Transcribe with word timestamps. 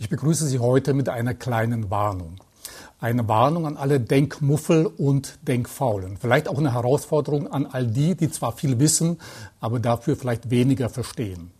Ich 0.00 0.08
begrüße 0.08 0.46
Sie 0.46 0.60
heute 0.60 0.94
mit 0.94 1.10
einer 1.10 1.34
kleinen 1.34 1.90
Warnung. 1.90 2.36
Eine 3.00 3.28
Warnung 3.28 3.66
an 3.66 3.76
alle 3.76 4.00
Denkmuffel 4.00 4.86
und 4.86 5.38
Denkfaulen. 5.46 6.16
Vielleicht 6.16 6.48
auch 6.48 6.56
eine 6.56 6.72
Herausforderung 6.72 7.52
an 7.52 7.66
all 7.66 7.86
die, 7.86 8.14
die 8.14 8.30
zwar 8.30 8.52
viel 8.52 8.78
wissen, 8.78 9.18
aber 9.60 9.78
dafür 9.78 10.16
vielleicht 10.16 10.48
weniger 10.48 10.88
verstehen. 10.88 11.50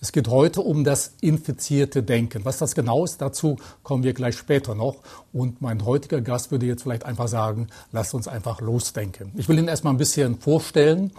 Es 0.00 0.12
geht 0.12 0.28
heute 0.28 0.60
um 0.60 0.84
das 0.84 1.14
infizierte 1.22 2.04
Denken. 2.04 2.44
Was 2.44 2.58
das 2.58 2.76
genau 2.76 3.04
ist, 3.04 3.20
dazu 3.20 3.56
kommen 3.82 4.04
wir 4.04 4.12
gleich 4.12 4.36
später 4.36 4.76
noch. 4.76 4.98
Und 5.32 5.60
mein 5.60 5.84
heutiger 5.84 6.20
Gast 6.20 6.52
würde 6.52 6.66
jetzt 6.66 6.84
vielleicht 6.84 7.04
einfach 7.04 7.26
sagen, 7.26 7.66
lasst 7.90 8.14
uns 8.14 8.28
einfach 8.28 8.60
losdenken. 8.60 9.32
Ich 9.34 9.48
will 9.48 9.58
Ihnen 9.58 9.66
erstmal 9.66 9.92
ein 9.92 9.98
bisschen 9.98 10.38
vorstellen. 10.38 11.10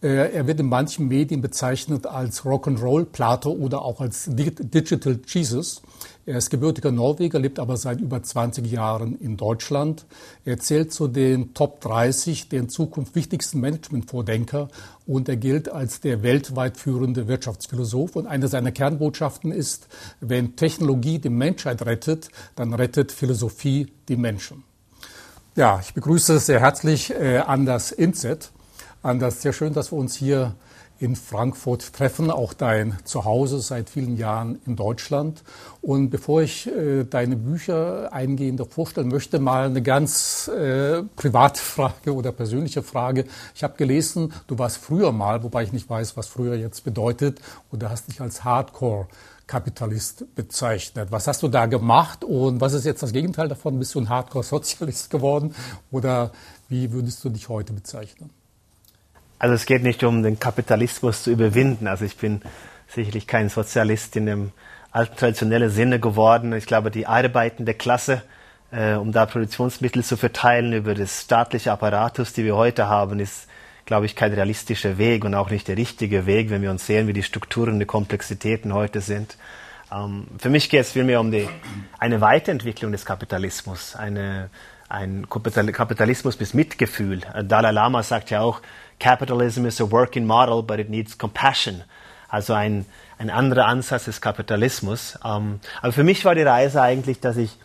Äh, 0.00 0.32
er 0.32 0.46
wird 0.46 0.60
in 0.60 0.68
manchen 0.68 1.08
Medien 1.08 1.40
bezeichnet 1.40 2.06
als 2.06 2.44
Rock'n'Roll 2.44 3.04
Plato 3.04 3.50
oder 3.50 3.82
auch 3.82 4.00
als 4.00 4.26
Digital 4.28 5.18
Jesus. 5.26 5.82
Er 6.24 6.38
ist 6.38 6.50
gebürtiger 6.50 6.92
Norweger, 6.92 7.38
lebt 7.40 7.58
aber 7.58 7.76
seit 7.76 8.00
über 8.00 8.22
20 8.22 8.70
Jahren 8.70 9.18
in 9.18 9.36
Deutschland. 9.36 10.04
Er 10.44 10.58
zählt 10.58 10.92
zu 10.92 11.08
den 11.08 11.54
Top 11.54 11.80
30 11.80 12.48
der 12.48 12.60
in 12.60 12.68
Zukunft 12.68 13.14
wichtigsten 13.14 13.60
Managementvordenker 13.60 14.68
und 15.06 15.28
er 15.28 15.36
gilt 15.36 15.68
als 15.68 16.00
der 16.00 16.22
weltweit 16.22 16.76
führende 16.76 17.26
Wirtschaftsphilosoph. 17.26 18.14
Und 18.14 18.26
eine 18.26 18.46
seiner 18.46 18.72
Kernbotschaften 18.72 19.50
ist, 19.50 19.88
wenn 20.20 20.54
Technologie 20.54 21.18
die 21.18 21.30
Menschheit 21.30 21.84
rettet, 21.86 22.28
dann 22.54 22.74
rettet 22.74 23.10
Philosophie 23.10 23.90
die 24.08 24.16
Menschen. 24.16 24.62
Ja, 25.56 25.80
ich 25.82 25.92
begrüße 25.92 26.38
sehr 26.38 26.60
herzlich 26.60 27.10
äh, 27.10 27.38
Anders 27.38 27.90
Inzet. 27.90 28.50
Anders, 29.02 29.42
sehr 29.42 29.52
schön, 29.52 29.72
dass 29.74 29.92
wir 29.92 29.98
uns 29.98 30.16
hier 30.16 30.56
in 30.98 31.14
Frankfurt 31.14 31.92
treffen, 31.92 32.32
auch 32.32 32.52
dein 32.52 32.98
Zuhause 33.04 33.60
seit 33.60 33.88
vielen 33.88 34.16
Jahren 34.16 34.58
in 34.66 34.74
Deutschland. 34.74 35.44
Und 35.80 36.10
bevor 36.10 36.42
ich 36.42 36.66
äh, 36.66 37.04
deine 37.04 37.36
Bücher 37.36 38.12
eingehender 38.12 38.66
vorstellen 38.66 39.06
möchte, 39.06 39.38
mal 39.38 39.66
eine 39.66 39.82
ganz 39.82 40.48
äh, 40.48 41.04
private 41.14 41.60
Frage 41.60 42.12
oder 42.12 42.32
persönliche 42.32 42.82
Frage. 42.82 43.26
Ich 43.54 43.62
habe 43.62 43.76
gelesen, 43.76 44.32
du 44.48 44.58
warst 44.58 44.78
früher 44.78 45.12
mal, 45.12 45.44
wobei 45.44 45.62
ich 45.62 45.72
nicht 45.72 45.88
weiß, 45.88 46.16
was 46.16 46.26
früher 46.26 46.56
jetzt 46.56 46.82
bedeutet, 46.82 47.40
oder 47.70 47.90
hast 47.90 48.08
dich 48.08 48.20
als 48.20 48.42
Hardcore 48.42 49.06
Kapitalist 49.46 50.34
bezeichnet. 50.34 51.12
Was 51.12 51.28
hast 51.28 51.44
du 51.44 51.48
da 51.48 51.66
gemacht 51.66 52.24
und 52.24 52.60
was 52.60 52.72
ist 52.72 52.84
jetzt 52.84 53.04
das 53.04 53.12
Gegenteil 53.12 53.46
davon? 53.46 53.78
Bist 53.78 53.94
du 53.94 54.00
ein 54.00 54.08
Hardcore-Sozialist 54.08 55.10
geworden 55.10 55.54
oder 55.92 56.32
wie 56.68 56.92
würdest 56.92 57.24
du 57.24 57.30
dich 57.30 57.48
heute 57.48 57.72
bezeichnen? 57.72 58.30
Also 59.38 59.54
es 59.54 59.66
geht 59.66 59.82
nicht 59.82 60.02
um 60.02 60.22
den 60.22 60.40
Kapitalismus 60.40 61.22
zu 61.22 61.30
überwinden. 61.30 61.86
Also 61.86 62.04
ich 62.04 62.16
bin 62.16 62.42
sicherlich 62.88 63.26
kein 63.26 63.48
Sozialist 63.48 64.16
in 64.16 64.26
dem 64.26 64.52
alten 64.90 65.16
traditionellen 65.16 65.70
Sinne 65.70 66.00
geworden. 66.00 66.52
Ich 66.52 66.66
glaube, 66.66 66.90
die 66.90 67.06
arbeitende 67.06 67.74
Klasse, 67.74 68.22
äh, 68.72 68.94
um 68.94 69.12
da 69.12 69.26
Produktionsmittel 69.26 70.02
zu 70.02 70.16
verteilen 70.16 70.72
über 70.72 70.94
das 70.94 71.22
staatliche 71.22 71.70
Apparatus, 71.72 72.32
die 72.32 72.44
wir 72.44 72.56
heute 72.56 72.88
haben, 72.88 73.20
ist, 73.20 73.46
glaube 73.84 74.06
ich, 74.06 74.16
kein 74.16 74.32
realistischer 74.32 74.98
Weg 74.98 75.24
und 75.24 75.34
auch 75.34 75.50
nicht 75.50 75.68
der 75.68 75.76
richtige 75.76 76.26
Weg, 76.26 76.50
wenn 76.50 76.62
wir 76.62 76.70
uns 76.70 76.86
sehen, 76.86 77.06
wie 77.06 77.12
die 77.12 77.22
Strukturen 77.22 77.74
und 77.74 77.80
die 77.80 77.86
Komplexitäten 77.86 78.74
heute 78.74 79.00
sind. 79.00 79.36
Ähm, 79.92 80.26
für 80.38 80.50
mich 80.50 80.68
geht 80.68 80.80
es 80.80 80.92
vielmehr 80.92 81.20
um 81.20 81.30
die, 81.30 81.48
eine 81.98 82.20
Weiterentwicklung 82.20 82.92
des 82.92 83.04
Kapitalismus, 83.04 83.94
eine, 83.94 84.50
ein 84.88 85.28
Kapitalismus 85.28 86.36
bis 86.36 86.54
Mitgefühl. 86.54 87.20
Dalai 87.44 87.70
Lama 87.70 88.02
sagt 88.02 88.30
ja 88.30 88.40
auch, 88.40 88.62
Capitalism 88.98 89.66
is 89.66 89.80
a 89.80 89.90
working 89.90 90.26
model, 90.26 90.62
but 90.62 90.78
it 90.78 90.88
needs 90.88 91.16
compassion. 91.16 91.82
Also 92.28 92.52
ein, 92.52 92.84
ein 93.18 93.30
anderer 93.30 93.66
Ansatz 93.66 94.04
des 94.04 94.20
Kapitalismus. 94.20 95.18
Ähm, 95.24 95.60
aber 95.80 95.92
für 95.92 96.04
mich 96.04 96.24
war 96.24 96.34
die 96.34 96.42
Reise 96.42 96.82
eigentlich, 96.82 97.20
dass 97.20 97.36
ich 97.36 97.56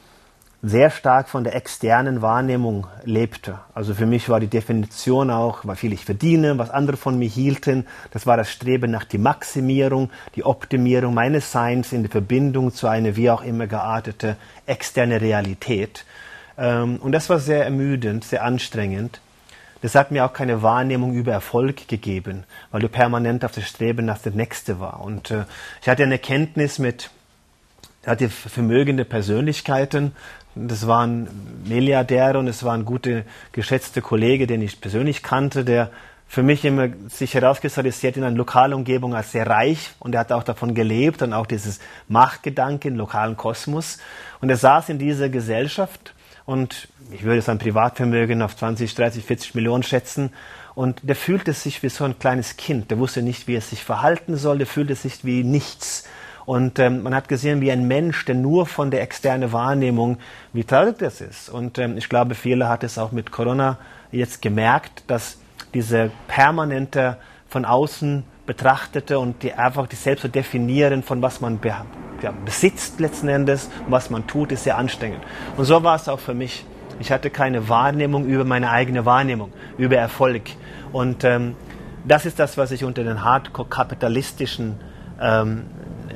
sehr 0.66 0.90
stark 0.90 1.28
von 1.28 1.44
der 1.44 1.56
externen 1.56 2.22
Wahrnehmung 2.22 2.88
lebte. 3.04 3.60
Also 3.74 3.94
für 3.94 4.06
mich 4.06 4.30
war 4.30 4.40
die 4.40 4.48
Definition 4.48 5.30
auch, 5.30 5.66
wie 5.66 5.76
viel 5.76 5.92
ich 5.92 6.06
verdiene, 6.06 6.58
was 6.58 6.70
andere 6.70 6.96
von 6.96 7.20
mir 7.20 7.28
hielten. 7.28 7.86
Das 8.12 8.26
war 8.26 8.38
das 8.38 8.50
Streben 8.50 8.90
nach 8.90 9.04
die 9.04 9.18
Maximierung, 9.18 10.10
die 10.36 10.46
Optimierung 10.46 11.14
meines 11.14 11.52
Seins 11.52 11.92
in 11.92 12.04
der 12.04 12.12
Verbindung 12.12 12.74
zu 12.74 12.88
einer 12.88 13.18
wie 13.18 13.30
auch 13.30 13.44
immer 13.44 13.68
geartete 13.68 14.38
externe 14.66 15.20
Realität. 15.20 16.06
Ähm, 16.58 16.96
und 17.02 17.12
das 17.12 17.30
war 17.30 17.40
sehr 17.40 17.66
ermüdend, 17.66 18.24
sehr 18.24 18.46
anstrengend. 18.46 19.20
Das 19.84 19.96
hat 19.96 20.12
mir 20.12 20.24
auch 20.24 20.32
keine 20.32 20.62
Wahrnehmung 20.62 21.14
über 21.14 21.34
Erfolg 21.34 21.90
gegeben, 21.90 22.46
weil 22.72 22.80
du 22.80 22.88
permanent 22.88 23.44
auf 23.44 23.52
das 23.52 23.68
Streben 23.68 24.06
nach 24.06 24.18
der 24.18 24.32
Nächste 24.32 24.80
war. 24.80 25.02
Und 25.02 25.30
äh, 25.30 25.44
ich 25.82 25.90
hatte 25.90 26.04
eine 26.04 26.20
Kenntnis 26.20 26.80
mit, 26.80 27.10
hatte 28.06 28.30
vermögende 28.30 29.04
Persönlichkeiten. 29.04 30.14
Das 30.56 30.88
waren 30.88 31.28
Milliardäre 31.66 32.40
und 32.40 32.48
es 32.48 32.64
waren 32.64 32.86
gute, 32.86 33.26
geschätzte 33.52 34.02
Kollegen, 34.02 34.48
den 34.48 34.62
ich 34.62 34.80
persönlich 34.80 35.22
kannte, 35.22 35.66
der 35.66 35.90
für 36.30 36.44
mich 36.44 36.64
immer 36.64 36.88
sich 37.10 37.34
herauskristallisiert 37.34 38.16
in 38.16 38.24
einer 38.24 38.38
Lokalumgebung 38.38 39.14
als 39.14 39.34
sehr 39.34 39.48
reich 39.48 39.92
und 40.00 40.16
er 40.16 40.22
hat 40.22 40.32
auch 40.32 40.44
davon 40.44 40.76
gelebt 40.76 41.22
und 41.22 41.34
auch 41.34 41.46
dieses 41.46 41.82
Machtgedanke 42.08 42.88
im 42.88 42.96
lokalen 42.96 43.36
Kosmos. 43.36 43.98
Und 44.40 44.50
er 44.50 44.56
saß 44.56 44.88
in 44.88 44.98
dieser 44.98 45.28
Gesellschaft 45.28 46.14
und 46.46 46.88
ich 47.12 47.24
würde 47.24 47.42
sein 47.42 47.60
Privatvermögen 47.60 48.42
auf 48.42 48.56
20, 48.56 48.96
30, 48.96 49.24
40 49.24 49.56
Millionen 49.56 49.84
schätzen. 49.84 50.32
Und 50.76 51.00
der 51.04 51.16
fühlte 51.16 51.54
sich 51.54 51.84
wie 51.84 51.90
so 51.90 52.04
ein 52.04 52.18
kleines 52.18 52.58
Kind. 52.58 52.92
Der 52.92 52.98
wusste 52.98 53.22
nicht, 53.22 53.48
wie 53.48 53.56
er 53.56 53.62
sich 53.62 53.84
verhalten 53.84 54.36
soll. 54.36 54.58
Der 54.58 54.68
fühlte 54.68 54.96
sich 54.96 55.24
wie 55.24 55.44
nichts. 55.44 56.08
Und 56.46 56.80
ähm, 56.80 57.04
man 57.04 57.16
hat 57.16 57.30
gesehen, 57.30 57.62
wie 57.62 57.72
ein 57.72 57.88
Mensch, 57.88 58.26
der 58.26 58.36
nur 58.36 58.66
von 58.66 58.92
der 58.92 59.02
externen 59.02 59.54
Wahrnehmung, 59.54 60.18
wie 60.52 60.66
traurig 60.66 60.98
das 60.98 61.22
ist. 61.22 61.50
Und 61.50 61.78
ähm, 61.78 61.98
ich 61.98 62.10
glaube, 62.10 62.36
viele 62.36 62.68
hat 62.68 62.84
es 62.84 62.98
auch 62.98 63.12
mit 63.12 63.32
Corona 63.32 63.78
jetzt 64.12 64.42
gemerkt, 64.42 65.04
dass 65.08 65.38
diese 65.74 66.12
permanente 66.28 67.18
von 67.48 67.64
außen 67.64 68.24
betrachtete 68.46 69.20
und 69.20 69.44
die 69.44 69.54
einfach 69.54 69.88
die 69.88 69.96
selbst 69.96 70.22
zu 70.22 70.30
definieren 70.30 71.04
von 71.04 71.22
was 71.22 71.42
man 71.42 71.60
be 71.60 71.74
ja, 72.22 72.34
besitzt 72.46 73.02
letzten 73.02 73.28
Endes 73.28 73.70
und 73.86 73.92
was 73.92 74.10
man 74.10 74.26
tut, 74.26 74.54
ist 74.54 74.64
sehr 74.64 74.78
anstrengend. 74.78 75.20
Und 75.58 75.66
so 75.66 75.84
war 75.84 75.98
es 75.98 76.08
auch 76.08 76.20
für 76.20 76.34
mich. 76.34 76.66
Ich 77.00 77.12
hatte 77.12 77.30
keine 77.30 77.68
Wahrnehmung 77.68 78.26
über 78.26 78.46
meine 78.46 78.70
eigene 78.70 79.06
Wahrnehmung, 79.06 79.52
über 79.78 79.98
Erfolg. 79.98 80.44
Und 80.94 81.26
ähm, 81.26 81.56
das 82.06 82.26
ist 82.26 82.40
das, 82.40 82.58
was 82.58 82.72
ich 82.72 82.86
unter 82.86 83.04
den 83.04 83.26
hardcore-kapitalistischen 83.26 84.80
ähm, 85.20 85.66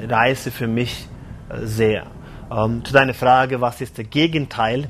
Reise 0.08 0.50
für 0.50 0.68
mich 0.68 1.10
äh, 1.50 1.66
sehe. 1.66 2.04
Ähm, 2.50 2.86
zu 2.86 2.94
deiner 2.94 3.14
Frage, 3.14 3.60
was 3.60 3.82
ist 3.82 3.98
der 3.98 4.06
Gegenteil? 4.06 4.88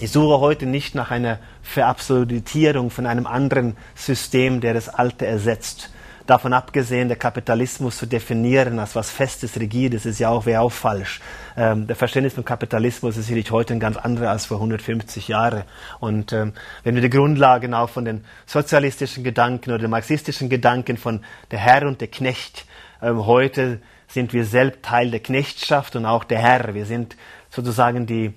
Ich 0.00 0.10
suche 0.10 0.40
heute 0.40 0.66
nicht 0.66 0.96
nach 0.96 1.12
einer 1.12 1.38
Verabsolutierung 1.62 2.90
von 2.90 3.06
einem 3.06 3.28
anderen 3.28 3.76
System, 3.94 4.60
der 4.60 4.74
das 4.74 4.88
alte 4.88 5.24
ersetzt 5.24 5.91
davon 6.32 6.54
abgesehen, 6.54 7.08
der 7.08 7.18
Kapitalismus 7.18 7.98
zu 7.98 8.06
definieren 8.06 8.78
als 8.78 8.96
was 8.96 9.10
Festes, 9.10 9.60
Rigides, 9.60 10.06
ist 10.06 10.18
ja 10.18 10.30
auch, 10.30 10.46
wäre 10.46 10.62
auch 10.62 10.72
falsch. 10.72 11.20
Ähm, 11.58 11.86
der 11.86 11.94
Verständnis 11.94 12.32
von 12.32 12.44
Kapitalismus 12.44 13.18
ist 13.18 13.26
sicherlich 13.26 13.50
heute 13.50 13.74
ein 13.74 13.80
ganz 13.80 13.98
anderer 13.98 14.30
als 14.30 14.46
vor 14.46 14.56
150 14.56 15.28
Jahren. 15.28 15.64
Und 16.00 16.32
ähm, 16.32 16.54
wenn 16.84 16.94
wir 16.94 17.02
die 17.02 17.10
Grundlagen 17.10 17.74
auch 17.74 17.90
von 17.90 18.06
den 18.06 18.24
sozialistischen 18.46 19.24
Gedanken 19.24 19.72
oder 19.72 19.80
den 19.80 19.90
marxistischen 19.90 20.48
Gedanken 20.48 20.96
von 20.96 21.20
der 21.50 21.58
Herr 21.58 21.86
und 21.86 22.00
der 22.00 22.08
Knecht, 22.08 22.64
ähm, 23.02 23.26
heute 23.26 23.82
sind 24.08 24.32
wir 24.32 24.46
selbst 24.46 24.82
Teil 24.82 25.10
der 25.10 25.20
Knechtschaft 25.20 25.96
und 25.96 26.06
auch 26.06 26.24
der 26.24 26.38
Herr. 26.38 26.72
Wir 26.72 26.86
sind 26.86 27.14
sozusagen 27.50 28.06
die 28.06 28.32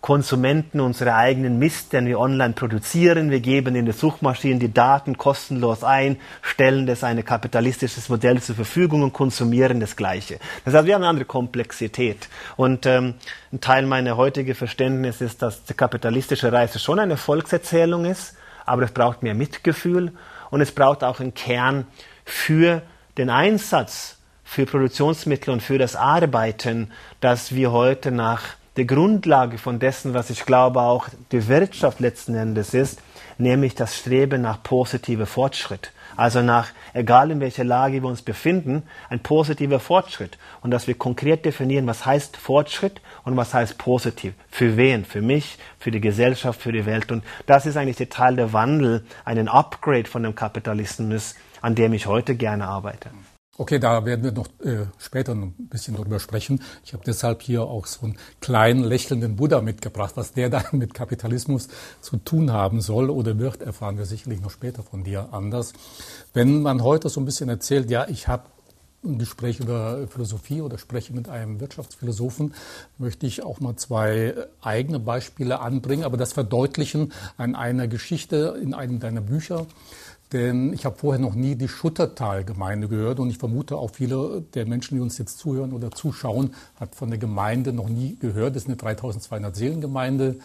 Konsumenten 0.00 0.80
unsere 0.80 1.14
eigenen 1.14 1.58
Mist, 1.58 1.92
den 1.92 2.06
wir 2.06 2.18
online 2.18 2.54
produzieren. 2.54 3.30
Wir 3.30 3.40
geben 3.40 3.76
in 3.76 3.84
der 3.84 3.92
Suchmaschine 3.92 4.58
die 4.58 4.72
Daten 4.72 5.18
kostenlos 5.18 5.84
ein, 5.84 6.16
stellen 6.40 6.86
das 6.86 7.04
ein 7.04 7.22
kapitalistisches 7.22 8.08
Modell 8.08 8.40
zur 8.40 8.54
Verfügung 8.54 9.02
und 9.02 9.12
konsumieren 9.12 9.78
das 9.78 9.96
Gleiche. 9.96 10.38
Das 10.64 10.72
heißt, 10.72 10.86
wir 10.86 10.94
haben 10.94 11.02
eine 11.02 11.10
andere 11.10 11.26
Komplexität. 11.26 12.28
Und 12.56 12.86
ähm, 12.86 13.14
ein 13.52 13.60
Teil 13.60 13.84
meiner 13.84 14.16
heutigen 14.16 14.54
Verständnis 14.54 15.20
ist, 15.20 15.42
dass 15.42 15.64
die 15.64 15.74
kapitalistische 15.74 16.50
Reise 16.50 16.78
schon 16.78 16.98
eine 16.98 17.18
Volkserzählung 17.18 18.06
ist, 18.06 18.36
aber 18.64 18.84
es 18.84 18.92
braucht 18.92 19.22
mehr 19.22 19.34
Mitgefühl 19.34 20.12
und 20.50 20.62
es 20.62 20.72
braucht 20.72 21.04
auch 21.04 21.20
einen 21.20 21.34
Kern 21.34 21.86
für 22.24 22.80
den 23.18 23.28
Einsatz 23.28 24.16
für 24.44 24.64
Produktionsmittel 24.64 25.52
und 25.52 25.62
für 25.62 25.78
das 25.78 25.94
Arbeiten, 25.94 26.90
das 27.20 27.54
wir 27.54 27.70
heute 27.70 28.10
nach 28.10 28.59
die 28.76 28.86
Grundlage 28.86 29.58
von 29.58 29.78
dessen, 29.78 30.14
was 30.14 30.30
ich 30.30 30.46
glaube 30.46 30.80
auch 30.80 31.08
die 31.32 31.48
Wirtschaft 31.48 32.00
letzten 32.00 32.34
Endes 32.34 32.74
ist, 32.74 33.00
nämlich 33.38 33.74
das 33.74 33.96
Streben 33.96 34.42
nach 34.42 34.62
positiver 34.62 35.26
Fortschritt. 35.26 35.92
Also 36.16 36.42
nach, 36.42 36.68
egal 36.92 37.30
in 37.30 37.40
welcher 37.40 37.64
Lage 37.64 38.02
wir 38.02 38.08
uns 38.08 38.22
befinden, 38.22 38.82
ein 39.08 39.20
positiver 39.20 39.80
Fortschritt. 39.80 40.38
Und 40.60 40.70
dass 40.70 40.86
wir 40.86 40.94
konkret 40.94 41.44
definieren, 41.44 41.86
was 41.86 42.04
heißt 42.04 42.36
Fortschritt 42.36 43.00
und 43.24 43.36
was 43.36 43.54
heißt 43.54 43.78
positiv. 43.78 44.34
Für 44.50 44.76
wen? 44.76 45.04
Für 45.04 45.22
mich, 45.22 45.58
für 45.78 45.90
die 45.90 46.00
Gesellschaft, 46.00 46.60
für 46.60 46.72
die 46.72 46.86
Welt. 46.86 47.10
Und 47.10 47.24
das 47.46 47.64
ist 47.64 47.76
eigentlich 47.76 47.96
der 47.96 48.10
Teil 48.10 48.36
der 48.36 48.52
Wandel, 48.52 49.04
einen 49.24 49.48
Upgrade 49.48 50.08
von 50.08 50.22
dem 50.22 50.34
Kapitalismus, 50.34 51.36
an 51.62 51.74
dem 51.74 51.92
ich 51.92 52.06
heute 52.06 52.34
gerne 52.34 52.66
arbeite. 52.66 53.10
Okay, 53.58 53.78
da 53.78 54.06
werden 54.06 54.24
wir 54.24 54.32
noch 54.32 54.46
äh, 54.64 54.86
später 54.98 55.32
ein 55.32 55.52
bisschen 55.52 55.94
drüber 55.94 56.18
sprechen. 56.18 56.62
Ich 56.84 56.94
habe 56.94 57.04
deshalb 57.04 57.42
hier 57.42 57.64
auch 57.64 57.84
so 57.86 58.06
einen 58.06 58.16
kleinen 58.40 58.82
lächelnden 58.84 59.36
Buddha 59.36 59.60
mitgebracht. 59.60 60.12
Was 60.16 60.32
der 60.32 60.48
dann 60.50 60.64
mit 60.72 60.94
Kapitalismus 60.94 61.68
zu 62.00 62.16
tun 62.16 62.52
haben 62.52 62.80
soll 62.80 63.10
oder 63.10 63.38
wird, 63.38 63.60
erfahren 63.60 63.98
wir 63.98 64.06
sicherlich 64.06 64.40
noch 64.40 64.50
später 64.50 64.82
von 64.82 65.04
dir 65.04 65.28
anders. 65.32 65.74
Wenn 66.32 66.62
man 66.62 66.82
heute 66.82 67.08
so 67.08 67.20
ein 67.20 67.26
bisschen 67.26 67.48
erzählt, 67.48 67.90
ja, 67.90 68.08
ich 68.08 68.28
habe 68.28 68.44
ein 69.04 69.18
Gespräch 69.18 69.60
über 69.60 70.06
Philosophie 70.08 70.60
oder 70.60 70.76
spreche 70.76 71.14
mit 71.14 71.28
einem 71.28 71.60
Wirtschaftsphilosophen, 71.60 72.54
möchte 72.98 73.26
ich 73.26 73.42
auch 73.42 73.60
mal 73.60 73.76
zwei 73.76 74.34
eigene 74.60 74.98
Beispiele 75.00 75.60
anbringen, 75.60 76.04
aber 76.04 76.16
das 76.16 76.34
verdeutlichen 76.34 77.12
an 77.36 77.54
einer 77.54 77.88
Geschichte 77.88 78.58
in 78.62 78.74
einem 78.74 79.00
deiner 79.00 79.22
Bücher. 79.22 79.66
Denn 80.32 80.72
ich 80.72 80.84
habe 80.84 80.96
vorher 80.96 81.20
noch 81.20 81.34
nie 81.34 81.56
die 81.56 81.66
Schuttertal-Gemeinde 81.66 82.86
gehört 82.86 83.18
und 83.18 83.30
ich 83.30 83.38
vermute 83.38 83.76
auch 83.76 83.90
viele 83.90 84.42
der 84.54 84.64
Menschen, 84.64 84.94
die 84.94 85.00
uns 85.00 85.18
jetzt 85.18 85.38
zuhören 85.38 85.72
oder 85.72 85.90
zuschauen, 85.90 86.54
hat 86.78 86.94
von 86.94 87.10
der 87.10 87.18
Gemeinde 87.18 87.72
noch 87.72 87.88
nie 87.88 88.16
gehört. 88.16 88.54
Das 88.54 88.62
ist 88.62 88.68
eine 88.68 88.76
3200 88.76 89.56
Seelengemeinde, 89.56 90.36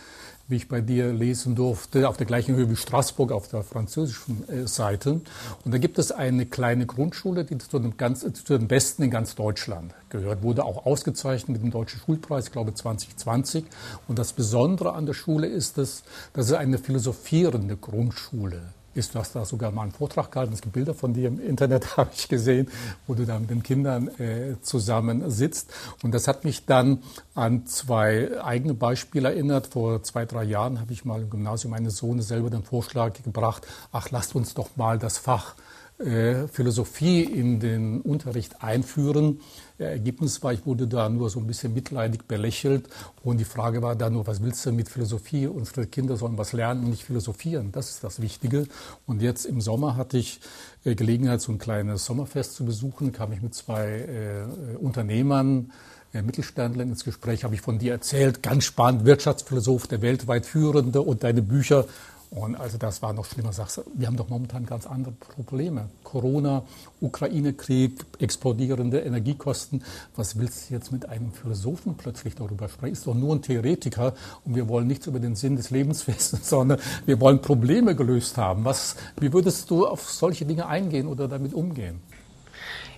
wie 0.48 0.56
ich 0.56 0.68
bei 0.68 0.82
dir 0.82 1.14
lesen 1.14 1.56
durfte, 1.56 2.10
auf 2.10 2.18
der 2.18 2.26
gleichen 2.26 2.56
Höhe 2.56 2.70
wie 2.70 2.76
Straßburg 2.76 3.32
auf 3.32 3.48
der 3.48 3.62
französischen 3.62 4.50
äh, 4.50 4.68
Seite. 4.68 5.22
Und 5.64 5.74
da 5.74 5.78
gibt 5.78 6.00
es 6.00 6.12
eine 6.12 6.48
kleine 6.48 6.88
Grundschule, 6.88 7.46
die 7.46 7.58
zu 7.60 7.78
den, 7.78 7.96
ganz, 7.96 8.22
zu 8.22 8.58
den 8.58 8.68
besten 8.68 9.04
in 9.04 9.12
ganz 9.12 9.36
Deutschland 9.36 9.94
gehört, 10.10 10.42
wurde 10.42 10.66
auch 10.66 10.88
ausgezeichnet 10.88 11.50
mit 11.50 11.64
dem 11.64 11.72
Deutschen 11.72 12.00
Schulpreis, 12.00 12.46
ich 12.46 12.52
glaube 12.52 12.74
2020. 12.74 13.66
Und 14.08 14.18
das 14.18 14.34
Besondere 14.34 14.94
an 14.94 15.06
der 15.06 15.14
Schule 15.14 15.46
ist, 15.46 15.78
dass, 15.78 16.04
dass 16.34 16.48
es 16.48 16.54
eine 16.54 16.80
philosophierende 16.80 17.78
Grundschule 17.78 18.62
ist. 18.96 19.16
Du 19.16 19.20
hast 19.20 19.36
da 19.36 19.46
sogar 19.46 19.72
mal 19.72 19.84
einen 19.84 19.92
Vortrag 19.92 20.32
gehalten. 20.32 20.54
Es 20.54 20.62
gibt 20.62 20.74
Bilder 20.74 20.94
von 20.94 21.14
dir 21.14 21.28
im 21.28 21.40
Internet, 21.40 21.98
habe 21.98 22.12
ich 22.16 22.28
gesehen, 22.28 22.70
wo 23.08 23.14
du 23.14 23.26
da 23.26 23.38
mit 23.40 23.50
den 23.50 23.64
Kindern 23.64 24.08
äh, 24.20 24.56
zusammen 24.62 25.30
sitzt. 25.30 25.74
Und 26.04 26.14
das 26.14 26.28
hat 26.28 26.44
mich 26.44 26.66
dann 26.66 27.04
an 27.34 27.66
zwei 27.68 28.42
eigene 28.44 28.74
Beispiele 28.74 29.30
erinnert. 29.30 29.68
Vor 29.68 30.04
zwei, 30.04 30.26
drei 30.26 30.44
Jahren 30.44 30.80
habe 30.80 30.94
ich 30.94 31.06
mal 31.06 31.22
im 31.22 31.30
Gymnasium 31.30 31.72
meines 31.72 31.98
Sohnes 31.98 32.28
selber 32.28 32.50
den 32.50 32.64
Vorschlag 32.64 33.14
gebracht, 33.24 33.68
ach, 33.92 34.12
lasst 34.12 34.36
uns 34.36 34.54
doch 34.54 34.76
mal 34.76 34.98
das 35.00 35.18
Fach 35.18 35.56
äh, 35.98 36.48
Philosophie 36.48 37.24
in 37.24 37.60
den 37.60 38.02
Unterricht 38.02 38.62
einführen. 38.62 39.40
Ergebnis 39.78 40.42
war, 40.42 40.54
ich 40.54 40.66
wurde 40.66 40.88
da 40.88 41.10
nur 41.10 41.30
so 41.30 41.40
ein 41.40 41.48
bisschen 41.48 41.74
mitleidig 41.74 42.28
belächelt 42.28 42.88
und 43.24 43.38
die 43.38 43.46
Frage 43.46 43.82
war 43.82 43.96
dann 43.96 44.14
nur, 44.14 44.26
was 44.26 44.42
willst 44.42 44.66
du 44.66 44.72
mit 44.72 44.88
Philosophie? 44.88 45.48
Unsere 45.48 45.86
Kinder 45.86 46.16
sollen 46.16 46.38
was 46.38 46.54
lernen 46.54 46.86
und 46.86 46.90
nicht 46.92 47.04
philosophieren. 47.04 47.72
Das 47.72 47.90
ist 47.90 48.04
das 48.04 48.22
Wichtige. 48.22 48.68
Und 49.06 49.22
jetzt 49.22 49.46
im 49.46 49.60
Sommer 49.60 49.98
hatte 49.98 50.18
ich 50.18 50.40
äh, 50.86 50.96
Gelegenheit, 50.96 51.42
so 51.42 51.52
ein 51.52 51.58
kleines 51.58 52.06
Sommerfest 52.06 52.56
zu 52.56 52.66
besuchen, 52.66 53.12
kam 53.12 53.34
ich 53.34 53.42
mit 53.42 53.54
zwei 53.54 53.86
äh, 53.88 54.78
Unternehmern, 54.78 55.72
äh, 56.14 56.22
Mittelständlern 56.22 56.90
ins 56.90 57.04
Gespräch, 57.04 57.44
habe 57.44 57.56
ich 57.56 57.62
von 57.62 57.78
dir 57.78 57.92
erzählt, 57.92 58.42
ganz 58.42 58.64
spannend, 58.64 59.04
Wirtschaftsphilosoph, 59.04 59.88
der 59.88 60.02
weltweit 60.02 60.46
führende 60.46 61.02
und 61.02 61.24
deine 61.24 61.42
Bücher 61.42 61.86
und 62.32 62.56
also 62.56 62.78
das 62.78 63.02
war 63.02 63.14
noch 63.14 63.26
schlimmer. 63.26 63.54
Sagst, 63.54 63.82
wir 63.94 64.08
haben 64.08 64.18
doch 64.18 64.30
momentan 64.30 64.66
ganz 64.66 64.86
andere 64.88 65.14
Probleme. 65.14 65.90
Corona, 66.04 66.64
Ukraine-Krieg, 67.00 68.06
explodierende 68.20 69.00
Energiekosten. 69.00 69.84
Was 70.16 70.38
willst 70.38 70.70
du 70.70 70.74
jetzt 70.74 70.92
mit 70.92 71.08
einem 71.08 71.32
Philosophen 71.32 71.96
plötzlich 71.96 72.36
darüber 72.36 72.68
sprechen? 72.68 72.94
Ist 72.94 73.08
doch 73.08 73.16
nur 73.16 73.36
ein 73.36 73.42
Theoretiker 73.42 74.14
und 74.44 74.56
wir 74.56 74.68
wollen 74.68 74.88
nichts 74.88 75.08
über 75.08 75.20
den 75.20 75.36
Sinn 75.36 75.56
des 75.56 75.70
Lebens 75.70 76.08
wissen, 76.08 76.40
sondern 76.42 76.80
wir 77.06 77.20
wollen 77.22 77.42
Probleme 77.42 77.96
gelöst 77.96 78.38
haben. 78.38 78.66
Was, 78.66 78.96
wie 79.20 79.32
würdest 79.32 79.70
du 79.70 79.88
auf 79.88 80.10
solche 80.10 80.46
Dinge 80.46 80.68
eingehen 80.68 81.08
oder 81.08 81.28
damit 81.28 81.54
umgehen? 81.54 82.02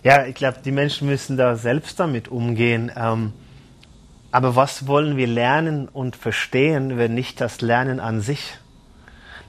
Ja, 0.04 0.26
ich 0.26 0.36
glaube, 0.36 0.60
die 0.64 0.72
Menschen 0.72 1.08
müssen 1.08 1.38
da 1.38 1.56
selbst 1.56 2.00
damit 2.00 2.28
umgehen. 2.28 2.92
Ähm, 2.96 3.34
aber 4.32 4.56
was 4.56 4.88
wollen 4.88 5.18
wir 5.18 5.28
lernen 5.28 5.88
und 5.88 6.16
verstehen, 6.16 6.98
wenn 6.98 7.14
nicht 7.14 7.42
das 7.42 7.62
Lernen 7.62 8.00
an 8.00 8.22
sich? 8.22 8.58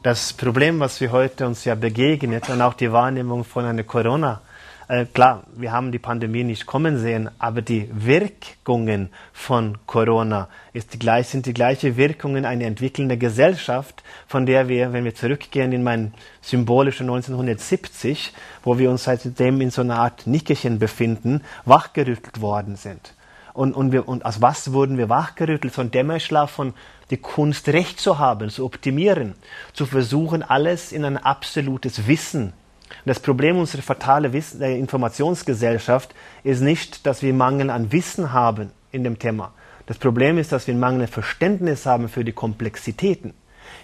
Das 0.08 0.32
Problem, 0.32 0.80
was 0.80 1.02
wir 1.02 1.12
heute 1.12 1.46
uns 1.46 1.66
ja 1.66 1.74
begegnet 1.74 2.48
und 2.48 2.62
auch 2.62 2.72
die 2.72 2.90
Wahrnehmung 2.90 3.44
von 3.44 3.66
einer 3.66 3.82
Corona, 3.82 4.40
äh, 4.88 5.04
klar, 5.04 5.42
wir 5.54 5.70
haben 5.70 5.92
die 5.92 5.98
Pandemie 5.98 6.44
nicht 6.44 6.64
kommen 6.64 6.98
sehen, 6.98 7.28
aber 7.38 7.60
die 7.60 7.90
Wirkungen 7.92 9.10
von 9.34 9.76
Corona 9.84 10.48
ist 10.72 10.94
die 10.94 10.98
gleich, 10.98 11.28
sind 11.28 11.44
die 11.44 11.52
gleiche 11.52 11.98
Wirkungen 11.98 12.46
einer 12.46 12.64
entwickelnden 12.64 13.18
Gesellschaft, 13.18 14.02
von 14.26 14.46
der 14.46 14.68
wir, 14.68 14.94
wenn 14.94 15.04
wir 15.04 15.14
zurückgehen 15.14 15.72
in 15.72 15.82
mein 15.82 16.14
symbolische 16.40 17.02
1970, 17.02 18.32
wo 18.62 18.78
wir 18.78 18.90
uns 18.90 19.04
seitdem 19.04 19.60
in 19.60 19.70
so 19.70 19.82
einer 19.82 19.98
Art 19.98 20.26
Nickerchen 20.26 20.78
befinden, 20.78 21.42
wachgerüttelt 21.66 22.40
worden 22.40 22.76
sind. 22.76 23.12
Und, 23.52 23.74
und, 23.74 23.92
wir, 23.92 24.08
und 24.08 24.24
aus 24.24 24.40
was 24.40 24.72
wurden 24.72 24.96
wir 24.96 25.10
wachgerüttelt? 25.10 25.74
So 25.74 25.82
ein 25.82 25.90
Dämmerschlaf 25.90 26.50
von 26.50 26.72
die 27.10 27.16
Kunst 27.16 27.68
recht 27.68 28.00
zu 28.00 28.18
haben, 28.18 28.50
zu 28.50 28.64
optimieren, 28.64 29.34
zu 29.72 29.86
versuchen, 29.86 30.42
alles 30.42 30.92
in 30.92 31.04
ein 31.04 31.16
absolutes 31.16 32.06
Wissen. 32.06 32.52
Und 32.88 33.06
das 33.06 33.20
Problem 33.20 33.58
unserer 33.58 33.82
fatale 33.82 34.32
Wissen, 34.32 34.60
der 34.60 34.76
Informationsgesellschaft 34.76 36.14
ist 36.44 36.60
nicht, 36.60 37.06
dass 37.06 37.22
wir 37.22 37.34
Mangel 37.34 37.70
an 37.70 37.92
Wissen 37.92 38.32
haben 38.32 38.70
in 38.92 39.04
dem 39.04 39.18
Thema. 39.18 39.52
Das 39.86 39.98
Problem 39.98 40.38
ist, 40.38 40.52
dass 40.52 40.66
wir 40.66 40.74
Mangel 40.74 41.02
an 41.02 41.08
Verständnis 41.08 41.86
haben 41.86 42.08
für 42.08 42.24
die 42.24 42.32
Komplexitäten. 42.32 43.34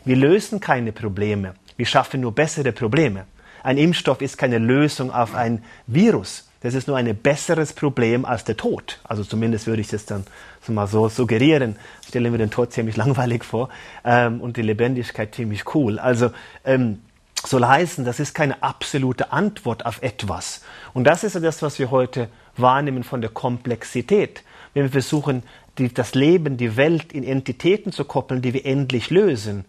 Wir 0.04 0.16
lösen 0.16 0.60
keine 0.60 0.92
Probleme, 0.92 1.54
wir 1.76 1.86
schaffen 1.86 2.20
nur 2.20 2.32
bessere 2.32 2.72
Probleme. 2.72 3.24
Ein 3.62 3.78
Impfstoff 3.78 4.20
ist 4.20 4.36
keine 4.36 4.58
Lösung 4.58 5.10
auf 5.10 5.34
ein 5.34 5.64
Virus. 5.86 6.50
Das 6.60 6.74
ist 6.74 6.88
nur 6.88 6.96
ein 6.96 7.14
besseres 7.16 7.72
Problem 7.72 8.24
als 8.24 8.44
der 8.44 8.56
Tod. 8.56 8.98
Also 9.04 9.24
zumindest 9.24 9.66
würde 9.66 9.82
ich 9.82 9.88
das 9.88 10.06
dann 10.06 10.24
mal 10.68 10.86
so 10.86 11.08
suggerieren. 11.08 11.76
Stelle 12.14 12.30
mir 12.30 12.38
den 12.38 12.52
Tod 12.52 12.72
ziemlich 12.72 12.96
langweilig 13.04 13.42
vor 13.44 13.70
ähm, 14.04 14.40
und 14.40 14.56
die 14.56 14.62
Lebendigkeit 14.62 15.34
ziemlich 15.34 15.74
cool. 15.74 15.98
Also 15.98 16.30
ähm, 16.64 17.00
soll 17.44 17.66
heißen, 17.66 18.04
das 18.04 18.20
ist 18.20 18.34
keine 18.34 18.62
absolute 18.62 19.32
Antwort 19.32 19.84
auf 19.84 20.00
etwas. 20.00 20.62
Und 20.92 21.04
das 21.04 21.24
ist 21.24 21.34
das, 21.34 21.60
was 21.60 21.80
wir 21.80 21.90
heute 21.90 22.28
wahrnehmen 22.56 23.02
von 23.02 23.20
der 23.20 23.30
Komplexität. 23.30 24.44
Wenn 24.74 24.84
wir 24.84 24.92
versuchen, 24.92 25.42
die, 25.78 25.92
das 25.92 26.14
Leben, 26.14 26.56
die 26.56 26.76
Welt 26.76 27.12
in 27.12 27.24
Entitäten 27.24 27.90
zu 27.90 28.04
koppeln, 28.04 28.42
die 28.42 28.54
wir 28.54 28.64
endlich 28.64 29.10
lösen, 29.10 29.64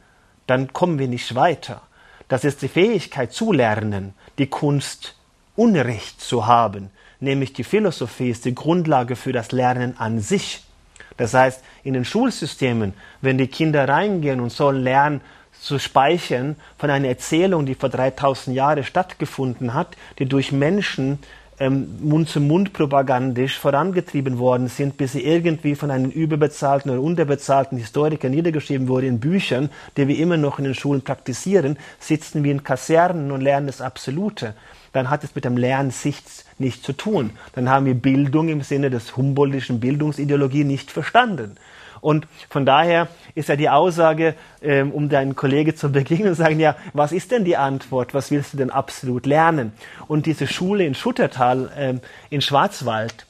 dann 0.45 0.71
kommen 0.71 0.99
wir 0.99 1.07
nicht 1.07 1.33
weiter. 1.33 1.81
Das 2.27 2.43
ist 2.43 2.61
die 2.61 2.67
Fähigkeit 2.67 3.33
zu 3.33 3.51
lernen, 3.51 4.13
die 4.37 4.47
Kunst 4.47 5.15
Unrecht 5.55 6.21
zu 6.21 6.45
haben, 6.45 6.91
nämlich 7.19 7.53
die 7.53 7.63
Philosophie 7.63 8.29
ist 8.29 8.45
die 8.45 8.53
Grundlage 8.53 9.15
für 9.15 9.31
das 9.31 9.51
Lernen 9.51 9.97
an 9.97 10.19
sich. 10.19 10.64
Das 11.17 11.33
heißt, 11.33 11.63
in 11.83 11.93
den 11.93 12.05
Schulsystemen, 12.05 12.93
wenn 13.21 13.37
die 13.37 13.47
Kinder 13.47 13.87
reingehen 13.87 14.39
und 14.39 14.51
sollen 14.51 14.83
lernen, 14.83 15.21
zu 15.59 15.79
speichern 15.79 16.57
von 16.77 16.89
einer 16.89 17.07
Erzählung, 17.07 17.65
die 17.65 17.75
vor 17.75 17.89
3000 17.89 18.55
Jahren 18.55 18.83
stattgefunden 18.83 19.73
hat, 19.73 19.95
die 20.19 20.25
durch 20.25 20.51
Menschen 20.51 21.19
ähm, 21.59 21.97
Mund-zu-Mund-propagandisch 22.01 23.57
vorangetrieben 23.57 24.37
worden 24.37 24.67
sind, 24.67 24.97
bis 24.97 25.13
sie 25.13 25.23
irgendwie 25.23 25.75
von 25.75 25.89
einem 25.89 26.11
überbezahlten 26.11 26.91
oder 26.91 27.01
unterbezahlten 27.01 27.77
Historiker 27.77 28.29
niedergeschrieben 28.29 28.87
wurde 28.87 29.07
in 29.07 29.19
Büchern, 29.19 29.69
die 29.95 30.07
wir 30.07 30.17
immer 30.17 30.37
noch 30.37 30.59
in 30.59 30.65
den 30.65 30.75
Schulen 30.75 31.01
praktizieren, 31.01 31.77
sitzen 31.99 32.43
wir 32.43 32.51
in 32.51 32.63
Kasernen 32.63 33.31
und 33.31 33.41
lernen 33.41 33.67
das 33.67 33.81
Absolute 33.81 34.53
dann 34.95 35.09
hat 35.09 35.23
es 35.23 35.35
mit 35.35 35.43
dem 35.43 35.57
Lernen 35.57 35.93
nichts, 36.03 36.45
nichts 36.57 36.81
zu 36.81 36.93
tun. 36.93 37.31
Dann 37.53 37.69
haben 37.69 37.85
wir 37.85 37.95
Bildung 37.95 38.47
im 38.47 38.61
Sinne 38.61 38.89
des 38.89 39.17
Humboldtischen 39.17 39.81
Bildungsideologie 39.81 40.63
nicht 40.63 40.89
verstanden. 40.89 41.57
Und 41.99 42.27
von 42.49 42.65
daher 42.65 43.09
ist 43.33 43.49
ja 43.49 43.55
die 43.55 43.69
Aussage, 43.69 44.35
ähm, 44.61 44.91
um 44.91 45.09
deinen 45.09 45.35
Kollegen 45.35 45.75
zu 45.75 45.91
begegnen 45.91 46.29
und 46.29 46.35
sagen, 46.35 46.59
ja, 46.59 46.75
was 46.93 47.11
ist 47.11 47.31
denn 47.31 47.43
die 47.43 47.57
Antwort? 47.57 48.13
Was 48.13 48.31
willst 48.31 48.53
du 48.53 48.57
denn 48.57 48.69
absolut 48.69 49.25
lernen? 49.25 49.73
Und 50.07 50.27
diese 50.27 50.47
Schule 50.47 50.85
in 50.85 50.95
Schuttertal 50.95 51.71
ähm, 51.75 52.01
in 52.29 52.41
Schwarzwald, 52.41 53.25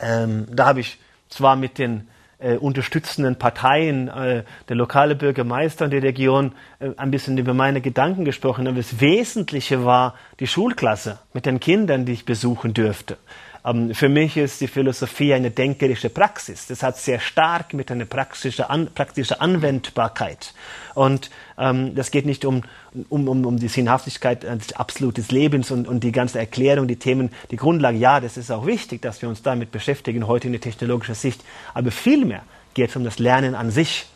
ähm, 0.00 0.46
da 0.50 0.66
habe 0.66 0.80
ich 0.80 0.98
zwar 1.28 1.56
mit 1.56 1.78
den 1.78 2.08
äh, 2.44 2.56
unterstützenden 2.56 3.36
Parteien, 3.36 4.08
äh, 4.08 4.44
der 4.68 4.76
lokale 4.76 5.14
Bürgermeister 5.14 5.86
und 5.86 5.92
die 5.92 5.98
Region 5.98 6.52
äh, 6.78 6.90
ein 6.96 7.10
bisschen 7.10 7.38
über 7.38 7.54
meine 7.54 7.80
Gedanken 7.80 8.24
gesprochen. 8.24 8.66
Aber 8.66 8.76
das 8.76 9.00
Wesentliche 9.00 9.84
war 9.84 10.14
die 10.40 10.46
Schulklasse 10.46 11.18
mit 11.32 11.46
den 11.46 11.58
Kindern, 11.58 12.04
die 12.04 12.12
ich 12.12 12.26
besuchen 12.26 12.74
dürfte. 12.74 13.16
Ähm, 13.64 13.94
für 13.94 14.08
mich 14.08 14.36
ist 14.36 14.60
die 14.60 14.68
Philosophie 14.68 15.32
eine 15.32 15.50
denkerische 15.50 16.10
Praxis. 16.10 16.66
Das 16.66 16.82
hat 16.82 16.98
sehr 16.98 17.20
stark 17.20 17.72
mit 17.72 17.90
einer 17.90 18.04
praktischen, 18.04 18.66
an, 18.66 18.88
praktische 18.94 19.40
Anwendbarkeit. 19.40 20.52
Und 20.94 21.30
ähm, 21.58 21.94
das 21.94 22.10
geht 22.10 22.26
nicht 22.26 22.44
um, 22.44 22.62
um, 23.08 23.28
um, 23.28 23.46
um 23.46 23.58
die 23.58 23.68
Sinnhaftigkeit 23.68 24.42
des 24.42 24.74
absoluten 24.74 25.24
Lebens 25.30 25.70
und, 25.70 25.88
und 25.88 26.04
die 26.04 26.12
ganze 26.12 26.38
Erklärung, 26.38 26.86
die 26.86 26.96
Themen, 26.96 27.30
die 27.50 27.56
Grundlage. 27.56 27.96
Ja, 27.96 28.20
das 28.20 28.36
ist 28.36 28.50
auch 28.50 28.66
wichtig, 28.66 29.02
dass 29.02 29.22
wir 29.22 29.28
uns 29.28 29.42
damit 29.42 29.72
beschäftigen, 29.72 30.26
heute 30.26 30.48
in 30.48 30.52
der 30.52 30.60
technologischen 30.60 31.14
Sicht. 31.14 31.42
Aber 31.72 31.90
vielmehr 31.90 32.42
geht 32.74 32.90
es 32.90 32.96
um 32.96 33.04
das 33.04 33.18
Lernen 33.18 33.54
an 33.54 33.70
sich. 33.70 34.06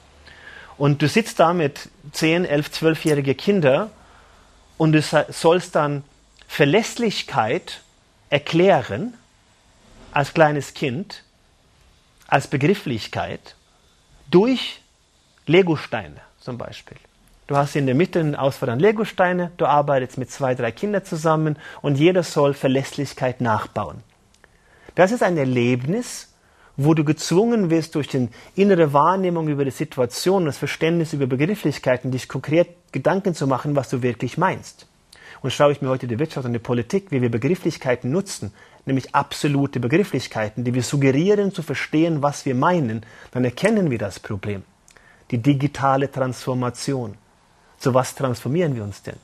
Und 0.77 1.03
du 1.03 1.09
sitzt 1.09 1.41
da 1.41 1.53
mit 1.53 1.89
10, 2.13 2.45
11, 2.45 2.69
12-jährige 2.69 3.35
Kinder 3.35 3.91
und 4.77 4.93
du 4.93 5.03
sollst 5.03 5.75
dann 5.75 6.05
Verlässlichkeit 6.47 7.81
erklären 8.31 9.15
als 10.13 10.35
kleines 10.35 10.75
Kind, 10.75 11.25
als 12.27 12.47
Begrifflichkeit 12.47 13.57
durch 14.31 14.81
Legosteine 15.47 16.21
zum 16.41 16.59
Beispiel. 16.59 16.97
Du 17.47 17.57
hast 17.57 17.77
in 17.77 17.87
der 17.87 17.95
Mitte 17.95 18.21
eine 18.21 18.39
Auswahl 18.39 18.69
an 18.69 18.79
Legosteine, 18.79 19.53
du 19.57 19.65
arbeitest 19.65 20.19
mit 20.19 20.31
zwei, 20.31 20.55
drei 20.55 20.71
Kindern 20.71 21.05
zusammen 21.05 21.57
und 21.81 21.97
jeder 21.97 22.23
soll 22.23 22.53
Verlässlichkeit 22.53 23.41
nachbauen. 23.41 24.03
Das 24.95 25.13
ist 25.13 25.23
ein 25.23 25.39
Erlebnis, 25.39 26.35
wo 26.77 26.95
du 26.95 27.05
gezwungen 27.05 27.71
wirst, 27.71 27.95
durch 27.95 28.09
die 28.09 28.29
innere 28.55 28.93
Wahrnehmung 28.93 29.49
über 29.49 29.65
die 29.65 29.71
Situation, 29.71 30.45
das 30.45 30.59
Verständnis 30.59 31.13
über 31.13 31.27
Begrifflichkeiten, 31.27 32.11
dich 32.11 32.29
konkret 32.29 32.69
Gedanken 32.93 33.35
zu 33.35 33.47
machen, 33.47 33.75
was 33.75 33.89
du 33.89 34.03
wirklich 34.03 34.39
meinst. 34.39 34.87
Und 35.41 35.53
schaue 35.53 35.73
ich 35.73 35.83
mir 35.83 35.89
heute 35.89 36.07
die 36.07 36.19
Wirtschaft 36.19 36.47
und 36.47 36.53
die 36.53 36.59
Politik, 36.59 37.11
wie 37.11 37.23
wir 37.23 37.31
Begrifflichkeiten 37.31 38.11
nutzen, 38.11 38.53
nämlich 38.89 39.15
absolute 39.15 39.79
Begrifflichkeiten, 39.79 40.65
die 40.65 40.75
wir 40.75 40.83
suggerieren 40.83 41.53
zu 41.53 41.63
verstehen, 41.63 42.23
was 42.23 42.45
wir 42.45 42.55
meinen, 42.55 43.07
dann 43.31 43.45
erkennen 43.45 43.91
wir 43.91 43.99
das 43.99 44.19
Problem. 44.19 44.65
Die 45.31 45.39
digitale 45.39 46.11
Transformation. 46.11 47.17
Zu 47.79 47.95
was 47.95 48.15
transformieren 48.15 48.75
wir 48.75 48.83
uns 48.83 49.03
denn? 49.03 49.17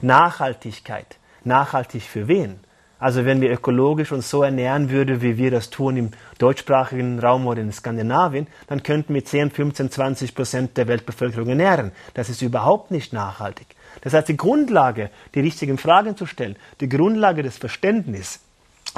Nachhaltigkeit. 0.00 1.18
Nachhaltig 1.44 2.02
für 2.02 2.26
wen? 2.26 2.60
Also 3.00 3.24
wenn 3.24 3.40
wir 3.40 3.52
ökologisch 3.52 4.10
uns 4.10 4.28
so 4.28 4.42
ernähren 4.42 4.90
würden, 4.90 5.22
wie 5.22 5.36
wir 5.38 5.52
das 5.52 5.70
tun 5.70 5.96
im 5.96 6.10
deutschsprachigen 6.38 7.20
Raum 7.20 7.46
oder 7.46 7.60
in 7.60 7.70
Skandinavien, 7.70 8.48
dann 8.66 8.82
könnten 8.82 9.14
wir 9.14 9.24
10, 9.24 9.52
15, 9.52 9.90
20 9.90 10.34
Prozent 10.34 10.76
der 10.76 10.88
Weltbevölkerung 10.88 11.48
ernähren. 11.48 11.92
Das 12.14 12.28
ist 12.28 12.42
überhaupt 12.42 12.90
nicht 12.90 13.12
nachhaltig. 13.12 13.68
Das 14.00 14.14
heißt, 14.14 14.28
die 14.28 14.36
Grundlage, 14.36 15.10
die 15.34 15.40
richtigen 15.40 15.78
Fragen 15.78 16.16
zu 16.16 16.26
stellen, 16.26 16.56
die 16.80 16.88
Grundlage 16.88 17.42
des 17.42 17.56
Verständnisses, 17.56 18.40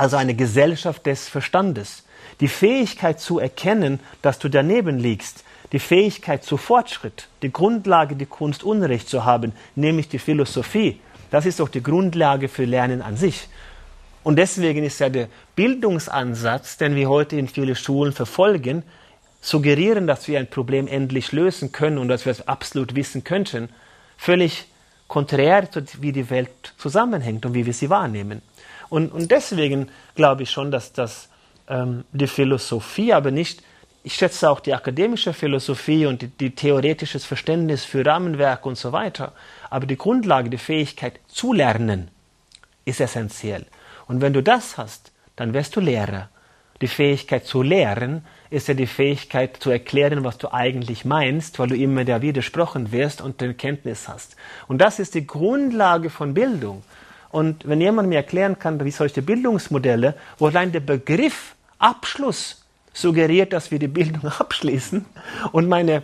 also 0.00 0.16
eine 0.16 0.35
Gesellschaft 0.35 1.04
des 1.04 1.28
Verstandes, 1.28 2.04
die 2.40 2.49
Fähigkeit 2.49 3.21
zu 3.21 3.38
erkennen, 3.38 4.00
dass 4.23 4.38
du 4.38 4.49
daneben 4.49 4.99
liegst, 4.99 5.45
die 5.73 5.78
Fähigkeit 5.78 6.42
zu 6.42 6.57
Fortschritt, 6.57 7.28
die 7.42 7.52
Grundlage, 7.52 8.16
die 8.16 8.25
Kunst 8.25 8.64
Unrecht 8.64 9.11
zu 9.11 9.26
haben, 9.26 9.52
nämlich 9.76 10.09
die 10.09 10.19
Philosophie, 10.19 10.99
das 11.30 11.45
ist 11.45 11.61
doch 11.61 11.69
die 11.69 11.83
Grundlage 11.83 12.49
für 12.49 12.64
Lernen 12.64 13.02
an 13.02 13.19
sich. 13.19 13.47
Und 14.23 14.37
deswegen 14.37 14.85
ist 14.85 15.00
ja 15.00 15.11
der 15.11 15.28
Bildungsansatz, 15.54 16.78
den 16.78 16.97
wir 16.97 17.11
heute 17.11 17.37
in 17.37 17.47
vielen 17.47 17.76
Schulen 17.76 18.14
verfolgen, 18.14 18.83
suggerieren, 19.42 20.07
dass 20.07 20.28
wir 20.28 20.38
ein 20.38 20.49
Problem 20.49 20.88
endlich 20.88 21.30
lösen 21.33 21.73
können 21.73 21.99
und 21.99 22.09
dass 22.09 22.25
wir 22.25 22.33
es 22.33 22.49
absolut 22.49 22.95
wissen 22.95 23.23
könnten, 23.23 23.69
völlig 24.16 24.66
konträr 25.09 25.71
zu 25.71 25.83
wie 26.00 26.12
die 26.12 26.30
Welt 26.30 26.75
zusammenhängt 26.78 27.45
und 27.45 27.52
wie 27.52 27.66
wir 27.66 27.75
sie 27.75 27.90
wahrnehmen. 27.90 28.40
Und, 28.90 29.12
und 29.12 29.30
deswegen 29.30 29.88
glaube 30.14 30.42
ich 30.42 30.50
schon, 30.50 30.70
dass 30.70 30.92
das 30.92 31.30
ähm, 31.68 32.04
die 32.12 32.26
Philosophie, 32.26 33.14
aber 33.14 33.30
nicht, 33.30 33.62
ich 34.02 34.14
schätze 34.14 34.50
auch 34.50 34.61
die 34.61 34.75
akademische 34.75 35.32
Philosophie 35.32 36.06
und 36.06 36.23
die, 36.23 36.28
die 36.28 36.54
theoretisches 36.54 37.25
Verständnis 37.25 37.85
für 37.85 38.04
Rahmenwerk 38.04 38.66
und 38.66 38.76
so 38.76 38.92
weiter, 38.92 39.32
aber 39.70 39.87
die 39.87 39.97
Grundlage, 39.97 40.50
die 40.50 40.59
Fähigkeit 40.59 41.20
zu 41.28 41.52
lernen, 41.52 42.11
ist 42.85 43.00
essentiell. 43.00 43.66
Und 44.06 44.20
wenn 44.20 44.32
du 44.32 44.42
das 44.42 44.76
hast, 44.76 45.12
dann 45.37 45.54
wirst 45.54 45.76
du 45.76 45.80
Lehrer. 45.80 46.28
Die 46.80 46.88
Fähigkeit 46.88 47.47
zu 47.47 47.62
lehren 47.62 48.25
ist 48.49 48.68
ja 48.68 48.75
die 48.75 48.87
Fähigkeit 48.87 49.59
zu 49.59 49.70
erklären, 49.70 50.25
was 50.25 50.38
du 50.38 50.52
eigentlich 50.52 51.04
meinst, 51.04 51.59
weil 51.59 51.68
du 51.68 51.76
immer 51.76 52.04
da 52.04 52.23
widersprochen 52.23 52.90
wirst 52.90 53.20
und 53.20 53.40
den 53.40 53.56
Kenntnis 53.56 54.09
hast. 54.09 54.35
Und 54.66 54.78
das 54.78 54.99
ist 54.99 55.14
die 55.14 55.26
Grundlage 55.26 56.09
von 56.09 56.32
Bildung. 56.32 56.82
Und 57.31 57.67
wenn 57.69 57.81
jemand 57.81 58.09
mir 58.09 58.17
erklären 58.17 58.59
kann, 58.59 58.85
wie 58.85 58.91
solche 58.91 59.23
Bildungsmodelle, 59.23 60.15
wo 60.39 60.47
allein 60.49 60.73
der 60.73 60.81
Begriff 60.81 61.55
Abschluss 61.79 62.65
suggeriert, 62.93 63.53
dass 63.53 63.71
wir 63.71 63.79
die 63.79 63.89
Bildung 63.89 64.25
abschließen 64.39 65.05
und 65.53 65.69
meine 65.69 66.03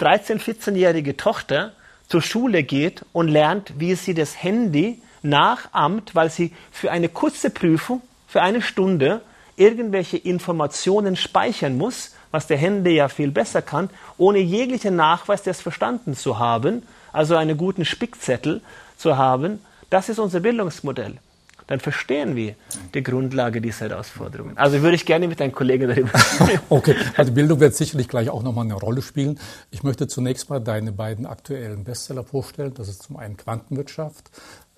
13-, 0.00 0.40
14-jährige 0.40 1.16
Tochter 1.16 1.72
zur 2.08 2.22
Schule 2.22 2.62
geht 2.62 3.04
und 3.12 3.28
lernt, 3.28 3.74
wie 3.78 3.94
sie 3.94 4.14
das 4.14 4.42
Handy 4.42 5.00
nachahmt, 5.22 6.14
weil 6.14 6.30
sie 6.30 6.52
für 6.70 6.90
eine 6.90 7.08
kurze 7.08 7.50
Prüfung, 7.50 8.02
für 8.26 8.42
eine 8.42 8.62
Stunde, 8.62 9.22
irgendwelche 9.56 10.16
Informationen 10.16 11.16
speichern 11.16 11.78
muss, 11.78 12.14
was 12.30 12.46
der 12.48 12.56
Handy 12.56 12.96
ja 12.96 13.08
viel 13.08 13.30
besser 13.30 13.62
kann, 13.62 13.90
ohne 14.18 14.38
jeglichen 14.40 14.96
Nachweis 14.96 15.42
des 15.42 15.60
Verstanden 15.60 16.14
zu 16.14 16.38
haben, 16.38 16.82
also 17.12 17.36
einen 17.36 17.56
guten 17.56 17.84
Spickzettel 17.84 18.60
zu 18.96 19.16
haben, 19.16 19.60
das 19.94 20.08
ist 20.08 20.18
unser 20.18 20.40
Bildungsmodell. 20.40 21.20
Dann 21.68 21.78
verstehen 21.78 22.34
wir 22.34 22.56
die 22.92 23.02
Grundlage 23.02 23.60
dieser 23.60 23.88
Herausforderungen. 23.88 24.58
Also 24.58 24.82
würde 24.82 24.96
ich 24.96 25.06
gerne 25.06 25.28
mit 25.28 25.40
einem 25.40 25.52
Kollegen 25.52 25.88
darüber 25.88 26.18
sprechen. 26.18 26.60
okay, 26.68 26.96
also 27.16 27.32
Bildung 27.32 27.60
wird 27.60 27.76
sicherlich 27.76 28.08
gleich 28.08 28.28
auch 28.28 28.42
nochmal 28.42 28.64
eine 28.64 28.74
Rolle 28.74 29.02
spielen. 29.02 29.38
Ich 29.70 29.84
möchte 29.84 30.08
zunächst 30.08 30.50
mal 30.50 30.58
deine 30.58 30.90
beiden 30.90 31.26
aktuellen 31.26 31.84
Bestseller 31.84 32.24
vorstellen. 32.24 32.74
Das 32.74 32.88
ist 32.88 33.04
zum 33.04 33.16
einen 33.16 33.36
Quantenwirtschaft 33.36 34.30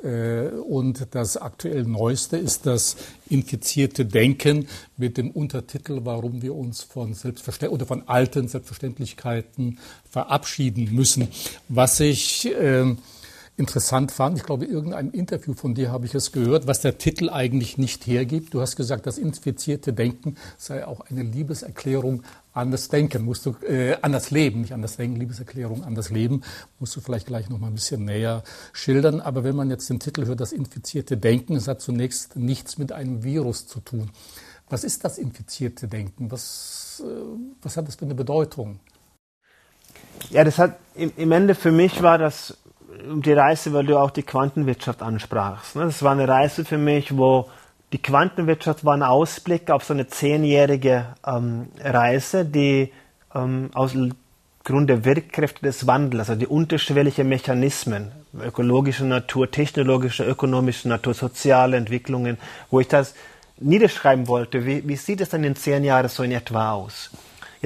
äh, 0.02 0.48
und 0.48 1.08
das 1.12 1.36
aktuell 1.36 1.84
Neueste 1.84 2.36
ist 2.36 2.66
das 2.66 2.96
infizierte 3.30 4.04
Denken 4.04 4.68
mit 4.96 5.16
dem 5.16 5.30
Untertitel, 5.30 6.00
warum 6.04 6.42
wir 6.42 6.54
uns 6.54 6.82
von 6.82 7.14
Selbstverständ 7.14 7.72
oder 7.72 7.86
von 7.86 8.06
alten 8.06 8.48
Selbstverständlichkeiten 8.48 9.78
verabschieden 10.08 10.94
müssen. 10.94 11.28
Was 11.68 11.98
ich 12.00 12.46
äh, 12.54 12.94
interessant 13.56 14.12
fand, 14.12 14.36
ich 14.36 14.44
glaube, 14.44 14.66
in 14.66 14.72
irgendeinem 14.72 15.10
Interview 15.12 15.54
von 15.54 15.74
dir 15.74 15.90
habe 15.90 16.06
ich 16.06 16.14
es 16.14 16.32
gehört, 16.32 16.66
was 16.66 16.82
der 16.82 16.98
Titel 16.98 17.30
eigentlich 17.30 17.78
nicht 17.78 18.06
hergibt. 18.06 18.52
Du 18.52 18.60
hast 18.60 18.76
gesagt, 18.76 19.06
das 19.06 19.16
infizierte 19.18 19.92
Denken 19.92 20.36
sei 20.58 20.86
auch 20.86 21.00
eine 21.00 21.22
Liebeserklärung 21.22 22.22
an 22.52 22.70
das 22.70 22.88
Denken, 22.88 23.24
musst 23.24 23.46
du, 23.46 23.56
äh, 23.66 23.96
an 24.02 24.12
das 24.12 24.30
Leben, 24.30 24.60
nicht 24.60 24.72
an 24.72 24.82
das 24.82 24.96
Denken, 24.96 25.16
Liebeserklärung 25.16 25.84
an 25.84 25.94
das 25.94 26.10
Leben, 26.10 26.42
musst 26.78 26.94
du 26.96 27.00
vielleicht 27.00 27.26
gleich 27.26 27.48
noch 27.48 27.58
mal 27.58 27.68
ein 27.68 27.74
bisschen 27.74 28.04
näher 28.04 28.42
schildern. 28.72 29.20
Aber 29.20 29.42
wenn 29.42 29.56
man 29.56 29.70
jetzt 29.70 29.88
den 29.88 30.00
Titel 30.00 30.26
hört, 30.26 30.40
das 30.40 30.52
infizierte 30.52 31.16
Denken, 31.16 31.56
es 31.56 31.66
hat 31.66 31.80
zunächst 31.80 32.36
nichts 32.36 32.76
mit 32.76 32.92
einem 32.92 33.24
Virus 33.24 33.66
zu 33.66 33.80
tun. 33.80 34.10
Was 34.68 34.84
ist 34.84 35.04
das 35.04 35.16
infizierte 35.16 35.88
Denken? 35.88 36.30
Was, 36.30 37.02
äh, 37.04 37.08
was 37.62 37.76
hat 37.76 37.88
das 37.88 37.94
für 37.94 38.04
eine 38.04 38.14
Bedeutung? 38.14 38.80
Ja, 40.30 40.44
das 40.44 40.58
hat 40.58 40.78
im, 40.94 41.12
im 41.16 41.32
Ende 41.32 41.54
für 41.54 41.72
mich 41.72 42.02
war 42.02 42.18
das 42.18 42.56
die 43.22 43.32
Reise, 43.32 43.72
weil 43.72 43.86
du 43.86 43.98
auch 43.98 44.10
die 44.10 44.22
Quantenwirtschaft 44.22 45.02
ansprachst. 45.02 45.76
Ne? 45.76 45.84
Das 45.84 46.02
war 46.02 46.12
eine 46.12 46.28
Reise 46.28 46.64
für 46.64 46.78
mich, 46.78 47.16
wo 47.16 47.48
die 47.92 48.02
Quantenwirtschaft 48.02 48.84
war 48.84 48.94
ein 48.94 49.02
Ausblick 49.02 49.70
auf 49.70 49.84
so 49.84 49.94
eine 49.94 50.08
zehnjährige 50.08 51.06
ähm, 51.26 51.68
Reise, 51.80 52.44
die 52.44 52.92
ähm, 53.34 53.70
aus 53.74 53.94
Grund 54.64 54.90
der 54.90 55.04
Wirkkräfte 55.04 55.62
des 55.62 55.86
Wandels, 55.86 56.28
also 56.28 56.40
die 56.40 56.46
unterschwelligen 56.48 57.28
Mechanismen, 57.28 58.10
ökologische 58.42 59.04
Natur, 59.04 59.50
technologische, 59.50 60.24
ökonomische 60.24 60.88
Natur, 60.88 61.14
soziale 61.14 61.76
Entwicklungen, 61.76 62.36
wo 62.70 62.80
ich 62.80 62.88
das 62.88 63.14
niederschreiben 63.58 64.26
wollte. 64.26 64.66
Wie, 64.66 64.86
wie 64.86 64.96
sieht 64.96 65.20
es 65.20 65.28
dann 65.28 65.44
in 65.44 65.54
zehn 65.54 65.84
Jahren 65.84 66.08
so 66.08 66.24
in 66.24 66.32
etwa 66.32 66.72
aus? 66.72 67.10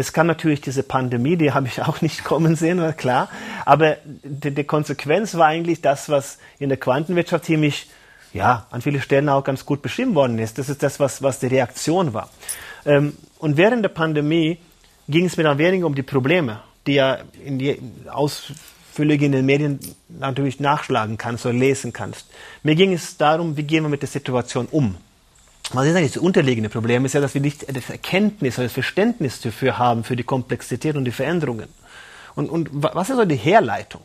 Jetzt 0.00 0.14
kam 0.14 0.28
natürlich 0.28 0.62
diese 0.62 0.82
Pandemie, 0.82 1.36
die 1.36 1.52
habe 1.52 1.66
ich 1.66 1.82
auch 1.86 2.00
nicht 2.00 2.24
kommen 2.24 2.56
sehen, 2.56 2.80
war 2.80 2.94
klar. 2.94 3.28
Aber 3.66 3.98
die, 4.04 4.50
die 4.50 4.64
Konsequenz 4.64 5.34
war 5.34 5.48
eigentlich 5.48 5.82
das, 5.82 6.08
was 6.08 6.38
in 6.58 6.70
der 6.70 6.78
Quantenwirtschaft 6.78 7.44
ziemlich, 7.44 7.86
ja, 8.32 8.66
an 8.70 8.80
vielen 8.80 9.02
Stellen 9.02 9.28
auch 9.28 9.44
ganz 9.44 9.66
gut 9.66 9.82
beschrieben 9.82 10.14
worden 10.14 10.38
ist. 10.38 10.56
Das 10.56 10.70
ist 10.70 10.82
das, 10.82 11.00
was, 11.00 11.22
was 11.22 11.38
die 11.40 11.48
Reaktion 11.48 12.14
war. 12.14 12.30
Ähm, 12.86 13.12
und 13.40 13.58
während 13.58 13.84
der 13.84 13.90
Pandemie 13.90 14.56
ging 15.06 15.26
es 15.26 15.36
mir 15.36 15.42
dann 15.42 15.58
weniger 15.58 15.84
um 15.84 15.94
die 15.94 16.02
Probleme, 16.02 16.60
die 16.86 16.94
ja 16.94 17.18
in 17.44 17.58
die 17.58 17.78
ausführlich 18.10 19.20
in 19.20 19.32
den 19.32 19.44
Medien 19.44 19.80
natürlich 20.08 20.60
nachschlagen 20.60 21.18
kannst 21.18 21.44
oder 21.44 21.52
lesen 21.52 21.92
kannst. 21.92 22.26
Mir 22.62 22.74
ging 22.74 22.94
es 22.94 23.18
darum, 23.18 23.58
wie 23.58 23.64
gehen 23.64 23.84
wir 23.84 23.90
mit 23.90 24.00
der 24.00 24.08
Situation 24.08 24.66
um. 24.70 24.96
Was 25.72 25.86
ist 25.86 25.94
eigentlich 25.94 26.12
das 26.12 26.22
unterliegende 26.22 26.68
Problem? 26.68 27.04
Ist 27.04 27.12
ja, 27.12 27.20
dass 27.20 27.34
wir 27.34 27.40
nicht 27.40 27.74
das 27.74 27.90
Erkenntnis 27.90 28.58
oder 28.58 28.64
das 28.64 28.72
Verständnis 28.72 29.40
dafür 29.40 29.78
haben, 29.78 30.02
für 30.02 30.16
die 30.16 30.24
Komplexität 30.24 30.96
und 30.96 31.04
die 31.04 31.12
Veränderungen. 31.12 31.68
Und, 32.34 32.50
und 32.50 32.68
was 32.72 33.10
ist 33.10 33.16
so 33.16 33.24
die 33.24 33.36
Herleitung? 33.36 34.02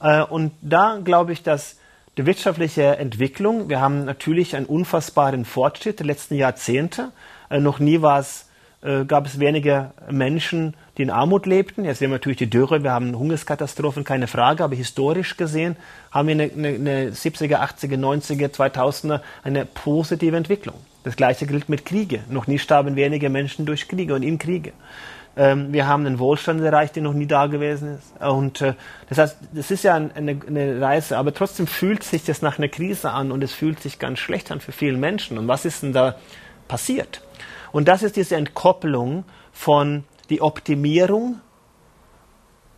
Äh, 0.00 0.22
und 0.22 0.52
da 0.60 1.00
glaube 1.02 1.32
ich, 1.32 1.42
dass 1.42 1.76
die 2.18 2.26
wirtschaftliche 2.26 2.98
Entwicklung, 2.98 3.68
wir 3.68 3.80
haben 3.80 4.04
natürlich 4.04 4.54
einen 4.54 4.66
unfassbaren 4.66 5.44
Fortschritt 5.44 5.98
der 5.98 6.06
letzten 6.06 6.34
Jahrzehnte. 6.34 7.10
Äh, 7.50 7.60
noch 7.60 7.78
nie 7.78 8.02
war 8.02 8.18
es, 8.18 8.48
äh, 8.82 9.04
gab 9.04 9.26
es 9.26 9.38
weniger 9.38 9.94
Menschen, 10.10 10.74
die 10.98 11.02
in 11.02 11.10
Armut 11.10 11.46
lebten. 11.46 11.84
Jetzt 11.84 11.98
sehen 11.98 12.10
wir 12.10 12.16
natürlich 12.16 12.38
die 12.38 12.50
Dürre, 12.50 12.82
wir 12.82 12.92
haben 12.92 13.16
Hungerskatastrophen, 13.16 14.04
keine 14.04 14.26
Frage, 14.26 14.64
aber 14.64 14.74
historisch 14.74 15.36
gesehen 15.36 15.76
haben 16.10 16.28
wir 16.28 16.34
eine, 16.34 16.50
eine, 16.52 16.68
eine 16.68 17.10
70er, 17.10 17.60
80er, 17.60 17.96
90er, 17.96 18.48
2000er 18.48 19.20
eine 19.44 19.66
positive 19.66 20.36
Entwicklung. 20.36 20.76
Das 21.04 21.16
gleiche 21.16 21.46
gilt 21.46 21.68
mit 21.68 21.84
Kriege. 21.84 22.20
Noch 22.28 22.46
nie 22.46 22.58
starben 22.58 22.96
weniger 22.96 23.28
Menschen 23.28 23.66
durch 23.66 23.88
Kriege 23.88 24.14
und 24.14 24.22
in 24.22 24.38
Kriege. 24.38 24.72
Ähm, 25.36 25.72
wir 25.72 25.86
haben 25.86 26.06
einen 26.06 26.18
Wohlstand 26.18 26.60
erreicht, 26.62 26.96
der 26.96 27.02
noch 27.02 27.14
nie 27.14 27.26
da 27.26 27.46
gewesen 27.46 27.96
ist. 27.96 28.22
Und 28.22 28.60
äh, 28.60 28.74
das 29.08 29.18
heißt, 29.18 29.36
das 29.52 29.70
ist 29.70 29.82
ja 29.82 29.94
eine, 29.94 30.40
eine, 30.46 30.80
Reise, 30.80 31.16
aber 31.16 31.32
trotzdem 31.32 31.66
fühlt 31.66 32.02
sich 32.02 32.24
das 32.24 32.42
nach 32.42 32.58
einer 32.58 32.68
Krise 32.68 33.10
an 33.10 33.32
und 33.32 33.42
es 33.42 33.52
fühlt 33.52 33.80
sich 33.80 33.98
ganz 33.98 34.18
schlecht 34.18 34.52
an 34.52 34.60
für 34.60 34.72
viele 34.72 34.98
Menschen. 34.98 35.38
Und 35.38 35.48
was 35.48 35.64
ist 35.64 35.82
denn 35.82 35.92
da 35.92 36.16
passiert? 36.68 37.22
Und 37.72 37.88
das 37.88 38.02
ist 38.02 38.16
diese 38.16 38.36
Entkopplung 38.36 39.24
von 39.52 40.04
die 40.30 40.40
Optimierung 40.40 41.40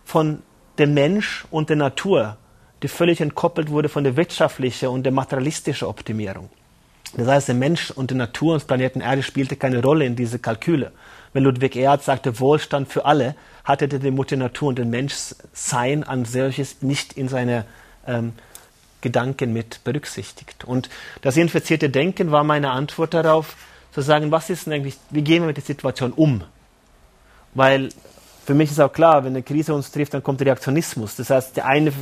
von 0.04 0.42
dem 0.78 0.94
Mensch 0.94 1.44
und 1.50 1.68
der 1.68 1.76
Natur, 1.76 2.36
die 2.82 2.88
völlig 2.88 3.20
entkoppelt 3.20 3.70
wurde 3.70 3.88
von 3.88 4.04
der 4.04 4.16
wirtschaftlichen 4.16 4.88
und 4.88 5.04
der 5.04 5.12
materialistischen 5.12 5.88
Optimierung. 5.88 6.50
Das 7.16 7.28
heißt, 7.28 7.48
der 7.48 7.54
Mensch 7.54 7.90
und 7.90 8.10
die 8.10 8.16
Natur 8.16 8.54
und 8.54 8.62
das 8.62 8.66
Planeten 8.66 9.00
Erde 9.00 9.22
spielte 9.22 9.56
keine 9.56 9.80
Rolle 9.80 10.04
in 10.04 10.16
diese 10.16 10.38
Kalküle. 10.38 10.92
Wenn 11.32 11.44
Ludwig 11.44 11.76
Erhard 11.76 12.02
sagte 12.02 12.40
Wohlstand 12.40 12.88
für 12.88 13.04
alle, 13.04 13.36
hatte 13.62 13.86
er 13.86 13.98
die 13.98 14.10
Mutter 14.10 14.36
Natur 14.36 14.70
und 14.70 14.78
den 14.78 14.90
Menschsein 14.90 16.02
an 16.04 16.24
solches 16.24 16.82
nicht 16.82 17.12
in 17.12 17.28
seine 17.28 17.64
ähm, 18.06 18.32
Gedanken 19.00 19.52
mit 19.52 19.84
berücksichtigt. 19.84 20.64
Und 20.64 20.88
das 21.22 21.36
infizierte 21.36 21.90
Denken 21.90 22.32
war 22.32 22.42
meine 22.42 22.70
Antwort 22.70 23.14
darauf, 23.14 23.56
zu 23.94 24.00
sagen, 24.00 24.32
was 24.32 24.50
ist 24.50 24.66
denn 24.66 24.72
eigentlich, 24.72 24.98
wie 25.10 25.22
gehen 25.22 25.42
wir 25.42 25.46
mit 25.46 25.56
der 25.56 25.64
Situation 25.64 26.12
um? 26.12 26.42
Weil 27.54 27.90
für 28.44 28.52
mich 28.52 28.72
ist 28.72 28.80
auch 28.80 28.92
klar, 28.92 29.22
wenn 29.22 29.32
eine 29.32 29.44
Krise 29.44 29.72
uns 29.72 29.92
trifft, 29.92 30.12
dann 30.14 30.22
kommt 30.22 30.42
Reaktionismus. 30.42 31.14
Das 31.14 31.30
heißt, 31.30 31.56
die 31.56 31.62
eine 31.62 31.92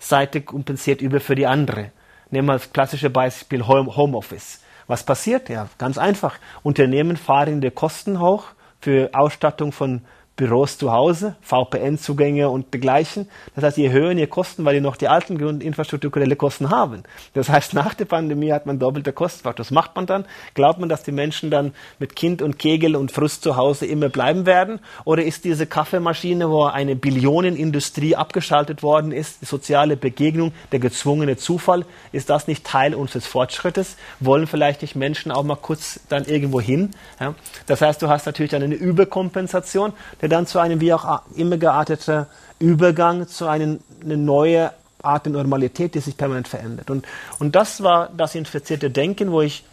Seite 0.00 0.42
kompensiert 0.42 1.00
über 1.00 1.20
für 1.20 1.36
die 1.36 1.46
andere. 1.46 1.92
Nehmen 2.30 2.48
wir 2.48 2.54
das 2.54 2.72
klassische 2.72 3.10
Beispiel 3.10 3.64
Homeoffice. 3.66 4.60
Was 4.88 5.04
passiert? 5.04 5.48
Ja, 5.48 5.68
ganz 5.78 5.98
einfach. 5.98 6.36
Unternehmen 6.64 7.16
fahren 7.16 7.60
die 7.60 7.70
Kosten 7.70 8.18
hoch 8.18 8.46
für 8.80 9.10
Ausstattung 9.12 9.70
von 9.70 10.02
Büros 10.40 10.78
zu 10.78 10.90
Hause, 10.90 11.36
VPN-Zugänge 11.42 12.48
und 12.48 12.72
dergleichen. 12.72 13.28
Das 13.54 13.62
heißt, 13.62 13.76
je 13.76 13.90
höher 13.90 14.12
ihr 14.12 14.26
Kosten, 14.26 14.64
weil 14.64 14.76
ihr 14.76 14.80
noch 14.80 14.96
die 14.96 15.06
alten 15.06 15.60
infrastrukturelle 15.60 16.34
Kosten 16.34 16.70
haben. 16.70 17.02
Das 17.34 17.50
heißt, 17.50 17.74
nach 17.74 17.92
der 17.92 18.06
Pandemie 18.06 18.50
hat 18.50 18.64
man 18.64 18.78
doppelte 18.78 19.12
Kostenfaktor. 19.12 19.66
Was 19.66 19.70
macht 19.70 19.96
man 19.96 20.06
dann? 20.06 20.24
Glaubt 20.54 20.80
man, 20.80 20.88
dass 20.88 21.02
die 21.02 21.12
Menschen 21.12 21.50
dann 21.50 21.74
mit 21.98 22.16
Kind 22.16 22.40
und 22.40 22.58
Kegel 22.58 22.96
und 22.96 23.12
Frust 23.12 23.42
zu 23.42 23.56
Hause 23.56 23.84
immer 23.84 24.08
bleiben 24.08 24.46
werden? 24.46 24.80
Oder 25.04 25.24
ist 25.24 25.44
diese 25.44 25.66
Kaffeemaschine, 25.66 26.48
wo 26.48 26.64
eine 26.64 26.96
Billionenindustrie 26.96 28.16
abgeschaltet 28.16 28.82
worden 28.82 29.12
ist, 29.12 29.42
die 29.42 29.44
soziale 29.44 29.98
Begegnung, 29.98 30.54
der 30.72 30.78
gezwungene 30.78 31.36
Zufall, 31.36 31.84
ist 32.12 32.30
das 32.30 32.46
nicht 32.46 32.64
Teil 32.64 32.94
unseres 32.94 33.26
Fortschrittes? 33.26 33.98
Wollen 34.20 34.46
vielleicht 34.46 34.80
nicht 34.80 34.96
Menschen 34.96 35.32
auch 35.32 35.44
mal 35.44 35.56
kurz 35.56 36.00
dann 36.08 36.24
irgendwo 36.24 36.62
hin? 36.62 36.92
Ja? 37.20 37.34
Das 37.66 37.82
heißt, 37.82 38.00
du 38.00 38.08
hast 38.08 38.24
natürlich 38.24 38.52
dann 38.52 38.62
eine 38.62 38.76
Überkompensation. 38.76 39.92
Der 40.22 40.29
dann 40.30 40.46
zu 40.46 40.58
einem 40.58 40.80
wie 40.80 40.92
auch 40.94 41.22
immer 41.36 41.58
gearteten 41.58 42.26
Übergang 42.58 43.28
zu 43.28 43.46
einer 43.46 43.76
eine 44.02 44.16
neue 44.16 44.70
Art 45.02 45.26
der 45.26 45.32
Normalität, 45.32 45.94
die 45.94 46.00
sich 46.00 46.16
permanent 46.16 46.48
verändert. 46.48 46.90
Und, 46.90 47.06
und 47.38 47.54
das 47.56 47.82
war 47.82 48.10
das 48.16 48.34
infizierte 48.34 48.90
Denken, 48.90 49.32
wo 49.32 49.40
ich 49.40 49.64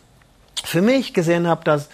für 0.63 0.81
mich 0.81 1.13
gesehen 1.13 1.47
habe, 1.47 1.63
dass, 1.63 1.89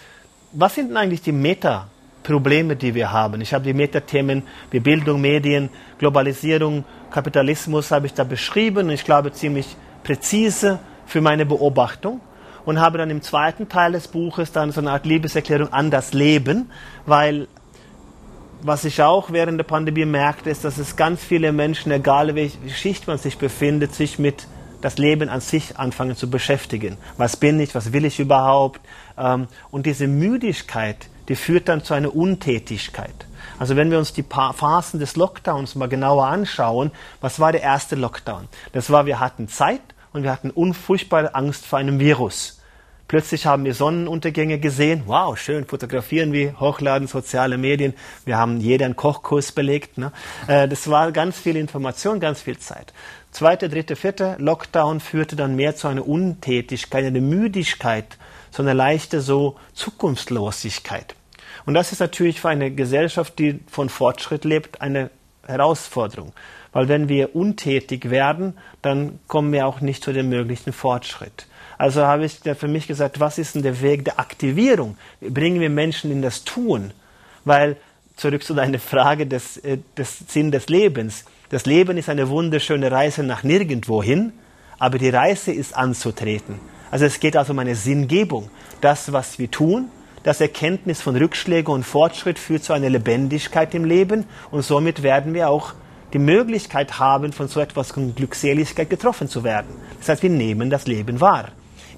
was 0.52 0.74
sind 0.74 0.88
denn 0.88 0.96
eigentlich 0.96 1.22
die 1.22 1.32
Meta-Probleme, 1.32 2.76
die 2.76 2.94
wir 2.94 3.12
haben? 3.12 3.40
Ich 3.40 3.52
habe 3.52 3.64
die 3.64 3.74
Metathemen 3.74 4.42
wie 4.70 4.80
Bildung, 4.80 5.20
Medien, 5.20 5.68
Globalisierung, 5.98 6.84
Kapitalismus 7.10 7.90
habe 7.92 8.06
ich 8.06 8.14
da 8.14 8.24
beschrieben 8.24 8.90
ich 8.90 9.04
glaube 9.04 9.32
ziemlich 9.32 9.76
präzise 10.02 10.80
für 11.06 11.20
meine 11.20 11.46
Beobachtung 11.46 12.20
und 12.64 12.80
habe 12.80 12.98
dann 12.98 13.10
im 13.10 13.22
zweiten 13.22 13.68
Teil 13.68 13.92
des 13.92 14.08
Buches 14.08 14.50
dann 14.50 14.72
so 14.72 14.80
eine 14.80 14.90
Art 14.90 15.06
Liebeserklärung 15.06 15.72
an 15.72 15.90
das 15.90 16.12
Leben, 16.12 16.70
weil 17.06 17.46
was 18.64 18.86
ich 18.86 19.02
auch 19.02 19.30
während 19.30 19.58
der 19.58 19.64
Pandemie 19.64 20.06
merkte, 20.06 20.48
ist, 20.48 20.64
dass 20.64 20.78
es 20.78 20.96
ganz 20.96 21.22
viele 21.22 21.52
Menschen, 21.52 21.92
egal 21.92 22.34
welche 22.34 22.58
Schicht 22.70 23.06
man 23.06 23.18
sich 23.18 23.36
befindet, 23.36 23.94
sich 23.94 24.18
mit 24.18 24.46
das 24.80 24.96
Leben 24.96 25.28
an 25.28 25.42
sich 25.42 25.78
anfangen 25.78 26.16
zu 26.16 26.30
beschäftigen. 26.30 26.96
Was 27.18 27.36
bin 27.36 27.60
ich? 27.60 27.74
Was 27.74 27.92
will 27.92 28.06
ich 28.06 28.20
überhaupt? 28.20 28.80
Ähm, 29.18 29.48
und 29.70 29.84
diese 29.84 30.06
Müdigkeit, 30.06 30.96
die 31.28 31.36
führt 31.36 31.68
dann 31.68 31.84
zu 31.84 31.92
einer 31.92 32.16
Untätigkeit. 32.16 33.14
Also 33.58 33.76
wenn 33.76 33.90
wir 33.90 33.98
uns 33.98 34.14
die 34.14 34.24
Phasen 34.24 34.98
des 34.98 35.16
Lockdowns 35.16 35.74
mal 35.74 35.88
genauer 35.88 36.26
anschauen, 36.26 36.90
was 37.20 37.40
war 37.40 37.52
der 37.52 37.62
erste 37.62 37.96
Lockdown? 37.96 38.48
Das 38.72 38.88
war, 38.88 39.04
wir 39.04 39.20
hatten 39.20 39.48
Zeit 39.48 39.82
und 40.14 40.22
wir 40.22 40.32
hatten 40.32 40.50
unfurchtbare 40.50 41.34
Angst 41.34 41.66
vor 41.66 41.78
einem 41.78 42.00
Virus. 42.00 42.62
Plötzlich 43.06 43.44
haben 43.44 43.64
wir 43.64 43.74
Sonnenuntergänge 43.74 44.58
gesehen. 44.58 45.02
Wow, 45.06 45.38
schön, 45.38 45.66
fotografieren 45.66 46.32
wir, 46.32 46.58
hochladen, 46.58 47.06
soziale 47.06 47.58
Medien. 47.58 47.92
Wir 48.24 48.38
haben 48.38 48.60
jeder 48.60 48.86
einen 48.86 48.96
Kochkurs 48.96 49.52
belegt. 49.52 49.98
Ne? 49.98 50.10
Äh, 50.46 50.68
das 50.68 50.88
war 50.88 51.12
ganz 51.12 51.38
viel 51.38 51.56
Information, 51.56 52.18
ganz 52.18 52.40
viel 52.40 52.58
Zeit. 52.58 52.94
Zweite, 53.30 53.68
dritte, 53.68 53.94
vierte 53.94 54.36
Lockdown 54.38 55.00
führte 55.00 55.36
dann 55.36 55.54
mehr 55.54 55.76
zu 55.76 55.88
einer 55.88 56.06
Untätigkeit, 56.06 57.04
einer 57.04 57.20
Müdigkeit, 57.20 58.16
so 58.50 58.62
eine 58.62 58.72
leichte 58.72 59.20
so 59.20 59.56
Zukunftslosigkeit. 59.74 61.14
Und 61.66 61.74
das 61.74 61.92
ist 61.92 62.00
natürlich 62.00 62.40
für 62.40 62.48
eine 62.48 62.70
Gesellschaft, 62.70 63.38
die 63.38 63.60
von 63.66 63.88
Fortschritt 63.90 64.44
lebt, 64.44 64.80
eine 64.80 65.10
Herausforderung. 65.46 66.32
Weil 66.72 66.88
wenn 66.88 67.08
wir 67.08 67.36
untätig 67.36 68.08
werden, 68.10 68.56
dann 68.82 69.18
kommen 69.28 69.52
wir 69.52 69.66
auch 69.66 69.80
nicht 69.80 70.02
zu 70.02 70.12
dem 70.12 70.28
möglichen 70.28 70.72
Fortschritt. 70.72 71.46
Also 71.84 72.06
habe 72.06 72.24
ich 72.24 72.40
für 72.56 72.66
mich 72.66 72.86
gesagt, 72.86 73.20
was 73.20 73.36
ist 73.36 73.56
denn 73.56 73.62
der 73.62 73.82
Weg 73.82 74.06
der 74.06 74.18
Aktivierung? 74.18 74.96
Bringen 75.20 75.60
wir 75.60 75.68
Menschen 75.68 76.10
in 76.10 76.22
das 76.22 76.42
Tun? 76.42 76.94
Weil, 77.44 77.76
zurück 78.16 78.42
zu 78.42 78.54
deiner 78.54 78.78
Frage 78.78 79.26
des, 79.26 79.58
äh, 79.58 79.76
des 79.94 80.20
Sinn 80.28 80.50
des 80.50 80.70
Lebens. 80.70 81.26
Das 81.50 81.66
Leben 81.66 81.98
ist 81.98 82.08
eine 82.08 82.30
wunderschöne 82.30 82.90
Reise 82.90 83.22
nach 83.22 83.42
nirgendwohin, 83.42 84.32
aber 84.78 84.96
die 84.96 85.10
Reise 85.10 85.52
ist 85.52 85.76
anzutreten. 85.76 86.58
Also 86.90 87.04
es 87.04 87.20
geht 87.20 87.36
also 87.36 87.52
um 87.52 87.58
eine 87.58 87.74
Sinngebung. 87.74 88.48
Das, 88.80 89.12
was 89.12 89.38
wir 89.38 89.50
tun, 89.50 89.90
das 90.22 90.40
Erkenntnis 90.40 91.02
von 91.02 91.16
Rückschlägen 91.16 91.74
und 91.74 91.84
Fortschritt 91.84 92.38
führt 92.38 92.64
zu 92.64 92.72
einer 92.72 92.88
Lebendigkeit 92.88 93.74
im 93.74 93.84
Leben 93.84 94.24
und 94.50 94.62
somit 94.62 95.02
werden 95.02 95.34
wir 95.34 95.50
auch 95.50 95.74
die 96.14 96.18
Möglichkeit 96.18 96.98
haben, 96.98 97.34
von 97.34 97.48
so 97.48 97.60
etwas 97.60 97.92
Glückseligkeit 97.92 98.88
getroffen 98.88 99.28
zu 99.28 99.44
werden. 99.44 99.76
Das 99.98 100.08
heißt, 100.08 100.22
wir 100.22 100.30
nehmen 100.30 100.70
das 100.70 100.86
Leben 100.86 101.20
wahr 101.20 101.50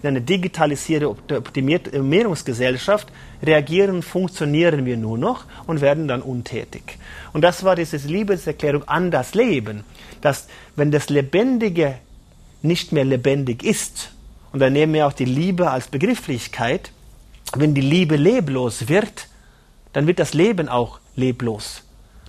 in 0.07 0.17
einer 0.17 0.25
digitalisierte 0.25 1.09
Optimierungsgesellschaft 1.09 3.09
reagieren, 3.43 4.03
funktionieren 4.03 4.87
wir 4.87 4.97
nur 4.97 5.19
noch 5.19 5.45
und 5.67 5.81
werden 5.81 6.09
dann 6.09 6.23
untätig. 6.23 6.99
Und 7.33 7.43
das 7.43 7.65
war 7.65 7.77
diese 7.77 7.97
Liebeserklärung 7.97 8.87
an 8.89 9.11
das 9.11 9.35
Leben, 9.35 9.85
dass 10.21 10.49
wenn 10.77 10.91
das 10.91 11.09
Lebendige 11.09 11.97
nicht 12.63 12.93
mehr 12.93 13.05
lebendig 13.05 13.63
ist, 13.63 14.13
und 14.53 14.61
dann 14.61 14.73
nehmen 14.73 14.95
wir 14.95 15.07
auch 15.07 15.13
die 15.13 15.27
Liebe 15.27 15.71
als 15.71 15.89
Begrifflichkeit, 15.89 16.91
wenn 17.55 17.75
die 17.75 17.83
Liebe 17.83 18.17
leblos 18.17 18.89
wird, 18.89 19.29
dann 19.93 20.07
wird 20.07 20.19
das 20.19 20.35
Leben 20.35 20.69
auch 20.69 20.99
leblos. 21.15 21.83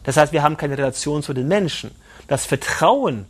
Das 0.04 0.18
heißt, 0.18 0.34
wir 0.34 0.44
haben 0.44 0.58
keine 0.58 0.78
Relation 0.78 1.24
zu 1.24 1.34
den 1.34 1.48
Menschen. 1.48 1.92
Das 2.28 2.46
Vertrauen 2.46 3.26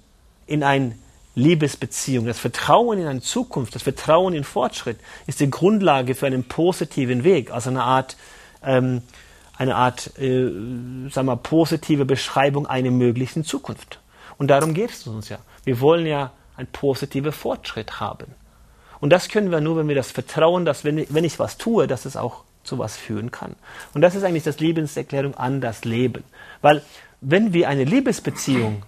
in 0.48 0.64
ein 0.64 0.98
Liebesbeziehung, 1.38 2.26
das 2.26 2.40
Vertrauen 2.40 2.98
in 2.98 3.06
eine 3.06 3.22
Zukunft, 3.22 3.76
das 3.76 3.84
Vertrauen 3.84 4.34
in 4.34 4.44
Fortschritt 4.44 4.98
ist 5.28 5.40
die 5.40 5.52
Grundlage 5.52 6.16
für 6.16 6.26
einen 6.26 6.46
positiven 6.46 7.24
Weg, 7.24 7.52
also 7.52 7.70
eine 7.70 7.84
Art, 7.84 8.18
ähm, 8.64 9.04
eine 9.56 9.76
Art, 9.76 10.18
äh, 10.20 10.50
sagen 11.12 11.28
wir, 11.28 11.36
positive 11.36 12.06
Beschreibung 12.06 12.66
einer 12.66 12.90
möglichen 12.90 13.44
Zukunft. 13.44 14.00
Und 14.40 14.48
darum 14.48 14.74
geht 14.74 14.90
es 14.90 15.06
uns 15.06 15.30
ja. 15.30 15.38
Wir 15.64 15.80
wollen 15.80 16.08
ja 16.08 16.32
einen 16.56 16.68
positiven 16.68 17.32
Fortschritt 17.32 18.00
haben. 18.00 18.34
Und 19.00 19.12
das 19.12 19.30
können 19.30 19.52
wir 19.52 19.62
nur, 19.62 19.78
wenn 19.78 19.88
wir 19.88 19.96
das 19.96 20.10
Vertrauen, 20.10 20.66
dass 20.66 20.84
wenn, 20.84 21.06
wenn 21.10 21.24
ich 21.24 21.38
was 21.38 21.60
tue, 21.60 21.86
dass 21.86 22.06
es 22.06 22.18
auch 22.18 22.46
zu 22.64 22.80
was 22.80 22.98
führen 22.98 23.30
kann. 23.30 23.56
Und 23.94 24.02
das 24.02 24.16
ist 24.16 24.24
eigentlich 24.24 24.44
das 24.44 24.60
Liebeserklärung 24.60 25.36
an 25.36 25.62
das 25.62 25.86
Leben. 25.86 26.24
Weil 26.64 26.82
wenn 27.22 27.54
wir 27.54 27.70
eine 27.70 27.84
Liebesbeziehung 27.84 28.82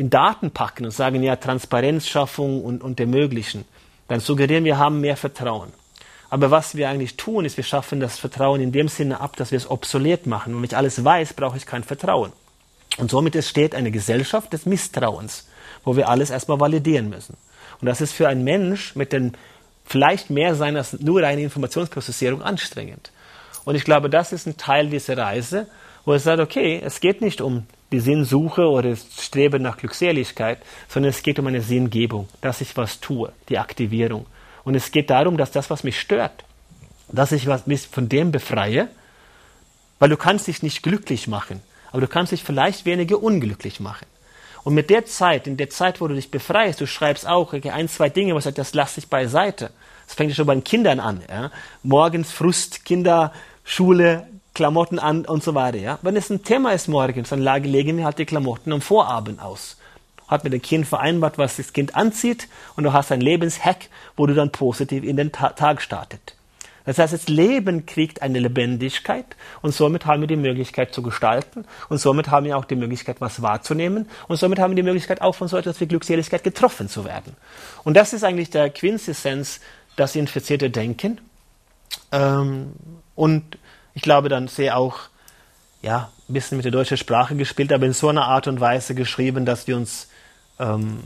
in 0.00 0.08
Daten 0.08 0.50
packen 0.50 0.86
und 0.86 0.92
sagen, 0.92 1.22
ja, 1.22 1.36
Transparenzschaffung 1.36 2.64
und, 2.64 2.82
und 2.82 2.98
ermöglichen, 2.98 3.66
dann 4.08 4.20
suggerieren 4.20 4.64
wir 4.64 4.78
haben 4.78 5.02
mehr 5.02 5.18
Vertrauen. 5.18 5.74
Aber 6.30 6.50
was 6.50 6.74
wir 6.74 6.88
eigentlich 6.88 7.18
tun, 7.18 7.44
ist, 7.44 7.58
wir 7.58 7.64
schaffen 7.64 8.00
das 8.00 8.18
Vertrauen 8.18 8.62
in 8.62 8.72
dem 8.72 8.88
Sinne 8.88 9.20
ab, 9.20 9.36
dass 9.36 9.50
wir 9.50 9.58
es 9.58 9.70
obsolet 9.70 10.26
machen. 10.26 10.56
Wenn 10.56 10.64
ich 10.64 10.74
alles 10.74 11.04
weiß, 11.04 11.34
brauche 11.34 11.58
ich 11.58 11.66
kein 11.66 11.84
Vertrauen. 11.84 12.32
Und 12.96 13.10
somit 13.10 13.36
entsteht 13.36 13.74
eine 13.74 13.90
Gesellschaft 13.90 14.54
des 14.54 14.64
Misstrauens, 14.64 15.48
wo 15.84 15.96
wir 15.96 16.08
alles 16.08 16.30
erstmal 16.30 16.60
validieren 16.60 17.10
müssen. 17.10 17.36
Und 17.82 17.86
das 17.86 18.00
ist 18.00 18.14
für 18.14 18.26
einen 18.26 18.42
Mensch 18.42 18.96
mit 18.96 19.12
den 19.12 19.36
vielleicht 19.84 20.30
mehr 20.30 20.54
sein 20.54 20.78
als 20.78 20.98
nur 20.98 21.22
eine 21.24 21.42
Informationsprozessierung 21.42 22.40
anstrengend. 22.40 23.12
Und 23.66 23.74
ich 23.74 23.84
glaube, 23.84 24.08
das 24.08 24.32
ist 24.32 24.46
ein 24.46 24.56
Teil 24.56 24.88
dieser 24.88 25.18
Reise, 25.18 25.66
wo 26.06 26.12
er 26.12 26.20
sagt, 26.20 26.40
okay, 26.40 26.80
es 26.82 27.00
geht 27.00 27.20
nicht 27.20 27.42
um 27.42 27.66
die 27.92 28.00
Sinnsuche 28.00 28.68
oder 28.68 28.90
das 28.90 29.06
Streben 29.18 29.62
nach 29.62 29.76
Glückseligkeit, 29.76 30.58
sondern 30.88 31.10
es 31.10 31.22
geht 31.22 31.38
um 31.38 31.46
eine 31.46 31.60
Sinngebung, 31.60 32.28
dass 32.40 32.60
ich 32.60 32.76
was 32.76 33.00
tue, 33.00 33.32
die 33.48 33.58
Aktivierung. 33.58 34.26
Und 34.64 34.74
es 34.74 34.92
geht 34.92 35.10
darum, 35.10 35.36
dass 35.36 35.50
das, 35.50 35.70
was 35.70 35.84
mich 35.84 35.98
stört, 35.98 36.44
dass 37.08 37.32
ich 37.32 37.46
was, 37.46 37.66
mich 37.66 37.88
von 37.88 38.08
dem 38.08 38.30
befreie, 38.30 38.88
Weil 39.98 40.08
du 40.08 40.16
kannst 40.16 40.46
dich 40.46 40.62
nicht 40.62 40.82
glücklich 40.82 41.28
machen, 41.28 41.60
aber 41.92 42.00
du 42.00 42.08
kannst 42.08 42.32
dich 42.32 42.42
vielleicht 42.42 42.86
weniger 42.86 43.22
unglücklich 43.22 43.80
machen. 43.80 44.06
Und 44.62 44.74
mit 44.74 44.90
der 44.90 45.04
Zeit, 45.06 45.46
in 45.46 45.56
der 45.56 45.70
Zeit, 45.70 46.00
wo 46.00 46.08
du 46.08 46.14
dich 46.14 46.30
befreist, 46.30 46.80
du 46.80 46.86
schreibst 46.86 47.26
auch 47.26 47.52
okay, 47.52 47.70
ein, 47.70 47.88
zwei 47.88 48.08
Dinge, 48.08 48.34
was 48.34 48.44
sagt, 48.44 48.58
das 48.58 48.74
lass 48.74 48.94
dich 48.94 49.08
beiseite. 49.08 49.70
Das 50.06 50.14
fängt 50.14 50.30
ja 50.30 50.36
schon 50.36 50.46
bei 50.46 50.54
den 50.54 50.64
Kindern 50.64 51.00
an. 51.00 51.22
Ja? 51.28 51.50
Morgens 51.82 52.32
Frust, 52.32 52.84
Kinder, 52.84 53.32
Schule, 53.64 54.26
Klamotten 54.60 54.98
an 54.98 55.24
und 55.24 55.42
so 55.42 55.54
weiter. 55.54 55.78
Ja? 55.78 55.98
Wenn 56.02 56.16
es 56.16 56.28
ein 56.28 56.44
Thema 56.44 56.72
ist 56.72 56.86
morgens, 56.86 57.30
dann 57.30 57.40
legen 57.40 57.96
wir 57.96 58.04
halt 58.04 58.18
die 58.18 58.26
Klamotten 58.26 58.74
am 58.74 58.82
Vorabend 58.82 59.40
aus. 59.40 59.78
Hat 60.28 60.44
mit 60.44 60.52
dem 60.52 60.60
Kind 60.60 60.86
vereinbart, 60.86 61.38
was 61.38 61.56
das 61.56 61.72
Kind 61.72 61.96
anzieht 61.96 62.46
und 62.76 62.84
du 62.84 62.92
hast 62.92 63.10
ein 63.10 63.22
Lebenshack, 63.22 63.88
wo 64.18 64.26
du 64.26 64.34
dann 64.34 64.52
positiv 64.52 65.02
in 65.02 65.16
den 65.16 65.32
Ta 65.32 65.48
Tag 65.54 65.80
startet. 65.80 66.36
Das 66.84 66.98
heißt, 66.98 67.14
das 67.14 67.28
Leben 67.28 67.86
kriegt 67.86 68.20
eine 68.20 68.38
Lebendigkeit 68.38 69.24
und 69.62 69.74
somit 69.74 70.04
haben 70.04 70.20
wir 70.20 70.28
die 70.28 70.36
Möglichkeit 70.36 70.92
zu 70.92 71.00
gestalten 71.00 71.64
und 71.88 71.96
somit 71.96 72.28
haben 72.28 72.44
wir 72.44 72.58
auch 72.58 72.66
die 72.66 72.76
Möglichkeit, 72.76 73.22
was 73.22 73.40
wahrzunehmen 73.40 74.10
und 74.28 74.36
somit 74.36 74.58
haben 74.58 74.72
wir 74.72 74.76
die 74.76 74.82
Möglichkeit, 74.82 75.22
auch 75.22 75.34
von 75.34 75.48
so 75.48 75.56
etwas 75.56 75.80
wie 75.80 75.86
Glückseligkeit 75.86 76.44
getroffen 76.44 76.90
zu 76.90 77.06
werden. 77.06 77.34
Und 77.82 77.96
das 77.96 78.12
ist 78.12 78.24
eigentlich 78.24 78.50
der 78.50 78.68
Quintessenz, 78.68 79.60
das 79.96 80.16
infizierte 80.16 80.68
Denken. 80.68 81.18
Ähm, 82.12 82.72
und 83.14 83.58
ich 84.00 84.02
glaube, 84.02 84.30
dann 84.30 84.48
sehr 84.48 84.78
auch, 84.78 84.96
ja, 85.82 86.10
ein 86.26 86.32
bisschen 86.32 86.56
mit 86.56 86.64
der 86.64 86.72
deutschen 86.72 86.96
Sprache 86.96 87.36
gespielt, 87.36 87.70
aber 87.70 87.84
in 87.84 87.92
so 87.92 88.08
einer 88.08 88.24
Art 88.24 88.48
und 88.48 88.58
Weise 88.58 88.94
geschrieben, 88.94 89.44
dass 89.44 89.66
wir 89.66 89.76
uns 89.76 90.08
ähm, 90.58 91.00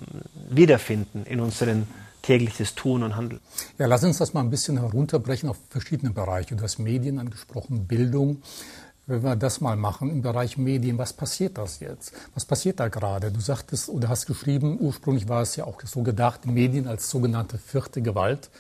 wiederfinden 0.49 1.25
in 1.25 1.41
unseren 1.41 1.89
tägliches 2.23 2.77
Tun 2.77 3.03
und 3.03 3.17
Handeln. 3.17 3.41
Ja, 3.79 3.87
lass 3.87 4.05
uns 4.05 4.19
das 4.19 4.33
mal 4.33 4.43
ein 4.43 4.51
bisschen 4.51 4.79
herunterbrechen 4.79 5.49
auf 5.49 5.57
verschiedene 5.71 6.13
Bereiche. 6.13 6.55
Du 6.55 6.63
hast 6.63 6.79
Medien 6.79 7.19
angesprochen, 7.19 7.89
Bildung. 7.89 8.43
Wenn 9.09 9.25
wir 9.25 9.35
das 9.35 9.61
mal 9.61 9.75
machen 9.75 10.09
im 10.09 10.23
Bereich 10.23 10.57
Medien, 10.57 10.97
was 10.97 11.13
passiert 11.13 11.59
das 11.59 11.81
jetzt? 11.81 12.13
Was 12.35 12.45
passiert 12.45 12.79
da 12.79 12.87
gerade? 12.87 13.33
Du 13.33 13.41
sagtest 13.41 13.89
oder 13.89 14.09
hast 14.09 14.27
geschrieben, 14.27 14.79
ursprünglich 14.81 15.29
war 15.29 15.43
es 15.43 15.57
ja 15.57 15.65
auch 15.65 15.81
so 15.85 16.05
gedacht, 16.05 16.47
Medien 16.47 16.87
als 16.87 17.11
sogenannte 17.11 17.59
vierte 17.59 18.03
Gewalt. 18.03 18.51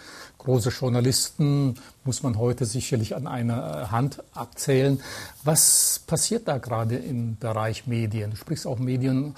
Große 0.44 0.68
Journalisten 0.68 1.76
muss 2.04 2.22
man 2.22 2.38
heute 2.38 2.66
sicherlich 2.66 3.16
an 3.16 3.26
einer 3.26 3.90
Hand 3.90 4.22
abzählen. 4.34 5.00
Was 5.42 6.02
passiert 6.06 6.48
da 6.48 6.58
gerade 6.58 6.96
im 6.96 7.38
Bereich 7.38 7.86
Medien? 7.86 8.32
Du 8.32 8.36
sprichst 8.36 8.66
auch 8.66 8.78
Medien 8.78 9.36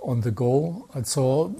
on 0.00 0.22
the 0.22 0.32
go. 0.32 0.88
Also 0.94 1.54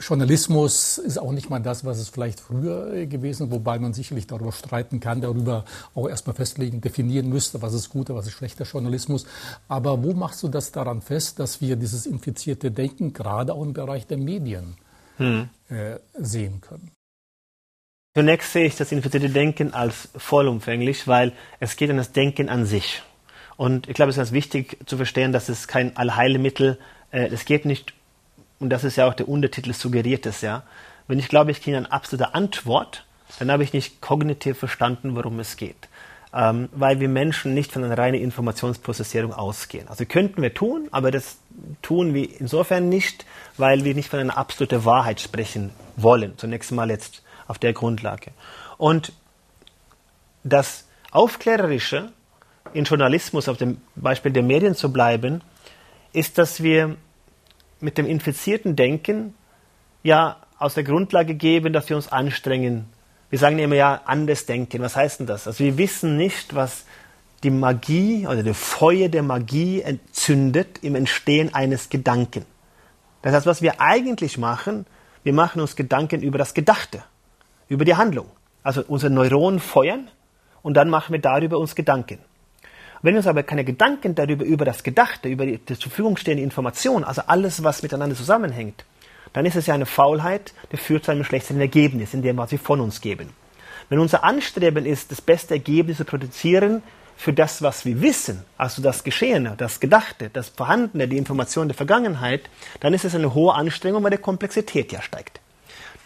Journalismus 0.00 0.98
ist 0.98 1.18
auch 1.18 1.32
nicht 1.32 1.48
mal 1.48 1.60
das, 1.60 1.86
was 1.86 1.98
es 1.98 2.10
vielleicht 2.10 2.40
früher 2.40 3.06
gewesen 3.06 3.46
ist, 3.46 3.52
wobei 3.52 3.78
man 3.78 3.94
sicherlich 3.94 4.26
darüber 4.26 4.52
streiten 4.52 5.00
kann, 5.00 5.22
darüber 5.22 5.64
auch 5.94 6.06
erstmal 6.06 6.36
festlegen, 6.36 6.82
definieren 6.82 7.30
müsste, 7.30 7.62
was 7.62 7.72
ist 7.72 7.88
guter, 7.88 8.14
was 8.14 8.26
ist 8.26 8.34
schlechter 8.34 8.64
Journalismus. 8.64 9.24
Aber 9.68 10.02
wo 10.04 10.12
machst 10.12 10.42
du 10.42 10.48
das 10.48 10.72
daran 10.72 11.00
fest, 11.00 11.38
dass 11.38 11.62
wir 11.62 11.76
dieses 11.76 12.04
infizierte 12.04 12.70
Denken 12.70 13.14
gerade 13.14 13.54
auch 13.54 13.62
im 13.62 13.72
Bereich 13.72 14.06
der 14.06 14.18
Medien 14.18 14.76
hm. 15.16 15.48
äh, 15.70 15.96
sehen 16.18 16.60
können? 16.60 16.95
Zunächst 18.16 18.54
sehe 18.54 18.64
ich 18.64 18.76
das 18.76 18.92
infizierte 18.92 19.28
Denken 19.28 19.74
als 19.74 20.08
vollumfänglich, 20.16 21.06
weil 21.06 21.32
es 21.60 21.76
geht 21.76 21.90
um 21.90 21.98
das 21.98 22.12
Denken 22.12 22.48
an 22.48 22.64
sich. 22.64 23.02
Und 23.58 23.90
ich 23.90 23.94
glaube, 23.94 24.08
es 24.08 24.16
ist 24.16 24.20
ganz 24.20 24.32
wichtig 24.32 24.78
zu 24.86 24.96
verstehen, 24.96 25.32
dass 25.32 25.50
es 25.50 25.68
kein 25.68 25.94
Allheilmittel, 25.98 26.78
äh, 27.10 27.26
es 27.26 27.44
geht 27.44 27.66
nicht 27.66 27.92
und 28.58 28.70
das 28.70 28.84
ist 28.84 28.96
ja 28.96 29.06
auch 29.06 29.12
der 29.12 29.28
Untertitel 29.28 29.74
suggeriert 29.74 30.24
es 30.24 30.40
ja, 30.40 30.62
wenn 31.08 31.18
ich 31.18 31.28
glaube, 31.28 31.50
ich 31.50 31.60
kriege 31.60 31.76
eine 31.76 31.92
absolute 31.92 32.34
Antwort, 32.34 33.04
dann 33.38 33.50
habe 33.50 33.64
ich 33.64 33.74
nicht 33.74 34.00
kognitiv 34.00 34.58
verstanden, 34.58 35.14
worum 35.14 35.38
es 35.38 35.58
geht. 35.58 35.90
Ähm, 36.32 36.70
weil 36.72 37.00
wir 37.00 37.10
Menschen 37.10 37.52
nicht 37.52 37.70
von 37.70 37.84
einer 37.84 37.98
reinen 37.98 38.22
Informationsprozessierung 38.22 39.34
ausgehen. 39.34 39.88
Also 39.88 40.06
könnten 40.06 40.40
wir 40.40 40.54
tun, 40.54 40.88
aber 40.90 41.10
das 41.10 41.36
tun 41.82 42.14
wir 42.14 42.40
insofern 42.40 42.88
nicht, 42.88 43.26
weil 43.58 43.84
wir 43.84 43.94
nicht 43.94 44.08
von 44.08 44.20
einer 44.20 44.38
absoluten 44.38 44.86
Wahrheit 44.86 45.20
sprechen 45.20 45.70
wollen. 45.98 46.32
Zunächst 46.38 46.72
mal 46.72 46.88
jetzt 46.88 47.22
auf 47.48 47.58
der 47.58 47.72
Grundlage. 47.72 48.32
Und 48.78 49.12
das 50.44 50.86
Aufklärerische 51.10 52.12
in 52.72 52.84
Journalismus, 52.84 53.48
auf 53.48 53.56
dem 53.56 53.80
Beispiel 53.94 54.32
der 54.32 54.42
Medien 54.42 54.74
zu 54.74 54.92
bleiben, 54.92 55.42
ist, 56.12 56.38
dass 56.38 56.62
wir 56.62 56.96
mit 57.80 57.98
dem 57.98 58.06
infizierten 58.06 58.76
Denken 58.76 59.34
ja 60.02 60.36
aus 60.58 60.74
der 60.74 60.84
Grundlage 60.84 61.34
geben, 61.34 61.72
dass 61.72 61.88
wir 61.88 61.96
uns 61.96 62.10
anstrengen. 62.10 62.86
Wir 63.28 63.38
sagen 63.38 63.58
immer 63.58 63.74
ja 63.74 64.00
anders 64.04 64.46
denken. 64.46 64.80
Was 64.80 64.96
heißt 64.96 65.20
denn 65.20 65.26
das? 65.26 65.46
Also 65.46 65.64
wir 65.64 65.76
wissen 65.78 66.16
nicht, 66.16 66.54
was 66.54 66.84
die 67.42 67.50
Magie 67.50 68.26
oder 68.26 68.42
die 68.42 68.54
Feuer 68.54 69.08
der 69.08 69.22
Magie 69.22 69.82
entzündet 69.82 70.78
im 70.82 70.94
Entstehen 70.94 71.54
eines 71.54 71.90
Gedanken. 71.90 72.46
Das 73.22 73.34
heißt, 73.34 73.46
was 73.46 73.62
wir 73.62 73.80
eigentlich 73.80 74.38
machen, 74.38 74.86
wir 75.22 75.32
machen 75.32 75.60
uns 75.60 75.76
Gedanken 75.76 76.22
über 76.22 76.38
das 76.38 76.54
Gedachte, 76.54 77.02
über 77.68 77.84
die 77.84 77.94
Handlung. 77.94 78.26
Also 78.62 78.82
unsere 78.86 79.12
Neuronen 79.12 79.60
feuern 79.60 80.08
und 80.62 80.74
dann 80.74 80.90
machen 80.90 81.12
wir 81.12 81.20
darüber 81.20 81.58
uns 81.58 81.74
Gedanken. 81.74 82.18
Wenn 83.02 83.14
wir 83.14 83.18
uns 83.18 83.26
aber 83.26 83.42
keine 83.42 83.64
Gedanken 83.64 84.14
darüber, 84.14 84.44
über 84.44 84.64
das 84.64 84.82
Gedachte, 84.82 85.28
über 85.28 85.46
die, 85.46 85.64
zur 85.64 85.76
Verfügung 85.76 86.16
stehende 86.16 86.42
Information, 86.42 87.04
also 87.04 87.22
alles, 87.26 87.62
was 87.62 87.82
miteinander 87.82 88.16
zusammenhängt, 88.16 88.84
dann 89.32 89.46
ist 89.46 89.56
es 89.56 89.66
ja 89.66 89.74
eine 89.74 89.86
Faulheit, 89.86 90.54
die 90.72 90.76
führt 90.76 91.04
zu 91.04 91.10
einem 91.10 91.24
schlechten 91.24 91.60
Ergebnis, 91.60 92.14
in 92.14 92.22
dem, 92.22 92.36
was 92.38 92.50
wir 92.50 92.58
von 92.58 92.80
uns 92.80 93.00
geben. 93.00 93.30
Wenn 93.88 93.98
unser 93.98 94.24
Anstreben 94.24 94.86
ist, 94.86 95.12
das 95.12 95.20
beste 95.20 95.54
Ergebnis 95.54 95.98
zu 95.98 96.04
produzieren 96.04 96.82
für 97.16 97.32
das, 97.32 97.62
was 97.62 97.84
wir 97.84 98.02
wissen, 98.02 98.44
also 98.58 98.82
das 98.82 99.04
Geschehene, 99.04 99.54
das 99.56 99.78
Gedachte, 99.78 100.30
das 100.32 100.48
Vorhandene, 100.48 101.06
die 101.06 101.18
Information 101.18 101.68
der 101.68 101.76
Vergangenheit, 101.76 102.50
dann 102.80 102.94
ist 102.94 103.04
es 103.04 103.14
eine 103.14 103.34
hohe 103.34 103.54
Anstrengung, 103.54 104.02
weil 104.02 104.10
die 104.10 104.16
Komplexität 104.16 104.90
ja 104.90 105.02
steigt. 105.02 105.40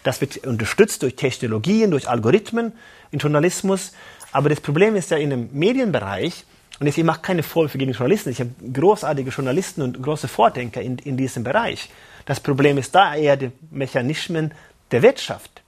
Das 0.03 0.21
wird 0.21 0.45
unterstützt 0.45 1.03
durch 1.03 1.15
Technologien, 1.15 1.91
durch 1.91 2.09
Algorithmen, 2.09 2.73
im 3.11 3.19
Journalismus. 3.19 3.91
Aber 4.31 4.49
das 4.49 4.61
Problem 4.61 4.95
ist 4.95 5.11
ja 5.11 5.17
in 5.17 5.29
dem 5.29 5.49
Medienbereich, 5.51 6.45
und 6.81 6.87
ich 6.87 6.97
mache 7.03 7.21
keine 7.21 7.43
Vorwürfe 7.43 7.77
gegen 7.77 7.91
Journalisten. 7.91 8.31
Ich 8.31 8.39
habe 8.39 8.49
großartige 8.73 9.29
Journalisten 9.29 9.83
und 9.83 10.01
große 10.01 10.27
Vordenker 10.27 10.81
in, 10.81 10.97
in 10.97 11.15
diesem 11.15 11.43
Bereich. 11.43 11.91
Das 12.25 12.39
Problem 12.39 12.79
ist 12.79 12.95
da 12.95 13.13
eher 13.13 13.37
die 13.37 13.51
Mechanismen 13.69 14.51
der 14.89 15.03
Wirtschaft. 15.03 15.61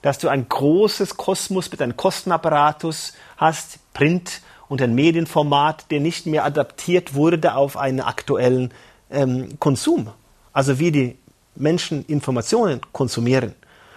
Dass 0.00 0.18
du 0.18 0.28
ein 0.28 0.48
großes 0.48 1.18
Kosmos 1.18 1.70
mit 1.70 1.82
einem 1.82 1.98
Kostenapparatus 1.98 3.12
hast, 3.36 3.78
Print 3.92 4.40
und 4.68 4.80
ein 4.80 4.94
Medienformat, 4.94 5.90
der 5.90 6.00
nicht 6.00 6.24
mehr 6.24 6.46
adaptiert 6.46 7.12
wurde 7.12 7.56
auf 7.56 7.76
einen 7.76 8.00
aktuellen 8.00 8.72
ähm, 9.10 9.60
Konsum. 9.60 10.12
Also 10.54 10.78
wie 10.78 10.90
die 10.90 11.18
Menschen 11.56 12.06
Informationen 12.06 12.80
konsumieren. 12.92 13.54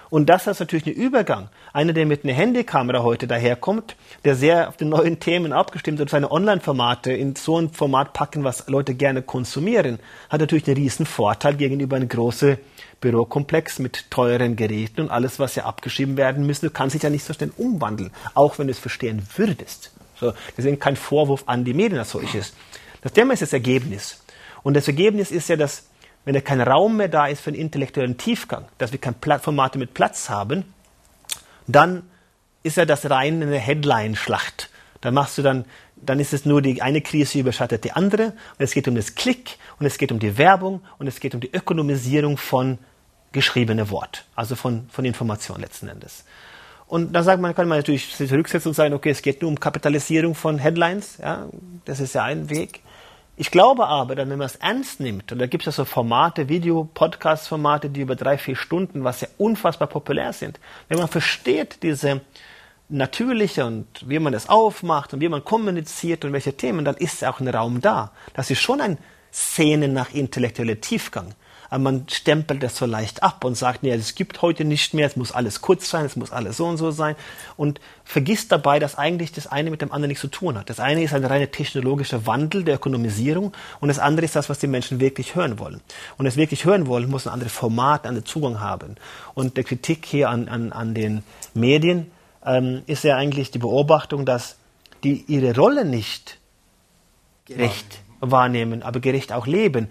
Und 0.09 0.27
das 0.27 0.47
ist 0.47 0.59
natürlich 0.59 0.85
ein 0.85 0.93
Übergang. 0.93 1.49
Einer, 1.73 1.93
der 1.93 2.05
mit 2.05 2.23
einer 2.23 2.33
Handykamera 2.33 3.03
heute 3.03 3.27
daherkommt, 3.27 3.95
der 4.23 4.35
sehr 4.35 4.69
auf 4.69 4.77
die 4.77 4.85
neuen 4.85 5.19
Themen 5.19 5.51
abgestimmt 5.51 5.99
und 5.99 6.09
seine 6.09 6.31
Online-Formate 6.31 7.11
in 7.11 7.35
so 7.35 7.59
ein 7.59 7.71
Format 7.71 8.13
packen, 8.13 8.43
was 8.43 8.67
Leute 8.67 8.93
gerne 8.93 9.21
konsumieren, 9.21 9.99
hat 10.29 10.39
natürlich 10.39 10.67
einen 10.67 10.77
riesen 10.77 11.05
Vorteil 11.05 11.55
gegenüber 11.55 11.97
einem 11.97 12.07
großen 12.07 12.57
Bürokomplex 13.01 13.79
mit 13.79 14.09
teuren 14.09 14.55
Geräten 14.55 15.01
und 15.01 15.11
alles, 15.11 15.39
was 15.39 15.55
ja 15.55 15.65
abgeschrieben 15.65 16.17
werden 16.17 16.45
müsste. 16.45 16.67
Du 16.67 16.73
kannst 16.73 16.95
dich 16.95 17.03
ja 17.03 17.09
nicht 17.09 17.23
so 17.23 17.33
schnell 17.33 17.51
umwandeln, 17.57 18.11
auch 18.33 18.57
wenn 18.57 18.67
du 18.67 18.71
es 18.71 18.79
verstehen 18.79 19.21
würdest. 19.35 19.91
So, 20.19 20.33
deswegen 20.57 20.79
kein 20.79 20.95
Vorwurf 20.95 21.43
an 21.45 21.63
die 21.63 21.73
Medien 21.73 21.99
als 21.99 22.11
solches. 22.11 22.53
Das 23.01 23.13
Thema 23.13 23.33
ist 23.33 23.41
das 23.41 23.53
Ergebnis. 23.53 24.23
Und 24.63 24.73
das 24.73 24.87
Ergebnis 24.87 25.31
ist 25.31 25.49
ja, 25.49 25.55
dass 25.55 25.83
wenn 26.27 26.33
da 26.33 26.41
kein 26.41 26.59
Raum 26.59 26.97
mehr 26.97 27.07
da 27.07 27.27
ist 27.27 27.39
für 27.39 27.51
einen 27.51 27.59
intellektuellen 27.59 28.17
Tiefgang, 28.17 28.65
dass 28.79 28.91
wir 28.91 28.99
keine 28.99 29.39
Formate 29.39 29.79
mit 29.79 29.93
Platz 29.93 30.29
haben, 30.29 30.65
dann 31.67 32.03
ist 32.63 32.75
ja 32.75 32.83
das 32.83 33.09
rein 33.09 33.41
eine 33.41 33.57
Headline-Schlacht. 33.57 34.69
Dann 34.99 35.13
machst 35.13 35.37
du 35.37 35.41
dann, 35.41 35.63
dann 35.95 36.19
ist 36.19 36.33
es 36.33 36.43
nur 36.43 36.61
die 36.61 36.81
eine 36.81 36.99
Krise 36.99 37.39
überschattet 37.39 37.85
die 37.85 37.93
andere 37.93 38.33
und 38.59 38.59
es 38.59 38.73
geht 38.73 38.89
um 38.89 38.95
das 38.95 39.15
Klick 39.15 39.57
und 39.79 39.85
es 39.85 39.97
geht 39.97 40.11
um 40.11 40.19
die 40.19 40.37
Werbung 40.37 40.81
und 40.97 41.07
es 41.07 41.21
geht 41.21 41.33
um 41.33 41.39
die 41.39 41.49
Ökonomisierung 41.49 42.35
von 42.35 42.77
geschriebene 43.31 43.89
Wort, 43.89 44.25
also 44.35 44.55
von, 44.55 44.89
von 44.91 45.05
Information 45.05 45.61
letzten 45.61 45.87
Endes. 45.87 46.25
Und 46.87 47.13
da 47.13 47.23
sagt 47.23 47.39
man, 47.41 47.55
kann 47.55 47.69
man 47.69 47.77
natürlich 47.77 48.13
zurücksetzen 48.13 48.71
und 48.71 48.75
sagen, 48.75 48.93
okay, 48.93 49.11
es 49.11 49.21
geht 49.21 49.41
nur 49.41 49.49
um 49.49 49.57
Kapitalisierung 49.57 50.35
von 50.35 50.57
Headlines, 50.57 51.19
ja, 51.19 51.47
das 51.85 52.01
ist 52.01 52.15
ja 52.15 52.25
ein 52.25 52.49
Weg. 52.49 52.81
Ich 53.39 53.51
glaube 53.51 53.85
aber, 53.85 54.17
wenn 54.17 54.29
man 54.29 54.41
es 54.41 54.55
ernst 54.55 54.99
nimmt, 54.99 55.31
und 55.31 55.37
da 55.37 55.45
gibt 55.45 55.61
es 55.61 55.65
ja 55.67 55.71
so 55.71 55.85
Formate, 55.85 56.49
Video, 56.49 56.89
Podcast-Formate, 56.91 57.91
die 57.91 58.01
über 58.01 58.15
drei, 58.15 58.39
vier 58.39 58.55
Stunden, 58.55 59.03
was 59.03 59.21
ja 59.21 59.27
unfassbar 59.37 59.87
populär 59.87 60.33
sind, 60.33 60.59
wenn 60.87 60.97
man 60.97 61.07
versteht 61.07 61.83
diese 61.83 62.21
natürliche 62.89 63.63
und 63.63 63.85
wie 64.09 64.17
man 64.17 64.33
das 64.33 64.49
aufmacht 64.49 65.13
und 65.13 65.21
wie 65.21 65.29
man 65.29 65.43
kommuniziert 65.45 66.25
und 66.25 66.33
welche 66.33 66.57
Themen, 66.57 66.83
dann 66.83 66.95
ist 66.95 67.23
auch 67.23 67.39
ein 67.39 67.47
Raum 67.47 67.79
da. 67.79 68.11
Das 68.33 68.49
ist 68.49 68.59
schon 68.59 68.81
ein 68.81 68.97
Szene 69.31 69.87
nach 69.87 70.15
intellektueller 70.15 70.81
Tiefgang. 70.81 71.35
Aber 71.69 71.83
man 71.83 72.05
stempelt 72.09 72.63
das 72.63 72.77
so 72.77 72.85
leicht 72.85 73.23
ab 73.23 73.43
und 73.43 73.55
sagt, 73.55 73.83
nee, 73.83 73.91
es 73.91 74.15
gibt 74.15 74.41
heute 74.41 74.63
nicht 74.63 74.93
mehr, 74.93 75.07
es 75.07 75.15
muss 75.15 75.31
alles 75.31 75.61
kurz 75.61 75.89
sein, 75.89 76.05
es 76.05 76.15
muss 76.15 76.31
alles 76.31 76.57
so 76.57 76.65
und 76.65 76.77
so 76.77 76.91
sein 76.91 77.15
und 77.55 77.79
vergisst 78.03 78.51
dabei, 78.51 78.79
dass 78.79 78.97
eigentlich 78.97 79.31
das 79.31 79.47
eine 79.47 79.69
mit 79.69 79.81
dem 79.81 79.91
anderen 79.91 80.09
nichts 80.09 80.21
zu 80.21 80.27
tun 80.27 80.57
hat. 80.57 80.69
Das 80.69 80.79
eine 80.79 81.03
ist 81.03 81.13
ein 81.13 81.25
reiner 81.25 81.51
technologischer 81.51 82.25
Wandel 82.25 82.63
der 82.63 82.75
Ökonomisierung 82.75 83.53
und 83.79 83.87
das 83.87 83.99
andere 83.99 84.25
ist 84.25 84.35
das, 84.35 84.49
was 84.49 84.59
die 84.59 84.67
Menschen 84.67 84.99
wirklich 84.99 85.35
hören 85.35 85.59
wollen. 85.59 85.81
Und 86.17 86.25
das 86.25 86.37
wirklich 86.37 86.65
hören 86.65 86.87
wollen, 86.87 87.09
muss 87.09 87.27
ein 87.27 87.33
anderes 87.33 87.53
Format, 87.53 88.03
einen 88.03 88.09
anderen 88.09 88.25
Zugang 88.25 88.59
haben. 88.59 88.95
Und 89.33 89.57
der 89.57 89.63
Kritik 89.63 90.05
hier 90.05 90.29
an, 90.29 90.47
an, 90.47 90.71
an 90.71 90.93
den 90.93 91.23
Medien 91.53 92.11
ähm, 92.45 92.83
ist 92.87 93.03
ja 93.03 93.17
eigentlich 93.17 93.51
die 93.51 93.59
Beobachtung, 93.59 94.25
dass 94.25 94.57
die 95.03 95.23
ihre 95.27 95.55
Rolle 95.55 95.85
nicht 95.85 96.37
gerecht 97.45 97.99
wahrnehmen, 98.19 98.83
aber 98.83 98.99
gerecht 98.99 99.31
auch 99.31 99.47
leben. 99.47 99.89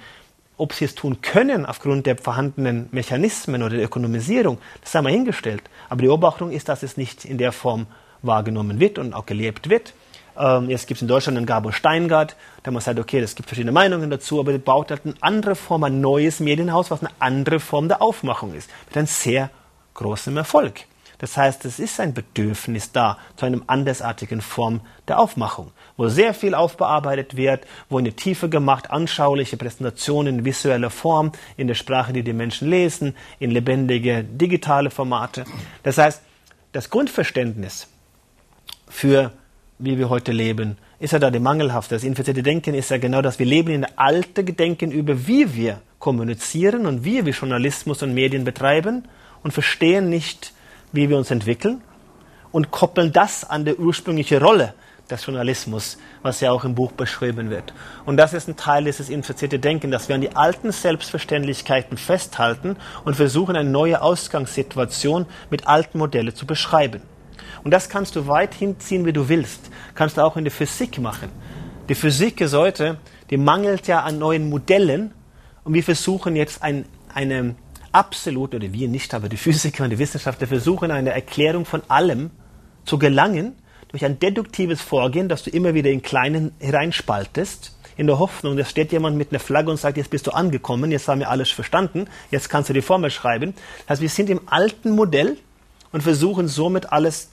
Ob 0.59 0.73
sie 0.73 0.87
es 0.87 0.95
tun 0.95 1.21
können 1.21 1.67
aufgrund 1.67 2.07
der 2.07 2.17
vorhandenen 2.17 2.89
Mechanismen 2.91 3.63
oder 3.63 3.77
der 3.77 3.85
Ökonomisierung, 3.85 4.59
das 4.81 4.95
haben 4.95 5.05
wir 5.05 5.11
hingestellt. 5.11 5.63
Aber 5.89 6.01
die 6.01 6.09
Beobachtung 6.09 6.51
ist, 6.51 6.69
dass 6.69 6.83
es 6.83 6.97
nicht 6.97 7.25
in 7.25 7.37
der 7.37 7.53
Form 7.53 7.87
wahrgenommen 8.23 8.81
wird 8.81 8.99
und 8.99 9.13
auch 9.13 9.27
gelebt 9.27 9.69
wird. 9.69 9.93
Ähm, 10.39 10.69
jetzt 10.71 10.87
gibt 10.87 10.99
es 10.99 11.03
in 11.03 11.09
Deutschland 11.09 11.37
einen 11.37 11.47
Gabor 11.47 11.73
Steingart, 11.73 12.37
der 12.65 12.73
man 12.73 12.83
sagt, 12.83 12.99
okay, 12.99 13.19
es 13.21 13.35
gibt 13.35 13.49
verschiedene 13.49 13.73
Meinungen 13.73 14.11
dazu, 14.11 14.41
aber 14.41 14.53
der 14.53 14.59
baut 14.59 14.91
halt 14.91 15.03
eine 15.05 15.15
andere 15.21 15.55
Form, 15.55 15.85
ein 15.85 16.01
neues 16.01 16.41
Medienhaus, 16.41 16.91
was 16.91 17.01
eine 17.01 17.11
andere 17.19 17.61
Form 17.61 17.89
der 17.89 18.03
Aufmachung 18.03 18.55
ist. 18.55 18.71
Mit 18.89 18.97
einem 18.97 19.07
sehr 19.07 19.51
großen 19.95 20.37
Erfolg. 20.37 20.85
Das 21.19 21.37
heißt, 21.37 21.65
es 21.65 21.79
ist 21.79 21.99
ein 22.01 22.13
Bedürfnis 22.15 22.93
da 22.93 23.19
zu 23.37 23.47
einem 23.47 23.65
andersartigen 23.67 24.41
Form 24.41 24.81
der 25.09 25.19
Aufmachung, 25.19 25.73
wo 25.97 26.09
sehr 26.09 26.35
viel 26.35 26.55
aufbearbeitet 26.55 27.37
wird, 27.37 27.67
wo 27.89 27.99
in 27.99 28.05
die 28.05 28.13
Tiefe 28.13 28.49
gemacht, 28.49 28.91
anschauliche 28.91 29.57
Präsentationen 29.57 30.41
in 30.41 30.45
visueller 30.45 30.91
Form, 30.91 31.33
in 31.57 31.69
der 31.69 31.75
Sprache, 31.75 32.13
die 32.13 32.23
die 32.23 32.33
Menschen 32.33 32.69
lesen, 32.69 33.15
in 33.39 33.51
lebendige 33.51 34.25
digitale 34.25 34.91
Formate. 34.91 35.45
Das 35.83 35.99
heißt, 35.99 36.23
das 36.73 36.91
Grundverständnis 36.91 37.89
für 38.89 39.33
wie 39.79 39.99
wir 39.99 40.09
heute 40.09 40.33
leben, 40.33 40.79
ist 40.99 41.13
ja 41.13 41.19
da 41.19 41.31
die 41.31 41.39
mangelhafte. 41.39 41.95
Das 41.95 42.05
infizierte 42.05 42.43
Denken 42.43 42.75
ist 42.75 42.91
ja 42.91 42.99
genau 42.99 43.21
das. 43.23 43.39
Wir 43.39 43.47
leben 43.47 43.71
in 43.71 43.83
der 43.83 43.99
alten 43.99 44.47
Gedenken 44.47 44.91
über, 44.91 45.27
wie 45.27 45.55
wir 45.55 45.81
kommunizieren 45.99 46.87
und 46.87 47.05
wie 47.05 47.27
wir 47.27 47.33
Journalismus 47.33 48.03
und 48.03 48.15
Medien 48.15 48.45
betreiben 48.45 49.05
und 49.43 49.53
verstehen 49.53 50.09
nicht, 50.09 50.53
wie 50.97 51.09
wir 51.09 51.17
uns 51.17 51.31
entwickeln 51.31 51.83
und 52.51 52.71
koppeln 52.71 53.13
das 53.13 53.49
an 53.49 53.65
die 53.65 53.77
ursprüngliche 53.77 54.41
Rolle 54.41 54.75
des 55.11 55.25
Journalismus, 55.25 55.99
was 56.23 56.41
ja 56.41 56.51
auch 56.51 56.65
im 56.65 56.75
Buch 56.75 56.93
beschrieben 56.93 57.51
wird. 57.51 57.73
Und 58.05 58.17
das 58.17 58.35
ist 58.35 58.49
ein 58.49 58.57
Teil 58.57 58.85
dieses 58.85 59.09
infizierte 59.09 59.59
Denken, 59.59 59.91
dass 59.91 60.09
wir 60.09 60.17
an 60.17 60.21
die 60.21 60.35
alten 60.35 60.73
Selbstverständlichkeiten 60.73 61.97
festhalten 61.97 62.77
und 63.05 63.15
versuchen, 63.15 63.57
eine 63.57 63.71
neue 63.71 64.03
Ausgangssituation 64.03 65.27
mit 65.51 65.67
alten 65.69 65.99
Modellen 65.99 66.35
zu 66.35 66.47
beschreiben. 66.47 67.03
Und 67.63 67.71
das 67.71 67.89
kannst 67.89 68.17
du 68.17 68.27
weit 68.27 68.55
hinziehen, 68.55 69.05
wie 69.05 69.13
du 69.13 69.29
willst. 69.29 69.71
Kannst 69.95 70.17
du 70.17 70.23
auch 70.23 70.37
in 70.37 70.45
der 70.45 70.53
Physik 70.53 70.99
machen. 70.99 71.31
Die 71.89 71.95
Physik 71.95 72.41
ist 72.41 72.55
heute, 72.55 72.99
die 73.31 73.37
mangelt 73.37 73.87
ja 73.87 74.01
an 74.01 74.19
neuen 74.19 74.49
Modellen 74.49 75.13
und 75.63 75.75
wir 75.75 75.85
versuchen 75.85 76.37
jetzt 76.37 76.63
ein, 76.63 76.85
eine 77.13 77.55
absolut, 77.97 78.55
oder 78.55 78.73
wir 78.73 78.89
nicht, 78.89 79.15
aber 79.15 79.31
die 79.31 79.39
Physiker 79.39 79.85
und 79.85 79.91
die 79.91 79.99
Wissenschaftler 79.99 80.47
versuchen 80.47 80.91
eine 80.91 81.13
Erklärung 81.13 81.65
von 81.65 81.83
allem 81.89 82.31
zu 82.85 82.99
gelangen 82.99 83.55
durch 83.89 84.05
ein 84.05 84.19
deduktives 84.19 84.83
Vorgehen, 84.83 85.31
das 85.31 85.45
du 85.45 85.51
immer 85.51 85.73
wieder 85.73 85.91
in 85.91 86.03
Kleinen 86.03 86.53
hereinspaltest, 86.61 87.75
in 87.97 88.07
der 88.07 88.19
Hoffnung, 88.19 88.59
es 88.59 88.69
steht 88.69 88.93
jemand 88.93 89.17
mit 89.17 89.31
einer 89.31 89.41
Flagge 89.41 89.71
und 89.71 89.79
sagt, 89.79 89.97
jetzt 89.97 90.11
bist 90.11 90.27
du 90.27 90.33
angekommen, 90.33 90.93
jetzt 90.93 91.09
haben 91.09 91.21
wir 91.21 91.31
alles 91.31 91.51
verstanden, 91.51 92.07
jetzt 92.31 92.51
kannst 92.51 92.69
du 92.69 92.75
die 92.75 92.83
Formel 92.83 93.11
schreiben. 93.11 93.55
Das 93.87 93.95
heißt, 93.95 94.03
wir 94.03 94.11
sind 94.11 94.29
im 94.29 94.43
alten 94.45 94.91
Modell 94.91 95.39
und 95.91 96.03
versuchen 96.03 96.49
somit 96.49 96.93
alles 96.93 97.31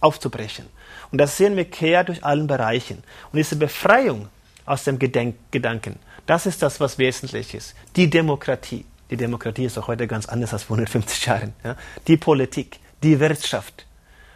aufzubrechen. 0.00 0.66
Und 1.10 1.18
das 1.18 1.38
sehen 1.38 1.56
wir 1.56 1.64
quer 1.64 2.04
durch 2.04 2.22
allen 2.22 2.46
Bereichen. 2.46 2.98
Und 3.32 3.38
diese 3.38 3.56
Befreiung 3.56 4.28
aus 4.66 4.84
dem 4.84 4.98
Gedenk 4.98 5.36
Gedanken, 5.50 5.98
das 6.26 6.44
ist 6.44 6.62
das, 6.62 6.80
was 6.80 6.98
wesentlich 6.98 7.54
ist. 7.54 7.74
Die 7.96 8.10
Demokratie. 8.10 8.84
Die 9.12 9.18
Demokratie 9.18 9.66
ist 9.66 9.76
auch 9.76 9.88
heute 9.88 10.06
ganz 10.06 10.24
anders 10.24 10.54
als 10.54 10.62
vor 10.62 10.76
150 10.76 11.26
Jahren. 11.26 11.52
Ja? 11.62 11.76
Die 12.06 12.16
Politik, 12.16 12.80
die 13.02 13.20
Wirtschaft. 13.20 13.84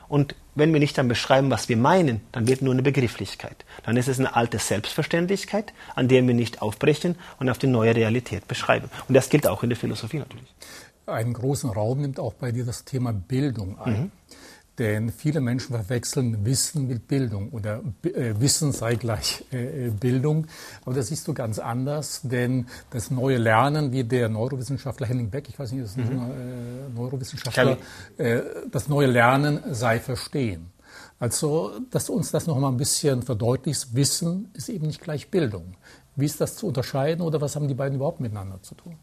Und 0.07 0.35
wenn 0.55 0.71
wir 0.75 0.81
nicht 0.81 0.99
dann 0.99 1.09
beschreiben, 1.09 1.51
was 1.51 1.71
wir 1.71 1.79
meinen, 1.79 2.21
dann 2.31 2.47
wird 2.47 2.61
nur 2.61 2.75
eine 2.75 2.83
Begrifflichkeit. 2.83 3.65
Dann 3.85 3.97
ist 3.97 4.07
es 4.07 4.19
eine 4.19 4.37
alte 4.37 4.59
Selbstverständlichkeit, 4.59 5.73
an 5.95 6.09
der 6.09 6.27
wir 6.27 6.35
nicht 6.35 6.61
aufbrechen 6.61 7.17
und 7.39 7.49
auf 7.49 7.57
die 7.57 7.69
neue 7.69 7.97
Realität 7.97 8.47
beschreiben. 8.49 8.91
Und 9.09 9.15
das 9.15 9.31
gilt 9.31 9.47
auch 9.47 9.63
in 9.63 9.71
der 9.71 9.79
Philosophie 9.79 10.19
natürlich. 10.19 10.55
Einen 11.07 11.33
großen 11.33 11.71
Raum 11.71 12.03
nimmt 12.03 12.21
auch 12.21 12.35
bei 12.35 12.53
dir 12.53 12.67
das 12.67 12.85
Thema 12.85 13.15
Bildung 13.15 13.79
ein. 13.79 13.93
Mhm. 13.93 14.11
Denn 14.79 15.11
viele 15.11 15.41
Menschen 15.41 15.75
verwechseln 15.75 16.45
Wissen 16.45 16.87
mit 16.87 17.09
Bildung 17.09 17.51
oder 17.51 17.81
äh, 18.03 18.35
Wissen 18.39 18.73
sei 18.73 18.97
gleich 18.97 19.45
äh, 19.51 19.89
Bildung. 19.89 20.47
Aber 20.85 20.95
das 20.95 21.07
siehst 21.09 21.27
du 21.29 21.33
ganz 21.33 21.59
anders, 21.59 22.21
denn 22.23 22.67
das 22.91 23.11
neue 23.11 23.39
Lernen, 23.39 23.93
wie 23.93 24.05
der 24.05 24.29
Neurowissenschaftler 24.29 25.07
Henning 25.07 25.31
Beck, 25.31 25.49
ich 25.49 25.59
weiß 25.59 25.73
nicht, 25.73 25.85
ist 25.85 25.97
ein 25.97 26.05
mhm. 26.05 26.93
äh, 26.93 26.95
Neurowissenschaftler, 26.95 27.79
äh, 28.19 28.43
das 28.71 28.89
neue 28.89 29.07
Lernen 29.07 29.61
sei 29.71 29.99
Verstehen. 29.99 30.71
Also, 31.19 31.81
dass 31.91 32.07
du 32.07 32.13
uns 32.13 32.31
das 32.31 32.47
noch 32.47 32.59
mal 32.59 32.69
ein 32.69 32.77
bisschen 32.77 33.23
verdeutlichst, 33.23 33.95
Wissen 33.95 34.51
ist 34.53 34.69
eben 34.69 34.87
nicht 34.87 35.01
gleich 35.01 35.31
Bildung. 35.31 35.75
Wie 36.15 36.27
ist 36.27 36.41
das 36.41 36.57
zu 36.57 36.67
unterscheiden 36.67 37.23
oder 37.23 37.41
was 37.41 37.57
haben 37.57 37.69
die 37.69 37.75
beiden 37.75 37.97
überhaupt 37.97 38.21
miteinander 38.21 38.63
zu 38.63 38.75
tun? 38.75 38.97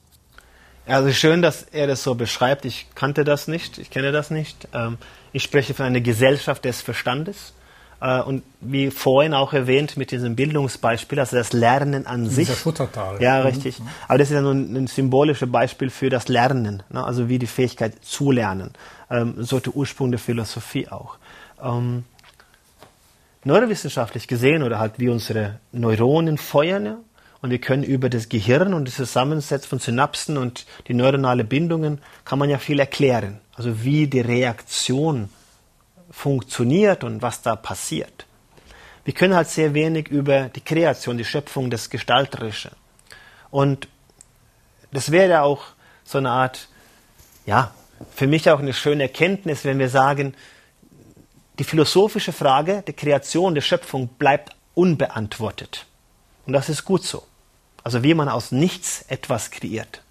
Also 0.85 1.11
schön, 1.11 1.41
dass 1.41 1.63
er 1.63 1.87
das 1.87 2.03
so 2.03 2.13
beschreibt. 2.15 2.65
Ich 2.65 2.87
kannte 2.93 3.23
das 3.23 3.47
nicht, 3.47 3.77
ich 3.77 3.89
kenne 3.89 4.11
das 4.11 4.29
nicht. 4.31 4.67
Ähm, 4.73 4.97
ich 5.33 5.43
spreche 5.43 5.73
von 5.73 5.85
einer 5.85 6.01
Gesellschaft 6.01 6.63
des 6.63 6.81
Verstandes. 6.81 7.53
Äh, 7.99 8.21
und 8.21 8.43
wie 8.61 8.91
vorhin 8.91 9.33
auch 9.33 9.53
erwähnt 9.53 9.97
mit 9.97 10.11
diesem 10.11 10.35
Bildungsbeispiel, 10.35 11.19
also 11.19 11.35
das 11.35 11.53
Lernen 11.53 12.05
an 12.05 12.29
sich. 12.29 12.47
Dieser 12.47 12.57
Schuttertal. 12.57 13.21
Ja, 13.21 13.39
mhm. 13.39 13.47
richtig. 13.47 13.81
Aber 14.07 14.17
das 14.17 14.29
ist 14.29 14.35
ja 14.35 14.41
nur 14.41 14.53
ein, 14.53 14.75
ein 14.75 14.87
symbolisches 14.87 15.51
Beispiel 15.51 15.89
für 15.89 16.09
das 16.09 16.27
Lernen, 16.27 16.83
ne? 16.89 17.03
also 17.03 17.29
wie 17.29 17.39
die 17.39 17.47
Fähigkeit 17.47 17.93
zu 18.03 18.31
lernen. 18.31 18.71
Ähm, 19.09 19.35
so 19.43 19.59
der 19.59 19.75
Ursprung 19.75 20.11
der 20.11 20.19
Philosophie 20.19 20.87
auch. 20.89 21.17
Ähm, 21.61 22.03
neurowissenschaftlich 23.45 24.27
gesehen 24.27 24.63
oder 24.63 24.79
halt 24.79 24.99
wie 24.99 25.09
unsere 25.09 25.59
Neuronen 25.71 26.37
feuern, 26.37 26.97
und 27.43 27.49
wir 27.49 27.59
können 27.59 27.83
über 27.83 28.09
das 28.09 28.29
Gehirn 28.29 28.73
und 28.73 28.87
das 28.87 28.95
Zusammensetzen 28.95 29.67
von 29.67 29.79
Synapsen 29.79 30.37
und 30.37 30.65
die 30.87 30.93
neuronale 30.93 31.43
Bindungen 31.43 31.99
kann 32.23 32.39
man 32.39 32.49
ja 32.49 32.57
viel 32.57 32.79
erklären. 32.79 33.41
Also 33.55 33.83
wie 33.83 34.07
die 34.07 34.21
Reaktion 34.21 35.27
funktioniert 36.09 37.03
und 37.03 37.21
was 37.21 37.41
da 37.41 37.57
passiert. 37.57 38.27
Wir 39.03 39.13
können 39.13 39.35
halt 39.35 39.49
sehr 39.49 39.73
wenig 39.73 40.07
über 40.07 40.43
die 40.47 40.61
Kreation, 40.61 41.17
die 41.17 41.25
Schöpfung, 41.25 41.69
das 41.69 41.89
Gestalterische. 41.89 42.71
Und 43.51 43.89
das 44.93 45.11
wäre 45.11 45.41
auch 45.41 45.63
so 46.05 46.19
eine 46.19 46.29
Art, 46.29 46.69
ja, 47.45 47.73
für 48.15 48.27
mich 48.27 48.49
auch 48.49 48.59
eine 48.59 48.73
schöne 48.73 49.03
Erkenntnis, 49.03 49.65
wenn 49.65 49.79
wir 49.79 49.89
sagen, 49.89 50.33
die 51.59 51.65
philosophische 51.65 52.31
Frage 52.31 52.83
der 52.87 52.93
Kreation, 52.93 53.53
der 53.53 53.61
Schöpfung 53.61 54.07
bleibt 54.07 54.55
unbeantwortet. 54.75 55.85
Und 56.45 56.53
das 56.53 56.69
ist 56.69 56.85
gut 56.85 57.03
so. 57.03 57.23
Also 57.83 58.03
wie 58.03 58.13
man 58.13 58.29
aus 58.29 58.51
nichts 58.51 59.03
etwas 59.07 59.51
kreiert. 59.51 60.01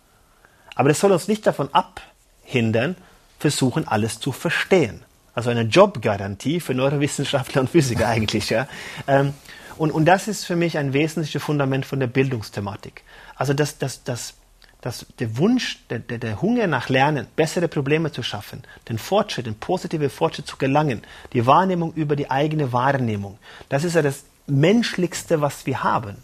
Aber 0.74 0.88
das 0.88 1.00
soll 1.00 1.12
uns 1.12 1.28
nicht 1.28 1.46
davon 1.46 1.68
abhindern, 1.72 2.96
versuchen, 3.38 3.88
alles 3.88 4.20
zu 4.20 4.32
verstehen. 4.32 5.02
Also 5.34 5.50
eine 5.50 5.62
Jobgarantie 5.62 6.60
für 6.60 6.74
Neurowissenschaftler 6.74 7.62
und 7.62 7.70
Physiker 7.70 8.08
eigentlich. 8.08 8.50
Ja. 8.50 8.68
Ähm, 9.06 9.34
und, 9.78 9.90
und 9.90 10.04
das 10.04 10.28
ist 10.28 10.44
für 10.44 10.56
mich 10.56 10.78
ein 10.78 10.92
wesentliches 10.92 11.42
Fundament 11.42 11.86
von 11.86 11.98
der 11.98 12.06
Bildungsthematik. 12.06 13.02
Also 13.36 13.54
das, 13.54 13.78
das, 13.78 14.04
das, 14.04 14.34
das, 14.82 15.06
der 15.18 15.38
Wunsch, 15.38 15.78
der, 15.88 16.00
der, 16.00 16.18
der 16.18 16.42
Hunger 16.42 16.66
nach 16.66 16.88
Lernen, 16.88 17.26
bessere 17.36 17.68
Probleme 17.68 18.12
zu 18.12 18.22
schaffen, 18.22 18.62
den 18.88 18.98
Fortschritt, 18.98 19.46
den 19.46 19.54
positiven 19.54 20.10
Fortschritt 20.10 20.46
zu 20.46 20.56
gelangen, 20.56 21.02
die 21.32 21.46
Wahrnehmung 21.46 21.94
über 21.94 22.16
die 22.16 22.30
eigene 22.30 22.72
Wahrnehmung, 22.72 23.38
das 23.68 23.84
ist 23.84 23.94
ja 23.94 24.02
das 24.02 24.24
Menschlichste, 24.46 25.40
was 25.40 25.66
wir 25.66 25.82
haben. 25.82 26.16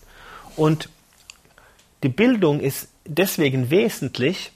Und 0.57 0.91
die 2.03 2.09
Bildung 2.09 2.61
ist 2.61 2.89
deswegen 3.05 3.71
wesentlich, 3.71 4.53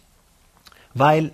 weil 0.94 1.33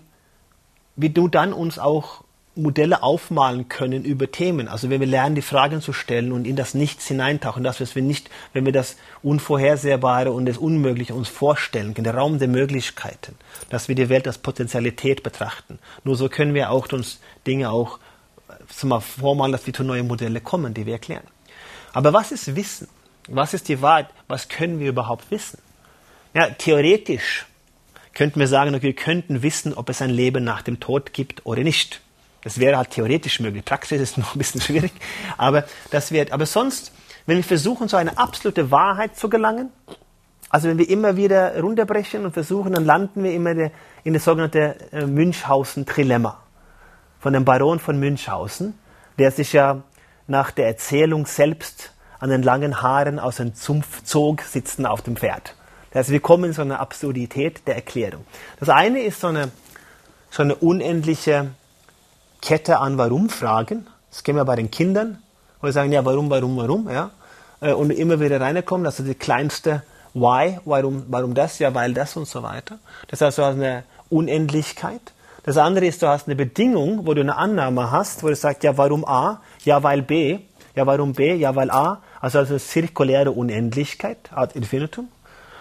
wir 0.97 1.11
dann 1.29 1.53
uns 1.53 1.79
auch 1.79 2.25
Modelle 2.59 3.05
aufmalen 3.05 3.69
können 3.69 4.05
über 4.05 4.31
Themen. 4.31 4.67
Also 4.67 4.91
wenn 4.91 5.01
wir 5.01 5.07
lernen, 5.07 5.37
die 5.37 5.43
Fragen 5.43 5.81
zu 5.81 5.93
stellen 5.93 6.33
und 6.33 6.47
in 6.47 6.57
das 6.57 6.75
Nichts 6.75 7.07
hineintauchen, 7.07 7.63
das, 7.63 7.81
was 7.81 7.95
wir 7.95 8.03
nicht, 8.03 8.31
wenn 8.53 8.65
wir 8.65 8.73
das 8.73 8.97
Unvorhersehbare 9.23 10.33
und 10.33 10.47
das 10.47 10.59
Unmögliche 10.59 11.15
uns 11.15 11.29
vorstellen 11.29 11.95
der 11.95 12.15
Raum 12.15 12.39
der 12.39 12.49
Möglichkeiten, 12.49 13.37
dass 13.71 13.87
wir 13.87 13.95
die 13.95 14.09
Welt 14.09 14.27
als 14.27 14.39
Potentialität 14.39 15.23
betrachten. 15.23 15.79
Nur 16.03 16.17
so 16.17 16.29
können 16.29 16.55
wir 16.55 16.71
auch 16.71 16.93
uns 16.93 17.21
Dinge 17.47 17.71
auch 17.71 18.01
mal 18.83 19.01
vormalen, 19.01 19.53
dass 19.53 19.67
wir 19.67 19.75
zu 19.75 19.85
neuen 19.85 20.09
Modelle 20.09 20.41
kommen, 20.41 20.75
die 20.75 20.85
wir 20.85 20.95
erklären. 20.95 21.25
Aber 21.93 22.13
was 22.13 22.33
ist 22.33 22.55
Wissen? 22.57 22.89
Was 23.29 23.55
ist 23.55 23.69
die 23.69 23.81
Wahrheit? 23.83 24.09
Was 24.27 24.49
können 24.49 24.81
wir 24.81 24.89
überhaupt 24.89 25.31
wissen? 25.31 25.59
Ja, 26.35 26.51
theoretisch 26.51 27.47
könnten 28.15 28.41
wir 28.41 28.49
sagen, 28.49 28.81
wir 28.83 28.93
könnten 28.95 29.43
wissen, 29.43 29.75
ob 29.75 29.89
es 29.89 30.03
ein 30.03 30.11
Leben 30.11 30.45
nach 30.45 30.63
dem 30.63 30.81
Tod 30.81 31.13
gibt 31.13 31.47
oder 31.47 31.63
nicht. 31.63 32.01
Das 32.43 32.59
wäre 32.59 32.77
halt 32.77 32.91
theoretisch 32.91 33.41
möglich. 33.41 33.65
Praxis 33.65 34.01
ist 34.01 34.19
noch 34.19 34.35
ein 34.35 34.39
bisschen 34.39 34.61
schwierig. 34.61 34.93
Aber 35.37 35.65
das 35.91 36.13
wird, 36.13 36.33
aber 36.33 36.47
sonst, 36.47 36.93
wenn 37.27 37.37
wir 37.37 37.45
versuchen, 37.45 37.89
so 37.89 37.97
eine 37.97 38.19
absolute 38.19 38.71
Wahrheit 38.71 39.17
zu 39.17 39.29
gelangen, 39.29 39.71
also 40.51 40.69
wenn 40.69 40.79
wir 40.79 40.89
immer 40.89 41.17
wieder 41.17 41.61
runterbrechen 41.61 42.25
und 42.25 42.33
versuchen, 42.33 42.73
dann 42.73 42.85
landen 42.85 43.23
wir 43.23 43.33
immer 43.33 43.71
in 44.03 44.15
das 44.15 44.25
sogenannte 44.25 44.77
äh, 44.93 45.05
Münchhausen-Trilemma 45.05 46.39
von 47.21 47.33
dem 47.33 47.45
Baron 47.45 47.79
von 47.81 47.99
Münchhausen, 47.99 48.75
der 49.19 49.31
sich 49.31 49.53
ja 49.53 49.83
nach 50.27 50.51
der 50.51 50.67
Erzählung 50.69 51.27
selbst 51.27 51.93
an 52.19 52.31
den 52.31 52.43
langen 52.43 52.83
Haaren 52.83 53.19
aus 53.19 53.37
dem 53.37 53.55
Zumpf 53.55 54.03
zog, 54.05 54.43
sitzen 54.43 54.87
auf 54.87 55.03
dem 55.03 55.17
Pferd. 55.17 55.55
Das 55.91 56.01
heißt, 56.01 56.11
wir 56.11 56.21
kommen 56.21 56.45
in 56.45 56.53
so 56.53 56.63
eine 56.63 56.81
Absurdität 56.81 57.67
der 57.67 57.77
Erklärung. 57.77 58.25
Das 58.61 58.69
eine 58.69 59.01
ist 59.01 59.21
so 59.21 59.29
eine, 59.29 59.51
so 60.31 60.43
eine 60.43 60.55
unendliche 60.55 61.51
Kette 62.41 62.79
an 62.79 62.99
Warum-Fragen. 62.99 63.87
Das 64.11 64.23
kennen 64.23 64.39
wir 64.39 64.45
bei 64.45 64.57
den 64.57 64.71
Kindern, 64.71 65.23
wo 65.61 65.67
wir 65.67 65.73
sagen, 65.73 65.93
ja, 65.93 66.05
warum, 66.05 66.31
warum, 66.31 66.57
warum, 66.57 66.91
ja. 66.91 67.11
Äh, 67.61 67.73
und 67.73 67.91
immer 67.91 68.21
wieder 68.21 68.41
reinkommen, 68.41 68.85
das 68.85 69.01
ist 69.01 69.09
die 69.09 69.15
kleinste 69.15 69.83
Why, 70.15 70.59
warum, 70.65 71.05
warum 71.09 71.35
das, 71.35 71.59
ja, 71.59 71.75
weil 71.75 71.95
das 71.95 72.17
und 72.17 72.27
so 72.27 72.43
weiter. 72.43 72.79
Das 73.09 73.21
heißt, 73.21 73.39
du 73.39 73.43
hast 73.43 73.55
eine 73.55 73.85
Unendlichkeit. 74.09 75.13
Das 75.45 75.57
andere 75.57 75.87
ist, 75.87 76.03
du 76.03 76.09
hast 76.09 76.27
eine 76.27 76.37
Bedingung, 76.37 77.07
wo 77.07 77.15
du 77.15 77.21
eine 77.21 77.37
Annahme 77.37 77.91
hast, 77.91 78.23
wo 78.23 78.29
du 78.29 78.37
sagst, 78.37 78.65
ja, 78.65 78.77
warum 78.77 79.05
A, 79.05 79.41
ja, 79.65 79.83
weil 79.83 80.03
B, 80.03 80.41
ja, 80.75 80.87
warum 80.87 81.13
B, 81.13 81.35
ja, 81.35 81.55
weil 81.57 81.71
A. 81.71 82.03
Also, 82.21 82.39
also 82.39 82.55
eine 82.55 82.61
zirkuläre 82.61 83.31
Unendlichkeit, 83.31 84.19
ad 84.33 84.57
infinitum. 84.57 85.09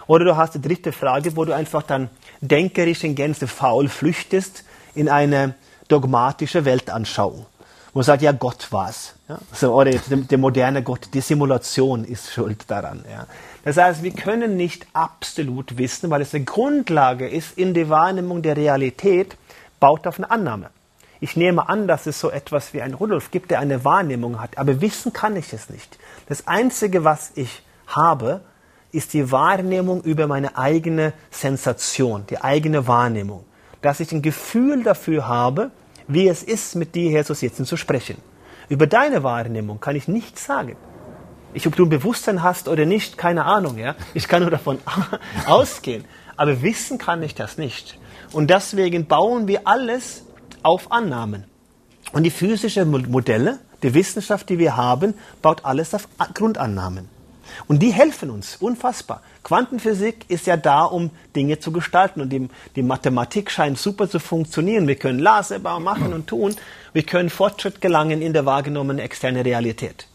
Oder 0.07 0.25
du 0.25 0.37
hast 0.37 0.55
die 0.55 0.61
dritte 0.61 0.91
Frage, 0.91 1.35
wo 1.35 1.45
du 1.45 1.53
einfach 1.53 1.83
dann 1.83 2.09
denkerisch 2.41 3.03
in 3.03 3.15
Gänze 3.15 3.47
faul 3.47 3.89
flüchtest 3.89 4.63
in 4.95 5.09
eine 5.09 5.55
dogmatische 5.87 6.65
Weltanschauung. 6.65 7.45
Wo 7.93 7.99
man 7.99 8.03
sagt, 8.03 8.21
ja, 8.21 8.31
Gott 8.31 8.71
war's. 8.71 9.15
Ja? 9.27 9.39
So, 9.51 9.73
oder 9.73 9.91
der, 9.91 10.17
der, 10.17 10.37
moderne 10.37 10.83
Gott, 10.83 11.09
die 11.13 11.21
Simulation 11.21 12.05
ist 12.05 12.31
schuld 12.31 12.65
daran. 12.67 13.03
Ja? 13.09 13.27
Das 13.63 13.77
heißt, 13.77 14.03
wir 14.03 14.11
können 14.11 14.55
nicht 14.55 14.87
absolut 14.93 15.77
wissen, 15.77 16.09
weil 16.09 16.21
es 16.21 16.33
eine 16.33 16.45
Grundlage 16.45 17.27
ist 17.27 17.57
in 17.57 17.73
der 17.73 17.89
Wahrnehmung 17.89 18.41
der 18.41 18.55
Realität, 18.55 19.35
baut 19.79 20.07
auf 20.07 20.17
eine 20.17 20.31
Annahme. 20.31 20.69
Ich 21.19 21.35
nehme 21.35 21.67
an, 21.67 21.87
dass 21.87 22.05
es 22.05 22.19
so 22.19 22.29
etwas 22.29 22.73
wie 22.73 22.81
ein 22.81 22.93
Rudolf 22.93 23.31
gibt, 23.31 23.49
der 23.51 23.59
eine 23.59 23.83
Wahrnehmung 23.83 24.39
hat, 24.39 24.57
aber 24.57 24.81
wissen 24.81 25.13
kann 25.13 25.35
ich 25.35 25.51
es 25.51 25.69
nicht. 25.69 25.97
Das 26.29 26.47
Einzige, 26.47 27.03
was 27.03 27.31
ich 27.35 27.63
habe, 27.87 28.41
ist 28.91 29.13
die 29.13 29.31
Wahrnehmung 29.31 30.01
über 30.01 30.27
meine 30.27 30.57
eigene 30.57 31.13
Sensation, 31.31 32.25
die 32.29 32.39
eigene 32.41 32.87
Wahrnehmung. 32.87 33.43
Dass 33.81 33.99
ich 33.99 34.11
ein 34.11 34.21
Gefühl 34.21 34.83
dafür 34.83 35.27
habe, 35.27 35.71
wie 36.07 36.27
es 36.27 36.43
ist, 36.43 36.75
mit 36.75 36.95
dir 36.95 37.09
hier 37.09 37.25
zu 37.25 37.33
sitzen, 37.33 37.65
zu 37.65 37.77
sprechen. 37.77 38.17
Über 38.69 38.87
deine 38.87 39.23
Wahrnehmung 39.23 39.79
kann 39.79 39.95
ich 39.95 40.07
nichts 40.07 40.45
sagen. 40.45 40.75
Ich, 41.53 41.67
ob 41.67 41.75
du 41.75 41.85
ein 41.85 41.89
Bewusstsein 41.89 42.43
hast 42.43 42.67
oder 42.67 42.85
nicht, 42.85 43.17
keine 43.17 43.45
Ahnung, 43.45 43.77
ja. 43.77 43.95
Ich 44.13 44.27
kann 44.27 44.41
nur 44.41 44.51
davon 44.51 44.79
ausgehen. 45.45 46.05
Aber 46.35 46.61
wissen 46.61 46.97
kann 46.97 47.23
ich 47.23 47.35
das 47.35 47.57
nicht. 47.57 47.97
Und 48.31 48.49
deswegen 48.49 49.07
bauen 49.07 49.47
wir 49.47 49.61
alles 49.67 50.23
auf 50.63 50.91
Annahmen. 50.91 51.45
Und 52.13 52.23
die 52.23 52.31
physischen 52.31 52.89
Modelle, 52.89 53.59
die 53.83 53.93
Wissenschaft, 53.93 54.49
die 54.49 54.59
wir 54.59 54.77
haben, 54.77 55.13
baut 55.41 55.65
alles 55.65 55.93
auf 55.93 56.07
Grundannahmen. 56.33 57.09
Und 57.67 57.79
die 57.79 57.91
helfen 57.91 58.29
uns 58.29 58.57
unfassbar. 58.57 59.21
Quantenphysik 59.43 60.25
ist 60.29 60.47
ja 60.47 60.57
da, 60.57 60.83
um 60.83 61.11
Dinge 61.35 61.59
zu 61.59 61.71
gestalten. 61.71 62.21
Und 62.21 62.29
die, 62.29 62.49
die 62.75 62.83
Mathematik 62.83 63.49
scheint 63.49 63.77
super 63.77 64.09
zu 64.09 64.19
funktionieren. 64.19 64.87
Wir 64.87 64.95
können 64.95 65.19
Laserbau 65.19 65.79
machen 65.79 66.13
und 66.13 66.27
tun. 66.27 66.55
Wir 66.93 67.03
können 67.03 67.29
Fortschritt 67.29 67.81
gelangen 67.81 68.21
in 68.21 68.33
der 68.33 68.45
wahrgenommenen 68.45 68.99
externen 68.99 69.41
Realität. 69.41 70.07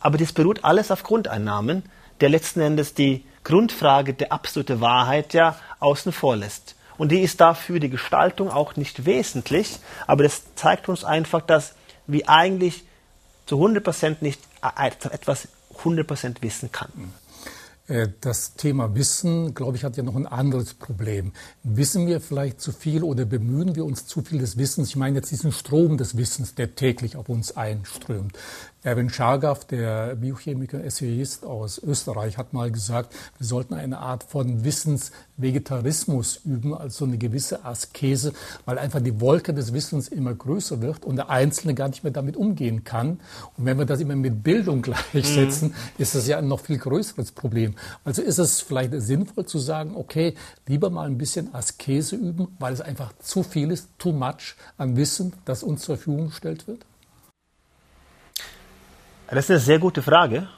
Aber 0.00 0.18
das 0.18 0.32
beruht 0.32 0.64
alles 0.64 0.90
auf 0.90 1.02
Grundeinnahmen, 1.02 1.82
der 2.20 2.28
letzten 2.28 2.60
Endes 2.60 2.94
die 2.94 3.24
Grundfrage 3.44 4.14
der 4.14 4.32
absoluten 4.32 4.80
Wahrheit 4.80 5.34
ja 5.34 5.56
außen 5.80 6.12
vor 6.12 6.36
lässt. 6.36 6.76
Und 6.98 7.12
die 7.12 7.20
ist 7.20 7.40
dafür 7.40 7.78
die 7.78 7.90
Gestaltung 7.90 8.50
auch 8.50 8.76
nicht 8.76 9.04
wesentlich, 9.04 9.78
aber 10.06 10.22
das 10.22 10.54
zeigt 10.54 10.88
uns 10.88 11.04
einfach, 11.04 11.42
dass 11.42 11.74
wir 12.06 12.28
eigentlich 12.28 12.84
zu 13.46 13.56
100% 13.56 14.16
nicht 14.20 14.40
etwas 14.80 15.48
100% 15.84 16.42
wissen 16.42 16.72
kann. 16.72 16.90
Äh, 17.88 18.08
das 18.20 18.54
Thema 18.54 18.94
Wissen, 18.94 19.54
glaube 19.54 19.76
ich, 19.76 19.84
hat 19.84 19.96
ja 19.96 20.02
noch 20.02 20.16
ein 20.16 20.26
anderes 20.26 20.74
Problem. 20.74 21.32
Wissen 21.62 22.06
wir 22.06 22.20
vielleicht 22.20 22.60
zu 22.60 22.72
viel 22.72 23.02
oder 23.02 23.24
bemühen 23.24 23.76
wir 23.76 23.84
uns 23.84 24.06
zu 24.06 24.22
viel 24.22 24.38
des 24.38 24.56
Wissens? 24.56 24.88
Ich 24.88 24.96
meine 24.96 25.16
jetzt 25.16 25.30
diesen 25.30 25.52
Strom 25.52 25.96
des 25.96 26.16
Wissens, 26.16 26.54
der 26.54 26.74
täglich 26.74 27.16
auf 27.16 27.28
uns 27.28 27.56
einströmt. 27.56 28.36
Erwin 28.86 29.10
Schargaff, 29.10 29.64
der 29.64 30.14
Biochemiker, 30.14 30.84
Essayist 30.84 31.44
aus 31.44 31.78
Österreich, 31.78 32.38
hat 32.38 32.52
mal 32.52 32.70
gesagt, 32.70 33.12
wir 33.36 33.44
sollten 33.44 33.74
eine 33.74 33.98
Art 33.98 34.22
von 34.22 34.62
Wissensvegetarismus 34.62 36.36
üben, 36.44 36.72
also 36.72 37.04
eine 37.04 37.18
gewisse 37.18 37.64
Askese, 37.64 38.32
weil 38.64 38.78
einfach 38.78 39.00
die 39.00 39.20
Wolke 39.20 39.52
des 39.52 39.72
Wissens 39.72 40.06
immer 40.06 40.32
größer 40.34 40.82
wird 40.82 41.04
und 41.04 41.16
der 41.16 41.30
Einzelne 41.30 41.74
gar 41.74 41.88
nicht 41.88 42.04
mehr 42.04 42.12
damit 42.12 42.36
umgehen 42.36 42.84
kann. 42.84 43.18
Und 43.56 43.64
wenn 43.64 43.76
wir 43.76 43.86
das 43.86 43.98
immer 43.98 44.14
mit 44.14 44.44
Bildung 44.44 44.82
gleichsetzen, 45.12 45.70
mhm. 45.70 45.74
ist 45.98 46.14
das 46.14 46.28
ja 46.28 46.38
ein 46.38 46.46
noch 46.46 46.60
viel 46.60 46.78
größeres 46.78 47.32
Problem. 47.32 47.74
Also 48.04 48.22
ist 48.22 48.38
es 48.38 48.60
vielleicht 48.60 48.92
sinnvoll 48.98 49.46
zu 49.46 49.58
sagen, 49.58 49.96
okay, 49.96 50.34
lieber 50.68 50.90
mal 50.90 51.08
ein 51.08 51.18
bisschen 51.18 51.52
Askese 51.52 52.14
üben, 52.14 52.54
weil 52.60 52.72
es 52.72 52.82
einfach 52.82 53.12
zu 53.18 53.42
viel 53.42 53.72
ist, 53.72 53.88
too 53.98 54.12
much 54.12 54.54
an 54.78 54.96
Wissen, 54.96 55.32
das 55.44 55.64
uns 55.64 55.82
zur 55.82 55.96
Verfügung 55.96 56.28
gestellt 56.28 56.68
wird? 56.68 56.86
Das 59.28 59.44
ist 59.44 59.50
eine 59.50 59.60
sehr 59.60 59.78
gute 59.78 60.02
Frage, 60.02 60.48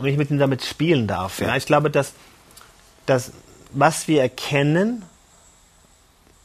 wenn 0.00 0.12
ich 0.12 0.18
mit 0.18 0.30
Ihnen 0.30 0.38
damit 0.38 0.64
spielen 0.64 1.06
darf. 1.06 1.40
Ja, 1.40 1.56
ich 1.56 1.66
glaube, 1.66 1.90
dass, 1.90 2.12
dass 3.06 3.32
was 3.72 4.06
wir 4.06 4.22
erkennen 4.22 5.02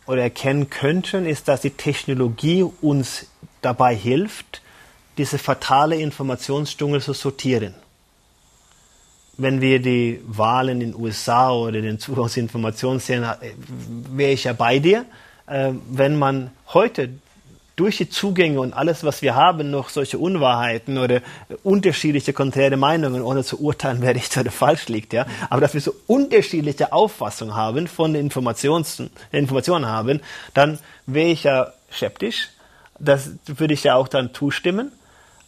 oder 0.06 0.24
erkennen 0.24 0.70
könnten, 0.70 1.26
ist, 1.26 1.48
dass 1.48 1.62
die 1.62 1.70
Technologie 1.70 2.64
uns 2.64 3.28
dabei 3.62 3.96
hilft, 3.96 4.62
diese 5.18 5.38
fatale 5.38 5.96
Informationsdschungel 5.98 7.02
zu 7.02 7.14
sortieren. 7.14 7.76
Wenn 9.38 9.62
wir 9.62 9.80
die 9.80 10.22
Wahlen 10.26 10.82
in 10.82 10.92
den 10.92 10.96
USA 10.96 11.52
oder 11.52 11.82
den 11.82 12.00
Zugang 12.00 12.30
zu 12.30 12.40
Informationen 12.40 13.00
sehen, 13.00 13.24
äh, 13.24 13.36
wäre 14.12 14.32
ich 14.32 14.44
ja 14.46 14.54
bei 14.54 14.80
dir. 14.80 15.06
Äh, 15.48 15.74
wenn 15.90 16.18
man 16.18 16.52
heute 16.74 17.10
durch 17.76 17.98
die 17.98 18.10
Zugänge 18.10 18.60
und 18.60 18.74
alles, 18.74 19.04
was 19.04 19.22
wir 19.22 19.36
haben, 19.36 19.72
noch 19.72 19.90
solche 19.90 20.20
Unwahrheiten 20.20 20.98
oder 20.98 21.22
unterschiedliche 21.64 22.34
konträre 22.34 22.78
Meinungen, 22.78 23.22
ohne 23.22 23.44
zu 23.44 23.60
urteilen, 23.60 23.98
wer 24.02 24.16
richtig 24.16 24.42
oder 24.42 24.52
falsch 24.52 24.88
liegt, 24.88 25.14
ja. 25.14 25.26
Aber 25.50 25.62
dass 25.62 25.74
wir 25.74 25.82
so 25.82 25.94
unterschiedliche 26.08 26.94
Auffassungen 26.94 27.56
haben 27.56 27.88
von 27.88 28.14
den 28.14 28.26
Informations 28.26 29.02
Informationen 29.32 29.88
haben, 29.88 30.22
dann 30.54 30.80
wäre 31.06 31.30
ich 31.30 31.44
ja 31.44 31.74
skeptisch. 31.92 32.50
Das 33.00 33.32
würde 33.48 33.74
ich 33.74 33.84
ja 33.84 33.96
auch 33.96 34.08
dann 34.08 34.34
zustimmen. 34.34 34.92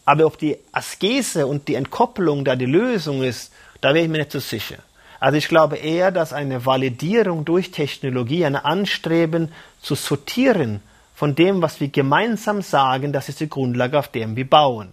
Aber 0.04 0.26
ob 0.26 0.38
die 0.38 0.56
Askese 0.72 1.46
und 1.46 1.68
die 1.68 1.74
Entkopplung 1.74 2.44
da 2.44 2.56
die 2.56 2.66
Lösung 2.66 3.22
ist, 3.22 3.52
da 3.80 3.94
wäre 3.94 4.04
ich 4.04 4.10
mir 4.10 4.18
nicht 4.18 4.32
so 4.32 4.38
sicher. 4.38 4.76
Also 5.18 5.38
ich 5.38 5.48
glaube 5.48 5.76
eher, 5.76 6.10
dass 6.10 6.32
eine 6.32 6.66
Validierung 6.66 7.44
durch 7.44 7.70
Technologie, 7.70 8.44
ein 8.44 8.56
Anstreben 8.56 9.50
zu 9.80 9.94
sortieren, 9.94 10.80
von 11.16 11.34
dem, 11.34 11.62
was 11.62 11.80
wir 11.80 11.88
gemeinsam 11.88 12.60
sagen, 12.60 13.10
das 13.10 13.30
ist 13.30 13.40
die 13.40 13.48
Grundlage, 13.48 13.98
auf 13.98 14.08
der 14.08 14.36
wir 14.36 14.48
bauen. 14.48 14.92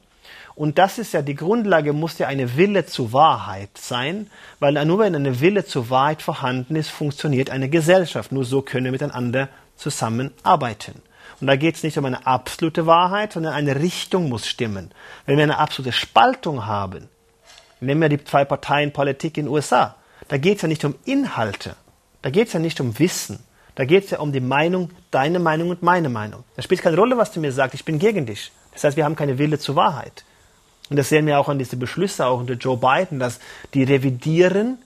Und 0.56 0.78
das 0.78 0.98
ist 0.98 1.14
ja 1.14 1.22
die 1.22 1.36
Grundlage, 1.36 1.92
muss 1.92 2.18
ja 2.18 2.28
eine 2.28 2.56
Wille 2.56 2.86
zur 2.86 3.12
Wahrheit 3.12 3.78
sein, 3.78 4.30
weil 4.62 4.86
nur 4.86 5.00
wenn 5.00 5.16
eine 5.16 5.42
Wille 5.42 5.66
zur 5.66 5.90
Wahrheit 5.90 6.22
vorhanden 6.22 6.78
ist, 6.78 6.90
funktioniert 6.90 7.50
eine 7.50 7.68
Gesellschaft. 7.68 8.32
Nur 8.32 8.46
so 8.46 8.62
können 8.62 8.86
wir 8.86 8.94
miteinander 8.94 9.50
zusammenarbeiten. 9.76 11.02
Und 11.42 11.48
da 11.48 11.58
geht 11.58 11.76
es 11.76 11.84
nicht 11.84 11.98
um 11.98 12.06
eine 12.06 12.26
absolute 12.26 12.86
Wahrheit, 12.86 13.34
sondern 13.34 13.54
eine 13.54 13.76
Richtung 13.82 14.30
muss 14.30 14.48
stimmen. 14.48 14.92
Wenn 15.26 15.36
wir 15.36 15.44
eine 15.44 15.58
absolute 15.58 15.92
Spaltung 15.92 16.66
haben, 16.66 17.10
nehmen 17.82 18.00
wir 18.00 18.08
die 18.08 18.24
zwei 18.24 18.46
Parteien 18.46 18.94
Politik 18.94 19.38
in 19.38 19.48
den 19.48 19.54
USA, 19.54 19.98
da 20.30 20.38
geht 20.38 20.56
es 20.56 20.62
ja 20.62 20.70
nicht 20.70 20.86
um 20.86 20.96
Inhalte, 21.04 21.76
da 22.22 22.30
geht 22.30 22.48
es 22.48 22.54
ja 22.54 22.62
nicht 22.62 22.80
um 22.80 22.98
Wissen, 22.98 23.44
da 23.76 23.86
geht 23.86 24.06
es 24.06 24.12
ja 24.12 24.20
um 24.20 24.32
die 24.32 24.40
Meinung, 24.40 24.92
deine 25.12 25.40
Meinung 25.40 25.70
und 25.70 25.82
meine 25.82 26.10
Meinung. 26.10 26.44
Da 26.56 26.62
spielt 26.62 26.82
keine 26.82 26.98
Rolle, 26.98 27.18
was 27.18 27.32
du 27.32 27.40
mir 27.40 27.52
sagst, 27.52 27.74
ich 27.76 27.86
bin 27.86 28.00
gegen 28.00 28.26
dich. 28.26 28.52
Das 28.74 28.84
heißt, 28.84 28.98
wir 28.98 29.06
haben 29.06 29.16
keine 29.16 29.38
Wille 29.38 29.60
zur 29.60 29.76
Wahrheit. 29.76 30.24
Und 30.90 30.98
das 30.98 31.10
sehen 31.10 31.26
wir 31.26 31.40
auch 31.40 31.50
an 31.50 31.60
diese 31.60 31.78
Beschlüsse, 31.78 32.26
auch 32.26 32.40
unter 32.40 32.54
Joe 32.54 32.78
Biden, 32.78 33.20
dass 33.20 33.40
die 33.74 33.84
revidieren 33.84 34.78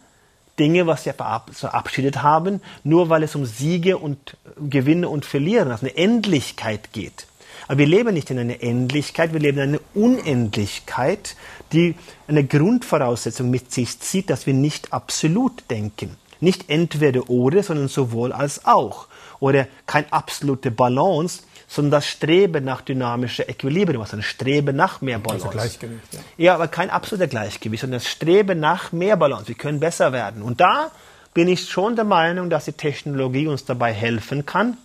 Dinge, 0.59 0.87
was 0.87 1.03
sie 1.03 1.13
verabschiedet 1.13 2.23
haben, 2.23 2.61
nur 2.83 3.09
weil 3.09 3.23
es 3.23 3.35
um 3.35 3.45
Siege 3.45 3.97
und 3.97 4.37
Gewinne 4.57 5.09
und 5.09 5.25
Verlieren, 5.25 5.71
also 5.71 5.85
eine 5.85 5.97
Endlichkeit 5.97 6.93
geht. 6.93 7.27
Aber 7.67 7.79
wir 7.79 7.85
leben 7.85 8.13
nicht 8.13 8.29
in 8.31 8.39
einer 8.39 8.61
Endlichkeit, 8.63 9.33
wir 9.33 9.39
leben 9.39 9.57
in 9.57 9.69
einer 9.69 9.79
Unendlichkeit, 9.93 11.35
die 11.73 11.95
eine 12.27 12.45
Grundvoraussetzung 12.45 13.49
mit 13.49 13.71
sich 13.71 13.99
zieht, 13.99 14.29
dass 14.29 14.47
wir 14.47 14.53
nicht 14.53 14.93
absolut 14.93 15.63
denken. 15.69 16.15
Nicht 16.39 16.69
entweder 16.69 17.29
oder, 17.29 17.63
sondern 17.63 17.87
sowohl 17.87 18.31
als 18.31 18.65
auch. 18.65 19.07
Oder 19.39 19.67
kein 19.85 20.11
absolute 20.11 20.71
Balance, 20.71 21.43
sondern 21.67 21.91
das 21.91 22.07
Streben 22.07 22.63
nach 22.63 22.81
dynamischer 22.81 23.49
Equilibrium, 23.49 24.01
also 24.01 24.17
ein 24.17 24.23
Streben 24.23 24.75
nach 24.75 25.01
mehr 25.01 25.19
Balance. 25.19 25.47
Also 25.47 25.57
Gleichgewicht. 25.57 26.13
Ja. 26.13 26.19
ja, 26.37 26.55
aber 26.55 26.67
kein 26.67 26.89
absoluter 26.89 27.27
Gleichgewicht, 27.27 27.81
sondern 27.81 27.99
das 27.99 28.07
Streben 28.07 28.59
nach 28.59 28.91
mehr 28.91 29.17
Balance. 29.17 29.49
Wir 29.49 29.55
können 29.55 29.79
besser 29.79 30.13
werden. 30.13 30.41
Und 30.41 30.61
da 30.61 30.91
bin 31.33 31.47
ich 31.47 31.69
schon 31.69 31.95
der 31.95 32.05
Meinung, 32.05 32.49
dass 32.49 32.65
die 32.65 32.71
Technologie 32.71 33.47
uns 33.47 33.65
dabei 33.65 33.93
helfen 33.93 34.45
kann, 34.45 34.77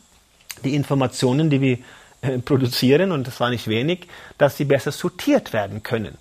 die 0.65 0.75
Informationen, 0.75 1.51
die 1.51 1.61
wir 1.61 1.79
äh, 2.21 2.39
produzieren, 2.39 3.13
und 3.13 3.27
das 3.27 3.41
war 3.41 3.51
nicht 3.51 3.69
wenig, 3.69 4.09
dass 4.39 4.57
sie 4.57 4.65
besser 4.65 4.93
sortiert 4.93 5.53
werden 5.53 5.83
können. 5.83 6.19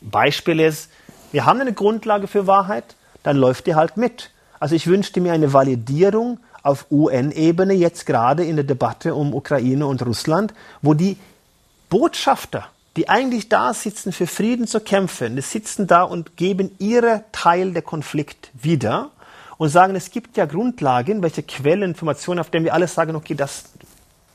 Beispiel 0.00 0.60
ist, 0.60 0.90
wir 1.32 1.46
haben 1.46 1.60
eine 1.60 1.72
Grundlage 1.72 2.26
für 2.26 2.46
Wahrheit, 2.46 2.96
dann 3.22 3.36
läuft 3.36 3.66
die 3.66 3.74
halt 3.74 3.96
mit. 3.96 4.30
Also 4.62 4.76
ich 4.76 4.86
wünschte 4.86 5.20
mir 5.20 5.32
eine 5.32 5.52
Validierung 5.52 6.38
auf 6.62 6.86
UN-Ebene 6.88 7.72
jetzt 7.74 8.06
gerade 8.06 8.44
in 8.44 8.54
der 8.54 8.64
Debatte 8.64 9.12
um 9.12 9.34
Ukraine 9.34 9.88
und 9.88 10.06
Russland, 10.06 10.54
wo 10.82 10.94
die 10.94 11.16
Botschafter, 11.90 12.68
die 12.94 13.08
eigentlich 13.08 13.48
da 13.48 13.74
sitzen, 13.74 14.12
für 14.12 14.28
Frieden 14.28 14.68
zu 14.68 14.78
kämpfen, 14.78 15.34
die 15.34 15.42
sitzen 15.42 15.88
da 15.88 16.04
und 16.04 16.36
geben 16.36 16.70
ihre 16.78 17.24
Teil 17.32 17.72
der 17.72 17.82
Konflikt 17.82 18.52
wieder 18.54 19.10
und 19.58 19.70
sagen, 19.70 19.96
es 19.96 20.12
gibt 20.12 20.36
ja 20.36 20.46
Grundlagen, 20.46 21.22
welche 21.22 21.42
Quelleninformationen, 21.42 22.38
auf 22.38 22.50
denen 22.50 22.64
wir 22.64 22.74
alle 22.74 22.86
sagen, 22.86 23.16
okay, 23.16 23.34
das 23.34 23.64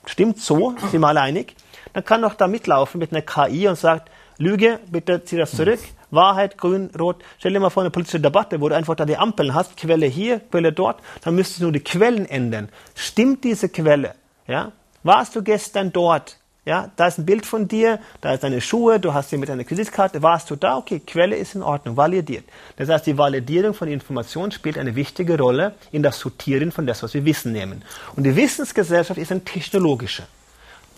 stimmt 0.05 0.41
so, 0.41 0.75
sind 0.91 0.99
wir 0.99 1.07
alle 1.07 1.21
einig, 1.21 1.55
dann 1.93 2.03
kann 2.03 2.21
doch 2.21 2.34
da 2.34 2.49
mitlaufen 2.49 2.99
mit 2.99 3.13
einer 3.13 3.21
KI 3.21 3.69
und 3.69 3.78
sagt, 3.78 4.11
Lüge, 4.39 4.82
bitte 4.91 5.23
zieh 5.23 5.38
das 5.38 5.51
zurück, 5.51 5.80
Wahrheit, 6.12 6.58
grün, 6.58 6.89
rot. 6.97 7.24
Stell 7.39 7.53
dir 7.53 7.60
mal 7.60 7.70
vor 7.70 7.84
eine 7.84 7.89
politische 7.89 8.20
Debatte, 8.20 8.62
wo 8.62 8.70
du 8.70 8.76
einfach 8.76 8.95
da 8.95 9.05
die 9.05 9.18
Ampeln 9.18 9.53
hast, 9.53 9.76
Quelle 9.78 10.05
hier, 10.05 10.39
Quelle 10.39 10.72
dort, 10.72 10.99
dann 11.22 11.36
müsstest 11.36 11.60
du 11.60 11.64
nur 11.64 11.74
die 11.74 11.82
Quellen 11.82 12.26
ändern. 12.26 12.70
Stimmt 12.95 13.43
diese 13.43 13.70
Quelle? 13.70 14.16
Ja? 14.47 14.72
Warst 15.03 15.36
du 15.36 15.43
gestern 15.43 15.91
dort? 15.91 16.38
Ja, 16.68 16.91
da 16.97 17.08
ist 17.08 17.18
ein 17.18 17.26
Bild 17.26 17.45
von 17.45 17.70
dir, 17.70 17.97
da 18.20 18.34
ist 18.34 18.43
deine 18.43 18.60
Schuhe, 18.60 18.99
du 18.99 19.14
hast 19.14 19.30
sie 19.30 19.38
mit 19.38 19.49
einer 19.49 19.64
Kreditkarte, 19.64 20.22
warst 20.22 20.49
du 20.49 20.58
da? 20.58 20.76
Okay, 20.76 20.99
Quelle 20.99 21.38
ist 21.38 21.55
in 21.55 21.64
Ordnung, 21.64 21.95
validiert. 21.95 22.43
Das 22.76 22.89
heißt, 22.89 23.05
die 23.08 23.18
Validierung 23.18 23.74
von 23.74 23.88
Informationen 23.88 24.51
spielt 24.51 24.78
eine 24.78 24.93
wichtige 24.93 25.38
Rolle 25.38 25.76
in 25.93 26.03
das 26.03 26.20
Sortieren 26.20 26.74
von 26.74 26.86
das, 26.86 27.03
was 27.03 27.14
wir 27.14 27.24
Wissen 27.24 27.53
nehmen. 27.53 27.84
Und 28.18 28.24
die 28.24 28.36
Wissensgesellschaft 28.36 29.18
ist 29.18 29.32
eine 29.32 29.45
technologische. 29.45 30.24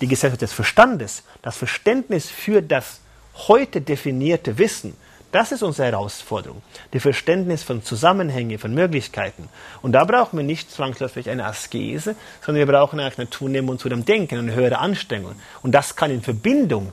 Die 0.02 0.08
Gesellschaft 0.08 0.42
des 0.42 0.54
Verstandes, 0.54 1.22
das 1.44 1.56
Verständnis 1.58 2.32
für 2.32 2.64
das 2.64 3.02
heute 3.48 3.82
definierte 3.82 4.58
Wissen, 4.58 4.96
das 5.32 5.52
ist 5.52 5.62
unsere 5.62 5.90
Herausforderung. 5.90 6.62
Die 6.94 7.00
Verständnis 7.00 7.62
von 7.62 7.84
Zusammenhängen, 7.84 8.58
von 8.58 8.74
Möglichkeiten. 8.74 9.48
Und 9.84 9.92
da 9.92 10.04
brauchen 10.04 10.38
wir 10.38 10.44
nicht 10.44 10.72
zwangsläufig 10.72 11.30
eine 11.30 11.46
Askese, 11.46 12.16
sondern 12.44 12.68
wir 12.68 12.74
brauchen 12.74 13.00
eigentlich 13.00 13.20
eine 13.20 13.30
Zunehmung 13.30 13.78
zu 13.78 13.90
dem 13.90 14.06
Denken, 14.06 14.40
eine 14.40 14.56
höhere 14.56 14.80
Anstrengung. 14.80 15.36
Und 15.62 15.74
das 15.74 15.96
kann 15.96 16.10
in 16.10 16.22
Verbindung 16.22 16.92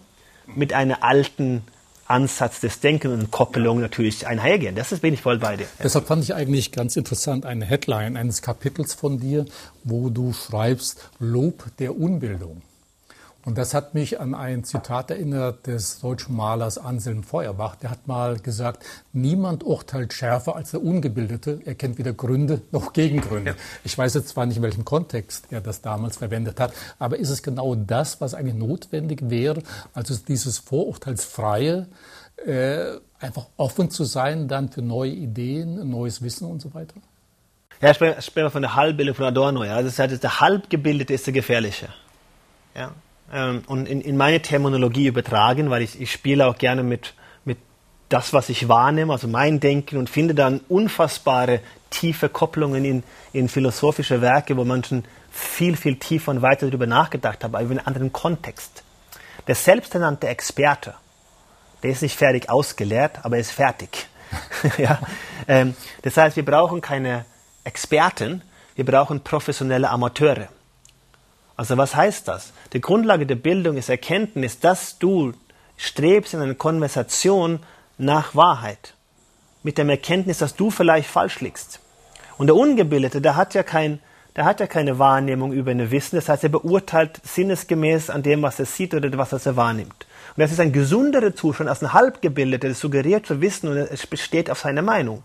mit 0.55 0.75
einem 0.75 0.97
alten 1.01 1.63
Ansatz 2.09 2.61
des 2.61 2.81
Denkens 2.81 3.15
und 3.15 3.31
Koppelung 3.31 3.81
natürlich 3.81 4.27
einhergehen. 4.27 4.77
Das 4.77 4.93
ist 4.93 5.01
bin 5.01 5.15
ich 5.15 5.23
voll 5.23 5.39
bei 5.39 5.57
dir. 5.57 5.67
Deshalb 5.83 6.07
fand 6.07 6.23
ich 6.23 6.35
eigentlich 6.35 6.73
ganz 6.73 6.97
interessant 6.97 7.47
eine 7.47 7.65
Headline 7.65 8.17
eines 8.17 8.43
Kapitels 8.43 8.95
von 8.95 9.19
dir, 9.19 9.47
wo 9.83 10.11
du 10.11 10.33
schreibst 10.33 11.11
Lob 11.19 11.65
der 11.79 11.99
Unbildung. 11.99 12.63
Und 13.47 13.57
das 13.57 13.75
hat 13.75 13.95
mich 13.95 14.19
an 14.19 14.35
ein 14.35 14.65
Zitat 14.65 15.09
erinnert 15.13 15.69
des 15.69 16.01
deutschen 16.01 16.35
Malers 16.35 16.79
Anselm 16.79 17.23
Feuerbach. 17.23 17.77
Der 17.77 17.91
hat 17.91 18.09
mal 18.09 18.41
gesagt, 18.41 18.85
niemand 19.13 19.63
urteilt 19.63 20.13
schärfer 20.13 20.57
als 20.57 20.73
der 20.73 20.83
Ungebildete. 20.83 21.61
Er 21.65 21.77
kennt 21.77 21.97
weder 21.97 22.13
Gründe 22.13 22.63
noch 22.73 22.93
Gegengründe. 22.93 23.53
Ja. 23.53 23.57
Ich 23.85 23.97
weiß 23.97 24.15
jetzt 24.15 24.31
zwar 24.31 24.47
nicht, 24.47 24.57
in 24.57 24.65
welchem 24.65 24.85
Kontext 24.85 25.47
er 25.51 25.61
das 25.61 25.81
damals 25.81 26.17
verwendet 26.17 26.59
hat, 26.59 26.73
aber 26.99 27.19
ist 27.19 27.31
es 27.31 27.41
genau 27.41 27.77
das, 27.77 28.21
was 28.21 28.35
eigentlich 28.35 28.57
notwendig 28.57 29.31
wäre? 29.31 29.63
Also 29.95 30.17
dieses 30.17 30.59
vorurteilsfreie, 30.59 31.87
äh, 32.45 32.97
einfach 33.21 33.47
offen 33.57 33.93
zu 33.93 34.03
sein 34.03 34.49
dann 34.49 34.71
für 34.71 34.83
neue 34.83 35.13
Ideen, 35.13 35.89
neues 35.89 36.21
Wissen 36.21 36.51
und 36.51 36.61
so 36.61 36.75
weiter? 36.75 36.97
Ja, 37.81 37.93
ich 37.93 38.25
spreche 38.25 38.51
von 38.51 38.63
der 38.63 38.75
Halbbildung 38.75 39.15
von 39.15 39.27
Adorno. 39.27 39.63
Ja. 39.63 39.81
Das 39.83 40.01
heißt, 40.01 40.21
der 40.21 40.41
Halbgebildete 40.41 41.15
ist 41.15 41.27
der 41.29 41.35
Gefährliche. 41.35 41.91
Ja 42.75 42.91
ähm, 43.33 43.63
und 43.67 43.89
in, 43.89 44.01
in 44.01 44.17
meine 44.17 44.41
Terminologie 44.41 45.07
übertragen, 45.07 45.71
weil 45.71 45.83
ich, 45.83 46.01
ich 46.01 46.13
spiele 46.13 46.47
auch 46.47 46.59
gerne 46.59 46.83
mit, 46.83 47.15
mit 47.45 47.59
das, 48.09 48.33
was 48.33 48.49
ich 48.49 48.69
wahrnehme, 48.69 49.13
also 49.13 49.29
mein 49.29 49.61
Denken 49.61 49.97
und 49.97 50.11
finde 50.11 50.35
dann 50.35 50.61
unfassbare 50.69 51.61
tiefe 51.91 52.29
Kopplungen 52.29 52.85
in, 52.85 53.03
in 53.33 53.49
philosophische 53.49 54.21
Werke, 54.21 54.57
wo 54.57 54.65
man 54.65 54.85
schon 54.85 55.05
viel, 55.31 55.77
viel 55.77 55.97
tiefer 55.97 56.31
und 56.31 56.43
weiter 56.43 56.67
darüber 56.67 56.87
nachgedacht 56.87 57.45
hat, 57.45 57.45
aber 57.45 57.61
in 57.61 57.71
einem 57.71 57.87
anderen 57.87 58.13
Kontext. 58.13 58.83
Der 59.47 59.55
selbsternannte 59.55 60.29
Experte, 60.29 60.95
der 61.83 61.91
ist 61.91 62.03
nicht 62.03 62.17
fertig 62.17 62.49
ausgelehrt, 62.49 63.25
aber 63.25 63.37
er 63.37 63.41
ist 63.41 63.53
fertig. 63.53 64.09
ja? 64.79 64.99
Ähm, 65.47 65.77
das 66.03 66.17
heißt, 66.17 66.37
wir 66.37 66.45
brauchen 66.45 66.81
keine 66.81 67.25
Experten, 67.65 68.43
wir 68.75 68.85
brauchen 68.85 69.21
professionelle 69.21 69.91
Amateure. 69.91 70.49
Also 71.57 71.77
was 71.77 71.95
heißt 71.95 72.29
das? 72.29 72.53
Die 72.73 72.81
Grundlage 72.81 73.27
der 73.27 73.37
Bildung 73.37 73.77
ist 73.77 73.89
Erkenntnis, 73.89 74.61
dass 74.61 74.99
du 74.99 75.33
strebst 75.77 76.35
in 76.35 76.41
einer 76.41 76.55
Konversation 76.55 77.61
nach 77.99 78.35
Wahrheit. 78.35 78.95
Mit 79.63 79.79
dem 79.79 79.89
Erkenntnis, 79.89 80.39
dass 80.39 80.57
du 80.57 80.71
vielleicht 80.71 81.09
falsch 81.09 81.41
liegst. 81.41 81.81
Und 82.39 82.49
der 82.49 82.57
Ungebildete, 82.57 83.21
der 83.21 83.37
hat 83.37 83.55
ja 83.55 83.63
kein, 83.63 84.01
der 84.37 84.45
hat 84.45 84.61
ja 84.61 84.67
keine 84.67 84.99
Wahrnehmung 84.99 85.53
über 85.53 85.71
ein 85.71 85.91
Wissen. 85.91 86.17
Das 86.17 86.29
heißt, 86.29 86.45
er 86.45 86.51
beurteilt 86.51 87.21
sinnesgemäß 87.25 88.11
an 88.11 88.23
dem, 88.23 88.43
was 88.43 88.59
er 88.59 88.67
sieht 88.67 88.95
oder 88.95 89.17
was 89.17 89.33
er 89.33 89.57
wahrnimmt. 89.57 90.07
Und 90.37 90.43
das 90.43 90.53
ist 90.53 90.61
ein 90.61 90.73
gesunderer 90.73 91.35
Zustand 91.35 91.71
als 91.71 91.83
ein 91.83 91.93
Halbgebildeter, 91.93 92.69
der 92.69 92.75
suggeriert 92.75 93.27
zu 93.27 93.41
wissen 93.41 93.69
und 93.69 93.77
es 93.77 94.07
besteht 94.07 94.51
auf 94.51 94.59
seiner 94.59 94.83
Meinung. 94.83 95.23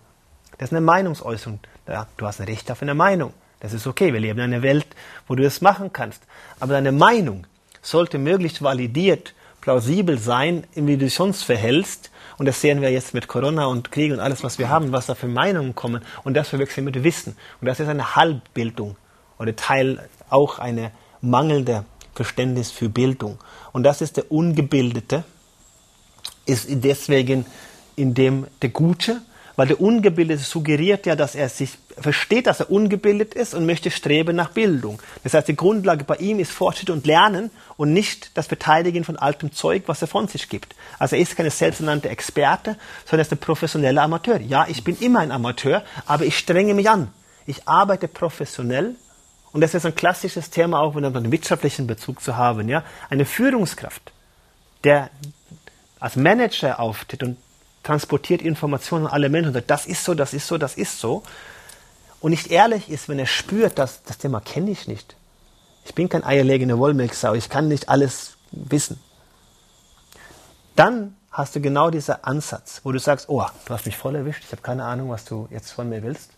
Das 0.58 0.70
ist 0.70 0.74
eine 0.74 0.82
Meinungsäußerung. 0.86 1.60
Ja, 1.88 2.08
du 2.18 2.26
hast 2.26 2.39
ein 2.39 2.48
Recht 2.48 2.72
auf 2.72 2.82
eine 2.82 2.94
Meinung. 2.94 3.34
Das 3.62 3.74
ist 3.74 3.88
okay, 3.88 4.12
wir 4.12 4.20
leben 4.20 4.39
in 4.39 4.45
einer 4.45 4.64
Welt, 4.64 4.88
wo 5.28 5.36
du 5.36 5.43
das 5.43 5.62
machen 5.62 5.93
kannst. 5.93 6.24
Aber 6.59 6.74
deine 6.74 6.91
Meinung 6.91 7.47
sollte 7.82 8.18
möglichst 8.18 8.62
validiert, 8.62 9.34
plausibel 9.62 10.18
sein, 10.18 10.66
wie 10.74 10.97
du 10.97 11.05
dich 11.05 11.14
sonst 11.14 11.43
verhältst. 11.43 12.12
Und 12.38 12.47
das 12.47 12.59
sehen 12.59 12.82
wir 12.82 12.91
jetzt 12.91 13.14
mit 13.14 13.28
Corona 13.28 13.68
und 13.68 13.91
Krieg 13.91 14.12
und 14.12 14.20
alles, 14.20 14.43
was 14.43 14.57
wir 14.57 14.70
haben, 14.70 14.91
was 14.91 15.05
da 15.05 15.16
für 15.16 15.28
Meinungen 15.28 15.76
kommen. 15.76 16.01
Und 16.24 16.34
das 16.34 16.49
verwechseln 16.49 16.86
mit 16.86 17.03
Wissen. 17.03 17.38
Und 17.62 17.68
das 17.68 17.80
ist 17.80 17.88
eine 17.88 18.16
Halbbildung 18.16 18.97
oder 19.38 19.55
Teil 19.55 20.09
auch 20.30 20.57
eine 20.59 20.91
mangelnde 21.22 21.86
Verständnis 22.16 22.72
für 22.72 22.89
Bildung. 22.89 23.38
Und 23.72 23.84
das 23.84 24.01
ist 24.01 24.18
der 24.18 24.32
Ungebildete, 24.32 25.24
ist 26.45 26.66
deswegen 26.70 27.45
in 27.95 28.16
dem 28.16 28.47
der 28.62 28.70
Gute 28.70 29.22
weil 29.56 29.68
der 29.68 29.82
Ungebildete 29.82 30.41
suggeriert 30.41 31.06
ja, 31.06 31.16
dass 31.16 31.36
er 31.36 31.49
sich 31.49 31.78
versteht, 31.97 32.47
dass 32.47 32.60
er 32.60 32.72
ungebildet 32.72 33.34
ist 33.34 33.54
und 33.54 33.66
möchte 33.66 33.91
streben 33.91 34.36
nach 34.36 34.49
Bildung. 34.49 35.02
Das 35.24 35.34
heißt, 35.34 35.47
die 35.47 35.56
Grundlage 35.56 36.04
bei 36.04 36.16
ihm 36.18 36.39
ist 36.39 36.52
Fortschritt 36.52 36.89
und 36.89 37.06
Lernen 37.06 37.52
und 37.78 37.93
nicht 37.93 38.38
das 38.38 38.47
Verteidigen 38.47 39.04
von 39.04 39.18
altem 39.18 39.52
Zeug, 39.52 39.84
was 39.88 40.02
er 40.02 40.08
von 40.08 40.28
sich 40.28 40.49
gibt. 40.49 40.76
Also 40.99 41.16
er 41.16 41.22
ist 41.22 41.36
keine 41.36 41.52
selbsternannte 41.52 42.10
Experte, 42.10 42.78
sondern 43.06 43.20
er 43.20 43.28
ist 43.28 43.32
ein 43.32 43.38
professioneller 43.38 44.04
Amateur. 44.04 44.39
Ja, 44.39 44.66
ich 44.68 44.84
bin 44.84 44.97
immer 44.99 45.20
ein 45.20 45.32
Amateur, 45.32 45.84
aber 46.06 46.26
ich 46.26 46.38
strenge 46.38 46.74
mich 46.74 46.89
an. 46.89 47.10
Ich 47.45 47.68
arbeite 47.68 48.08
professionell 48.08 48.95
und 49.52 49.62
das 49.62 49.74
ist 49.74 49.86
ein 49.86 49.95
klassisches 49.95 50.49
Thema 50.49 50.80
auch, 50.80 50.95
wenn 50.95 51.04
einen 51.04 51.32
wirtschaftlichen 51.32 51.88
Bezug 51.88 52.22
zu 52.22 52.38
haben. 52.38 52.70
Ja, 52.70 52.84
eine 53.10 53.26
Führungskraft, 53.26 54.12
der 54.84 55.10
als 55.99 56.16
Manager 56.16 56.80
auftritt 56.80 57.24
und 57.24 57.38
transportiert 57.84 58.41
Informationen 58.41 59.07
an 59.07 59.13
alle 59.13 59.29
Menschen 59.29 59.49
und 59.49 59.53
sagt, 59.53 59.69
das 59.69 59.86
ist 59.86 60.03
so, 60.03 60.13
das 60.13 60.34
ist 60.34 60.47
so, 60.47 60.57
das 60.57 60.75
ist 60.75 60.99
so. 60.99 61.23
Und 62.19 62.32
nicht 62.32 62.51
ehrlich 62.51 62.89
ist, 62.89 63.09
wenn 63.09 63.19
er 63.19 63.25
spürt, 63.25 63.79
dass 63.79 64.03
das 64.03 64.17
Thema 64.17 64.41
kenne 64.41 64.71
ich 64.71 64.88
nicht. 64.88 65.15
Ich 65.86 65.95
bin 65.95 66.09
kein 66.09 66.23
eierlegende 66.23 66.77
Wollmilchsau, 66.77 67.34
ich 67.34 67.49
kann 67.49 67.67
nicht 67.67 67.89
alles 67.89 68.38
wissen. 68.51 68.99
Dann 70.75 71.15
hast 71.32 71.55
du 71.55 71.61
genau 71.61 71.89
diesen 71.89 72.23
Ansatz, 72.23 72.82
wo 72.84 72.91
du 72.91 72.99
sagst, 72.99 73.29
oh, 73.29 73.45
du 73.65 73.73
hast 73.73 73.86
mich 73.86 73.97
voll 73.97 74.15
erwischt, 74.15 74.43
ich 74.45 74.51
habe 74.51 74.61
keine 74.61 74.86
Ahnung, 74.86 75.09
was 75.09 75.25
du 75.25 75.47
jetzt 75.49 75.71
von 75.71 75.89
mir 75.89 76.03
willst. 76.03 76.32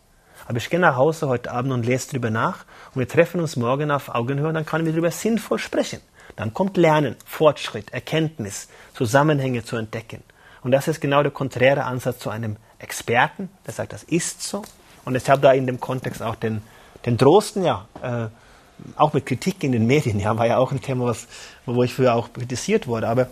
Aber 0.47 0.57
ich 0.57 0.69
gehe 0.69 0.79
nach 0.79 0.95
Hause 0.95 1.27
heute 1.27 1.51
Abend 1.51 1.71
und 1.71 1.85
lese 1.85 2.11
drüber 2.11 2.29
nach 2.29 2.65
und 2.93 2.99
wir 2.99 3.07
treffen 3.07 3.39
uns 3.39 3.55
morgen 3.55 3.91
auf 3.91 4.09
Augenhöhe 4.09 4.47
und 4.47 4.53
dann 4.55 4.65
können 4.65 4.85
wir 4.85 4.93
darüber 4.93 5.11
sinnvoll 5.11 5.59
sprechen. 5.59 6.01
Dann 6.35 6.53
kommt 6.53 6.77
Lernen, 6.77 7.15
Fortschritt, 7.25 7.93
Erkenntnis, 7.93 8.67
Zusammenhänge 8.93 9.63
zu 9.63 9.75
entdecken. 9.75 10.23
Und 10.63 10.71
das 10.71 10.87
ist 10.87 11.01
genau 11.01 11.21
der 11.21 11.31
konträre 11.31 11.83
Ansatz 11.83 12.19
zu 12.19 12.29
einem 12.29 12.57
Experten, 12.79 13.49
der 13.65 13.73
sagt, 13.73 13.93
das 13.93 14.03
ist 14.03 14.41
so. 14.41 14.63
Und 15.05 15.15
ich 15.15 15.29
habe 15.29 15.41
da 15.41 15.51
in 15.51 15.67
dem 15.67 15.79
Kontext 15.79 16.21
auch 16.21 16.35
den, 16.35 16.61
den 17.05 17.17
Drosten, 17.17 17.63
ja, 17.63 17.87
äh, 18.01 18.27
auch 18.95 19.13
mit 19.13 19.25
Kritik 19.25 19.63
in 19.63 19.71
den 19.71 19.85
Medien, 19.85 20.19
ja, 20.19 20.37
war 20.37 20.47
ja 20.47 20.57
auch 20.57 20.71
ein 20.71 20.81
Thema, 20.81 21.05
was, 21.05 21.27
wo 21.65 21.83
ich 21.83 21.93
früher 21.93 22.15
auch 22.15 22.31
kritisiert 22.33 22.87
wurde. 22.87 23.07
Aber 23.07 23.27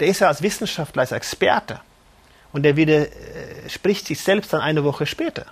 der 0.00 0.08
ist 0.08 0.20
ja 0.20 0.28
als 0.28 0.42
Wissenschaftler, 0.42 1.02
als 1.02 1.12
Experte. 1.12 1.80
Und 2.52 2.62
der 2.62 2.76
widerspricht 2.76 4.04
äh, 4.04 4.08
sich 4.08 4.20
selbst 4.20 4.52
dann 4.52 4.60
eine 4.60 4.84
Woche 4.84 5.06
später. 5.06 5.46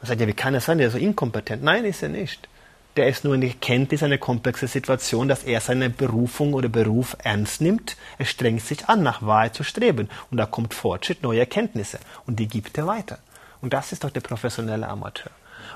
Man 0.00 0.08
sagt 0.08 0.20
ja, 0.20 0.26
wie 0.26 0.32
kann 0.32 0.54
er 0.54 0.60
sein, 0.60 0.78
der 0.78 0.88
ist 0.88 0.92
so 0.92 0.98
inkompetent? 0.98 1.62
Nein, 1.62 1.84
ist 1.84 2.02
er 2.02 2.10
nicht. 2.10 2.48
Der 2.96 3.08
ist 3.08 3.24
nur 3.24 3.34
in 3.34 3.42
der 3.42 3.50
Kenntnis 3.50 4.02
einer 4.02 4.16
komplexen 4.16 4.68
Situation, 4.68 5.28
dass 5.28 5.44
er 5.44 5.60
seine 5.60 5.90
Berufung 5.90 6.54
oder 6.54 6.70
Beruf 6.70 7.14
ernst 7.22 7.60
nimmt. 7.60 7.96
Er 8.16 8.24
strengt 8.24 8.62
sich 8.62 8.88
an, 8.88 9.02
nach 9.02 9.20
Wahrheit 9.20 9.54
zu 9.54 9.64
streben. 9.64 10.08
Und 10.30 10.38
da 10.38 10.46
kommt 10.46 10.72
Fortschritt, 10.72 11.22
neue 11.22 11.40
Erkenntnisse. 11.40 11.98
Und 12.26 12.40
die 12.40 12.48
gibt 12.48 12.78
er 12.78 12.86
weiter. 12.86 13.18
Und 13.60 13.74
das 13.74 13.92
ist 13.92 14.04
doch 14.04 14.10
der 14.10 14.22
professionelle 14.22 14.88
Amateur. 14.88 15.30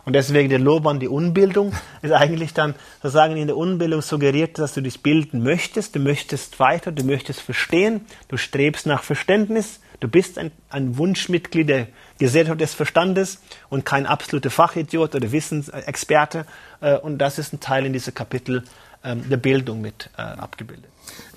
Und 0.06 0.14
deswegen 0.14 0.48
der 0.48 0.58
Lob 0.58 0.86
an 0.86 0.98
die 0.98 1.08
Unbildung 1.08 1.74
ist 2.02 2.12
eigentlich 2.12 2.54
dann 2.54 2.74
sozusagen 3.02 3.36
in 3.36 3.48
der 3.48 3.56
Unbildung 3.56 4.00
suggeriert, 4.00 4.58
dass 4.58 4.72
du 4.72 4.80
dich 4.80 5.02
bilden 5.02 5.42
möchtest, 5.42 5.94
du 5.94 5.98
möchtest 5.98 6.58
weiter, 6.58 6.90
du 6.90 7.04
möchtest 7.04 7.40
verstehen, 7.40 8.06
du 8.28 8.38
strebst 8.38 8.86
nach 8.86 9.02
Verständnis, 9.02 9.80
du 10.00 10.08
bist 10.08 10.38
ein, 10.38 10.50
ein 10.68 10.96
Wunschmitglied 10.96 11.68
der 11.68 11.86
Gesellschaft 12.18 12.60
des 12.60 12.74
Verstandes 12.74 13.38
und 13.68 13.84
kein 13.84 14.06
absoluter 14.06 14.50
Fachidiot 14.50 15.14
oder 15.14 15.30
Wissensexperte. 15.32 16.46
Äh, 16.80 16.96
und 16.98 17.18
das 17.18 17.38
ist 17.38 17.52
ein 17.52 17.60
Teil 17.60 17.86
in 17.86 17.92
diesem 17.92 18.14
Kapitel 18.14 18.64
ähm, 19.04 19.28
der 19.28 19.36
Bildung 19.36 19.80
mit 19.80 20.10
äh, 20.16 20.22
abgebildet. 20.22 20.90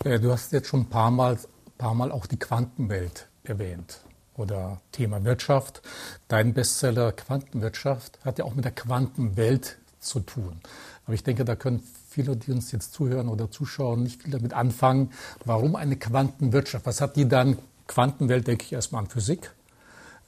Äh, 0.03 0.20
du 0.20 0.32
hast 0.32 0.51
jetzt 0.51 0.68
schon 0.68 0.82
ein 0.82 0.89
paar 0.89 1.11
Mal, 1.11 1.38
paar 1.78 1.93
Mal 1.93 2.11
auch 2.11 2.26
die 2.26 2.39
Quantenwelt 2.39 3.28
erwähnt 3.43 3.99
oder 4.36 4.82
Thema 4.91 5.24
Wirtschaft. 5.24 5.82
Dein 6.28 6.53
Bestseller 6.53 7.11
Quantenwirtschaft 7.11 8.20
hat 8.26 8.39
ja 8.39 8.45
auch 8.45 8.55
mit 8.55 8.66
der 8.66 8.72
Quantenwelt 8.72 9.78
zu 9.99 10.20
tun. 10.20 10.59
Aber 11.05 11.14
ich 11.14 11.24
denke, 11.24 11.45
da 11.45 11.55
können 11.55 11.84
viele, 12.09 12.36
die 12.36 12.51
uns 12.51 12.72
jetzt 12.72 12.93
zuhören 12.93 13.28
oder 13.28 13.49
zuschauen, 13.49 14.03
nicht 14.03 14.24
viel 14.24 14.32
damit 14.32 14.53
anfangen. 14.53 15.11
Warum 15.45 15.76
eine 15.76 15.95
Quantenwirtschaft? 15.95 16.86
Was 16.86 17.01
hat 17.01 17.16
die 17.16 17.28
dann? 17.28 17.57
Quantenwelt 17.88 18.48
denke 18.48 18.66
ich 18.66 18.74
erstmal 18.74 19.04
an 19.04 19.10
Physik. 19.10 19.52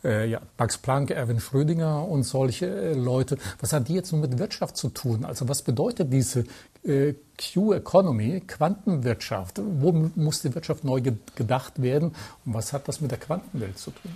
Äh, 0.03 0.29
ja, 0.29 0.39
Max 0.57 0.77
Planck, 0.77 1.09
Erwin 1.11 1.39
Schrödinger 1.39 2.07
und 2.07 2.23
solche 2.23 2.67
äh, 2.67 2.93
Leute. 2.93 3.37
Was 3.59 3.73
hat 3.73 3.87
die 3.87 3.95
jetzt 3.95 4.11
nun 4.11 4.21
mit 4.21 4.37
Wirtschaft 4.37 4.77
zu 4.77 4.89
tun? 4.89 5.25
Also 5.25 5.47
was 5.47 5.63
bedeutet 5.63 6.13
diese 6.13 6.45
äh, 6.83 7.15
Q-Economy, 7.39 8.41
Quantenwirtschaft? 8.41 9.59
Wo 9.63 9.91
muss 9.91 10.41
die 10.41 10.53
Wirtschaft 10.53 10.83
neu 10.83 11.01
gedacht 11.01 11.81
werden? 11.81 12.13
Und 12.45 12.53
was 12.53 12.71
hat 12.71 12.87
das 12.87 13.01
mit 13.01 13.11
der 13.11 13.17
Quantenwelt 13.17 13.79
zu 13.79 13.91
tun? 13.91 14.15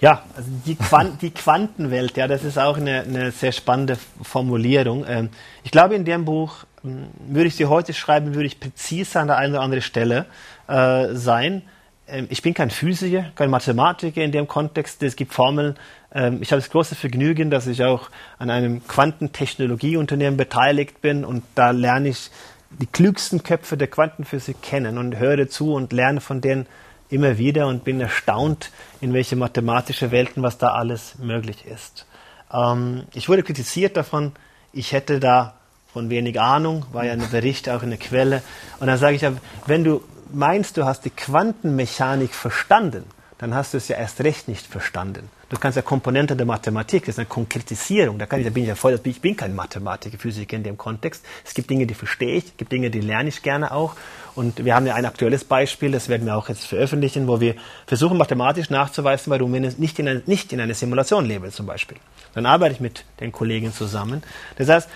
Ja, 0.00 0.22
also 0.34 0.48
die, 0.66 0.76
Quant 0.76 1.20
die 1.22 1.30
Quantenwelt, 1.30 2.16
ja, 2.16 2.26
das 2.26 2.44
ist 2.44 2.58
auch 2.58 2.76
eine, 2.76 3.02
eine 3.02 3.30
sehr 3.32 3.52
spannende 3.52 3.96
Formulierung. 4.22 5.04
Ähm, 5.06 5.30
ich 5.62 5.70
glaube, 5.70 5.94
in 5.94 6.04
dem 6.04 6.24
Buch, 6.24 6.64
ähm, 6.84 7.08
würde 7.28 7.48
ich 7.48 7.56
sie 7.56 7.66
heute 7.66 7.92
schreiben, 7.92 8.34
würde 8.34 8.46
ich 8.46 8.60
präziser 8.60 9.20
an 9.20 9.28
der 9.28 9.36
einen 9.36 9.54
oder 9.54 9.62
anderen 9.62 9.82
Stelle 9.82 10.26
äh, 10.68 11.14
sein. 11.14 11.62
Ähm, 12.10 12.26
ich 12.30 12.42
bin 12.42 12.54
kein 12.54 12.70
Physiker, 12.70 13.26
kein 13.34 13.50
Mathematiker 13.50 14.22
in 14.22 14.32
dem 14.32 14.48
Kontext. 14.48 15.02
Es 15.02 15.16
gibt 15.16 15.32
Formeln. 15.32 15.76
Ähm, 16.12 16.42
ich 16.42 16.52
habe 16.52 16.60
das 16.60 16.70
große 16.70 16.94
Vergnügen, 16.94 17.50
dass 17.50 17.66
ich 17.66 17.84
auch 17.84 18.10
an 18.38 18.50
einem 18.50 18.86
Quantentechnologieunternehmen 18.86 20.36
beteiligt 20.36 21.00
bin 21.00 21.24
und 21.24 21.42
da 21.54 21.70
lerne 21.70 22.08
ich 22.08 22.30
die 22.70 22.86
klügsten 22.86 23.42
Köpfe 23.42 23.76
der 23.76 23.88
Quantenphysik 23.88 24.62
kennen 24.62 24.98
und 24.98 25.18
höre 25.18 25.48
zu 25.48 25.74
und 25.74 25.92
lerne 25.92 26.20
von 26.20 26.40
denen 26.40 26.66
immer 27.08 27.38
wieder 27.38 27.66
und 27.66 27.82
bin 27.82 28.00
erstaunt, 28.00 28.70
in 29.00 29.12
welche 29.12 29.34
mathematische 29.34 30.12
Welten, 30.12 30.42
was 30.42 30.58
da 30.58 30.68
alles 30.68 31.16
möglich 31.18 31.64
ist. 31.66 32.06
Ähm, 32.52 33.04
ich 33.14 33.28
wurde 33.28 33.42
kritisiert 33.42 33.96
davon, 33.96 34.32
ich 34.72 34.92
hätte 34.92 35.18
da 35.18 35.54
von 35.92 36.08
wenig 36.08 36.40
Ahnung, 36.40 36.86
war 36.92 37.04
ja 37.04 37.12
ein 37.12 37.30
Bericht 37.32 37.68
auch 37.68 37.82
in 37.82 37.90
der 37.90 37.98
Quelle. 37.98 38.42
Und 38.78 38.86
dann 38.86 38.96
sage 38.96 39.16
ich, 39.16 39.26
wenn 39.66 39.82
du 39.82 40.02
meinst, 40.32 40.76
du 40.76 40.84
hast 40.84 41.04
die 41.04 41.10
Quantenmechanik 41.10 42.34
verstanden, 42.34 43.04
dann 43.38 43.54
hast 43.54 43.72
du 43.72 43.78
es 43.78 43.88
ja 43.88 43.96
erst 43.96 44.20
recht 44.20 44.48
nicht 44.48 44.66
verstanden. 44.66 45.30
Du 45.48 45.58
kannst 45.58 45.74
ja 45.74 45.82
Komponente 45.82 46.36
der 46.36 46.46
Mathematik, 46.46 47.06
das 47.06 47.14
ist 47.14 47.18
eine 47.18 47.26
Konkretisierung. 47.26 48.18
Da, 48.18 48.26
kann 48.26 48.38
ich, 48.38 48.46
da 48.46 48.52
bin 48.52 48.62
ich 48.62 48.68
ja 48.68 48.76
voll, 48.76 49.00
ich 49.02 49.20
bin 49.20 49.36
kein 49.36 49.54
Mathematiker, 49.54 50.16
Physiker 50.16 50.56
in 50.56 50.62
dem 50.62 50.78
Kontext. 50.78 51.24
Es 51.44 51.54
gibt 51.54 51.70
Dinge, 51.70 51.86
die 51.86 51.94
verstehe 51.94 52.36
ich, 52.36 52.44
es 52.44 52.56
gibt 52.56 52.70
Dinge, 52.70 52.90
die 52.90 53.00
lerne 53.00 53.30
ich 53.30 53.42
gerne 53.42 53.72
auch. 53.72 53.96
Und 54.36 54.64
wir 54.64 54.76
haben 54.76 54.86
ja 54.86 54.94
ein 54.94 55.06
aktuelles 55.06 55.42
Beispiel, 55.42 55.90
das 55.90 56.08
werden 56.08 56.26
wir 56.26 56.36
auch 56.36 56.48
jetzt 56.48 56.66
veröffentlichen, 56.66 57.26
wo 57.26 57.40
wir 57.40 57.56
versuchen, 57.86 58.16
mathematisch 58.16 58.70
nachzuweisen, 58.70 59.32
warum 59.32 59.52
wir 59.52 59.60
nicht 59.60 59.98
in, 59.98 60.06
eine, 60.06 60.22
nicht 60.26 60.52
in 60.52 60.60
eine 60.60 60.74
Simulation 60.74 61.24
leben, 61.24 61.50
zum 61.50 61.66
Beispiel. 61.66 61.96
Dann 62.34 62.46
arbeite 62.46 62.74
ich 62.74 62.80
mit 62.80 63.04
den 63.18 63.32
Kollegen 63.32 63.72
zusammen. 63.72 64.22
Das 64.56 64.68
heißt, 64.68 64.88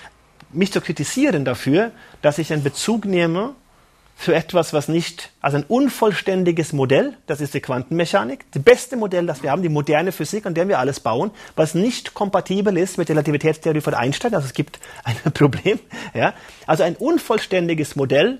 mich 0.52 0.70
zu 0.70 0.80
kritisieren 0.80 1.44
dafür, 1.44 1.90
dass 2.22 2.38
ich 2.38 2.52
einen 2.52 2.62
Bezug 2.62 3.06
nehme 3.06 3.54
für 4.16 4.34
etwas, 4.34 4.72
was 4.72 4.88
nicht, 4.88 5.30
also 5.40 5.56
ein 5.56 5.64
unvollständiges 5.64 6.72
Modell, 6.72 7.14
das 7.26 7.40
ist 7.40 7.54
die 7.54 7.60
Quantenmechanik, 7.60 8.44
das 8.52 8.62
beste 8.62 8.96
Modell, 8.96 9.26
das 9.26 9.42
wir 9.42 9.50
haben, 9.50 9.62
die 9.62 9.68
moderne 9.68 10.12
Physik, 10.12 10.46
an 10.46 10.54
der 10.54 10.68
wir 10.68 10.78
alles 10.78 11.00
bauen, 11.00 11.30
was 11.56 11.74
nicht 11.74 12.14
kompatibel 12.14 12.76
ist 12.78 12.96
mit 12.96 13.08
der 13.08 13.16
Relativitätstheorie 13.16 13.80
von 13.80 13.94
Einstein, 13.94 14.34
also 14.34 14.46
es 14.46 14.54
gibt 14.54 14.78
ein 15.04 15.32
Problem, 15.32 15.80
ja. 16.14 16.34
Also 16.66 16.84
ein 16.84 16.96
unvollständiges 16.96 17.96
Modell, 17.96 18.38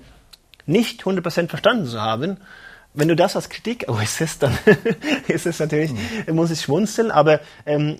nicht 0.65 1.03
100% 1.03 1.49
verstanden 1.49 1.85
zu 1.85 2.01
haben, 2.01 2.37
wenn 2.95 3.09
du 3.09 3.15
das 3.15 3.35
als 3.35 3.49
Kritik 3.49 3.89
äußerst, 3.89 4.41
dann 4.41 4.57
ist 5.27 5.45
es 5.45 5.59
natürlich, 5.59 5.91
mhm. 5.91 6.35
muss 6.35 6.51
ich 6.51 6.61
schmunzeln, 6.61 7.11
aber 7.11 7.41
ähm, 7.65 7.97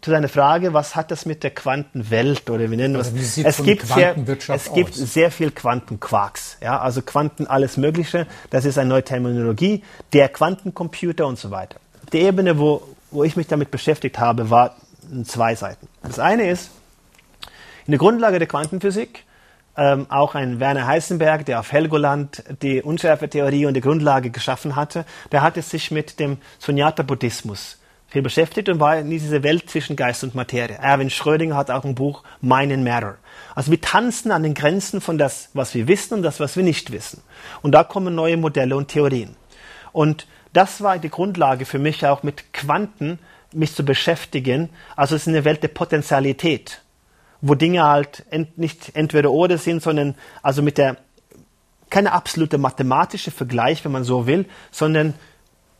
zu 0.00 0.10
deiner 0.10 0.28
Frage, 0.28 0.72
was 0.72 0.94
hat 0.94 1.10
das 1.10 1.26
mit 1.26 1.42
der 1.42 1.50
Quantenwelt 1.50 2.48
oder 2.50 2.70
wir 2.70 2.76
nennen 2.76 2.96
also 2.96 3.10
es? 3.16 3.38
Es 3.38 3.62
gibt 3.62 3.86
sehr, 3.86 4.14
es 4.48 4.72
gibt 4.72 4.94
sehr 4.94 5.30
viel 5.30 5.50
Quantenquarks, 5.50 6.58
ja, 6.60 6.78
also 6.78 7.02
Quanten 7.02 7.46
alles 7.46 7.76
Mögliche. 7.76 8.26
Das 8.50 8.64
ist 8.64 8.78
eine 8.78 8.88
neue 8.88 9.02
Terminologie, 9.02 9.82
der 10.12 10.28
Quantencomputer 10.28 11.26
und 11.26 11.38
so 11.38 11.50
weiter. 11.50 11.80
Die 12.12 12.20
Ebene, 12.20 12.58
wo, 12.58 12.82
wo 13.10 13.24
ich 13.24 13.36
mich 13.36 13.46
damit 13.46 13.70
beschäftigt 13.70 14.18
habe, 14.18 14.50
war 14.50 14.76
zwei 15.24 15.54
Seiten. 15.54 15.88
Das 16.02 16.18
eine 16.18 16.50
ist 16.50 16.70
in 17.86 17.92
der 17.92 17.98
Grundlage 17.98 18.38
der 18.38 18.48
Quantenphysik. 18.48 19.24
Ähm, 19.78 20.06
auch 20.08 20.34
ein 20.34 20.58
Werner 20.58 20.86
Heisenberg, 20.86 21.44
der 21.44 21.60
auf 21.60 21.70
Helgoland 21.70 22.42
die 22.62 22.80
Unschärfe-Theorie 22.80 23.66
und 23.66 23.74
die 23.74 23.82
Grundlage 23.82 24.30
geschaffen 24.30 24.74
hatte, 24.74 25.04
der 25.32 25.42
hatte 25.42 25.60
sich 25.60 25.90
mit 25.90 26.18
dem 26.18 26.38
Sunyata-Buddhismus 26.60 27.76
viel 28.16 28.22
beschäftigt 28.22 28.70
und 28.70 28.80
war 28.80 28.96
in 28.96 29.10
dieser 29.10 29.42
Welt 29.42 29.68
zwischen 29.68 29.94
Geist 29.94 30.24
und 30.24 30.34
Materie. 30.34 30.78
Erwin 30.78 31.10
Schrödinger 31.10 31.54
hat 31.54 31.70
auch 31.70 31.84
ein 31.84 31.94
Buch 31.94 32.22
Mind 32.40 32.72
and 32.72 32.82
Matter. 32.82 33.18
Also 33.54 33.70
wir 33.70 33.80
tanzen 33.80 34.30
an 34.30 34.42
den 34.42 34.54
Grenzen 34.54 35.02
von 35.02 35.18
das, 35.18 35.50
was 35.52 35.74
wir 35.74 35.86
wissen 35.86 36.14
und 36.14 36.22
das, 36.22 36.40
was 36.40 36.56
wir 36.56 36.62
nicht 36.62 36.92
wissen. 36.92 37.22
Und 37.60 37.72
da 37.72 37.84
kommen 37.84 38.14
neue 38.14 38.38
Modelle 38.38 38.74
und 38.74 38.88
Theorien. 38.88 39.36
Und 39.92 40.26
das 40.54 40.80
war 40.80 40.98
die 40.98 41.10
Grundlage 41.10 41.66
für 41.66 41.78
mich 41.78 42.06
auch 42.06 42.22
mit 42.22 42.54
Quanten 42.54 43.18
mich 43.52 43.74
zu 43.74 43.84
beschäftigen. 43.84 44.70
Also 44.96 45.14
es 45.14 45.22
ist 45.22 45.28
eine 45.28 45.44
Welt 45.44 45.62
der 45.62 45.68
Potentialität, 45.68 46.80
wo 47.42 47.54
Dinge 47.54 47.84
halt 47.84 48.24
ent, 48.30 48.56
nicht 48.56 48.92
entweder 48.94 49.30
oder 49.30 49.58
sind, 49.58 49.82
sondern 49.82 50.14
also 50.42 50.62
mit 50.62 50.78
der 50.78 50.96
keine 51.90 52.12
absolute 52.12 52.56
mathematische 52.56 53.30
Vergleich, 53.30 53.84
wenn 53.84 53.92
man 53.92 54.04
so 54.04 54.26
will, 54.26 54.46
sondern 54.70 55.12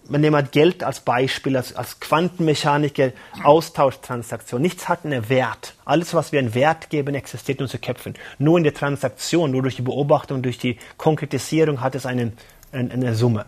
man 0.08 0.20
nimmt 0.20 0.36
halt 0.36 0.52
Geld 0.52 0.84
als 0.84 1.00
Beispiel, 1.00 1.56
als, 1.56 1.74
als 1.74 2.00
Quantenmechaniker, 2.00 3.12
Austauschtransaktion. 3.42 4.60
Nichts 4.62 4.88
hat 4.88 5.04
einen 5.04 5.28
Wert. 5.28 5.74
Alles, 5.84 6.14
was 6.14 6.32
wir 6.32 6.38
einen 6.38 6.54
Wert 6.54 6.90
geben, 6.90 7.14
existiert 7.14 7.58
in 7.58 7.64
unseren 7.64 7.80
Köpfen. 7.80 8.14
Nur 8.38 8.58
in 8.58 8.64
der 8.64 8.74
Transaktion, 8.74 9.50
nur 9.50 9.62
durch 9.62 9.76
die 9.76 9.82
Beobachtung, 9.82 10.42
durch 10.42 10.58
die 10.58 10.78
Konkretisierung 10.96 11.80
hat 11.80 11.94
es 11.94 12.06
einen, 12.06 12.36
eine, 12.72 12.92
eine 12.92 13.14
Summe. 13.14 13.46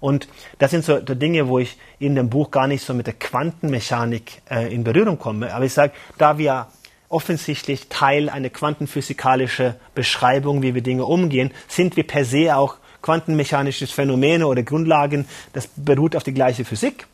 Und 0.00 0.28
das 0.58 0.70
sind 0.70 0.84
so, 0.84 0.98
Dinge, 0.98 1.48
wo 1.48 1.58
ich 1.58 1.76
in 1.98 2.14
dem 2.14 2.30
Buch 2.30 2.50
gar 2.50 2.66
nicht 2.66 2.84
so 2.84 2.94
mit 2.94 3.06
der 3.06 3.14
Quantenmechanik 3.14 4.42
äh, 4.50 4.72
in 4.72 4.82
Berührung 4.82 5.18
komme. 5.18 5.54
Aber 5.54 5.64
ich 5.66 5.74
sage, 5.74 5.92
da 6.16 6.38
wir 6.38 6.68
offensichtlich 7.10 7.88
Teil 7.88 8.30
einer 8.30 8.48
quantenphysikalischen 8.48 9.74
Beschreibung, 9.94 10.62
wie 10.62 10.74
wir 10.74 10.82
Dinge 10.82 11.04
umgehen, 11.04 11.50
sind 11.68 11.96
wir 11.96 12.06
per 12.06 12.24
se 12.24 12.56
auch 12.56 12.76
quantenmechanische 13.02 13.86
Phänomene 13.86 14.46
oder 14.46 14.62
Grundlagen, 14.62 15.26
das 15.52 15.68
beruht 15.76 16.16
auf 16.16 16.22
die 16.22 16.34
gleiche 16.34 16.64
Physik. 16.64 17.06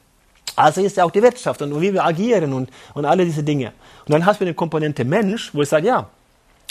Also 0.54 0.82
ist 0.82 0.96
ja 0.96 1.04
auch 1.04 1.10
die 1.10 1.22
Wirtschaft 1.22 1.60
und 1.62 1.80
wie 1.80 1.92
wir 1.92 2.04
agieren 2.04 2.52
und, 2.52 2.70
und 2.94 3.04
alle 3.04 3.24
diese 3.24 3.42
Dinge. 3.42 3.72
Und 4.06 4.12
dann 4.12 4.24
hast 4.24 4.40
du 4.40 4.44
eine 4.44 4.54
Komponente 4.54 5.04
Mensch, 5.04 5.54
wo 5.54 5.62
ich 5.62 5.68
sage, 5.68 5.86
ja, 5.86 6.08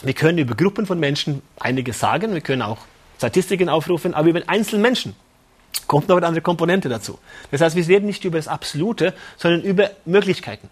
wir 0.04 0.14
können 0.14 0.40
über 0.40 0.56
Gruppen 0.56 0.86
von 0.86 1.00
Menschen 1.00 1.42
einiges 1.60 2.00
sagen, 2.00 2.34
wir 2.34 2.42
können 2.42 2.62
auch 2.62 2.80
Statistiken 3.18 3.70
aufrufen, 3.70 4.14
aber 4.14 4.30
über 4.30 4.42
einzelne 4.48 4.82
Menschen 4.82 5.16
kommt 5.88 6.08
noch 6.10 6.18
eine 6.18 6.28
andere 6.28 6.42
Komponente 6.42 6.90
dazu. 6.90 7.20
Das 7.52 7.62
heißt, 7.62 7.76
wir 7.76 7.88
reden 7.88 8.08
nicht 8.08 8.26
über 8.26 8.38
das 8.38 8.48
Absolute, 8.48 9.14
sondern 9.38 9.62
über 9.62 9.92
Möglichkeiten. 10.06 10.70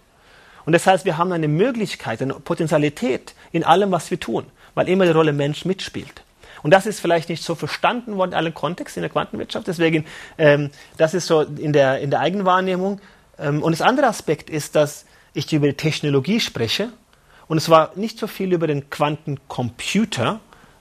Und 0.65 0.73
das 0.73 0.87
heißt, 0.87 1.05
wir 1.05 1.17
haben 1.17 1.31
eine 1.31 1.47
Möglichkeit, 1.47 2.21
eine 2.21 2.35
Potenzialität 2.35 3.35
in 3.51 3.63
allem, 3.63 3.91
was 3.91 4.09
wir 4.11 4.19
tun, 4.19 4.45
weil 4.75 4.89
immer 4.89 5.05
die 5.05 5.11
Rolle 5.11 5.33
Mensch 5.33 5.65
mitspielt. 5.65 6.23
Und 6.63 6.71
das 6.71 6.85
ist 6.85 6.99
vielleicht 6.99 7.29
nicht 7.29 7.43
so 7.43 7.55
verstanden 7.55 8.15
worden 8.15 8.31
in 8.31 8.37
allen 8.37 8.53
Kontexten 8.53 9.01
in 9.01 9.03
der 9.03 9.11
Quantenwirtschaft. 9.11 9.67
Deswegen, 9.67 10.05
ähm, 10.37 10.71
das 10.97 11.13
ist 11.13 11.27
so 11.27 11.41
in 11.41 11.73
der, 11.73 11.99
in 11.99 12.09
der 12.09 12.21
Eigenwahrnehmung. 12.21 12.99
Ähm, 13.37 13.61
und 13.61 13.73
das 13.73 13.81
andere 13.81 14.07
Aspekt 14.07 14.49
ist, 14.49 14.75
dass 14.75 15.05
ich 15.33 15.51
über 15.51 15.67
die 15.67 15.73
Technologie 15.73 16.39
spreche. 16.39 16.89
Und 17.47 17.57
es 17.57 17.69
war 17.69 17.91
nicht 17.95 18.17
so 18.17 18.27
viel 18.27 18.53
über 18.53 18.67
den 18.67 18.89
Quantencomputer, 18.89 20.39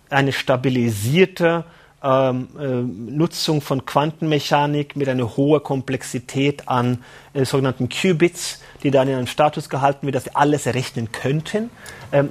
eine 0.08 0.32
stabilisierte, 0.32 1.64
ähm, 2.02 2.48
äh, 2.58 2.66
Nutzung 3.12 3.60
von 3.60 3.86
Quantenmechanik 3.86 4.96
mit 4.96 5.08
einer 5.08 5.36
hohen 5.36 5.62
Komplexität 5.62 6.68
an 6.68 6.98
äh, 7.32 7.44
sogenannten 7.44 7.88
Qubits, 7.88 8.60
die 8.82 8.90
dann 8.90 9.08
in 9.08 9.14
einem 9.14 9.26
Status 9.26 9.68
gehalten 9.68 10.06
wird, 10.06 10.16
dass 10.16 10.24
wir 10.26 10.36
alles 10.36 10.66
errechnen 10.66 11.12
könnten. 11.12 11.70
Ähm, 12.12 12.30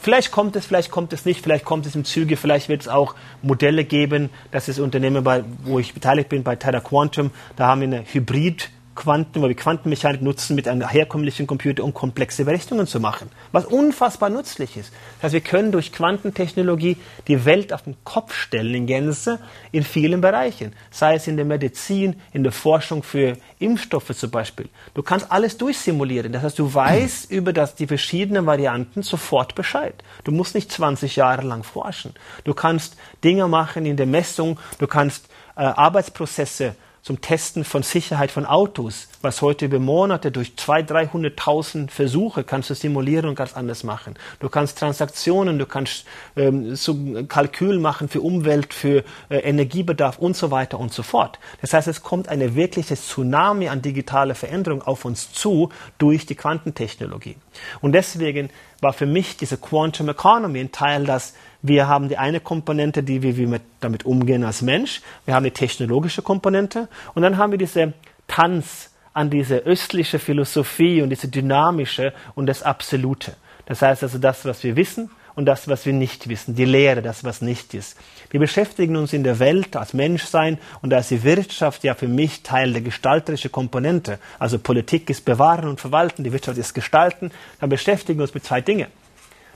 Vielleicht 0.00 0.30
kommt 0.30 0.56
es, 0.56 0.66
vielleicht 0.66 0.90
kommt 0.90 1.12
es 1.12 1.24
nicht, 1.24 1.42
vielleicht 1.42 1.64
kommt 1.64 1.84
es 1.86 1.94
im 1.94 2.04
Züge, 2.04 2.36
vielleicht 2.36 2.68
wird 2.68 2.82
es 2.82 2.88
auch 2.88 3.14
Modelle 3.42 3.84
geben. 3.84 4.30
Das 4.50 4.68
ist 4.68 4.78
Unternehmen, 4.78 5.24
bei, 5.24 5.44
wo 5.64 5.78
ich 5.78 5.92
beteiligt 5.92 6.28
bin, 6.28 6.44
bei 6.44 6.56
Terra 6.56 6.80
Quantum. 6.80 7.30
Da 7.56 7.66
haben 7.66 7.80
wir 7.80 7.88
eine 7.88 8.04
Hybrid- 8.04 8.70
Quanten, 8.98 9.40
weil 9.40 9.50
wir 9.50 9.56
Quantenmechanik 9.56 10.22
nutzen 10.22 10.56
mit 10.56 10.66
einem 10.66 10.86
herkömmlichen 10.86 11.46
Computer, 11.46 11.84
um 11.84 11.94
komplexe 11.94 12.44
Berechnungen 12.44 12.88
zu 12.88 12.98
machen, 12.98 13.30
was 13.52 13.64
unfassbar 13.64 14.28
nützlich 14.28 14.76
ist. 14.76 14.92
Das 15.16 15.24
heißt, 15.24 15.34
wir 15.34 15.40
können 15.40 15.70
durch 15.70 15.92
Quantentechnologie 15.92 16.96
die 17.28 17.44
Welt 17.44 17.72
auf 17.72 17.82
den 17.82 17.94
Kopf 18.02 18.34
stellen 18.34 18.74
in 18.74 18.86
Gänze 18.86 19.38
in 19.70 19.84
vielen 19.84 20.20
Bereichen, 20.20 20.72
sei 20.90 21.14
es 21.14 21.28
in 21.28 21.36
der 21.36 21.44
Medizin, 21.44 22.16
in 22.32 22.42
der 22.42 22.50
Forschung 22.50 23.04
für 23.04 23.36
Impfstoffe 23.60 24.16
zum 24.16 24.32
Beispiel. 24.32 24.68
Du 24.94 25.04
kannst 25.04 25.30
alles 25.30 25.56
durchsimulieren. 25.58 26.32
Das 26.32 26.42
heißt, 26.42 26.58
du 26.58 26.74
weißt 26.74 27.30
über 27.30 27.52
das, 27.52 27.76
die 27.76 27.86
verschiedenen 27.86 28.46
Varianten 28.46 29.04
sofort 29.04 29.54
Bescheid. 29.54 29.94
Du 30.24 30.32
musst 30.32 30.56
nicht 30.56 30.72
20 30.72 31.14
Jahre 31.14 31.42
lang 31.42 31.62
forschen. 31.62 32.14
Du 32.42 32.52
kannst 32.52 32.96
Dinge 33.22 33.46
machen 33.46 33.86
in 33.86 33.96
der 33.96 34.06
Messung, 34.06 34.58
du 34.78 34.88
kannst 34.88 35.28
äh, 35.54 35.60
Arbeitsprozesse 35.60 36.74
zum 37.08 37.22
Testen 37.22 37.64
von 37.64 37.82
Sicherheit 37.82 38.30
von 38.30 38.44
Autos, 38.44 39.08
was 39.22 39.40
heute 39.40 39.64
über 39.64 39.78
Monate 39.78 40.30
durch 40.30 40.52
200.000, 40.58 41.36
300.000 41.38 41.90
Versuche 41.90 42.44
kannst 42.44 42.68
du 42.68 42.74
simulieren 42.74 43.30
und 43.30 43.34
ganz 43.34 43.54
anders 43.54 43.82
machen. 43.82 44.14
Du 44.40 44.50
kannst 44.50 44.78
Transaktionen, 44.78 45.58
du 45.58 45.64
kannst 45.64 46.04
ähm, 46.36 46.76
so 46.76 46.94
Kalkül 47.26 47.78
machen 47.78 48.10
für 48.10 48.20
Umwelt, 48.20 48.74
für 48.74 49.04
äh, 49.30 49.38
Energiebedarf 49.38 50.18
und 50.18 50.36
so 50.36 50.50
weiter 50.50 50.78
und 50.78 50.92
so 50.92 51.02
fort. 51.02 51.38
Das 51.62 51.72
heißt, 51.72 51.88
es 51.88 52.02
kommt 52.02 52.28
eine 52.28 52.54
wirkliche 52.54 52.94
Tsunami 52.94 53.70
an 53.70 53.80
digitaler 53.80 54.34
Veränderung 54.34 54.82
auf 54.82 55.06
uns 55.06 55.32
zu 55.32 55.70
durch 55.96 56.26
die 56.26 56.34
Quantentechnologie. 56.34 57.36
Und 57.80 57.92
deswegen 57.92 58.50
war 58.82 58.92
für 58.92 59.06
mich 59.06 59.38
diese 59.38 59.56
Quantum 59.56 60.10
Economy 60.10 60.60
ein 60.60 60.72
Teil, 60.72 61.06
dass 61.06 61.32
wir 61.62 61.88
haben 61.88 62.08
die 62.08 62.18
eine 62.18 62.40
Komponente, 62.40 63.02
die 63.02 63.22
wir, 63.22 63.36
wie 63.36 63.50
wir 63.50 63.60
damit 63.80 64.06
umgehen 64.06 64.44
als 64.44 64.62
Mensch. 64.62 65.02
Wir 65.24 65.34
haben 65.34 65.44
die 65.44 65.50
technologische 65.50 66.22
Komponente. 66.22 66.88
Und 67.14 67.22
dann 67.22 67.36
haben 67.36 67.50
wir 67.50 67.58
diese 67.58 67.94
Tanz 68.28 68.90
an 69.12 69.30
diese 69.30 69.56
östliche 69.58 70.20
Philosophie 70.20 71.02
und 71.02 71.10
diese 71.10 71.28
dynamische 71.28 72.12
und 72.36 72.46
das 72.46 72.62
Absolute. 72.62 73.34
Das 73.66 73.82
heißt 73.82 74.04
also 74.04 74.18
das, 74.18 74.44
was 74.44 74.62
wir 74.62 74.76
wissen 74.76 75.10
und 75.34 75.46
das, 75.46 75.66
was 75.66 75.84
wir 75.84 75.92
nicht 75.92 76.28
wissen. 76.28 76.54
Die 76.54 76.64
Lehre, 76.64 77.02
das, 77.02 77.24
was 77.24 77.42
nicht 77.42 77.74
ist. 77.74 77.96
Wir 78.30 78.38
beschäftigen 78.38 78.96
uns 78.96 79.12
in 79.12 79.24
der 79.24 79.40
Welt 79.40 79.74
als 79.74 79.94
Menschsein 79.94 80.58
und 80.80 80.90
da 80.90 80.98
ist 80.98 81.10
die 81.10 81.24
Wirtschaft 81.24 81.82
ja 81.82 81.94
für 81.94 82.06
mich 82.06 82.44
Teil 82.44 82.72
der 82.72 82.82
gestalterischen 82.82 83.50
Komponente. 83.50 84.20
Also 84.38 84.60
Politik 84.60 85.10
ist 85.10 85.24
bewahren 85.24 85.68
und 85.68 85.80
verwalten, 85.80 86.22
die 86.22 86.32
Wirtschaft 86.32 86.58
ist 86.58 86.74
gestalten. 86.74 87.32
Dann 87.60 87.70
beschäftigen 87.70 88.20
wir 88.20 88.22
uns 88.22 88.34
mit 88.34 88.44
zwei 88.44 88.60
Dingen. 88.60 88.88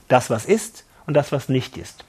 Das, 0.09 0.29
was 0.29 0.45
ist 0.45 0.83
und 1.05 1.13
das, 1.13 1.31
was 1.31 1.49
nicht 1.49 1.77
ist. 1.77 2.03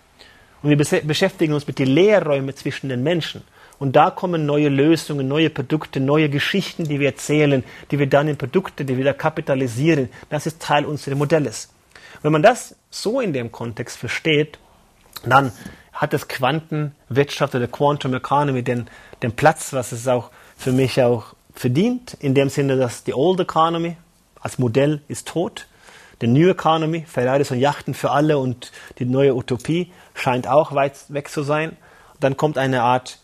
Und 0.63 0.71
wir 0.71 1.03
beschäftigen 1.03 1.53
uns 1.53 1.67
mit 1.67 1.79
den 1.79 1.89
Leerräumen 1.89 2.57
zwischen 2.57 2.89
den 2.89 3.03
Menschen. 3.03 3.43
Und 3.79 3.97
da 3.97 4.11
kommen 4.11 4.47
neue 4.47 4.69
Lösungen, 4.69 5.29
neue 5.29 5.51
Produkte, 5.51 6.01
neue 6.01 6.31
Geschichten, 6.31 6.85
die 6.85 7.01
wir 7.01 7.09
erzählen, 7.09 7.65
die 7.91 7.99
wir 7.99 8.07
dann 8.07 8.29
in 8.29 8.39
Produkte, 8.39 8.85
die 8.85 8.97
wir 8.97 9.05
da 9.05 9.13
kapitalisieren. 9.13 10.09
Das 10.31 10.47
ist 10.47 10.63
Teil 10.63 10.87
unseres 10.87 11.19
Modells. 11.19 11.71
Wenn 12.23 12.33
man 12.33 12.43
das 12.43 12.77
so 12.91 13.21
in 13.21 13.35
dem 13.35 13.53
Kontext 13.53 13.99
versteht, 13.99 14.59
dann 15.27 15.53
hat 15.93 16.13
das 16.13 16.29
Quantenwirtschaft 16.29 17.55
oder 17.55 17.69
Quantum 17.69 18.15
Economy 18.15 18.63
den, 18.63 18.87
den 19.23 19.33
Platz, 19.33 19.73
was 19.73 19.93
es 19.93 20.09
auch 20.09 20.31
für 20.57 20.73
mich 20.73 21.03
auch 21.03 21.35
verdient, 21.55 22.17
in 22.21 22.35
dem 22.35 22.49
Sinne, 22.49 22.77
dass 22.77 23.05
die 23.05 23.15
Old 23.15 23.41
Economy 23.41 23.97
als 24.41 24.59
Modell 24.59 25.03
ist 25.09 25.29
tot 25.29 25.67
The 26.21 26.27
New 26.27 26.49
Economy, 26.49 27.05
Ferraris 27.07 27.51
und 27.51 27.59
Yachten 27.59 27.95
für 27.95 28.11
alle 28.11 28.39
und 28.39 28.73
die 28.99 29.05
neue 29.05 29.35
Utopie 29.35 29.93
scheint 30.15 30.47
auch 30.47 30.75
weit 30.75 30.97
weg 31.09 31.29
zu 31.29 31.43
sein. 31.43 31.77
Dann 32.21 32.37
kommt 32.37 32.59
eine 32.59 32.83
Art 32.83 33.19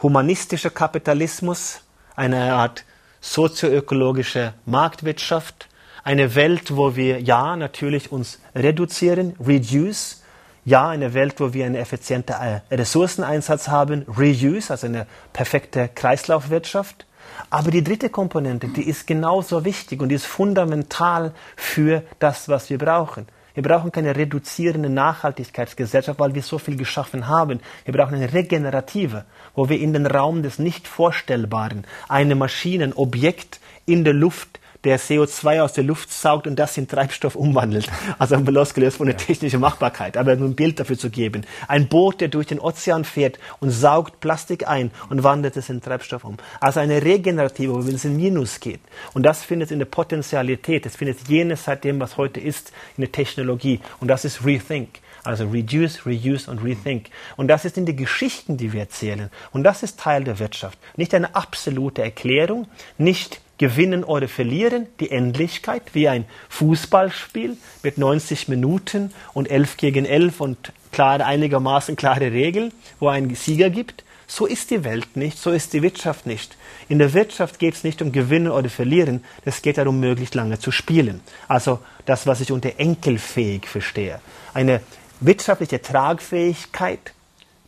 humanistischer 0.00 0.70
Kapitalismus, 0.70 1.80
eine 2.16 2.54
Art 2.54 2.84
sozioökologische 3.20 4.54
Marktwirtschaft, 4.66 5.68
eine 6.04 6.34
Welt, 6.34 6.76
wo 6.76 6.96
wir 6.96 7.20
ja 7.20 7.56
natürlich 7.56 8.10
uns 8.10 8.40
reduzieren, 8.54 9.36
reduce, 9.44 10.22
ja 10.64 10.88
eine 10.88 11.14
Welt, 11.14 11.40
wo 11.40 11.52
wir 11.52 11.66
einen 11.66 11.74
effizienten 11.74 12.36
äh, 12.36 12.60
Ressourceneinsatz 12.74 13.68
haben, 13.68 14.04
reuse, 14.08 14.70
also 14.70 14.86
eine 14.86 15.06
perfekte 15.32 15.88
Kreislaufwirtschaft. 15.88 17.06
Aber 17.50 17.70
die 17.70 17.84
dritte 17.84 18.08
Komponente, 18.08 18.68
die 18.68 18.88
ist 18.88 19.06
genauso 19.06 19.64
wichtig 19.64 20.00
und 20.00 20.08
die 20.08 20.14
ist 20.14 20.26
fundamental 20.26 21.32
für 21.56 22.02
das, 22.18 22.48
was 22.48 22.70
wir 22.70 22.78
brauchen. 22.78 23.26
Wir 23.54 23.62
brauchen 23.62 23.92
keine 23.92 24.16
reduzierende 24.16 24.88
Nachhaltigkeitsgesellschaft, 24.88 26.18
weil 26.18 26.34
wir 26.34 26.42
so 26.42 26.58
viel 26.58 26.76
geschaffen 26.76 27.28
haben. 27.28 27.60
Wir 27.84 27.92
brauchen 27.92 28.14
eine 28.14 28.32
regenerative, 28.32 29.26
wo 29.54 29.68
wir 29.68 29.78
in 29.78 29.92
den 29.92 30.06
Raum 30.06 30.42
des 30.42 30.58
Nicht-Vorstellbaren 30.58 31.84
eine 32.08 32.34
Maschine, 32.34 32.84
ein 32.84 32.92
Objekt 32.94 33.60
in 33.84 34.04
der 34.04 34.14
Luft 34.14 34.58
der 34.84 34.98
CO2 34.98 35.60
aus 35.60 35.72
der 35.72 35.84
Luft 35.84 36.12
saugt 36.12 36.46
und 36.46 36.56
das 36.56 36.76
in 36.76 36.88
Treibstoff 36.88 37.36
umwandelt. 37.36 37.88
Also 38.18 38.36
losgelöst 38.36 38.96
von 38.96 39.06
der 39.06 39.16
technischen 39.16 39.60
Machbarkeit, 39.60 40.16
aber 40.16 40.36
nur 40.36 40.48
ein 40.48 40.54
Bild 40.54 40.80
dafür 40.80 40.98
zu 40.98 41.10
geben. 41.10 41.44
Ein 41.68 41.88
Boot, 41.88 42.20
der 42.20 42.28
durch 42.28 42.46
den 42.48 42.60
Ozean 42.60 43.04
fährt 43.04 43.38
und 43.60 43.70
saugt 43.70 44.20
Plastik 44.20 44.68
ein 44.68 44.90
und 45.08 45.22
wandelt 45.22 45.56
es 45.56 45.68
in 45.68 45.80
Treibstoff 45.80 46.24
um. 46.24 46.36
Also 46.60 46.80
eine 46.80 47.02
regenerative, 47.02 47.74
wo 47.74 47.78
es 47.78 48.04
in 48.04 48.16
Minus 48.16 48.60
geht. 48.60 48.80
Und 49.14 49.24
das 49.24 49.42
findet 49.42 49.70
in 49.70 49.78
der 49.78 49.86
Potentialität, 49.86 50.86
das 50.86 50.96
findet 50.96 51.28
jenes 51.28 51.64
seitdem, 51.64 52.00
was 52.00 52.16
heute 52.16 52.40
ist, 52.40 52.72
in 52.96 53.02
der 53.02 53.12
Technologie. 53.12 53.80
Und 54.00 54.08
das 54.08 54.24
ist 54.24 54.44
Rethink. 54.44 55.00
Also 55.24 55.46
reduce, 55.46 56.04
reuse 56.04 56.50
und 56.50 56.64
rethink. 56.64 57.06
Und 57.36 57.46
das 57.46 57.64
ist 57.64 57.78
in 57.78 57.86
die 57.86 57.94
Geschichten, 57.94 58.56
die 58.56 58.72
wir 58.72 58.80
erzählen. 58.80 59.30
Und 59.52 59.62
das 59.62 59.84
ist 59.84 60.00
Teil 60.00 60.24
der 60.24 60.40
Wirtschaft. 60.40 60.78
Nicht 60.96 61.14
eine 61.14 61.36
absolute 61.36 62.02
Erklärung, 62.02 62.66
nicht 62.98 63.40
gewinnen 63.62 64.02
oder 64.02 64.26
verlieren, 64.26 64.88
die 64.98 65.12
Endlichkeit, 65.12 65.82
wie 65.92 66.08
ein 66.08 66.24
Fußballspiel 66.48 67.56
mit 67.84 67.96
90 67.96 68.48
Minuten 68.48 69.12
und 69.34 69.48
11 69.48 69.76
gegen 69.76 70.04
11 70.04 70.40
und 70.40 70.72
klare, 70.90 71.24
einigermaßen 71.24 71.94
klare 71.94 72.32
Regeln, 72.32 72.72
wo 72.98 73.06
ein 73.06 73.32
Sieger 73.36 73.70
gibt. 73.70 74.02
So 74.26 74.46
ist 74.46 74.72
die 74.72 74.82
Welt 74.82 75.16
nicht, 75.16 75.38
so 75.38 75.52
ist 75.52 75.74
die 75.74 75.82
Wirtschaft 75.82 76.26
nicht. 76.26 76.56
In 76.88 76.98
der 76.98 77.12
Wirtschaft 77.12 77.60
geht 77.60 77.74
es 77.74 77.84
nicht 77.84 78.02
um 78.02 78.10
Gewinnen 78.10 78.50
oder 78.50 78.68
Verlieren, 78.68 79.22
es 79.44 79.62
geht 79.62 79.78
darum, 79.78 80.00
möglichst 80.00 80.34
lange 80.34 80.58
zu 80.58 80.72
spielen. 80.72 81.20
Also 81.46 81.78
das, 82.04 82.26
was 82.26 82.40
ich 82.40 82.50
unter 82.50 82.80
enkelfähig 82.80 83.68
verstehe. 83.68 84.20
Eine 84.54 84.80
wirtschaftliche 85.20 85.80
Tragfähigkeit 85.80 87.12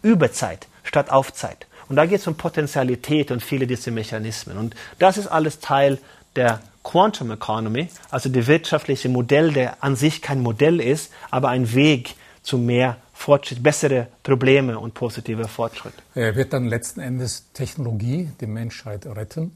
über 0.02 0.32
Zeit 0.32 0.66
statt 0.82 1.10
auf 1.10 1.32
Zeit. 1.32 1.68
Und 1.94 1.98
da 1.98 2.06
geht 2.06 2.18
es 2.18 2.26
um 2.26 2.34
Potentialität 2.34 3.30
und 3.30 3.40
viele 3.40 3.68
dieser 3.68 3.92
Mechanismen. 3.92 4.58
Und 4.58 4.74
das 4.98 5.16
ist 5.16 5.28
alles 5.28 5.60
Teil 5.60 5.98
der 6.34 6.58
Quantum 6.82 7.30
Economy, 7.30 7.88
also 8.10 8.28
das 8.28 8.48
wirtschaftliche 8.48 9.08
Modell, 9.08 9.52
der 9.52 9.84
an 9.84 9.94
sich 9.94 10.20
kein 10.20 10.40
Modell 10.40 10.80
ist, 10.80 11.12
aber 11.30 11.50
ein 11.50 11.72
Weg 11.72 12.16
zu 12.42 12.58
mehr 12.58 12.96
Fortschritt, 13.12 13.62
bessere 13.62 14.08
Probleme 14.24 14.76
und 14.76 14.94
positiver 14.94 15.46
Fortschritt. 15.46 15.94
Wird 16.14 16.52
dann 16.52 16.64
letzten 16.64 16.98
Endes 16.98 17.52
Technologie 17.52 18.28
die 18.40 18.48
Menschheit 18.48 19.06
retten? 19.06 19.52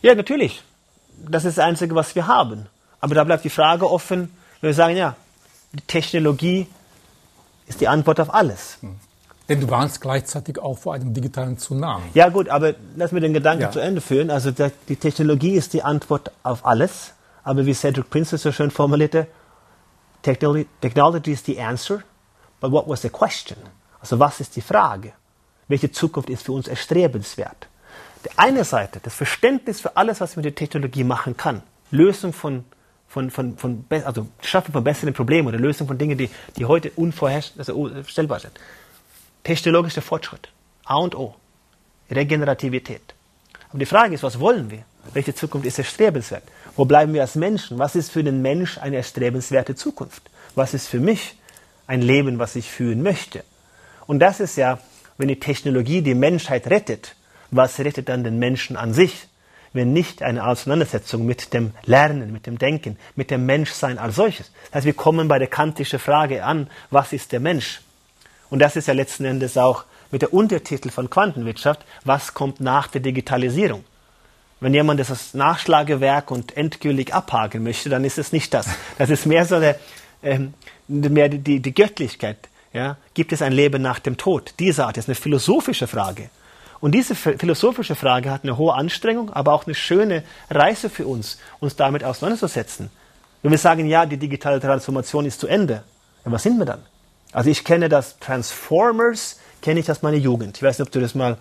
Ja, 0.00 0.14
natürlich. 0.14 0.62
Das 1.28 1.44
ist 1.44 1.58
das 1.58 1.64
Einzige, 1.64 1.96
was 1.96 2.14
wir 2.14 2.28
haben. 2.28 2.66
Aber 3.00 3.16
da 3.16 3.24
bleibt 3.24 3.42
die 3.42 3.50
Frage 3.50 3.90
offen, 3.90 4.30
wenn 4.60 4.68
wir 4.68 4.74
sagen, 4.74 4.96
ja, 4.96 5.16
die 5.72 5.82
Technologie 5.88 6.68
ist 7.66 7.80
die 7.80 7.88
Antwort 7.88 8.20
auf 8.20 8.32
alles. 8.32 8.78
Hm. 8.80 8.94
Denn 9.48 9.60
du 9.60 9.70
warnst 9.70 10.00
gleichzeitig 10.00 10.58
auch 10.58 10.78
vor 10.78 10.94
einem 10.94 11.12
digitalen 11.12 11.58
Tsunami. 11.58 12.04
Ja 12.14 12.30
gut, 12.30 12.48
aber 12.48 12.74
lass 12.96 13.12
mir 13.12 13.20
den 13.20 13.34
Gedanken 13.34 13.62
ja. 13.62 13.70
zu 13.70 13.78
Ende 13.78 14.00
führen. 14.00 14.30
Also 14.30 14.50
die 14.88 14.96
Technologie 14.96 15.52
ist 15.52 15.74
die 15.74 15.82
Antwort 15.82 16.30
auf 16.42 16.64
alles. 16.64 17.12
Aber 17.42 17.66
wie 17.66 17.74
Cedric 17.74 18.08
Prince 18.08 18.38
so 18.38 18.52
schön 18.52 18.70
formulierte, 18.70 19.26
Technology, 20.22 20.66
technology 20.80 21.32
is 21.32 21.44
the 21.44 21.60
answer, 21.60 22.02
but 22.60 22.72
what 22.72 22.88
was 22.88 23.02
the 23.02 23.10
question? 23.10 23.58
Also 24.00 24.18
was 24.18 24.40
ist 24.40 24.56
die 24.56 24.62
Frage? 24.62 25.12
Welche 25.68 25.92
Zukunft 25.92 26.30
ist 26.30 26.44
für 26.44 26.52
uns 26.52 26.66
erstrebenswert? 26.66 27.68
Die 28.24 28.38
eine 28.38 28.64
Seite, 28.64 29.00
das 29.02 29.14
Verständnis 29.14 29.82
für 29.82 29.98
alles, 29.98 30.22
was 30.22 30.34
man 30.34 30.44
mit 30.44 30.54
der 30.58 30.66
Technologie 30.66 31.04
machen 31.04 31.36
kann. 31.36 31.62
Lösung 31.90 32.32
von, 32.32 32.64
von, 33.06 33.30
von, 33.30 33.58
von 33.58 33.84
also 34.04 34.26
Schaffen 34.40 34.72
von 34.72 34.82
besseren 34.82 35.12
Problemen 35.12 35.48
oder 35.48 35.58
Lösung 35.58 35.86
von 35.86 35.98
Dingen, 35.98 36.16
die, 36.16 36.30
die 36.56 36.64
heute 36.64 36.90
unvorherstellbar 36.96 38.40
sind. 38.40 38.58
Technologischer 39.44 40.02
Fortschritt. 40.02 40.48
A 40.84 40.96
und 40.96 41.14
O. 41.14 41.34
Regenerativität. 42.10 43.14
Aber 43.68 43.78
die 43.78 43.86
Frage 43.86 44.14
ist, 44.14 44.22
was 44.22 44.40
wollen 44.40 44.70
wir? 44.70 44.84
Welche 45.12 45.34
Zukunft 45.34 45.66
ist 45.66 45.78
erstrebenswert? 45.78 46.44
Wo 46.76 46.84
bleiben 46.86 47.12
wir 47.12 47.22
als 47.22 47.34
Menschen? 47.34 47.78
Was 47.78 47.94
ist 47.94 48.10
für 48.10 48.24
den 48.24 48.40
Mensch 48.42 48.78
eine 48.78 48.96
erstrebenswerte 48.96 49.74
Zukunft? 49.74 50.22
Was 50.54 50.74
ist 50.74 50.88
für 50.88 51.00
mich 51.00 51.36
ein 51.86 52.00
Leben, 52.00 52.38
was 52.38 52.56
ich 52.56 52.70
führen 52.70 53.02
möchte? 53.02 53.44
Und 54.06 54.20
das 54.20 54.40
ist 54.40 54.56
ja, 54.56 54.78
wenn 55.18 55.28
die 55.28 55.40
Technologie 55.40 56.02
die 56.02 56.14
Menschheit 56.14 56.66
rettet, 56.68 57.14
was 57.50 57.78
rettet 57.78 58.08
dann 58.08 58.24
den 58.24 58.38
Menschen 58.38 58.76
an 58.76 58.94
sich? 58.94 59.28
Wenn 59.72 59.92
nicht 59.92 60.22
eine 60.22 60.46
Auseinandersetzung 60.46 61.26
mit 61.26 61.52
dem 61.52 61.72
Lernen, 61.84 62.32
mit 62.32 62.46
dem 62.46 62.58
Denken, 62.58 62.96
mit 63.16 63.30
dem 63.30 63.44
Menschsein 63.44 63.98
als 63.98 64.14
solches. 64.14 64.52
Das 64.66 64.76
heißt, 64.76 64.86
wir 64.86 64.94
kommen 64.94 65.28
bei 65.28 65.38
der 65.38 65.48
kantischen 65.48 65.98
Frage 65.98 66.44
an, 66.44 66.70
was 66.90 67.12
ist 67.12 67.32
der 67.32 67.40
Mensch? 67.40 67.80
Und 68.54 68.60
das 68.60 68.76
ist 68.76 68.86
ja 68.86 68.94
letzten 68.94 69.24
Endes 69.24 69.58
auch 69.58 69.82
mit 70.12 70.22
der 70.22 70.32
Untertitel 70.32 70.88
von 70.88 71.10
Quantenwirtschaft, 71.10 71.80
was 72.04 72.34
kommt 72.34 72.60
nach 72.60 72.86
der 72.86 73.00
Digitalisierung? 73.00 73.82
Wenn 74.60 74.72
jemand 74.72 75.00
das 75.00 75.10
als 75.10 75.34
Nachschlagewerk 75.34 76.30
und 76.30 76.56
endgültig 76.56 77.12
abhaken 77.12 77.64
möchte, 77.64 77.88
dann 77.88 78.04
ist 78.04 78.16
es 78.16 78.30
nicht 78.30 78.54
das. 78.54 78.68
Das 78.96 79.10
ist 79.10 79.26
mehr 79.26 79.44
so 79.44 79.58
der, 79.58 79.80
ähm, 80.22 80.54
mehr 80.86 81.28
die, 81.28 81.40
die, 81.40 81.58
die 81.58 81.74
Göttlichkeit. 81.74 82.48
Ja? 82.72 82.96
Gibt 83.14 83.32
es 83.32 83.42
ein 83.42 83.50
Leben 83.52 83.82
nach 83.82 83.98
dem 83.98 84.16
Tod? 84.16 84.54
Diese 84.60 84.86
Art 84.86 84.98
ist 84.98 85.08
eine 85.08 85.16
philosophische 85.16 85.88
Frage. 85.88 86.30
Und 86.78 86.92
diese 86.92 87.16
philosophische 87.16 87.96
Frage 87.96 88.30
hat 88.30 88.44
eine 88.44 88.56
hohe 88.56 88.74
Anstrengung, 88.74 89.32
aber 89.32 89.52
auch 89.52 89.66
eine 89.66 89.74
schöne 89.74 90.22
Reise 90.48 90.90
für 90.90 91.08
uns, 91.08 91.40
uns 91.58 91.74
damit 91.74 92.04
auseinanderzusetzen. 92.04 92.88
Wenn 93.42 93.50
wir 93.50 93.58
sagen, 93.58 93.88
ja, 93.88 94.06
die 94.06 94.16
digitale 94.16 94.60
Transformation 94.60 95.26
ist 95.26 95.40
zu 95.40 95.48
Ende, 95.48 95.82
ja, 96.24 96.30
was 96.30 96.44
sind 96.44 96.56
wir 96.56 96.66
dann? 96.66 96.93
Also 97.34 97.50
ich 97.50 97.64
kenne 97.64 97.88
das 97.90 98.18
Transformers, 98.20 99.40
kenne 99.60 99.80
ich 99.80 99.90
aus 99.90 100.02
meiner 100.02 100.16
Jugend. 100.16 100.56
Ich 100.56 100.62
weiß 100.62 100.78
nicht, 100.78 100.88
ob 100.88 100.92
du 100.92 101.00
das 101.00 101.14
mal 101.14 101.36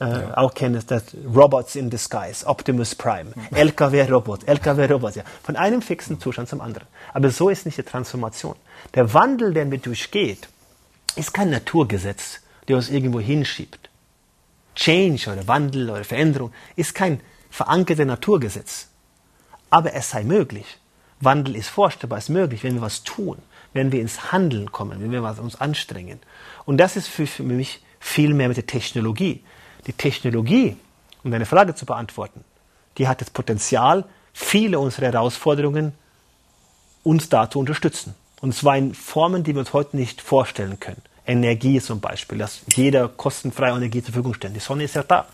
äh, 0.00 0.04
ja. 0.04 0.36
auch 0.36 0.54
kennst, 0.54 0.90
das 0.90 1.04
Robots 1.34 1.74
in 1.74 1.90
Disguise, 1.90 2.46
Optimus 2.46 2.94
Prime, 2.94 3.32
LKW-Robot, 3.50 4.46
LKW-Robot, 4.46 5.16
ja. 5.16 5.24
Von 5.42 5.56
einem 5.56 5.82
fixen 5.82 6.20
Zustand 6.20 6.48
zum 6.48 6.60
anderen. 6.60 6.86
Aber 7.12 7.30
so 7.30 7.48
ist 7.48 7.66
nicht 7.66 7.76
die 7.76 7.82
Transformation. 7.82 8.54
Der 8.94 9.12
Wandel, 9.12 9.52
den 9.52 9.70
wir 9.70 9.78
durchgeht, 9.78 10.48
ist 11.16 11.34
kein 11.34 11.50
Naturgesetz, 11.50 12.40
der 12.68 12.76
uns 12.76 12.88
irgendwo 12.88 13.20
hinschiebt. 13.20 13.90
Change 14.74 15.30
oder 15.30 15.46
Wandel 15.48 15.90
oder 15.90 16.04
Veränderung 16.04 16.52
ist 16.76 16.94
kein 16.94 17.20
verankertes 17.50 18.06
Naturgesetz. 18.06 18.86
Aber 19.70 19.92
es 19.92 20.10
sei 20.10 20.24
möglich. 20.24 20.78
Wandel 21.20 21.56
ist 21.56 21.68
vorstellbar, 21.68 22.18
ist 22.18 22.30
möglich, 22.30 22.64
wenn 22.64 22.74
wir 22.74 22.82
was 22.82 23.04
tun, 23.04 23.38
wenn 23.72 23.92
wir 23.92 24.00
ins 24.00 24.32
Handeln 24.32 24.70
kommen, 24.72 25.00
wenn 25.00 25.10
wir 25.10 25.22
uns 25.22 25.60
anstrengen. 25.60 26.20
Und 26.64 26.78
das 26.78 26.96
ist 26.96 27.08
für, 27.08 27.26
für 27.26 27.42
mich 27.42 27.82
viel 28.00 28.34
mehr 28.34 28.48
mit 28.48 28.56
der 28.56 28.66
Technologie. 28.66 29.42
Die 29.86 29.92
Technologie, 29.92 30.76
um 31.24 31.30
deine 31.30 31.46
Frage 31.46 31.74
zu 31.74 31.86
beantworten, 31.86 32.44
die 32.98 33.08
hat 33.08 33.20
das 33.20 33.30
Potenzial, 33.30 34.04
viele 34.32 34.78
unserer 34.78 35.06
Herausforderungen 35.06 35.92
uns 37.02 37.28
da 37.28 37.50
zu 37.50 37.58
unterstützen. 37.58 38.14
Und 38.40 38.54
zwar 38.54 38.76
in 38.76 38.94
Formen, 38.94 39.44
die 39.44 39.54
wir 39.54 39.60
uns 39.60 39.72
heute 39.72 39.96
nicht 39.96 40.20
vorstellen 40.20 40.80
können. 40.80 41.02
Energie 41.26 41.80
zum 41.80 42.00
Beispiel, 42.00 42.38
dass 42.38 42.62
jeder 42.74 43.08
kostenfreie 43.08 43.72
Energie 43.72 44.02
zur 44.02 44.12
Verfügung 44.12 44.34
stellt. 44.34 44.56
Die 44.56 44.60
Sonne 44.60 44.84
ist 44.84 44.94
ja 44.94 45.04
da. 45.04 45.26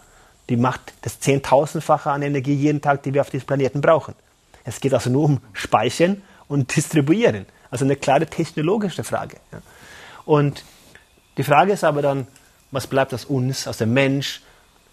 Die 0.49 0.57
macht 0.57 0.93
das 1.03 1.21
Zehntausendfache 1.21 2.11
an 2.11 2.23
Energie 2.23 2.55
jeden 2.55 2.81
Tag, 2.81 3.03
die 3.03 3.15
wir 3.15 3.23
auf 3.23 3.31
diesem 3.31 3.47
Planeten 3.47 3.81
brauchen. 3.81 4.15
Es 4.65 4.81
geht 4.81 4.93
also 4.93 5.09
nur 5.11 5.25
um 5.25 5.41
Speichern 5.53 6.23
und 6.47 6.75
Distribuieren. 6.77 7.47
Also 7.71 7.85
eine 7.85 7.97
klare 7.97 8.27
technologische 8.27 9.05
Frage. 9.05 9.37
Und 10.25 10.65
die 11.37 11.45
Frage 11.45 11.73
ist 11.73 11.85
aber 11.85 12.03
dann, 12.03 12.27
was 12.71 12.87
bleibt 12.87 13.15
aus 13.15 13.25
uns, 13.25 13.67
aus 13.67 13.79
dem 13.79 13.93
Mensch? 13.93 14.43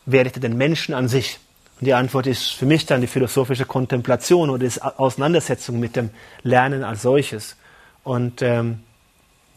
Wer 0.05 0.25
rettet 0.25 0.43
den 0.43 0.57
Menschen 0.57 0.93
an 0.93 1.07
sich? 1.07 1.39
Und 1.79 1.87
die 1.87 1.93
Antwort 1.93 2.27
ist 2.27 2.51
für 2.51 2.65
mich 2.65 2.85
dann 2.85 3.01
die 3.01 3.07
philosophische 3.07 3.65
Kontemplation 3.65 4.49
oder 4.49 4.67
die 4.67 4.81
Auseinandersetzung 4.81 5.79
mit 5.79 5.95
dem 5.95 6.09
Lernen 6.43 6.83
als 6.83 7.01
solches. 7.01 7.55
Und 8.03 8.41
ähm, 8.41 8.79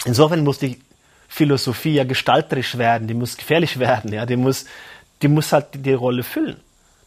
insofern 0.04 0.42
muss 0.42 0.58
die 0.58 0.80
Philosophie 1.28 1.94
ja 1.94 2.04
gestalterisch 2.04 2.78
werden, 2.78 3.06
die 3.06 3.14
muss 3.14 3.36
gefährlich 3.36 3.78
werden, 3.78 4.12
ja, 4.12 4.26
die 4.26 4.36
muss, 4.36 4.64
die 5.22 5.28
muss 5.28 5.52
halt 5.52 5.66
die 5.74 5.92
Rolle 5.92 6.22
füllen. 6.24 6.56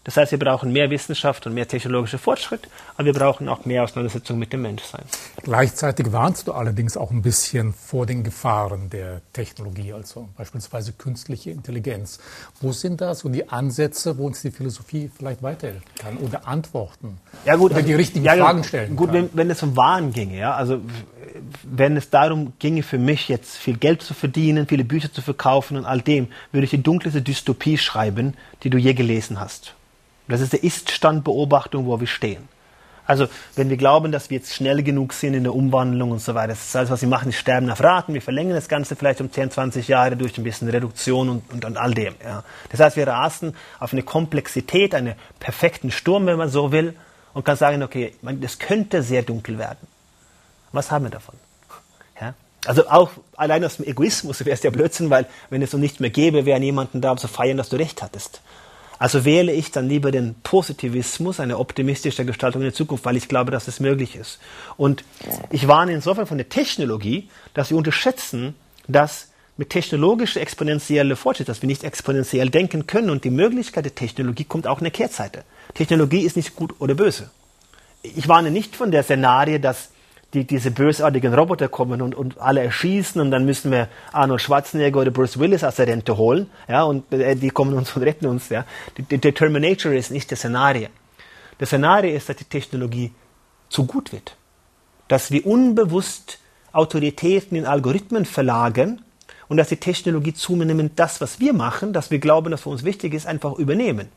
Das 0.03 0.17
heißt, 0.17 0.31
wir 0.31 0.39
brauchen 0.39 0.73
mehr 0.73 0.89
Wissenschaft 0.89 1.45
und 1.45 1.53
mehr 1.53 1.67
technologischer 1.67 2.17
Fortschritt, 2.17 2.67
aber 2.95 3.05
wir 3.05 3.13
brauchen 3.13 3.47
auch 3.47 3.65
mehr 3.65 3.83
Auseinandersetzung 3.83 4.39
mit 4.39 4.51
dem 4.51 4.63
Menschsein. 4.63 5.03
Gleichzeitig 5.43 6.11
warnst 6.11 6.47
du 6.47 6.53
allerdings 6.53 6.97
auch 6.97 7.11
ein 7.11 7.21
bisschen 7.21 7.73
vor 7.73 8.07
den 8.07 8.23
Gefahren 8.23 8.89
der 8.89 9.21
Technologie, 9.31 9.93
also 9.93 10.29
beispielsweise 10.35 10.93
künstliche 10.93 11.51
Intelligenz. 11.51 12.19
Wo 12.61 12.71
sind 12.71 12.99
da 12.99 13.13
so 13.13 13.29
die 13.29 13.49
Ansätze, 13.49 14.17
wo 14.17 14.25
uns 14.25 14.41
die 14.41 14.49
Philosophie 14.49 15.11
vielleicht 15.15 15.43
weiterhelfen 15.43 15.83
kann 15.99 16.17
oder 16.17 16.47
Antworten 16.47 17.19
ja, 17.45 17.55
gut, 17.55 17.71
oder 17.71 17.83
die 17.83 17.93
richtigen 17.93 18.25
ja, 18.25 18.35
Fragen 18.35 18.63
stellen 18.63 18.95
gut, 18.95 19.11
kann? 19.11 19.21
Gut, 19.21 19.31
wenn, 19.33 19.37
wenn 19.37 19.49
es 19.51 19.61
um 19.61 19.77
Wahn 19.77 20.13
ginge, 20.13 20.37
ja, 20.37 20.55
also 20.55 20.81
wenn 21.63 21.95
es 21.95 22.09
darum 22.09 22.53
ginge 22.57 22.81
für 22.81 22.97
mich 22.97 23.27
jetzt 23.27 23.55
viel 23.55 23.77
Geld 23.77 24.01
zu 24.01 24.15
verdienen, 24.15 24.67
viele 24.67 24.83
Bücher 24.83 25.13
zu 25.13 25.21
verkaufen 25.21 25.77
und 25.77 25.85
all 25.85 26.01
dem, 26.01 26.27
würde 26.51 26.65
ich 26.65 26.71
die 26.71 26.81
dunkelste 26.81 27.21
Dystopie 27.21 27.77
schreiben, 27.77 28.33
die 28.63 28.71
du 28.71 28.79
je 28.79 28.95
gelesen 28.95 29.39
hast. 29.39 29.75
Das 30.31 30.41
ist 30.41 30.53
der 30.53 30.63
Ist-Stand-Beobachtung, 30.63 31.85
wo 31.85 31.99
wir 31.99 32.07
stehen. 32.07 32.47
Also, 33.05 33.27
wenn 33.55 33.69
wir 33.69 33.77
glauben, 33.77 34.11
dass 34.11 34.29
wir 34.29 34.37
jetzt 34.37 34.53
schnell 34.53 34.83
genug 34.83 35.11
sind 35.13 35.33
in 35.33 35.43
der 35.43 35.53
Umwandlung 35.53 36.11
und 36.11 36.21
so 36.21 36.35
weiter, 36.35 36.49
das 36.49 36.67
ist 36.67 36.75
alles, 36.75 36.91
was 36.91 37.01
wir 37.01 37.09
machen, 37.09 37.29
ist 37.29 37.37
sterben 37.37 37.69
auf 37.69 37.83
Raten. 37.83 38.13
Wir 38.13 38.21
verlängern 38.21 38.53
das 38.53 38.69
Ganze 38.69 38.95
vielleicht 38.95 39.19
um 39.19 39.31
10, 39.31 39.51
20 39.51 39.87
Jahre 39.87 40.15
durch 40.15 40.37
ein 40.37 40.43
bisschen 40.43 40.69
Reduktion 40.69 41.29
und, 41.29 41.51
und, 41.51 41.65
und 41.65 41.77
all 41.77 41.93
dem. 41.93 42.15
Ja. 42.23 42.43
Das 42.69 42.79
heißt, 42.79 42.95
wir 42.95 43.07
rasen 43.07 43.55
auf 43.79 43.91
eine 43.91 44.03
Komplexität, 44.03 44.95
einen 44.95 45.15
perfekten 45.39 45.91
Sturm, 45.91 46.25
wenn 46.27 46.37
man 46.37 46.49
so 46.49 46.71
will, 46.71 46.95
und 47.33 47.43
kann 47.43 47.57
sagen, 47.57 47.83
okay, 47.83 48.13
das 48.21 48.59
könnte 48.59 49.03
sehr 49.03 49.23
dunkel 49.23 49.57
werden. 49.57 49.87
Was 50.71 50.91
haben 50.91 51.05
wir 51.05 51.11
davon? 51.11 51.35
Ja? 52.19 52.33
Also 52.65 52.87
auch 52.87 53.11
allein 53.35 53.65
aus 53.65 53.77
dem 53.77 53.87
Egoismus 53.87 54.39
wäre 54.45 54.53
es 54.53 54.63
ja 54.63 54.69
Blödsinn, 54.69 55.09
weil 55.09 55.25
wenn 55.49 55.61
es 55.61 55.71
so 55.71 55.77
nichts 55.77 55.99
mehr 55.99 56.11
gäbe, 56.11 56.45
wäre 56.45 56.59
niemanden 56.59 57.01
da, 57.01 57.11
um 57.11 57.17
zu 57.17 57.27
feiern, 57.27 57.57
dass 57.57 57.69
du 57.69 57.77
recht 57.77 58.01
hattest. 58.01 58.41
Also 59.01 59.25
wähle 59.25 59.51
ich 59.51 59.71
dann 59.71 59.89
lieber 59.89 60.11
den 60.11 60.35
Positivismus, 60.43 61.39
eine 61.39 61.57
optimistische 61.57 62.23
Gestaltung 62.23 62.61
in 62.61 62.67
der 62.67 62.75
Zukunft, 62.75 63.03
weil 63.03 63.17
ich 63.17 63.27
glaube, 63.27 63.49
dass 63.49 63.67
es 63.67 63.79
möglich 63.79 64.15
ist. 64.15 64.37
Und 64.77 65.03
ich 65.49 65.67
warne 65.67 65.91
insofern 65.91 66.27
von 66.27 66.37
der 66.37 66.49
Technologie, 66.49 67.27
dass 67.55 67.71
wir 67.71 67.77
unterschätzen, 67.77 68.53
dass 68.87 69.29
mit 69.57 69.71
technologischer 69.71 70.39
exponentielle 70.39 71.15
Fortschritt, 71.15 71.49
dass 71.49 71.63
wir 71.63 71.67
nicht 71.67 71.83
exponentiell 71.83 72.51
denken 72.51 72.85
können 72.85 73.09
und 73.09 73.23
die 73.23 73.31
Möglichkeit 73.31 73.85
der 73.85 73.95
Technologie 73.95 74.43
kommt 74.43 74.67
auch 74.67 74.77
in 74.77 74.83
der 74.83 74.91
Kehrseite. 74.91 75.45
Technologie 75.73 76.21
ist 76.21 76.35
nicht 76.35 76.55
gut 76.55 76.75
oder 76.77 76.93
böse. 76.93 77.31
Ich 78.03 78.27
warne 78.27 78.51
nicht 78.51 78.75
von 78.75 78.91
der 78.91 79.01
Szenarie, 79.01 79.57
dass 79.57 79.89
die, 80.33 80.45
diese 80.45 80.71
bösartigen 80.71 81.33
Roboter 81.33 81.67
kommen 81.67 82.01
und, 82.01 82.15
und 82.15 82.39
alle 82.39 82.63
erschießen 82.63 83.19
und 83.19 83.31
dann 83.31 83.45
müssen 83.45 83.71
wir 83.71 83.89
Arnold 84.13 84.41
Schwarzenegger 84.41 85.01
oder 85.01 85.11
Bruce 85.11 85.39
Willis 85.39 85.63
aus 85.63 85.75
der 85.75 85.87
Rente 85.87 86.17
holen, 86.17 86.49
ja, 86.67 86.83
und 86.83 87.11
äh, 87.13 87.35
die 87.35 87.49
kommen 87.49 87.73
uns 87.73 87.95
und 87.95 88.03
retten 88.03 88.27
uns, 88.27 88.49
ja. 88.49 88.65
Die 88.97 89.19
Terminator 89.19 89.91
ist 89.91 90.11
nicht 90.11 90.31
das 90.31 90.39
Szenario. 90.39 90.87
Das 91.57 91.69
Szenario 91.69 92.15
ist, 92.15 92.29
dass 92.29 92.37
die 92.37 92.45
Technologie 92.45 93.11
zu 93.69 93.85
gut 93.85 94.11
wird. 94.11 94.35
Dass 95.07 95.31
wir 95.31 95.45
unbewusst 95.45 96.39
Autoritäten 96.71 97.57
in 97.57 97.65
Algorithmen 97.65 98.25
verlagern 98.25 99.01
und 99.49 99.57
dass 99.57 99.69
die 99.69 99.77
Technologie 99.77 100.33
zunehmend 100.33 100.93
das, 100.95 101.19
was 101.19 101.39
wir 101.39 101.53
machen, 101.53 101.91
dass 101.91 102.09
wir 102.09 102.19
glauben, 102.19 102.51
dass 102.51 102.61
für 102.61 102.69
uns 102.69 102.85
wichtig 102.85 103.13
ist, 103.13 103.27
einfach 103.27 103.57
übernehmen. 103.57 104.07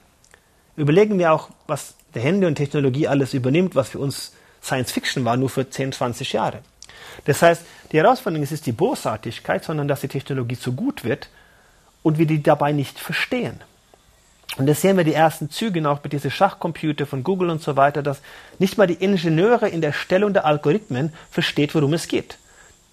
Überlegen 0.77 1.19
wir 1.19 1.33
auch, 1.33 1.51
was 1.67 1.97
der 2.15 2.23
Handy 2.23 2.47
und 2.47 2.55
Technologie 2.55 3.09
alles 3.09 3.35
übernimmt, 3.35 3.75
was 3.75 3.89
für 3.89 3.99
uns 3.99 4.33
Science 4.65 4.93
Fiction 4.93 5.25
war, 5.25 5.37
nur 5.37 5.51
für 5.51 5.69
10, 5.69 5.93
20 5.93 6.33
Jahre. 6.33 6.61
Das 7.27 7.43
heißt, 7.43 7.63
die 7.93 7.99
Herausforderung 7.99 8.43
ist 8.43 8.51
nicht 8.51 8.67
die 8.67 8.73
Bosartigkeit, 8.73 9.65
sondern 9.65 9.89
dass 9.89 10.01
die 10.01 10.09
Technologie 10.09 10.59
zu 10.59 10.73
gut 10.73 11.05
wird 11.05 11.29
und 12.03 12.19
wir 12.19 12.27
die 12.27 12.43
dabei 12.43 12.73
nicht 12.73 12.99
verstehen. 12.99 13.61
Und 14.57 14.67
das 14.67 14.81
sehen 14.81 14.97
wir 14.97 15.05
die 15.05 15.15
ersten 15.15 15.51
Züge 15.51 15.89
auch 15.89 16.03
mit 16.03 16.13
diesen 16.13 16.31
Schachcomputer 16.31 17.07
von 17.07 17.25
Google 17.25 17.51
und 17.51 17.63
so 17.63 17.77
weiter, 17.77 18.03
dass 18.03 18.21
nicht 18.59 18.79
mal 18.79 18.87
die 18.87 18.95
Ingenieure 18.95 19.69
in 19.69 19.81
der 19.81 19.93
Stellung 19.93 20.33
der 20.33 20.45
Algorithmen 20.45 21.13
versteht, 21.31 21.75
worum 21.75 21.93
es 21.93 22.09
geht 22.09 22.39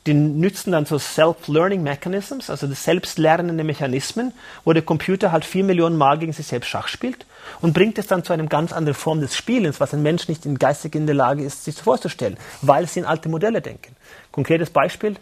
die 0.07 0.13
nützen 0.13 0.71
dann 0.71 0.85
so 0.85 0.97
Self-Learning 0.97 1.83
Mechanisms, 1.83 2.49
also 2.49 2.67
selbstlernende 2.67 3.63
Mechanismen, 3.63 4.33
wo 4.65 4.73
der 4.73 4.81
Computer 4.81 5.31
halt 5.31 5.45
vier 5.45 5.63
Millionen 5.63 5.97
Mal 5.97 6.17
gegen 6.17 6.33
sich 6.33 6.47
selbst 6.47 6.69
Schach 6.69 6.87
spielt 6.87 7.25
und 7.61 7.73
bringt 7.73 7.99
es 7.99 8.07
dann 8.07 8.23
zu 8.23 8.33
einer 8.33 8.47
ganz 8.47 8.73
anderen 8.73 8.95
Form 8.95 9.21
des 9.21 9.35
Spielens, 9.35 9.79
was 9.79 9.93
ein 9.93 10.01
Mensch 10.01 10.27
nicht 10.27 10.45
in 10.45 10.57
geistig 10.57 10.95
in 10.95 11.05
der 11.05 11.15
Lage 11.15 11.43
ist, 11.43 11.65
sich 11.65 11.75
vorzustellen, 11.75 12.37
weil 12.61 12.87
sie 12.87 12.99
in 12.99 13.05
alte 13.05 13.29
Modelle 13.29 13.61
denken. 13.61 13.95
Konkretes 14.31 14.71
Beispiel, 14.71 15.17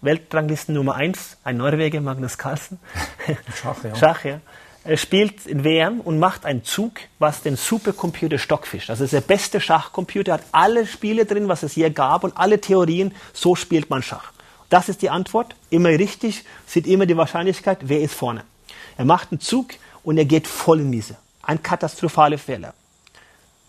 Weltranglisten 0.00 0.74
Nummer 0.74 0.96
eins, 0.96 1.36
ein 1.44 1.56
Norweger, 1.58 2.00
Magnus 2.00 2.36
Carlsen. 2.36 2.78
Schach, 3.54 3.84
ja. 3.84 3.94
Schach, 3.94 4.24
ja. 4.24 4.40
Er 4.86 4.98
spielt 4.98 5.46
in 5.46 5.64
WM 5.64 6.00
und 6.00 6.18
macht 6.18 6.44
einen 6.44 6.62
Zug, 6.62 6.92
was 7.18 7.40
den 7.40 7.56
Supercomputer 7.56 8.36
Stockfisch. 8.36 8.86
Das 8.86 9.00
ist 9.00 9.14
der 9.14 9.22
beste 9.22 9.58
Schachcomputer, 9.58 10.34
hat 10.34 10.44
alle 10.52 10.86
Spiele 10.86 11.24
drin, 11.24 11.48
was 11.48 11.62
es 11.62 11.74
je 11.74 11.88
gab 11.88 12.22
und 12.22 12.36
alle 12.36 12.60
Theorien, 12.60 13.14
so 13.32 13.54
spielt 13.54 13.88
man 13.88 14.02
Schach. 14.02 14.32
Das 14.68 14.90
ist 14.90 15.00
die 15.00 15.08
Antwort, 15.08 15.56
immer 15.70 15.88
richtig, 15.88 16.44
sieht 16.66 16.86
immer 16.86 17.06
die 17.06 17.16
Wahrscheinlichkeit, 17.16 17.78
wer 17.84 18.02
ist 18.02 18.12
vorne. 18.12 18.44
Er 18.98 19.06
macht 19.06 19.32
einen 19.32 19.40
Zug 19.40 19.68
und 20.02 20.18
er 20.18 20.26
geht 20.26 20.46
voll 20.46 20.80
in 20.80 20.90
Miese. 20.90 21.16
Ein 21.42 21.62
katastrophaler 21.62 22.36
Fehler. 22.36 22.74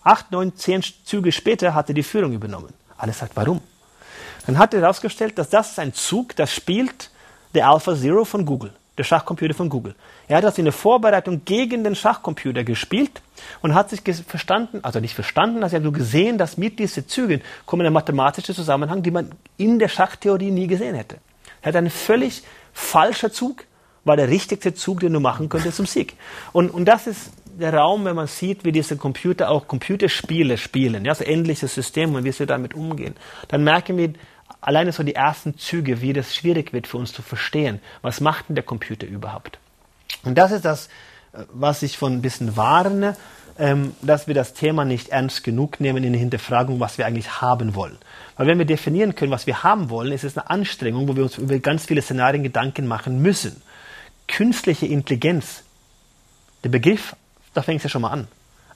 Acht, 0.04 0.30
neun, 0.32 0.54
zehn 0.54 0.84
Züge 1.04 1.32
später 1.32 1.74
hat 1.74 1.88
er 1.88 1.94
die 1.94 2.02
Führung 2.02 2.34
übernommen. 2.34 2.74
Alle 2.98 3.14
sagt, 3.14 3.34
warum? 3.36 3.62
Dann 4.46 4.58
hat 4.58 4.74
er 4.74 4.82
herausgestellt, 4.82 5.38
dass 5.38 5.48
das 5.48 5.78
ein 5.78 5.94
Zug, 5.94 6.36
das 6.36 6.52
spielt 6.52 7.10
der 7.54 7.70
Alpha 7.70 7.96
Zero 7.96 8.26
von 8.26 8.44
Google, 8.44 8.72
der 8.98 9.04
Schachcomputer 9.04 9.54
von 9.54 9.68
Google. 9.68 9.94
Er 10.28 10.38
hat 10.38 10.44
das 10.44 10.58
in 10.58 10.64
der 10.64 10.72
Vorbereitung 10.72 11.42
gegen 11.44 11.84
den 11.84 11.94
Schachcomputer 11.94 12.64
gespielt 12.64 13.22
und 13.62 13.74
hat 13.74 13.90
sich 13.90 14.00
verstanden, 14.26 14.80
also 14.82 15.00
nicht 15.00 15.14
verstanden, 15.14 15.62
also 15.62 15.76
er 15.76 15.78
hat 15.78 15.84
nur 15.84 15.92
gesehen, 15.92 16.38
dass 16.38 16.56
mit 16.56 16.78
diesen 16.78 17.06
Zügen 17.08 17.42
kommt 17.66 17.82
ein 17.82 17.92
mathematischer 17.92 18.54
Zusammenhang, 18.54 19.02
die 19.02 19.10
man 19.10 19.32
in 19.56 19.78
der 19.78 19.88
Schachtheorie 19.88 20.50
nie 20.50 20.66
gesehen 20.66 20.94
hätte. 20.94 21.18
Er 21.62 21.68
hat 21.68 21.76
einen 21.76 21.90
völlig 21.90 22.42
falscher 22.72 23.32
Zug, 23.32 23.64
war 24.04 24.16
der 24.16 24.28
richtigste 24.28 24.74
Zug, 24.74 25.00
den 25.00 25.12
du 25.12 25.20
machen 25.20 25.48
könntest 25.48 25.76
zum 25.76 25.86
Sieg. 25.86 26.14
Und, 26.52 26.70
und 26.70 26.86
das 26.86 27.06
ist 27.06 27.32
der 27.58 27.74
Raum, 27.74 28.04
wenn 28.04 28.16
man 28.16 28.26
sieht, 28.26 28.64
wie 28.64 28.72
diese 28.72 28.96
Computer 28.96 29.50
auch 29.50 29.66
Computerspiele 29.66 30.58
spielen, 30.58 31.04
ja, 31.04 31.14
so 31.14 31.24
ähnliches 31.24 31.74
System 31.74 32.14
und 32.14 32.24
wie 32.24 32.32
sie 32.32 32.46
damit 32.46 32.74
umgehen, 32.74 33.14
dann 33.48 33.64
merken 33.64 33.96
wir 33.96 34.12
alleine 34.66 34.92
so 34.92 35.02
die 35.04 35.14
ersten 35.14 35.56
Züge, 35.56 36.02
wie 36.02 36.12
das 36.12 36.34
schwierig 36.34 36.72
wird 36.72 36.86
für 36.86 36.98
uns 36.98 37.12
zu 37.12 37.22
verstehen. 37.22 37.80
Was 38.02 38.20
macht 38.20 38.48
denn 38.48 38.56
der 38.56 38.64
Computer 38.64 39.06
überhaupt? 39.06 39.58
Und 40.24 40.36
das 40.36 40.50
ist 40.50 40.64
das, 40.64 40.88
äh, 41.32 41.44
was 41.52 41.82
ich 41.82 41.96
von 41.96 42.12
ein 42.12 42.22
bisschen 42.22 42.56
warne, 42.56 43.16
ähm, 43.58 43.94
dass 44.02 44.26
wir 44.26 44.34
das 44.34 44.54
Thema 44.54 44.84
nicht 44.84 45.10
ernst 45.10 45.44
genug 45.44 45.78
nehmen 45.80 46.02
in 46.02 46.12
der 46.12 46.20
Hinterfragung, 46.20 46.80
was 46.80 46.98
wir 46.98 47.06
eigentlich 47.06 47.40
haben 47.40 47.76
wollen. 47.76 47.96
Weil 48.36 48.48
wenn 48.48 48.58
wir 48.58 48.66
definieren 48.66 49.14
können, 49.14 49.30
was 49.30 49.46
wir 49.46 49.62
haben 49.62 49.88
wollen, 49.88 50.12
ist 50.12 50.24
es 50.24 50.36
eine 50.36 50.50
Anstrengung, 50.50 51.06
wo 51.06 51.16
wir 51.16 51.22
uns 51.22 51.38
über 51.38 51.58
ganz 51.60 51.86
viele 51.86 52.02
Szenarien 52.02 52.42
Gedanken 52.42 52.88
machen 52.88 53.22
müssen. 53.22 53.62
Künstliche 54.26 54.86
Intelligenz, 54.86 55.62
der 56.64 56.70
Begriff, 56.70 57.14
da 57.54 57.62
fängt 57.62 57.78
es 57.78 57.84
ja 57.84 57.90
schon 57.90 58.02
mal 58.02 58.10
an. 58.10 58.26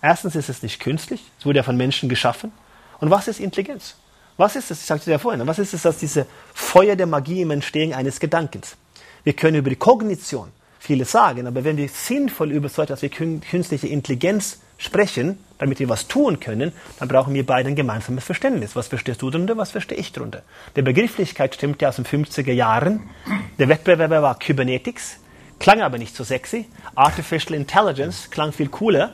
Erstens 0.00 0.36
ist 0.36 0.48
es 0.48 0.62
nicht 0.62 0.78
künstlich, 0.78 1.20
es 1.40 1.44
wurde 1.44 1.58
ja 1.58 1.62
von 1.64 1.76
Menschen 1.76 2.08
geschaffen. 2.08 2.52
Und 3.00 3.10
was 3.10 3.26
ist 3.26 3.40
Intelligenz? 3.40 3.96
Was 4.40 4.56
ist 4.56 4.70
es? 4.70 4.80
Ich 4.80 4.86
sagte 4.86 5.10
ja 5.10 5.18
vorhin, 5.18 5.46
was 5.46 5.58
ist 5.58 5.74
es 5.74 5.84
als 5.84 5.98
diese 5.98 6.24
Feuer 6.54 6.96
der 6.96 7.06
Magie 7.06 7.42
im 7.42 7.50
Entstehen 7.50 7.92
eines 7.92 8.20
Gedankens? 8.20 8.74
Wir 9.22 9.34
können 9.34 9.56
über 9.56 9.68
die 9.68 9.76
Kognition 9.76 10.48
vieles 10.78 11.12
sagen, 11.12 11.46
aber 11.46 11.62
wenn 11.62 11.76
wir 11.76 11.90
sinnvoll 11.90 12.50
über 12.50 12.70
so 12.70 12.80
etwas 12.80 13.02
wie 13.02 13.10
künstliche 13.10 13.86
Intelligenz 13.86 14.60
sprechen, 14.78 15.38
damit 15.58 15.78
wir 15.78 15.90
was 15.90 16.08
tun 16.08 16.40
können, 16.40 16.72
dann 16.98 17.08
brauchen 17.08 17.34
wir 17.34 17.44
beide 17.44 17.68
ein 17.68 17.74
gemeinsames 17.74 18.24
Verständnis. 18.24 18.74
Was 18.74 18.88
verstehst 18.88 19.20
du 19.20 19.28
darunter, 19.28 19.58
was 19.58 19.72
verstehe 19.72 19.98
ich 19.98 20.10
darunter? 20.10 20.42
Der 20.74 20.80
Begrifflichkeit 20.80 21.54
stimmt 21.54 21.82
ja 21.82 21.90
aus 21.90 21.96
den 21.96 22.06
50er 22.06 22.52
Jahren. 22.52 23.10
Der 23.58 23.68
Wettbewerber 23.68 24.22
war 24.22 24.38
Kybernetics, 24.38 25.18
klang 25.58 25.82
aber 25.82 25.98
nicht 25.98 26.16
so 26.16 26.24
sexy. 26.24 26.66
Artificial 26.94 27.52
Intelligence 27.52 28.30
klang 28.30 28.52
viel 28.52 28.68
cooler. 28.68 29.12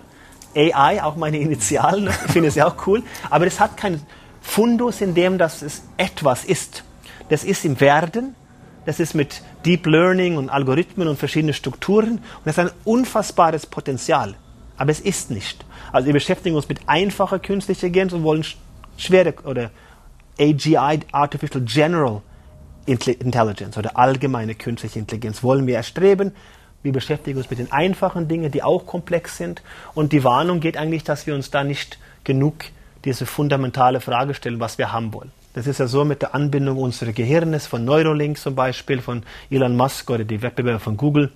AI, 0.55 1.03
auch 1.03 1.17
meine 1.17 1.39
Initialen, 1.39 2.07
ich 2.27 2.33
finde 2.33 2.49
ja 2.51 2.69
auch 2.69 2.87
cool. 2.87 3.03
Aber 3.29 3.45
das 3.45 3.59
hat 3.59 3.77
keinen 3.77 4.07
Fundus, 4.47 5.01
in 5.01 5.15
dem 5.15 5.39
das 5.39 5.61
es 5.61 5.83
etwas 5.97 6.45
ist. 6.45 6.85
Das 7.29 7.45
ist 7.45 7.65
im 7.65 7.81
Werden, 7.81 8.35
das 8.87 9.01
ist 9.01 9.15
mit 9.15 9.43
Deep 9.67 9.87
Learning 9.87 10.37
und 10.39 10.49
Algorithmen 10.49 11.09
und 11.09 11.19
verschiedenen 11.19 11.53
Strukturen 11.53 12.13
und 12.13 12.23
das 12.45 12.57
ist 12.57 12.65
ein 12.65 12.71
unfassbares 12.85 13.67
Potenzial. 13.67 14.35
Aber 14.79 14.93
es 14.93 15.01
ist 15.01 15.31
nicht. 15.31 15.65
Also 15.93 16.07
wir 16.07 16.15
beschäftigen 16.15 16.55
uns 16.55 16.69
mit 16.69 16.81
einfacher 16.87 17.39
künstlicher 17.39 17.89
Intelligenz 17.89 18.13
und 18.13 18.23
wollen 18.23 18.45
schwere 18.97 19.35
oder 19.45 19.71
AGI, 20.39 21.01
Artificial 21.13 21.65
General 21.65 22.23
Intelligence 22.87 23.77
oder 23.77 23.99
allgemeine 23.99 24.55
künstliche 24.55 25.01
Intelligenz 25.01 25.43
wollen 25.43 25.67
wir 25.67 25.77
erstreben. 25.77 26.33
Wir 26.83 26.93
beschäftigen 26.93 27.37
uns 27.37 27.51
mit 27.51 27.59
den 27.59 27.73
einfachen 27.73 28.29
Dingen, 28.29 28.53
die 28.53 28.63
auch 28.63 28.87
komplex 28.87 29.37
sind. 29.37 29.61
Und 29.95 30.13
die 30.13 30.23
Warnung 30.23 30.61
geht 30.61 30.77
eigentlich, 30.77 31.03
dass 31.03 31.27
wir 31.27 31.35
uns 31.35 31.51
da 31.51 31.65
nicht 31.65 31.99
genug 32.23 32.67
diese 33.07 33.25
fundamentale 33.25 34.01
Frage 34.01 34.35
stellen, 34.35 34.61
was 34.61 34.77
wir 34.77 34.93
haben 34.93 35.15
wollen. 35.15 35.33
Das 35.55 35.67
ist 35.67 35.79
ja 35.79 35.87
so 35.87 36.05
mit 36.05 36.21
der 36.21 36.35
Anbindung 36.35 36.77
unseres 36.77 37.15
Gehirnes 37.15 37.67
von 37.67 37.85
Neuralink 37.85 38.37
zum 38.37 38.55
Beispiel, 38.55 39.01
von 39.01 39.23
Elon 39.51 39.75
Musk 39.75 40.11
oder 40.11 40.25
die 40.25 40.43
Wettbewerber 40.43 40.81
von 40.81 40.99
Google. 40.99 41.33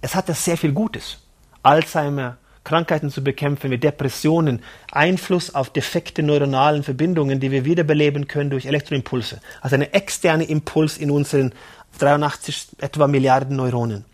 Es 0.00 0.16
hat 0.16 0.28
ja 0.28 0.34
sehr 0.34 0.56
viel 0.56 0.72
Gutes. 0.72 1.18
Alzheimer, 1.62 2.38
Krankheiten 2.64 3.10
zu 3.10 3.22
bekämpfen, 3.22 3.70
wie 3.70 3.78
Depressionen, 3.78 4.62
Einfluss 4.90 5.54
auf 5.54 5.70
defekte 5.70 6.22
neuronalen 6.22 6.82
Verbindungen, 6.82 7.40
die 7.40 7.50
wir 7.50 7.64
wiederbeleben 7.64 8.26
können 8.26 8.50
durch 8.50 8.66
Elektroimpulse. 8.66 9.40
Also 9.60 9.76
eine 9.76 9.92
externe 9.92 10.44
Impuls 10.44 10.98
in 10.98 11.10
unseren 11.10 11.52
83 11.98 12.68
etwa 12.78 13.06
Milliarden 13.06 13.56
Neuronen. 13.56 14.04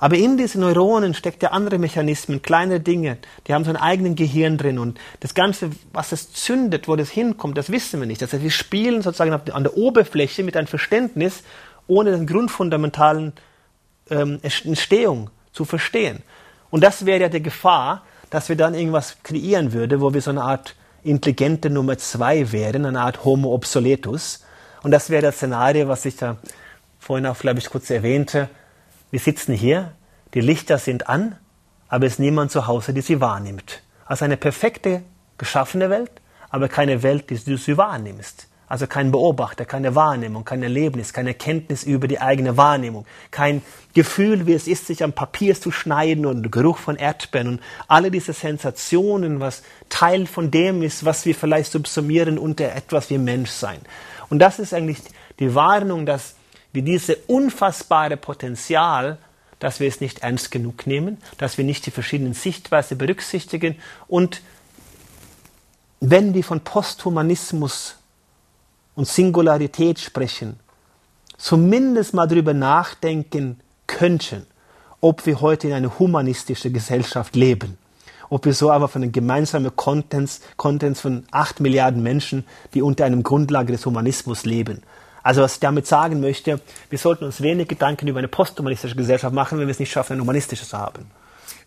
Aber 0.00 0.16
in 0.16 0.36
diesen 0.36 0.60
Neuronen 0.60 1.14
steckt 1.14 1.42
ja 1.42 1.50
andere 1.50 1.78
Mechanismen, 1.78 2.42
kleine 2.42 2.80
Dinge, 2.80 3.18
die 3.46 3.54
haben 3.54 3.64
so 3.64 3.70
einen 3.70 3.78
eigenen 3.78 4.16
Gehirn 4.16 4.58
drin 4.58 4.78
und 4.78 4.98
das 5.20 5.34
Ganze, 5.34 5.70
was 5.92 6.12
es 6.12 6.32
zündet, 6.32 6.88
wo 6.88 6.96
das 6.96 7.10
hinkommt, 7.10 7.56
das 7.56 7.70
wissen 7.70 8.00
wir 8.00 8.06
nicht. 8.06 8.20
Das 8.20 8.32
heißt, 8.32 8.42
wir 8.42 8.50
spielen 8.50 9.02
sozusagen 9.02 9.32
an 9.32 9.62
der 9.62 9.76
Oberfläche 9.76 10.42
mit 10.42 10.56
einem 10.56 10.66
Verständnis, 10.66 11.42
ohne 11.86 12.10
den 12.10 12.26
grundfundamentalen 12.26 13.32
ähm, 14.10 14.40
Entstehung 14.42 15.30
zu 15.52 15.64
verstehen. 15.64 16.22
Und 16.70 16.82
das 16.82 17.06
wäre 17.06 17.20
ja 17.20 17.28
die 17.28 17.42
Gefahr, 17.42 18.02
dass 18.30 18.48
wir 18.48 18.56
dann 18.56 18.74
irgendwas 18.74 19.18
kreieren 19.22 19.72
würden, 19.72 20.00
wo 20.00 20.12
wir 20.12 20.20
so 20.20 20.30
eine 20.30 20.42
Art 20.42 20.74
intelligente 21.04 21.70
Nummer 21.70 21.98
zwei 21.98 22.50
wären, 22.50 22.84
eine 22.84 23.00
Art 23.00 23.24
Homo 23.24 23.54
obsoletus. 23.54 24.44
Und 24.82 24.90
das 24.90 25.08
wäre 25.10 25.22
das 25.22 25.36
Szenario, 25.36 25.86
was 25.86 26.04
ich 26.04 26.16
da 26.16 26.38
vorhin 26.98 27.26
auch, 27.26 27.38
glaube 27.38 27.60
ich, 27.60 27.70
kurz 27.70 27.90
erwähnte, 27.90 28.48
wir 29.14 29.20
sitzen 29.20 29.54
hier, 29.54 29.92
die 30.34 30.40
Lichter 30.40 30.76
sind 30.76 31.08
an, 31.08 31.36
aber 31.86 32.04
es 32.04 32.14
ist 32.14 32.18
niemand 32.18 32.50
zu 32.50 32.66
Hause, 32.66 32.92
der 32.92 33.04
sie 33.04 33.20
wahrnimmt. 33.20 33.80
Also 34.06 34.24
eine 34.24 34.36
perfekte 34.36 35.02
geschaffene 35.38 35.88
Welt, 35.88 36.10
aber 36.50 36.68
keine 36.68 37.04
Welt, 37.04 37.30
die 37.30 37.38
du 37.38 37.56
sie 37.56 37.76
wahrnimmst. 37.76 38.48
Also 38.66 38.88
kein 38.88 39.12
Beobachter, 39.12 39.66
keine 39.66 39.94
Wahrnehmung, 39.94 40.44
kein 40.44 40.64
Erlebnis, 40.64 41.12
keine 41.12 41.32
Kenntnis 41.32 41.84
über 41.84 42.08
die 42.08 42.20
eigene 42.20 42.56
Wahrnehmung, 42.56 43.06
kein 43.30 43.62
Gefühl, 43.92 44.48
wie 44.48 44.54
es 44.54 44.66
ist, 44.66 44.88
sich 44.88 45.04
am 45.04 45.12
Papier 45.12 45.54
zu 45.54 45.70
schneiden 45.70 46.26
und 46.26 46.50
Geruch 46.50 46.78
von 46.78 46.96
Erdbeeren 46.96 47.46
und 47.46 47.60
alle 47.86 48.10
diese 48.10 48.32
Sensationen, 48.32 49.38
was 49.38 49.62
Teil 49.90 50.26
von 50.26 50.50
dem 50.50 50.82
ist, 50.82 51.04
was 51.04 51.24
wir 51.24 51.36
vielleicht 51.36 51.70
subsumieren 51.70 52.36
unter 52.36 52.74
etwas 52.74 53.10
wie 53.10 53.18
Menschsein. 53.18 53.78
Und 54.28 54.40
das 54.40 54.58
ist 54.58 54.74
eigentlich 54.74 54.98
die 55.38 55.54
Warnung, 55.54 56.04
dass 56.04 56.34
wie 56.74 56.82
dieses 56.82 57.16
unfassbare 57.28 58.18
Potenzial, 58.18 59.16
dass 59.60 59.80
wir 59.80 59.88
es 59.88 60.02
nicht 60.02 60.18
ernst 60.18 60.50
genug 60.50 60.86
nehmen, 60.86 61.18
dass 61.38 61.56
wir 61.56 61.64
nicht 61.64 61.86
die 61.86 61.90
verschiedenen 61.90 62.34
Sichtweisen 62.34 62.98
berücksichtigen 62.98 63.76
und 64.08 64.42
wenn 66.00 66.34
wir 66.34 66.44
von 66.44 66.60
Posthumanismus 66.60 67.96
und 68.94 69.08
Singularität 69.08 70.00
sprechen, 70.00 70.58
zumindest 71.38 72.12
mal 72.12 72.28
darüber 72.28 72.52
nachdenken 72.52 73.60
könnten, 73.86 74.46
ob 75.00 75.24
wir 75.26 75.40
heute 75.40 75.68
in 75.68 75.74
einer 75.74 75.98
humanistischen 75.98 76.72
Gesellschaft 76.72 77.36
leben. 77.36 77.78
Ob 78.30 78.46
wir 78.46 78.54
so 78.54 78.70
aber 78.70 78.88
von 78.88 79.02
einem 79.02 79.12
gemeinsamen 79.12 79.74
Contents, 79.76 80.40
Contents 80.56 81.00
von 81.00 81.24
acht 81.30 81.60
Milliarden 81.60 82.02
Menschen, 82.02 82.44
die 82.74 82.82
unter 82.82 83.04
einem 83.04 83.22
Grundlage 83.22 83.72
des 83.72 83.86
Humanismus 83.86 84.44
leben. 84.44 84.82
Also 85.24 85.40
was 85.40 85.54
ich 85.54 85.60
damit 85.60 85.86
sagen 85.86 86.20
möchte, 86.20 86.60
wir 86.90 86.98
sollten 86.98 87.24
uns 87.24 87.40
wenig 87.40 87.66
Gedanken 87.66 88.06
über 88.06 88.18
eine 88.18 88.28
posthumanistische 88.28 88.94
Gesellschaft 88.94 89.34
machen, 89.34 89.58
wenn 89.58 89.66
wir 89.66 89.72
es 89.72 89.78
nicht 89.78 89.90
schaffen, 89.90 90.12
eine 90.12 90.22
humanistische 90.22 90.66
zu 90.66 90.78
haben. 90.78 91.06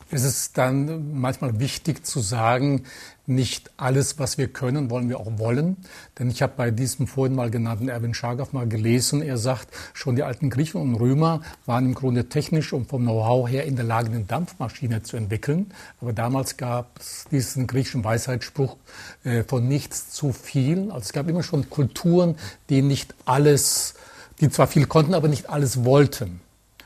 Es 0.09 0.23
ist 0.23 0.57
dann 0.57 1.19
manchmal 1.19 1.59
wichtig 1.59 2.05
zu 2.05 2.21
sagen, 2.21 2.83
nicht 3.25 3.71
alles, 3.75 4.19
was 4.19 4.37
wir 4.37 4.47
können, 4.47 4.89
wollen 4.89 5.09
wir 5.09 5.19
auch 5.19 5.37
wollen. 5.37 5.75
Denn 6.17 6.29
ich 6.29 6.41
habe 6.41 6.53
bei 6.55 6.71
diesem 6.71 7.07
vorhin 7.07 7.35
mal 7.35 7.51
genannten 7.51 7.89
Erwin 7.89 8.13
Schagaff 8.13 8.53
mal 8.53 8.69
gelesen, 8.69 9.21
er 9.21 9.37
sagt, 9.37 9.67
schon 9.93 10.15
die 10.15 10.23
alten 10.23 10.49
Griechen 10.49 10.79
und 10.79 10.95
Römer 10.95 11.41
waren 11.65 11.87
im 11.87 11.93
Grunde 11.93 12.29
technisch 12.29 12.71
und 12.71 12.87
vom 12.87 13.01
Know-how 13.01 13.49
her 13.49 13.65
in 13.65 13.75
der 13.75 13.83
Lage, 13.83 14.07
eine 14.07 14.21
Dampfmaschine 14.21 15.03
zu 15.03 15.17
entwickeln. 15.17 15.73
Aber 15.99 16.13
damals 16.13 16.55
gab 16.55 16.99
es 16.99 17.25
diesen 17.29 17.67
griechischen 17.67 18.05
Weisheitsspruch 18.05 18.77
äh, 19.25 19.43
von 19.43 19.67
nichts 19.67 20.09
zu 20.11 20.31
viel. 20.31 20.89
Also 20.89 20.99
es 20.99 21.11
gab 21.11 21.27
immer 21.27 21.43
schon 21.43 21.69
Kulturen, 21.69 22.35
die 22.69 22.81
nicht 22.81 23.13
alles, 23.25 23.95
die 24.39 24.49
zwar 24.49 24.67
viel 24.67 24.85
konnten, 24.85 25.13
aber 25.13 25.27
nicht 25.27 25.49
alles 25.49 25.83
wollten. 25.83 26.39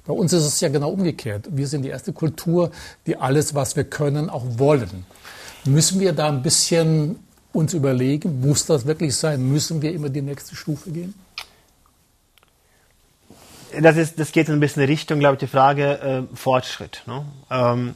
Bei 0.06 0.14
uns 0.14 0.34
ist 0.34 0.46
es 0.46 0.60
ja 0.60 0.70
genau 0.70 0.90
umgekehrt. 0.90 1.46
Wir 1.52 1.68
sind 1.68 1.84
die 1.84 1.90
erste 1.90 2.12
Kultur, 2.12 2.72
die 3.06 3.18
alles, 3.18 3.54
was 3.54 3.76
wir 3.76 3.84
können, 3.84 4.30
auch 4.30 4.44
wollen. 4.58 5.06
Müssen 5.66 6.00
wir 6.00 6.14
da 6.14 6.28
ein 6.28 6.42
bisschen 6.42 7.20
uns 7.54 7.74
überlegen, 7.74 8.42
muss 8.42 8.66
das 8.66 8.86
wirklich 8.86 9.16
sein? 9.16 9.44
Müssen 9.44 9.82
wir 9.82 9.94
immer 9.94 10.10
die 10.10 10.22
nächste 10.22 10.56
Stufe 10.56 10.92
gehen? 10.92 11.14
Das, 13.80 13.96
ist, 13.96 14.20
das 14.20 14.32
geht 14.32 14.48
in 14.48 14.56
ein 14.56 14.60
bisschen 14.60 14.84
Richtung, 14.84 15.20
glaube 15.20 15.36
ich, 15.36 15.40
die 15.40 15.48
Frage 15.48 16.28
äh, 16.32 16.36
Fortschritt. 16.36 17.04
Ne? 17.06 17.24
Ähm, 17.50 17.96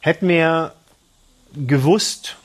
hätten 0.00 0.28
wir 0.28 0.74
gewusst, 1.54 2.36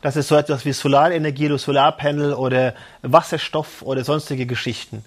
dass 0.00 0.16
es 0.16 0.28
so 0.28 0.36
etwas 0.36 0.64
wie 0.64 0.72
Solarenergie 0.72 1.46
oder 1.46 1.58
Solarpanel 1.58 2.34
oder 2.34 2.74
Wasserstoff 3.02 3.82
oder 3.82 4.04
sonstige 4.04 4.46
Geschichten 4.46 5.04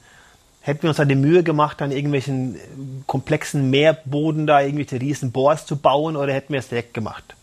hätten 0.68 0.84
wir 0.84 0.90
uns 0.90 0.98
dann 0.98 1.08
die 1.08 1.16
Mühe 1.16 1.44
gemacht, 1.44 1.82
an 1.82 1.92
irgendwelchen 1.92 2.58
komplexen 3.08 3.70
Meerboden 3.70 4.46
da 4.46 4.60
irgendwelche 4.60 5.00
riesen 5.00 5.32
Bohrs 5.32 5.66
zu 5.66 5.78
bauen 5.78 6.18
oder 6.18 6.34
hätten 6.34 6.52
wir 6.52 6.60
es 6.60 6.68
direkt 6.68 6.94
gemacht? 6.94 7.36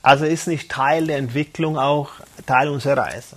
Also 0.00 0.24
ist 0.24 0.46
nicht 0.46 0.70
Teil 0.70 1.08
der 1.08 1.16
Entwicklung 1.16 1.76
auch 1.76 2.10
Teil 2.46 2.68
unserer 2.68 2.98
Reise. 2.98 3.36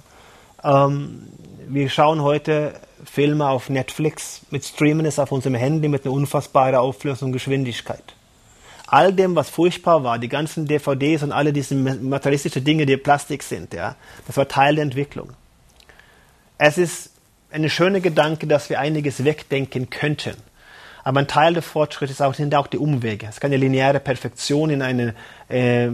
Ähm, 0.64 1.28
wir 1.68 1.89
schauen 1.89 2.22
heute 2.22 2.74
Filme 3.03 3.49
auf 3.49 3.70
Netflix, 3.70 4.41
mit 4.51 4.64
Streamen 4.64 5.07
es 5.07 5.18
auf 5.18 5.32
unserem 5.32 5.55
Handy 5.55 5.88
mit 5.88 6.05
einer 6.05 6.14
unfassbaren 6.14 6.76
Auflösung 6.76 7.30
und 7.30 7.34
Geschwindigkeit. 7.34 8.03
All 8.86 9.12
dem, 9.12 9.36
was 9.36 9.49
furchtbar 9.49 10.03
war, 10.03 10.20
die 10.20 10.30
ganzen 10.30 10.68
DVDs 10.68 11.24
und 11.24 11.32
alle 11.32 11.51
diese 11.51 11.74
materialistischen 11.74 12.64
Dinge, 12.64 12.86
die 12.86 12.97
Plastik 12.97 13.41
sind, 13.41 13.74
ja, 13.74 13.95
das 14.28 14.38
war 14.38 14.47
Teil 14.47 14.76
der 14.76 14.84
Entwicklung. 14.84 15.32
Es 16.60 16.78
ist 16.78 17.12
eine 17.51 17.69
schöne 17.69 18.01
Gedanke, 18.01 18.47
dass 18.47 18.69
wir 18.69 18.79
einiges 18.79 19.23
wegdenken 19.23 19.89
könnten. 19.89 20.35
Aber 21.03 21.19
ein 21.19 21.27
Teil 21.27 21.53
der 21.53 21.63
Fortschritte 21.63 22.11
ist 22.11 22.21
auch, 22.21 22.33
sind 22.33 22.53
auch 22.53 22.67
die 22.67 22.77
Umwege. 22.77 23.25
Es 23.27 23.35
ist 23.35 23.41
keine 23.41 23.57
lineare 23.57 23.99
Perfektion 23.99 24.69
in 24.69 24.81
eine 24.81 25.15
äh, 25.47 25.89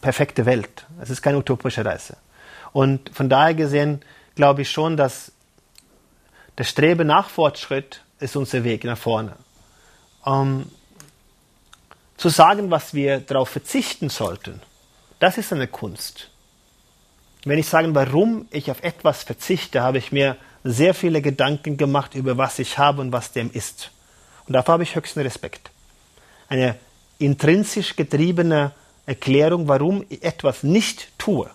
perfekte 0.00 0.46
Welt. 0.46 0.86
Es 1.00 1.10
ist 1.10 1.22
keine 1.22 1.38
utopische 1.38 1.84
Reise. 1.84 2.16
Und 2.72 3.10
von 3.14 3.28
daher 3.28 3.54
gesehen 3.54 4.00
glaube 4.34 4.62
ich 4.62 4.70
schon, 4.70 4.96
dass 4.96 5.32
der 6.58 6.64
Strebe 6.64 7.04
nach 7.04 7.30
Fortschritt 7.30 8.02
ist 8.20 8.36
unser 8.36 8.62
Weg 8.64 8.84
nach 8.84 8.98
vorne. 8.98 9.36
Ähm, 10.26 10.66
zu 12.16 12.28
sagen, 12.28 12.70
was 12.70 12.94
wir 12.94 13.18
darauf 13.18 13.48
verzichten 13.48 14.08
sollten, 14.08 14.60
das 15.18 15.38
ist 15.38 15.52
eine 15.52 15.66
Kunst. 15.66 16.30
Wenn 17.44 17.58
ich 17.58 17.66
sage, 17.66 17.92
warum 17.94 18.46
ich 18.50 18.70
auf 18.70 18.82
etwas 18.84 19.24
verzichte, 19.24 19.82
habe 19.82 19.98
ich 19.98 20.12
mir 20.12 20.36
sehr 20.64 20.94
viele 20.94 21.22
Gedanken 21.22 21.76
gemacht 21.76 22.14
über 22.14 22.38
was 22.38 22.58
ich 22.58 22.78
habe 22.78 23.00
und 23.00 23.12
was 23.12 23.32
dem 23.32 23.50
ist. 23.52 23.90
Und 24.46 24.54
dafür 24.54 24.74
habe 24.74 24.82
ich 24.82 24.94
höchsten 24.94 25.20
Respekt. 25.20 25.70
Eine 26.48 26.76
intrinsisch 27.18 27.96
getriebene 27.96 28.72
Erklärung, 29.06 29.68
warum 29.68 30.04
ich 30.08 30.22
etwas 30.22 30.62
nicht 30.62 31.18
tue, 31.18 31.50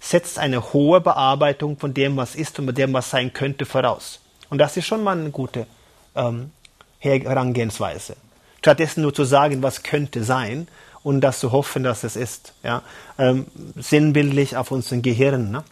setzt 0.00 0.38
eine 0.38 0.72
hohe 0.72 1.00
Bearbeitung 1.00 1.78
von 1.78 1.94
dem, 1.94 2.16
was 2.16 2.34
ist 2.34 2.58
und 2.58 2.66
von 2.66 2.74
dem, 2.74 2.92
was 2.92 3.10
sein 3.10 3.32
könnte, 3.32 3.64
voraus. 3.64 4.20
Und 4.50 4.58
das 4.58 4.76
ist 4.76 4.86
schon 4.86 5.02
mal 5.02 5.18
eine 5.18 5.30
gute 5.30 5.66
ähm, 6.14 6.50
Herangehensweise. 6.98 8.16
Stattdessen 8.58 9.02
nur 9.02 9.14
zu 9.14 9.24
sagen, 9.24 9.62
was 9.62 9.82
könnte 9.82 10.24
sein 10.24 10.68
und 11.02 11.20
das 11.20 11.38
zu 11.40 11.52
hoffen, 11.52 11.84
dass 11.84 12.02
es 12.02 12.16
ist. 12.16 12.54
Ja? 12.62 12.82
Ähm, 13.18 13.46
sinnbildlich 13.76 14.56
auf 14.56 14.70
unseren 14.70 15.02
Gehirn. 15.02 15.50
Ne? 15.50 15.64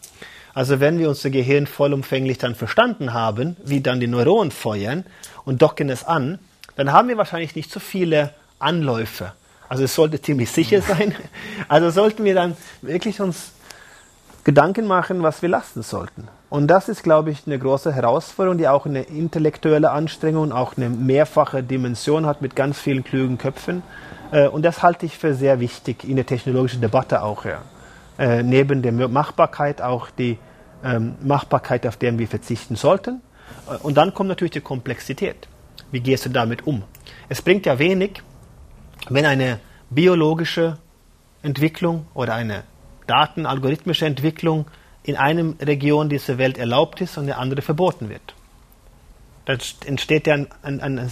Also 0.53 0.79
wenn 0.79 0.99
wir 0.99 1.09
unser 1.09 1.29
Gehirn 1.29 1.67
vollumfänglich 1.67 2.37
dann 2.37 2.55
verstanden 2.55 3.13
haben, 3.13 3.57
wie 3.63 3.81
dann 3.81 3.99
die 3.99 4.07
Neuronen 4.07 4.51
feuern 4.51 5.03
und 5.45 5.61
docken 5.61 5.89
es 5.89 6.03
an, 6.03 6.39
dann 6.75 6.91
haben 6.91 7.07
wir 7.07 7.17
wahrscheinlich 7.17 7.55
nicht 7.55 7.71
so 7.71 7.79
viele 7.79 8.31
Anläufe. 8.59 9.33
Also 9.69 9.83
es 9.83 9.95
sollte 9.95 10.21
ziemlich 10.21 10.51
sicher 10.51 10.81
sein. 10.81 11.15
Also 11.67 11.89
sollten 11.89 12.23
wir 12.23 12.35
dann 12.35 12.55
wirklich 12.81 13.19
uns 13.21 13.51
Gedanken 14.43 14.85
machen, 14.87 15.23
was 15.23 15.41
wir 15.41 15.49
lassen 15.49 15.83
sollten. 15.83 16.27
Und 16.49 16.67
das 16.67 16.89
ist, 16.89 17.01
glaube 17.01 17.31
ich, 17.31 17.47
eine 17.47 17.57
große 17.57 17.91
Herausforderung, 17.93 18.57
die 18.57 18.67
auch 18.67 18.85
eine 18.85 19.03
intellektuelle 19.03 19.89
Anstrengung, 19.89 20.51
auch 20.51 20.77
eine 20.77 20.89
mehrfache 20.89 21.63
Dimension 21.63 22.25
hat 22.25 22.41
mit 22.41 22.55
ganz 22.55 22.77
vielen 22.77 23.03
klugen 23.03 23.37
Köpfen. 23.37 23.81
Äh, 24.31 24.49
und 24.49 24.63
das 24.63 24.83
halte 24.83 25.05
ich 25.05 25.17
für 25.17 25.33
sehr 25.33 25.59
wichtig 25.59 26.03
in 26.03 26.17
der 26.17 26.25
technologischen 26.25 26.81
Debatte 26.81 27.23
auch. 27.23 27.45
Ja. 27.45 27.61
Äh, 28.17 28.43
neben 28.43 28.81
der 28.81 28.91
Machbarkeit 28.91 29.81
auch 29.81 30.09
die 30.11 30.37
ähm, 30.83 31.15
Machbarkeit, 31.23 31.87
auf 31.87 31.97
der 31.97 32.17
wir 32.17 32.27
verzichten 32.27 32.75
sollten. 32.75 33.21
Äh, 33.67 33.77
und 33.77 33.95
dann 33.95 34.13
kommt 34.13 34.29
natürlich 34.29 34.51
die 34.51 34.61
Komplexität. 34.61 35.47
Wie 35.91 35.99
gehst 35.99 36.25
du 36.25 36.29
damit 36.29 36.67
um? 36.67 36.83
Es 37.29 37.41
bringt 37.41 37.65
ja 37.65 37.79
wenig, 37.79 38.21
wenn 39.09 39.25
eine 39.25 39.59
biologische 39.89 40.77
Entwicklung 41.41 42.07
oder 42.13 42.35
eine 42.35 42.63
datenalgorithmische 43.07 44.05
Entwicklung 44.05 44.65
in 45.03 45.17
einem 45.17 45.57
Region 45.59 46.09
dieser 46.09 46.37
Welt 46.37 46.57
erlaubt 46.57 47.01
ist 47.01 47.17
und 47.17 47.23
in 47.23 47.27
der 47.27 47.39
andere 47.39 47.61
verboten 47.61 48.09
wird. 48.09 48.33
Da 49.45 49.57
entsteht 49.85 50.27
ja 50.27 50.35
ein, 50.35 50.47
ein, 50.61 50.99
ein 50.99 51.11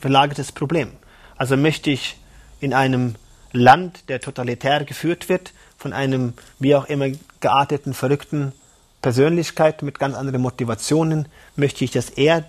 verlagertes 0.00 0.52
Problem. 0.52 0.92
Also 1.36 1.56
möchte 1.56 1.90
ich 1.90 2.16
in 2.60 2.72
einem 2.72 3.16
Land, 3.52 4.08
der 4.08 4.20
totalitär 4.20 4.84
geführt 4.84 5.28
wird, 5.28 5.52
von 5.78 5.92
einem 5.92 6.34
wie 6.58 6.74
auch 6.74 6.86
immer 6.86 7.06
gearteten, 7.40 7.94
verrückten 7.94 8.52
Persönlichkeit 9.00 9.82
mit 9.82 9.98
ganz 9.98 10.16
anderen 10.16 10.42
Motivationen, 10.42 11.28
möchte 11.56 11.84
ich, 11.84 11.92
dass 11.92 12.10
er 12.10 12.44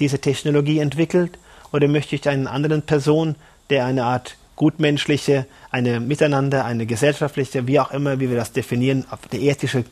diese 0.00 0.18
Technologie 0.18 0.80
entwickelt 0.80 1.38
oder 1.72 1.88
möchte 1.88 2.16
ich 2.16 2.28
einen 2.28 2.46
anderen 2.48 2.82
Person, 2.82 3.36
der 3.70 3.86
eine 3.86 4.04
Art 4.04 4.36
gutmenschliche, 4.56 5.46
eine 5.70 6.00
Miteinander, 6.00 6.64
eine 6.64 6.86
gesellschaftliche, 6.86 7.66
wie 7.66 7.80
auch 7.80 7.90
immer, 7.92 8.20
wie 8.20 8.28
wir 8.28 8.36
das 8.36 8.52
definieren, 8.52 9.06
auf 9.10 9.20
der 9.28 9.40
ethischen 9.40 9.84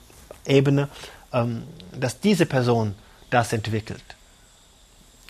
Ebene, 0.47 0.89
ähm, 1.33 1.63
dass 1.99 2.21
diese 2.21 2.47
Person 2.47 2.95
das 3.31 3.53
entwickelt. 3.53 4.03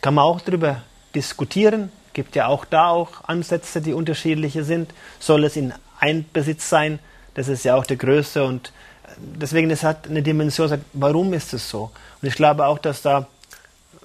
Kann 0.01 0.15
man 0.15 0.25
auch 0.25 0.41
darüber 0.41 0.83
diskutieren, 1.15 1.91
gibt 2.13 2.37
ja 2.37 2.47
auch 2.47 2.65
da 2.65 2.89
auch 2.89 3.25
Ansätze, 3.25 3.81
die 3.81 3.93
unterschiedliche 3.93 4.65
sind. 4.65 4.93
Soll 5.19 5.45
es 5.45 5.57
in 5.57 5.73
Einbesitz 6.01 6.69
sein? 6.69 6.99
Das 7.35 7.49
ist 7.49 7.65
ja 7.65 7.75
auch 7.75 7.87
der 7.87 7.97
Größe 7.97 8.45
und 8.45 8.69
äh, 8.69 9.11
deswegen 9.19 9.71
es 9.71 9.83
hat 9.83 10.09
eine 10.09 10.23
Dimension, 10.23 10.83
warum 10.93 11.33
ist 11.33 11.53
es 11.55 11.69
so? 11.69 11.91
Und 12.21 12.29
ich 12.29 12.35
glaube 12.35 12.67
auch, 12.67 12.79
dass 12.79 13.03
da, 13.03 13.27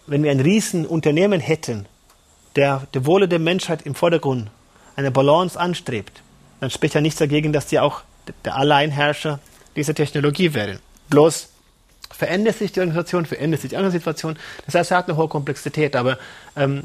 wenn 0.05 0.23
wir 0.23 0.31
ein 0.31 0.39
Riesenunternehmen 0.39 1.39
hätten, 1.39 1.85
der, 2.55 2.83
der 2.93 3.05
Wohle 3.05 3.27
der 3.27 3.39
Menschheit 3.39 3.83
im 3.83 3.95
Vordergrund 3.95 4.49
eine 4.95 5.11
Balance 5.11 5.59
anstrebt, 5.59 6.21
dann 6.59 6.71
spricht 6.71 6.95
ja 6.95 7.01
nichts 7.01 7.19
dagegen, 7.19 7.53
dass 7.53 7.67
die 7.67 7.79
auch 7.79 8.01
der 8.43 8.55
Alleinherrscher 8.55 9.39
dieser 9.75 9.93
Technologie 9.93 10.53
wären. 10.53 10.79
Bloß 11.09 11.49
verändert 12.09 12.57
sich 12.57 12.71
die 12.71 12.79
Organisation, 12.79 13.25
verändert 13.25 13.61
sich 13.61 13.69
die 13.69 13.77
andere 13.77 13.91
Situation. 13.91 14.37
Das 14.65 14.75
heißt, 14.75 14.91
er 14.91 14.97
hat 14.97 15.07
eine 15.07 15.17
hohe 15.17 15.27
Komplexität, 15.27 15.95
aber 15.95 16.17
ähm, 16.55 16.83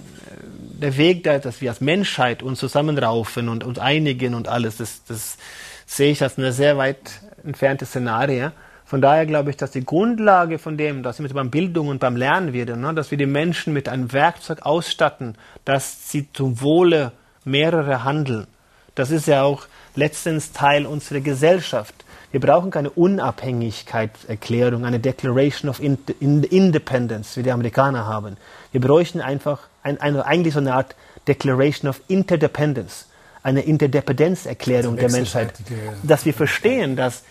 der 0.80 0.96
Weg, 0.96 1.24
dass 1.24 1.60
wir 1.60 1.70
als 1.70 1.80
Menschheit 1.80 2.42
uns 2.42 2.58
zusammenraufen 2.58 3.48
und 3.48 3.64
uns 3.64 3.78
einigen 3.78 4.34
und 4.34 4.48
alles, 4.48 4.76
das, 4.76 5.02
das 5.06 5.38
sehe 5.86 6.10
ich 6.12 6.22
als 6.22 6.38
eine 6.38 6.52
sehr 6.52 6.76
weit 6.78 7.20
entfernte 7.44 7.86
Szenario. 7.86 8.50
Von 8.84 9.00
daher 9.00 9.24
glaube 9.24 9.50
ich, 9.50 9.56
dass 9.56 9.70
die 9.70 9.84
Grundlage 9.84 10.58
von 10.58 10.76
dem, 10.76 11.02
dass 11.02 11.18
wir 11.18 11.28
beim 11.30 11.50
Bildung 11.50 11.88
und 11.88 11.98
beim 11.98 12.16
Lernen 12.16 12.52
wieder, 12.52 12.76
ne, 12.76 12.92
dass 12.92 13.10
wir 13.10 13.18
die 13.18 13.26
Menschen 13.26 13.72
mit 13.72 13.88
einem 13.88 14.12
Werkzeug 14.12 14.62
ausstatten, 14.62 15.36
dass 15.64 16.10
sie 16.10 16.30
zum 16.32 16.60
Wohle 16.60 17.12
mehrerer 17.44 18.04
handeln. 18.04 18.46
Das 18.94 19.10
ist 19.10 19.26
ja 19.26 19.42
auch 19.42 19.66
letztens 19.94 20.52
Teil 20.52 20.84
unserer 20.86 21.20
Gesellschaft. 21.20 21.94
Wir 22.32 22.40
brauchen 22.40 22.70
keine 22.70 22.90
Unabhängigkeitserklärung, 22.90 24.84
eine 24.84 25.00
Declaration 25.00 25.70
of 25.70 25.80
Independence, 25.80 27.36
wie 27.36 27.42
die 27.42 27.52
Amerikaner 27.52 28.06
haben. 28.06 28.36
Wir 28.72 28.80
bräuchten 28.80 29.20
einfach 29.20 29.60
ein, 29.82 30.00
eine, 30.00 30.24
eigentlich 30.24 30.54
so 30.54 30.60
eine 30.60 30.74
Art 30.74 30.96
Declaration 31.28 31.88
of 31.90 32.00
Interdependence, 32.08 33.06
eine 33.42 33.62
Interdependenzerklärung 33.62 34.96
der 34.96 35.10
Menschheit, 35.10 35.54
dass 36.02 36.24
wir 36.24 36.34
verstehen, 36.34 36.96
dass 36.96 37.22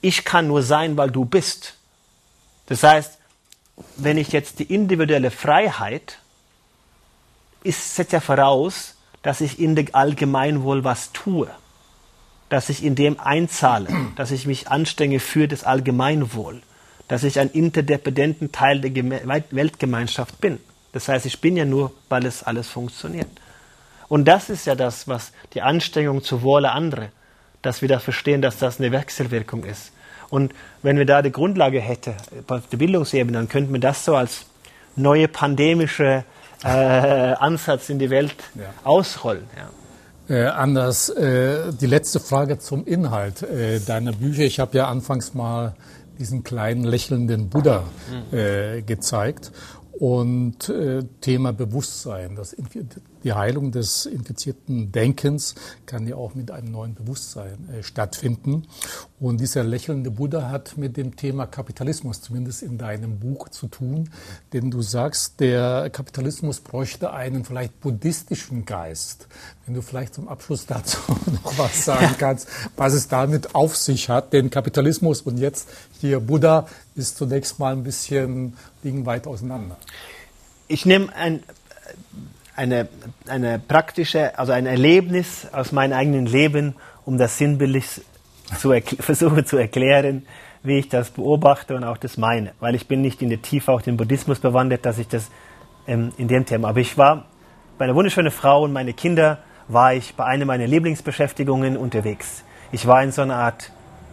ich 0.00 0.24
kann 0.24 0.46
nur 0.46 0.62
sein, 0.62 0.96
weil 0.96 1.10
du 1.10 1.24
bist. 1.24 1.74
Das 2.66 2.82
heißt, 2.82 3.18
wenn 3.96 4.18
ich 4.18 4.32
jetzt 4.32 4.58
die 4.58 4.72
individuelle 4.72 5.30
Freiheit 5.30 6.18
ist, 7.64 7.96
setzt 7.96 8.12
ja 8.12 8.20
voraus, 8.20 8.94
dass 9.22 9.40
ich 9.40 9.58
in 9.58 9.74
der 9.74 9.86
Allgemeinwohl 9.92 10.84
was 10.84 11.12
tue 11.12 11.50
dass 12.48 12.68
ich 12.68 12.84
in 12.84 12.94
dem 12.94 13.20
einzahle, 13.20 13.88
dass 14.16 14.30
ich 14.30 14.46
mich 14.46 14.68
anstrenge 14.68 15.20
für 15.20 15.48
das 15.48 15.64
Allgemeinwohl, 15.64 16.62
dass 17.06 17.24
ich 17.24 17.38
ein 17.40 17.50
interdependenten 17.50 18.52
Teil 18.52 18.80
der 18.80 19.42
Weltgemeinschaft 19.50 20.40
bin. 20.40 20.58
Das 20.92 21.08
heißt, 21.08 21.26
ich 21.26 21.40
bin 21.40 21.56
ja 21.56 21.64
nur, 21.64 21.92
weil 22.08 22.24
es 22.24 22.42
alles 22.42 22.68
funktioniert. 22.68 23.28
Und 24.08 24.26
das 24.26 24.48
ist 24.48 24.66
ja 24.66 24.74
das, 24.74 25.08
was 25.08 25.32
die 25.54 25.62
Anstrengung 25.62 26.22
zur 26.22 26.42
Wohle 26.42 26.72
andere, 26.72 27.10
dass 27.62 27.82
wir 27.82 27.88
da 27.88 27.98
verstehen, 27.98 28.42
dass 28.42 28.58
das 28.58 28.78
eine 28.80 28.92
Wechselwirkung 28.92 29.64
ist. 29.64 29.92
Und 30.30 30.54
wenn 30.82 30.98
wir 30.98 31.06
da 31.06 31.22
die 31.22 31.32
Grundlage 31.32 31.80
hätten, 31.80 32.14
auf 32.46 32.66
der 32.68 32.76
Bildungsebene, 32.76 33.36
dann 33.38 33.48
könnten 33.48 33.72
wir 33.72 33.80
das 33.80 34.04
so 34.04 34.14
als 34.14 34.46
neue 34.96 35.28
pandemische 35.28 36.24
äh, 36.64 36.68
Ansatz 36.68 37.88
in 37.88 37.98
die 37.98 38.10
Welt 38.10 38.34
ja. 38.54 38.64
ausrollen. 38.84 39.44
Ja. 39.56 39.70
Äh, 40.28 40.46
Anders, 40.48 41.08
äh, 41.08 41.72
die 41.72 41.86
letzte 41.86 42.20
Frage 42.20 42.58
zum 42.58 42.84
Inhalt 42.84 43.42
äh, 43.42 43.80
deiner 43.80 44.12
Bücher. 44.12 44.42
Ich 44.42 44.60
habe 44.60 44.76
ja 44.76 44.88
anfangs 44.88 45.32
mal 45.32 45.74
diesen 46.18 46.42
kleinen 46.42 46.84
lächelnden 46.84 47.48
Buddha 47.48 47.84
äh, 48.32 48.82
gezeigt. 48.82 49.52
Und 49.98 50.68
äh, 50.68 51.02
Thema 51.20 51.52
Bewusstsein, 51.52 52.36
das, 52.36 52.54
die 53.24 53.32
Heilung 53.32 53.72
des 53.72 54.06
infizierten 54.06 54.92
Denkens 54.92 55.56
kann 55.86 56.06
ja 56.06 56.14
auch 56.14 56.36
mit 56.36 56.52
einem 56.52 56.70
neuen 56.70 56.94
Bewusstsein 56.94 57.68
äh, 57.68 57.82
stattfinden. 57.82 58.68
Und 59.18 59.40
dieser 59.40 59.64
lächelnde 59.64 60.12
Buddha 60.12 60.50
hat 60.50 60.76
mit 60.76 60.96
dem 60.96 61.16
Thema 61.16 61.46
Kapitalismus, 61.46 62.22
zumindest 62.22 62.62
in 62.62 62.78
deinem 62.78 63.18
Buch, 63.18 63.48
zu 63.48 63.66
tun. 63.66 64.10
Denn 64.52 64.70
du 64.70 64.82
sagst, 64.82 65.40
der 65.40 65.90
Kapitalismus 65.90 66.60
bräuchte 66.60 67.12
einen 67.12 67.44
vielleicht 67.44 67.80
buddhistischen 67.80 68.64
Geist. 68.64 69.26
Wenn 69.66 69.74
du 69.74 69.82
vielleicht 69.82 70.14
zum 70.14 70.28
Abschluss 70.28 70.66
dazu 70.66 70.98
noch 71.42 71.58
was 71.58 71.84
sagen 71.84 72.14
kannst, 72.18 72.46
was 72.76 72.92
es 72.92 73.08
damit 73.08 73.56
auf 73.56 73.76
sich 73.76 74.08
hat. 74.08 74.32
Denn 74.32 74.50
Kapitalismus 74.50 75.22
und 75.22 75.38
jetzt 75.38 75.68
hier 76.00 76.20
Buddha 76.20 76.66
ist 76.94 77.16
zunächst 77.16 77.58
mal 77.58 77.72
ein 77.72 77.84
bisschen, 77.84 78.56
liegen 78.82 79.06
weit 79.06 79.26
auseinander. 79.26 79.76
Ich 80.68 80.86
nehme 80.86 81.14
ein, 81.14 81.42
eine, 82.54 82.88
eine 83.26 83.58
praktische, 83.58 84.38
also 84.38 84.52
ein 84.52 84.66
Erlebnis 84.66 85.46
aus 85.52 85.72
meinem 85.72 85.92
eigenen 85.92 86.26
Leben, 86.26 86.74
um 87.04 87.18
das 87.18 87.38
sinnbildlich 87.38 88.02
zu 88.58 88.72
versuche 89.00 89.44
zu 89.44 89.56
erklären, 89.56 90.26
wie 90.62 90.78
ich 90.78 90.88
das 90.88 91.10
beobachte 91.10 91.74
und 91.74 91.84
auch 91.84 91.96
das 91.96 92.16
meine. 92.16 92.52
Weil 92.60 92.74
ich 92.74 92.88
bin 92.88 93.00
nicht 93.00 93.22
in 93.22 93.30
der 93.30 93.42
Tiefe 93.42 93.72
auch 93.72 93.82
den 93.82 93.96
Buddhismus 93.96 94.40
bewandert, 94.40 94.84
dass 94.84 94.98
ich 94.98 95.08
das 95.08 95.30
ähm, 95.86 96.12
in 96.18 96.28
dem 96.28 96.44
Thema. 96.44 96.68
Aber 96.68 96.80
ich 96.80 96.98
war 96.98 97.26
bei 97.78 97.84
einer 97.84 97.94
wunderschönen 97.94 98.30
Frau 98.30 98.64
und 98.64 98.72
meine 98.72 98.92
Kinder 98.92 99.38
war 99.68 99.94
ich 99.94 100.14
bei 100.14 100.24
einer 100.24 100.44
meiner 100.44 100.66
Lieblingsbeschäftigungen 100.66 101.76
unterwegs. 101.76 102.42
Ich 102.72 102.86
war 102.86 103.02
in 103.02 103.12
so 103.12 103.22
einer 103.22 103.36
Art 103.36 103.70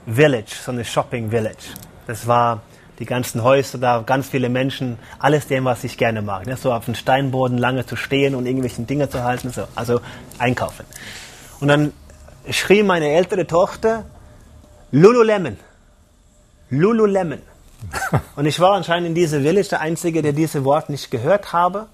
Village, 0.07 0.55
so 0.63 0.71
eine 0.71 0.85
Shopping 0.85 1.29
Village. 1.29 1.73
Das 2.07 2.27
war 2.27 2.61
die 2.99 3.05
ganzen 3.05 3.43
Häuser 3.43 3.77
da, 3.77 4.03
ganz 4.05 4.29
viele 4.29 4.49
Menschen, 4.49 4.97
alles 5.19 5.47
dem, 5.47 5.65
was 5.65 5.83
ich 5.83 5.97
gerne 5.97 6.21
mag. 6.21 6.45
Ne? 6.45 6.55
So 6.57 6.71
auf 6.71 6.85
dem 6.85 6.95
Steinboden 6.95 7.57
lange 7.57 7.85
zu 7.85 7.95
stehen 7.95 8.35
und 8.35 8.45
irgendwelchen 8.45 8.87
Dinge 8.87 9.09
zu 9.09 9.23
halten, 9.23 9.51
so. 9.51 9.67
also 9.75 9.99
einkaufen. 10.37 10.85
Und 11.59 11.67
dann 11.67 11.93
schrie 12.49 12.83
meine 12.83 13.09
ältere 13.09 13.47
Tochter, 13.47 14.05
Lululemon. 14.91 15.57
Lululemon. 16.69 17.41
Und 18.35 18.45
ich 18.45 18.59
war 18.59 18.73
anscheinend 18.73 19.09
in 19.09 19.15
dieser 19.15 19.41
Village 19.41 19.69
der 19.69 19.81
Einzige, 19.81 20.21
der 20.21 20.33
dieses 20.33 20.63
Wort 20.63 20.89
nicht 20.89 21.11
gehört 21.11 21.53
habe. 21.53 21.87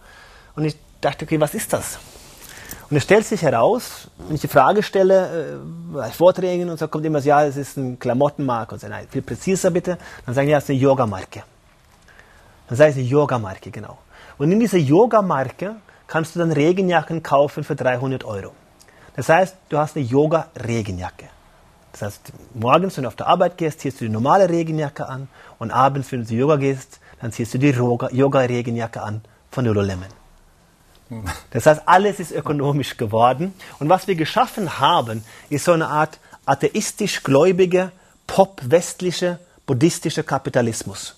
Und 0.55 0.65
ich 0.65 0.75
dachte, 1.01 1.25
okay, 1.25 1.39
was 1.39 1.53
ist 1.53 1.73
das? 1.73 1.99
Und 2.91 2.97
es 2.97 3.03
stellt 3.03 3.25
sich 3.25 3.41
heraus, 3.41 4.09
wenn 4.27 4.35
ich 4.35 4.41
die 4.41 4.49
Frage 4.49 4.83
stelle, 4.83 5.53
äh, 5.53 5.93
bei 5.93 6.09
Vorträgen 6.09 6.69
und 6.69 6.77
so 6.77 6.89
kommt 6.89 7.05
immer, 7.05 7.19
ja, 7.19 7.45
es 7.45 7.55
ist 7.55 7.77
ein 7.77 7.97
Klamottenmarke. 7.97 8.75
Und 8.75 8.81
so, 8.81 8.87
nein, 8.89 9.07
viel 9.09 9.21
präziser 9.21 9.71
bitte. 9.71 9.97
Dann 10.25 10.35
sagen 10.35 10.47
die, 10.47 10.51
ja, 10.51 10.57
es 10.57 10.65
ist 10.65 10.71
eine 10.71 10.79
Yoga-Marke. 10.79 11.43
Dann 12.67 12.77
sage 12.77 12.91
ich, 12.91 12.97
eine 12.97 13.05
Yoga-Marke, 13.05 13.71
genau. 13.71 13.97
Und 14.37 14.51
in 14.51 14.59
dieser 14.59 14.77
Yoga-Marke 14.77 15.77
kannst 16.05 16.35
du 16.35 16.39
dann 16.39 16.51
Regenjacken 16.51 17.23
kaufen 17.23 17.63
für 17.63 17.77
300 17.77 18.25
Euro. 18.25 18.51
Das 19.15 19.29
heißt, 19.29 19.55
du 19.69 19.77
hast 19.77 19.95
eine 19.95 20.03
Yoga-Regenjacke. 20.03 21.29
Das 21.93 22.01
heißt, 22.01 22.33
morgens, 22.53 22.97
wenn 22.97 23.03
du 23.03 23.07
auf 23.07 23.15
der 23.15 23.27
Arbeit 23.27 23.57
gehst, 23.57 23.79
ziehst 23.79 24.01
du 24.01 24.05
die 24.05 24.11
normale 24.11 24.49
Regenjacke 24.49 25.07
an 25.07 25.29
und 25.59 25.71
abends, 25.71 26.11
wenn 26.11 26.21
du 26.21 26.25
zu 26.25 26.33
Yoga 26.33 26.57
gehst, 26.57 26.99
dann 27.21 27.31
ziehst 27.31 27.53
du 27.53 27.57
die 27.57 27.69
Yoga-Regenjacke 27.69 29.01
an 29.01 29.21
von 29.49 29.63
Lululemon. 29.63 30.20
Das 31.49 31.65
heißt, 31.65 31.81
alles 31.85 32.19
ist 32.19 32.31
ökonomisch 32.31 32.97
geworden. 32.97 33.53
Und 33.79 33.89
was 33.89 34.07
wir 34.07 34.15
geschaffen 34.15 34.79
haben, 34.79 35.23
ist 35.49 35.65
so 35.65 35.73
eine 35.73 35.87
Art 35.87 36.19
atheistisch-gläubige, 36.45 37.91
pop-westliche, 38.27 39.39
buddhistische 39.65 40.23
Kapitalismus. 40.23 41.15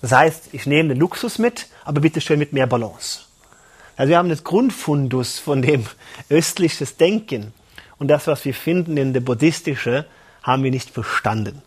Das 0.00 0.12
heißt, 0.12 0.50
ich 0.52 0.66
nehme 0.66 0.90
den 0.90 0.98
Luxus 0.98 1.38
mit, 1.38 1.66
aber 1.84 2.00
bitte 2.00 2.20
schön 2.20 2.38
mit 2.38 2.52
mehr 2.52 2.66
Balance. 2.66 3.20
Also 3.96 4.10
wir 4.10 4.18
haben 4.18 4.28
das 4.28 4.44
Grundfundus 4.44 5.38
von 5.38 5.60
dem 5.60 5.84
östliches 6.30 6.96
Denken 6.96 7.52
und 7.98 8.08
das, 8.08 8.26
was 8.26 8.44
wir 8.44 8.54
finden 8.54 8.96
in 8.96 9.12
der 9.12 9.20
buddhistische, 9.20 10.06
haben 10.42 10.62
wir 10.62 10.70
nicht 10.70 10.90
verstanden. 10.90 11.62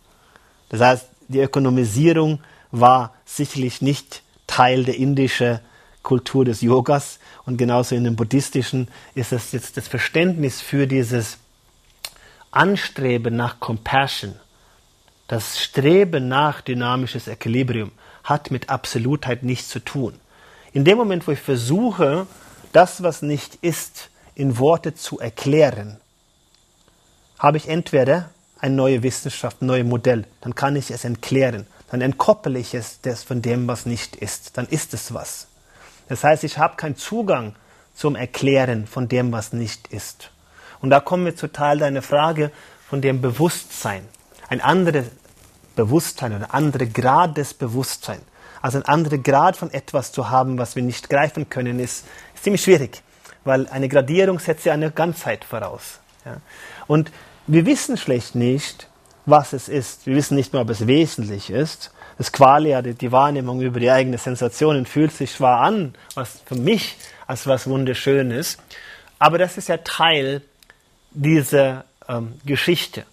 Das 0.70 0.80
heißt, 0.80 1.06
die 1.28 1.42
Ökonomisierung 1.42 2.40
war 2.72 3.14
sicherlich 3.26 3.82
nicht 3.82 4.24
Teil 4.48 4.86
der 4.86 4.96
indischen 4.96 5.60
Kultur 6.04 6.46
des 6.46 6.62
Yogas. 6.62 7.20
Und 7.46 7.58
genauso 7.58 7.96
in 7.96 8.04
dem 8.04 8.16
buddhistischen 8.16 8.88
ist 9.16 9.32
es 9.32 9.52
jetzt 9.52 9.78
das 9.78 9.88
Verständnis 9.88 10.62
für 10.62 10.88
dieses 10.88 11.38
Anstreben 12.52 13.36
nach 13.36 13.60
Compassion, 13.60 14.36
das 15.28 15.62
Streben 15.62 16.28
nach 16.28 16.60
dynamisches 16.60 17.30
Equilibrium 17.30 17.92
hat 18.24 18.52
mit 18.52 18.70
Absolutheit 18.70 19.44
nichts 19.44 19.70
zu 19.70 19.80
tun. 19.80 20.20
In 20.74 20.84
dem 20.84 20.98
Moment, 20.98 21.28
wo 21.28 21.32
ich 21.32 21.40
versuche, 21.40 22.28
das, 22.74 23.04
was 23.04 23.22
nicht 23.22 23.56
ist, 23.62 24.10
in 24.36 24.58
Worte 24.58 24.94
zu 24.94 25.20
erklären, 25.20 25.98
habe 27.40 27.58
ich 27.58 27.68
entweder 27.68 28.30
eine 28.60 28.76
neue 28.76 29.04
Wissenschaft, 29.04 29.62
ein 29.62 29.66
neues 29.68 29.86
Modell, 29.86 30.26
dann 30.42 30.54
kann 30.54 30.76
ich 30.76 30.92
es 30.92 31.04
entklären, 31.06 31.66
dann 31.90 32.02
entkoppel 32.02 32.56
ich 32.58 32.74
es 32.74 33.00
von 33.24 33.42
dem, 33.42 33.68
was 33.68 33.86
nicht 33.86 34.16
ist, 34.16 34.58
dann 34.58 34.68
ist 34.68 34.94
es 34.94 35.14
was. 35.14 35.48
Das 36.12 36.26
heißt, 36.26 36.44
ich 36.44 36.58
habe 36.58 36.76
keinen 36.76 36.98
Zugang 36.98 37.56
zum 37.96 38.18
Erklären 38.18 38.86
von 38.86 39.08
dem, 39.08 39.32
was 39.32 39.54
nicht 39.54 39.88
ist. 39.94 40.30
Und 40.82 40.90
da 40.90 41.00
kommen 41.00 41.24
wir 41.24 41.38
zu 41.38 41.48
Teil 41.48 41.78
deiner 41.78 42.02
Frage 42.02 42.52
von 42.90 43.02
dem 43.02 43.22
Bewusstsein. 43.22 44.06
Ein 44.50 44.60
anderes 44.60 45.06
Bewusstsein 45.78 46.36
oder 46.36 46.44
ein 46.44 46.52
anderer 46.52 46.88
Grad 46.88 47.38
des 47.38 47.54
Bewusstseins. 47.54 48.24
Also 48.62 48.80
ein 48.80 48.86
anderer 48.86 49.20
Grad 49.20 49.56
von 49.56 49.72
etwas 49.72 50.12
zu 50.12 50.30
haben, 50.30 50.58
was 50.58 50.76
wir 50.76 50.84
nicht 50.84 51.10
greifen 51.10 51.48
können, 51.50 51.80
ist, 51.80 52.06
ist 52.36 52.44
ziemlich 52.44 52.62
schwierig, 52.62 53.04
weil 53.46 53.70
eine 53.70 53.88
Gradierung 53.88 54.38
setzt 54.40 54.66
ja 54.66 54.74
eine 54.74 54.92
Ganzheit 54.92 55.46
voraus. 55.46 56.02
Ja. 56.26 56.42
Und 56.88 57.10
wir 57.48 57.66
wissen 57.66 57.96
schlecht 57.96 58.36
nicht, 58.36 58.90
was 59.26 59.54
es 59.54 59.70
ist. 59.70 60.06
Wir 60.08 60.18
wissen 60.18 60.36
nicht 60.36 60.52
mehr, 60.52 60.62
ob 60.62 60.72
es 60.72 60.88
wesentlich 60.88 61.50
ist. 61.50 61.94
Das 62.22 62.32
Qualia, 62.32 62.84
die, 62.84 62.94
die 62.94 63.12
Wahrnehmung 63.12 63.62
über 63.62 63.80
die 63.80 63.90
eigenen 63.90 64.20
Sensationen, 64.20 64.86
fühlt 64.86 65.12
sich 65.12 65.34
zwar 65.34 65.62
an, 65.62 65.96
was 66.14 66.44
für 66.46 66.54
mich 66.54 66.96
als 67.26 67.48
was 67.48 67.66
Wunderschönes, 67.66 68.60
aber 69.18 69.40
das 69.40 69.58
ist 69.58 69.70
ja 69.70 69.78
Teil 69.78 70.44
dieser 71.10 71.84
ähm, 72.08 72.34
Geschichte, 72.46 73.06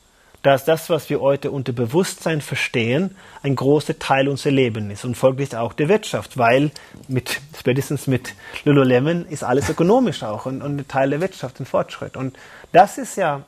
dass 0.42 0.66
das, 0.66 0.90
was 0.90 1.08
wir 1.08 1.22
heute 1.22 1.50
unter 1.52 1.72
Bewusstsein 1.72 2.42
verstehen, 2.42 3.16
ein 3.42 3.56
großer 3.56 3.98
Teil 3.98 4.28
unseres 4.28 4.52
Lebens 4.52 4.92
ist 4.92 5.06
und 5.06 5.14
folglich 5.14 5.56
auch 5.56 5.72
der 5.72 5.88
Wirtschaft, 5.88 6.36
weil 6.36 6.70
mit, 7.08 7.40
spätestens 7.58 8.08
mit 8.08 8.34
Lululemon 8.66 9.24
ist 9.24 9.42
alles 9.42 9.70
ökonomisch 9.70 10.22
auch 10.22 10.44
und, 10.44 10.60
und 10.60 10.80
ein 10.80 10.86
Teil 10.86 11.08
der 11.08 11.22
Wirtschaft, 11.22 11.60
ein 11.60 11.64
Fortschritt. 11.64 12.14
Und 12.14 12.36
das 12.72 12.98
ist 12.98 13.16
ja 13.16 13.42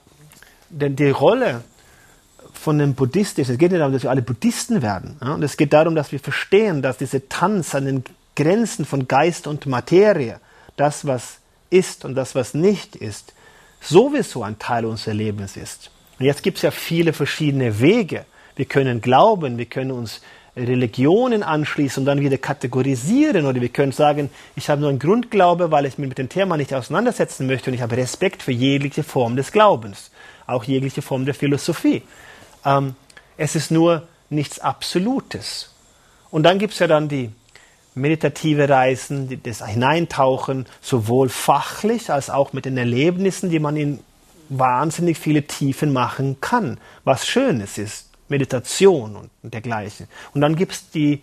denn 0.71 0.97
die 0.97 1.11
Rolle 1.11 1.65
von 2.55 2.79
dem 2.79 2.95
Buddhistischen, 2.95 3.55
es 3.55 3.59
geht 3.59 3.71
nicht 3.71 3.81
darum, 3.81 3.93
dass 3.93 4.03
wir 4.03 4.11
alle 4.11 4.23
Buddhisten 4.23 4.83
werden. 4.83 5.17
Ja? 5.23 5.35
Und 5.35 5.43
es 5.43 5.57
geht 5.57 5.73
darum, 5.73 5.95
dass 5.95 6.13
wir 6.13 6.21
verstehen, 6.21 6.83
dass 6.83 6.99
dieser 6.99 7.29
Tanz 7.29 7.75
an 7.75 7.87
den 7.87 8.05
Grenzen 8.37 8.85
von 8.85 9.09
Geist 9.09 9.47
und 9.47 9.67
Materie, 9.67 10.41
das, 10.77 11.07
was 11.07 11.39
ist 11.71 12.05
und 12.05 12.15
das, 12.15 12.35
was 12.35 12.55
nicht 12.55 12.97
ist, 12.97 13.35
sowieso 13.81 14.43
ein 14.43 14.59
Teil 14.59 14.85
unseres 14.85 15.15
Lebens 15.15 15.57
ist. 15.57 15.91
Und 16.19 16.27
jetzt 16.27 16.43
gibt 16.43 16.59
es 16.59 16.63
ja 16.63 16.71
viele 16.71 17.13
verschiedene 17.13 17.81
Wege. 17.81 18.25
Wir 18.57 18.65
können 18.67 19.01
glauben, 19.01 19.59
wir 19.59 19.67
können 19.67 19.91
uns 19.91 20.21
Religionen 20.57 21.43
anschließen 21.43 22.03
und 22.03 22.07
dann 22.07 22.21
wieder 22.21 22.37
kategorisieren 22.37 23.47
oder 23.47 23.61
wir 23.61 23.69
können 23.69 23.93
sagen, 23.93 24.31
ich 24.57 24.69
habe 24.69 24.81
nur 24.81 24.91
einen 24.91 24.99
Grundglaube, 24.99 25.71
weil 25.71 25.87
ich 25.87 25.97
mich 25.97 26.09
mit 26.09 26.19
dem 26.19 26.29
Thema 26.29 26.57
nicht 26.57 26.75
auseinandersetzen 26.75 27.47
möchte 27.47 27.71
und 27.71 27.75
ich 27.75 27.83
habe 27.83 27.97
Respekt 27.97 28.43
für 28.43 28.53
jegliche 28.53 29.03
Form 29.03 29.37
des 29.37 29.53
Glaubens 29.53 30.11
auch 30.51 30.65
jegliche 30.65 31.03
Form 31.03 31.25
der 31.25 31.35
Philosophie. 31.35 32.03
Ähm, 32.65 32.95
es 33.37 33.57
ist 33.57 33.71
nur 33.71 34.07
nichts 34.29 34.59
Absolutes. 34.59 35.75
Und 36.31 36.45
dann 36.45 36.59
gibt 36.59 36.75
es 36.75 36.79
ja 36.79 36.87
dann 36.87 37.09
die 37.09 37.31
meditative 37.95 38.69
Reisen, 38.69 39.43
das 39.43 39.67
Hineintauchen, 39.67 40.67
sowohl 40.81 41.29
fachlich 41.29 42.11
als 42.11 42.31
auch 42.31 42.53
mit 42.53 42.65
den 42.65 42.77
Erlebnissen, 42.77 43.51
die 43.51 43.59
man 43.59 43.77
in 43.77 44.01
wahnsinnig 44.49 45.19
viele 45.19 45.47
Tiefen 45.47 45.93
machen 45.93 46.41
kann, 46.41 46.79
was 47.05 47.27
Schönes 47.27 47.79
ist. 47.79 48.11
Meditation 48.29 49.17
und 49.17 49.31
dergleichen. 49.43 50.07
Und 50.35 50.41
dann 50.41 50.55
gibt 50.55 50.73
es 50.73 50.91
die 50.91 51.23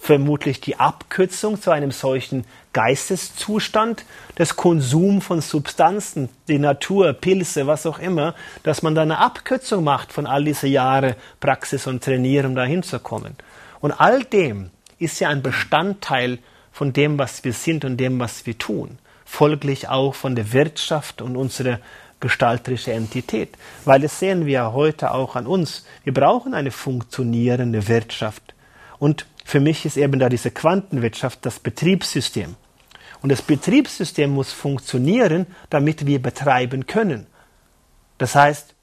vermutlich 0.00 0.60
die 0.60 0.76
Abkürzung 0.76 1.60
zu 1.60 1.70
einem 1.70 1.90
solchen 1.90 2.44
Geisteszustand, 2.72 4.04
des 4.38 4.56
Konsum 4.56 5.20
von 5.20 5.40
Substanzen, 5.42 6.30
die 6.48 6.58
Natur, 6.58 7.12
Pilze, 7.12 7.66
was 7.66 7.84
auch 7.84 7.98
immer, 7.98 8.34
dass 8.62 8.82
man 8.82 8.94
da 8.94 9.02
eine 9.02 9.18
Abkürzung 9.18 9.84
macht 9.84 10.12
von 10.12 10.26
all 10.26 10.44
diese 10.44 10.68
Jahre 10.68 11.16
Praxis 11.40 11.86
und 11.86 12.02
Trainieren, 12.02 12.46
um 12.46 12.54
da 12.54 12.64
hinzukommen. 12.64 13.36
Und 13.80 13.92
all 13.92 14.24
dem 14.24 14.70
ist 14.98 15.20
ja 15.20 15.28
ein 15.28 15.42
Bestandteil 15.42 16.38
von 16.72 16.92
dem, 16.92 17.18
was 17.18 17.44
wir 17.44 17.52
sind 17.52 17.84
und 17.84 17.98
dem, 17.98 18.18
was 18.18 18.46
wir 18.46 18.56
tun. 18.56 18.98
Folglich 19.26 19.88
auch 19.88 20.14
von 20.14 20.34
der 20.34 20.52
Wirtschaft 20.52 21.20
und 21.20 21.36
unserer 21.36 21.78
gestalterische 22.20 22.92
Entität. 22.92 23.50
Weil 23.84 24.00
das 24.00 24.18
sehen 24.18 24.46
wir 24.46 24.72
heute 24.72 25.12
auch 25.12 25.36
an 25.36 25.46
uns. 25.46 25.84
Wir 26.04 26.14
brauchen 26.14 26.54
eine 26.54 26.70
funktionierende 26.70 27.88
Wirtschaft. 27.88 28.54
Und 28.98 29.26
für 29.50 29.58
mich 29.58 29.84
ist 29.84 29.96
eben 29.96 30.20
da 30.20 30.28
diese 30.28 30.52
Quantenwirtschaft 30.52 31.44
das 31.44 31.58
Betriebssystem. 31.58 32.54
Und 33.20 33.32
das 33.32 33.42
Betriebssystem 33.42 34.30
muss 34.30 34.52
funktionieren, 34.52 35.44
damit 35.70 36.06
wir 36.06 36.22
betreiben 36.22 36.86
können. 36.86 37.26
Das 38.18 38.36
heißt, 38.36 38.76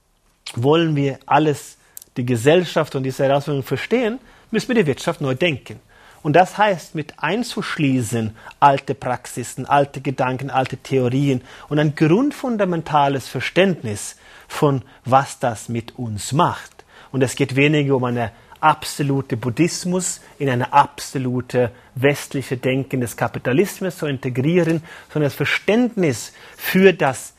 wollen 0.55 0.97
wir 0.97 1.19
alles 1.25 1.77
die 2.17 2.25
Gesellschaft 2.25 2.95
und 2.95 3.03
diese 3.03 3.23
Herausforderungen 3.23 3.65
verstehen, 3.65 4.19
müssen 4.51 4.67
wir 4.67 4.75
die 4.75 4.87
Wirtschaft 4.87 5.21
neu 5.21 5.35
denken. 5.35 5.79
Und 6.21 6.33
das 6.33 6.57
heißt, 6.57 6.95
mit 6.95 7.13
einzuschließen 7.15 8.35
alte 8.59 8.93
Praxisen, 8.93 9.65
alte 9.65 10.01
Gedanken, 10.01 10.49
alte 10.49 10.75
Theorien 10.75 11.43
und 11.69 11.79
ein 11.79 11.95
grundfundamentales 11.95 13.29
Verständnis 13.29 14.17
von, 14.49 14.81
was 15.05 15.39
das 15.39 15.69
mit 15.69 15.97
uns 15.97 16.33
macht. 16.33 16.83
Und 17.13 17.21
es 17.23 17.37
geht 17.37 17.55
weniger 17.55 17.95
um 17.95 18.03
eine 18.03 18.31
absolute 18.61 19.37
Buddhismus 19.37 20.21
in 20.39 20.49
eine 20.49 20.73
absolute 20.73 21.71
westliche 21.95 22.57
Denken 22.57 23.01
des 23.01 23.17
Kapitalismus 23.17 23.97
zu 23.97 24.05
integrieren, 24.05 24.83
sondern 25.11 25.29
das 25.29 25.35
Verständnis 25.35 26.33
für 26.55 26.93
das, 26.93 27.33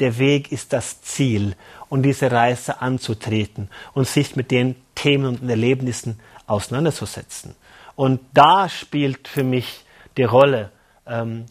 der 0.00 0.18
Weg 0.18 0.50
ist 0.52 0.72
das 0.72 1.02
Ziel 1.02 1.54
und 1.88 2.02
diese 2.02 2.30
Reise 2.30 2.80
anzutreten 2.80 3.68
und 3.92 4.06
sich 4.06 4.36
mit 4.36 4.50
den 4.50 4.76
Themen 4.94 5.38
und 5.40 5.48
Erlebnissen 5.48 6.18
auseinanderzusetzen. 6.46 7.54
Und 7.96 8.20
da 8.32 8.68
spielt 8.68 9.28
für 9.28 9.44
mich 9.44 9.84
die 10.16 10.24
Rolle 10.24 10.70
ähm, 11.06 11.46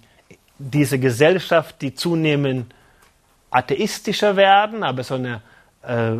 diese 0.57 0.99
Gesellschaft, 0.99 1.81
die 1.81 1.93
zunehmend 1.93 2.73
atheistischer 3.51 4.35
werden, 4.35 4.83
aber 4.83 5.03
so 5.03 5.15
eine 5.15 5.41
äh, 5.83 6.17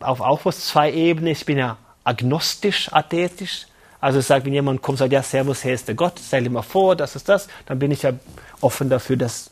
auf 0.00 0.20
auch 0.20 0.52
zwei 0.52 0.92
Ebenen. 0.92 1.32
Ich 1.32 1.44
bin 1.44 1.58
ja 1.58 1.78
agnostisch, 2.06 2.92
atheistisch. 2.92 3.66
Also 4.00 4.20
ich 4.20 4.26
sage, 4.26 4.44
wenn 4.44 4.52
jemand 4.52 4.82
kommt 4.82 4.94
und 4.94 4.98
sagt, 4.98 5.12
ja, 5.12 5.22
Servus, 5.22 5.62
hier 5.62 5.74
ist 5.74 5.88
der 5.88 5.94
Gott, 5.94 6.20
stell 6.24 6.44
dir 6.44 6.50
mal 6.50 6.62
vor, 6.62 6.94
das 6.94 7.16
ist 7.16 7.28
das, 7.28 7.48
dann 7.66 7.78
bin 7.78 7.90
ich 7.90 8.02
ja 8.02 8.12
offen 8.60 8.88
dafür, 8.88 9.16
das 9.16 9.50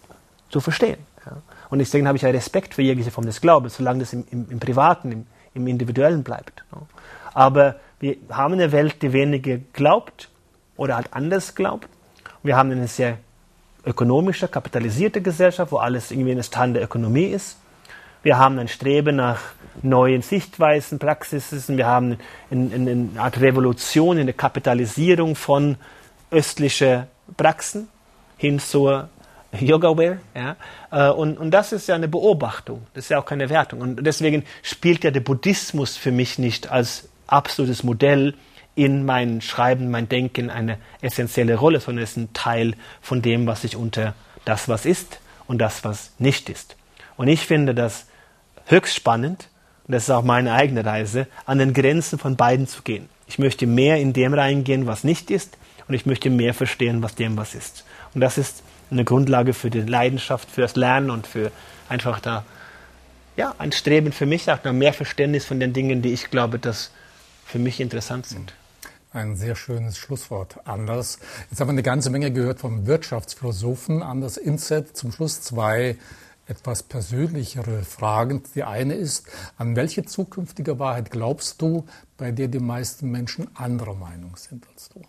zu 0.50 0.60
verstehen. 0.60 0.98
Ja. 1.26 1.36
Und 1.70 1.80
deswegen 1.80 2.06
habe 2.06 2.16
ich 2.16 2.22
ja 2.22 2.30
Respekt 2.30 2.74
für 2.74 2.82
jegliche 2.82 3.10
Form 3.10 3.26
des 3.26 3.40
Glaubens, 3.40 3.76
solange 3.76 4.00
das 4.00 4.12
im, 4.12 4.24
im, 4.30 4.46
im 4.50 4.60
Privaten, 4.60 5.10
im, 5.10 5.26
im, 5.54 5.66
Individuellen 5.66 6.22
bleibt. 6.22 6.62
Ja. 6.72 6.82
Aber 7.32 7.76
wir 7.98 8.16
haben 8.30 8.54
eine 8.54 8.70
Welt, 8.70 9.02
die 9.02 9.12
weniger 9.12 9.58
glaubt 9.72 10.28
oder 10.76 10.96
halt 10.96 11.08
anders 11.12 11.54
glaubt. 11.54 11.88
Wir 12.42 12.56
haben 12.56 12.70
eine 12.70 12.86
sehr 12.86 13.18
ökonomische, 13.84 14.46
kapitalisierte 14.46 15.20
Gesellschaft, 15.20 15.72
wo 15.72 15.78
alles 15.78 16.10
irgendwie 16.10 16.32
ein 16.32 16.42
Stand 16.42 16.76
der 16.76 16.84
Ökonomie 16.84 17.24
ist. 17.24 17.56
Wir 18.24 18.38
haben 18.38 18.58
ein 18.58 18.68
Streben 18.68 19.16
nach 19.16 19.38
neuen 19.82 20.22
Sichtweisen, 20.22 20.98
Praxisen. 20.98 21.76
Wir 21.76 21.86
haben 21.86 22.16
eine, 22.50 22.74
eine 22.74 23.08
Art 23.18 23.38
Revolution 23.38 24.16
in 24.16 24.26
der 24.26 24.34
Kapitalisierung 24.34 25.36
von 25.36 25.76
östlichen 26.30 27.04
Praxen 27.36 27.88
hin 28.38 28.60
zur 28.60 29.10
Yoga-Wear. 29.52 30.16
Ja? 30.34 30.56
Äh, 30.90 31.10
und, 31.10 31.36
und 31.36 31.50
das 31.50 31.72
ist 31.72 31.86
ja 31.86 31.96
eine 31.96 32.08
Beobachtung, 32.08 32.86
das 32.94 33.04
ist 33.04 33.08
ja 33.10 33.18
auch 33.18 33.26
keine 33.26 33.50
Wertung. 33.50 33.82
Und 33.82 34.06
deswegen 34.06 34.44
spielt 34.62 35.04
ja 35.04 35.10
der 35.10 35.20
Buddhismus 35.20 35.98
für 35.98 36.10
mich 36.10 36.38
nicht 36.38 36.70
als 36.70 37.10
absolutes 37.26 37.82
Modell 37.82 38.32
in 38.74 39.04
mein 39.04 39.42
Schreiben, 39.42 39.90
mein 39.90 40.08
Denken 40.08 40.48
eine 40.48 40.78
essentielle 41.02 41.56
Rolle, 41.56 41.78
sondern 41.78 42.04
es 42.04 42.12
ist 42.12 42.16
ein 42.16 42.32
Teil 42.32 42.74
von 43.02 43.20
dem, 43.20 43.46
was 43.46 43.64
ich 43.64 43.76
unter 43.76 44.14
das, 44.46 44.66
was 44.66 44.86
ist 44.86 45.20
und 45.46 45.58
das, 45.58 45.84
was 45.84 46.12
nicht 46.18 46.48
ist. 46.48 46.76
Und 47.18 47.28
ich 47.28 47.40
finde 47.40 47.74
das 47.74 48.06
höchst 48.66 48.94
spannend, 48.94 49.48
und 49.86 49.92
das 49.92 50.04
ist 50.04 50.10
auch 50.10 50.22
meine 50.22 50.54
eigene 50.54 50.84
Reise, 50.84 51.26
an 51.44 51.58
den 51.58 51.74
Grenzen 51.74 52.18
von 52.18 52.36
beiden 52.36 52.66
zu 52.66 52.82
gehen. 52.82 53.08
Ich 53.26 53.38
möchte 53.38 53.66
mehr 53.66 53.98
in 53.98 54.12
dem 54.12 54.34
reingehen, 54.34 54.86
was 54.86 55.04
nicht 55.04 55.30
ist, 55.30 55.56
und 55.86 55.94
ich 55.94 56.06
möchte 56.06 56.30
mehr 56.30 56.54
verstehen, 56.54 57.02
was 57.02 57.14
dem 57.14 57.36
was 57.36 57.54
ist. 57.54 57.84
Und 58.14 58.20
das 58.20 58.38
ist 58.38 58.62
eine 58.90 59.04
Grundlage 59.04 59.54
für 59.54 59.70
die 59.70 59.80
Leidenschaft, 59.80 60.50
für 60.50 60.62
das 60.62 60.76
Lernen 60.76 61.10
und 61.10 61.26
für 61.26 61.50
einfach 61.88 62.20
da, 62.20 62.44
ja, 63.36 63.54
ein 63.58 63.72
Streben 63.72 64.12
für 64.12 64.26
mich 64.26 64.46
nach 64.46 64.62
mehr 64.64 64.92
Verständnis 64.92 65.44
von 65.44 65.60
den 65.60 65.72
Dingen, 65.72 66.02
die 66.02 66.12
ich 66.12 66.30
glaube, 66.30 66.58
dass 66.58 66.90
für 67.44 67.58
mich 67.58 67.80
interessant 67.80 68.26
sind. 68.26 68.54
Ein 69.12 69.36
sehr 69.36 69.54
schönes 69.54 69.96
Schlusswort, 69.96 70.56
Anders. 70.64 71.18
Jetzt 71.50 71.60
haben 71.60 71.68
wir 71.68 71.72
eine 71.72 71.82
ganze 71.82 72.10
Menge 72.10 72.32
gehört 72.32 72.58
vom 72.60 72.86
Wirtschaftsphilosophen 72.86 74.02
Anders 74.02 74.36
Inset. 74.36 74.96
Zum 74.96 75.12
Schluss 75.12 75.40
zwei 75.40 75.96
etwas 76.46 76.82
persönlichere 76.82 77.82
Fragen. 77.82 78.42
Die 78.54 78.64
eine 78.64 78.94
ist, 78.94 79.28
an 79.56 79.76
welche 79.76 80.04
zukünftige 80.04 80.78
Wahrheit 80.78 81.10
glaubst 81.10 81.60
du, 81.62 81.84
bei 82.16 82.32
der 82.32 82.48
die 82.48 82.58
meisten 82.58 83.10
Menschen 83.10 83.48
anderer 83.56 83.94
Meinung 83.94 84.36
sind 84.36 84.66
als 84.72 84.88
du? 84.90 85.02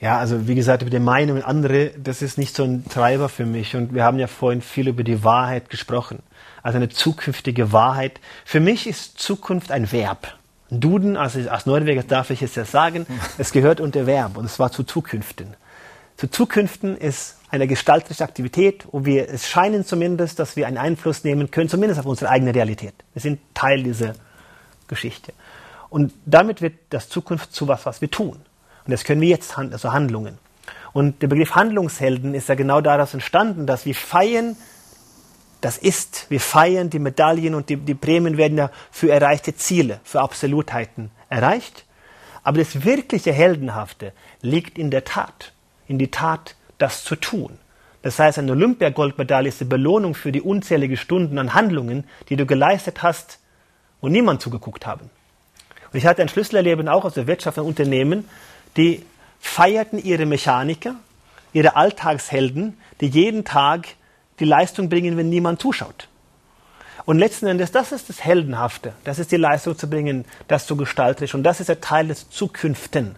Ja, 0.00 0.18
also 0.18 0.46
wie 0.46 0.54
gesagt, 0.54 0.82
über 0.82 0.90
die 0.90 1.00
Meinung 1.00 1.42
andere, 1.42 1.90
das 1.90 2.22
ist 2.22 2.38
nicht 2.38 2.54
so 2.54 2.62
ein 2.62 2.84
Treiber 2.88 3.28
für 3.28 3.46
mich. 3.46 3.74
Und 3.74 3.94
wir 3.94 4.04
haben 4.04 4.18
ja 4.18 4.28
vorhin 4.28 4.62
viel 4.62 4.88
über 4.88 5.02
die 5.02 5.24
Wahrheit 5.24 5.70
gesprochen. 5.70 6.20
Also 6.62 6.76
eine 6.76 6.88
zukünftige 6.88 7.72
Wahrheit. 7.72 8.20
Für 8.44 8.60
mich 8.60 8.86
ist 8.86 9.18
Zukunft 9.18 9.72
ein 9.72 9.90
Verb. 9.90 10.38
Duden, 10.70 11.16
also 11.16 11.48
als 11.48 11.66
Norweger 11.66 12.02
darf 12.02 12.30
ich 12.30 12.42
es 12.42 12.54
ja 12.54 12.64
sagen, 12.64 13.06
es 13.38 13.52
gehört 13.52 13.80
unter 13.80 14.06
Verb 14.06 14.36
und 14.36 14.44
es 14.44 14.58
war 14.58 14.70
zu 14.70 14.84
Zukünften. 14.84 15.56
Zu 16.18 16.26
Zukünften 16.26 16.96
ist 16.96 17.36
eine 17.48 17.68
gestalterische 17.68 18.24
Aktivität, 18.24 18.88
wo 18.90 19.04
wir 19.04 19.28
es 19.28 19.48
scheinen 19.48 19.84
zumindest, 19.84 20.40
dass 20.40 20.56
wir 20.56 20.66
einen 20.66 20.76
Einfluss 20.76 21.22
nehmen 21.22 21.52
können, 21.52 21.68
zumindest 21.68 22.00
auf 22.00 22.06
unsere 22.06 22.28
eigene 22.28 22.52
Realität. 22.52 22.92
Wir 23.12 23.22
sind 23.22 23.38
Teil 23.54 23.84
dieser 23.84 24.14
Geschichte. 24.88 25.32
Und 25.90 26.12
damit 26.26 26.60
wird 26.60 26.74
das 26.90 27.08
Zukunft 27.08 27.54
zu 27.54 27.68
was, 27.68 27.86
was 27.86 28.00
wir 28.00 28.10
tun. 28.10 28.32
Und 28.32 28.90
das 28.90 29.04
können 29.04 29.20
wir 29.20 29.28
jetzt, 29.28 29.56
also 29.56 29.92
Handlungen. 29.92 30.38
Und 30.92 31.22
der 31.22 31.28
Begriff 31.28 31.54
Handlungshelden 31.54 32.34
ist 32.34 32.48
ja 32.48 32.56
genau 32.56 32.80
daraus 32.80 33.14
entstanden, 33.14 33.64
dass 33.64 33.86
wir 33.86 33.94
feiern, 33.94 34.56
das 35.60 35.78
ist, 35.78 36.28
wir 36.30 36.40
feiern 36.40 36.90
die 36.90 36.98
Medaillen 36.98 37.54
und 37.54 37.68
die, 37.68 37.76
die 37.76 37.94
Prämien 37.94 38.36
werden 38.36 38.58
ja 38.58 38.72
für 38.90 39.12
erreichte 39.12 39.54
Ziele, 39.54 40.00
für 40.02 40.20
Absolutheiten 40.20 41.12
erreicht. 41.28 41.84
Aber 42.42 42.58
das 42.58 42.84
wirkliche 42.84 43.32
Heldenhafte 43.32 44.12
liegt 44.40 44.78
in 44.78 44.90
der 44.90 45.04
Tat, 45.04 45.52
in 45.88 45.98
die 45.98 46.10
Tat 46.10 46.54
das 46.78 47.02
zu 47.02 47.16
tun. 47.16 47.58
Das 48.02 48.18
heißt, 48.18 48.38
eine 48.38 48.52
Olympiagoldmedaille 48.52 49.48
ist 49.48 49.60
die 49.60 49.64
Belohnung 49.64 50.14
für 50.14 50.30
die 50.30 50.40
unzähligen 50.40 50.96
Stunden 50.96 51.38
an 51.38 51.54
Handlungen, 51.54 52.04
die 52.28 52.36
du 52.36 52.46
geleistet 52.46 53.02
hast, 53.02 53.40
wo 54.00 54.08
niemand 54.08 54.40
zugeguckt 54.40 54.86
haben. 54.86 55.10
Und 55.92 55.98
ich 55.98 56.06
hatte 56.06 56.22
ein 56.22 56.28
Schlüsselerleben 56.28 56.88
auch 56.88 57.04
aus 57.04 57.14
der 57.14 57.26
Wirtschaft 57.26 57.58
und 57.58 57.66
Unternehmen, 57.66 58.28
die 58.76 59.04
feierten 59.40 60.02
ihre 60.02 60.26
Mechaniker, 60.26 60.94
ihre 61.52 61.74
Alltagshelden, 61.74 62.76
die 63.00 63.08
jeden 63.08 63.44
Tag 63.44 63.88
die 64.38 64.44
Leistung 64.44 64.88
bringen, 64.88 65.16
wenn 65.16 65.28
niemand 65.28 65.60
zuschaut. 65.60 66.08
Und 67.04 67.18
letzten 67.18 67.46
Endes, 67.46 67.72
das 67.72 67.90
ist 67.90 68.10
das 68.10 68.22
Heldenhafte. 68.22 68.92
Das 69.04 69.18
ist 69.18 69.32
die 69.32 69.38
Leistung 69.38 69.78
zu 69.78 69.88
bringen, 69.88 70.26
das 70.46 70.66
zu 70.66 70.76
gestalterisch. 70.76 71.34
Und 71.34 71.42
das 71.42 71.58
ist 71.58 71.70
der 71.70 71.80
Teil 71.80 72.08
des 72.08 72.28
Zukünften. 72.28 73.16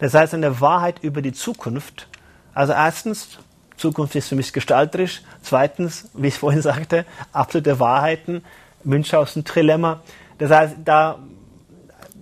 Das 0.00 0.14
heißt, 0.14 0.34
eine 0.34 0.60
Wahrheit 0.60 0.98
über 1.02 1.22
die 1.22 1.32
Zukunft 1.32 2.08
also 2.54 2.72
erstens, 2.72 3.38
Zukunft 3.76 4.14
ist 4.14 4.28
für 4.28 4.36
mich 4.36 4.52
gestalterisch. 4.52 5.22
Zweitens, 5.42 6.08
wie 6.14 6.28
ich 6.28 6.34
vorhin 6.34 6.62
sagte, 6.62 7.04
absolute 7.32 7.78
Wahrheiten, 7.80 8.42
Münchhausen 8.84 9.44
Trilemma. 9.44 10.02
Das 10.38 10.50
heißt, 10.50 10.76
da 10.84 11.18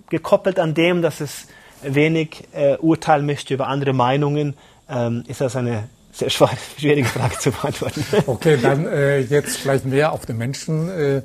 gekoppelt 0.09 0.59
an 0.59 0.73
dem, 0.73 1.01
dass 1.01 1.21
es 1.21 1.47
wenig 1.81 2.47
äh, 2.53 2.75
urteilen 2.77 3.25
möchte 3.25 3.53
über 3.53 3.67
andere 3.67 3.93
Meinungen, 3.93 4.55
ähm, 4.89 5.23
ist 5.27 5.41
das 5.41 5.55
eine 5.55 5.87
sehr 6.11 6.29
schwierige 6.77 7.07
Frage 7.07 7.37
zu 7.37 7.51
beantworten. 7.51 8.03
Okay, 8.25 8.57
dann 8.61 8.85
äh, 8.85 9.19
jetzt 9.19 9.57
vielleicht 9.57 9.85
mehr 9.85 10.11
auf 10.11 10.25
den 10.25 10.37
Menschen 10.37 10.89
äh, 10.89 11.21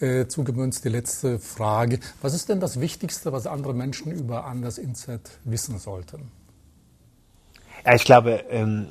äh, 0.00 0.26
zugemünzt 0.26 0.84
die 0.84 0.88
letzte 0.90 1.38
Frage. 1.38 1.98
Was 2.22 2.34
ist 2.34 2.48
denn 2.48 2.60
das 2.60 2.80
Wichtigste, 2.80 3.32
was 3.32 3.46
andere 3.46 3.74
Menschen 3.74 4.12
über 4.12 4.44
Anders 4.44 4.78
Inset 4.78 5.38
wissen 5.44 5.78
sollten? 5.78 6.30
Ja, 7.84 7.94
ich 7.94 8.04
glaube, 8.04 8.44
ähm, 8.50 8.88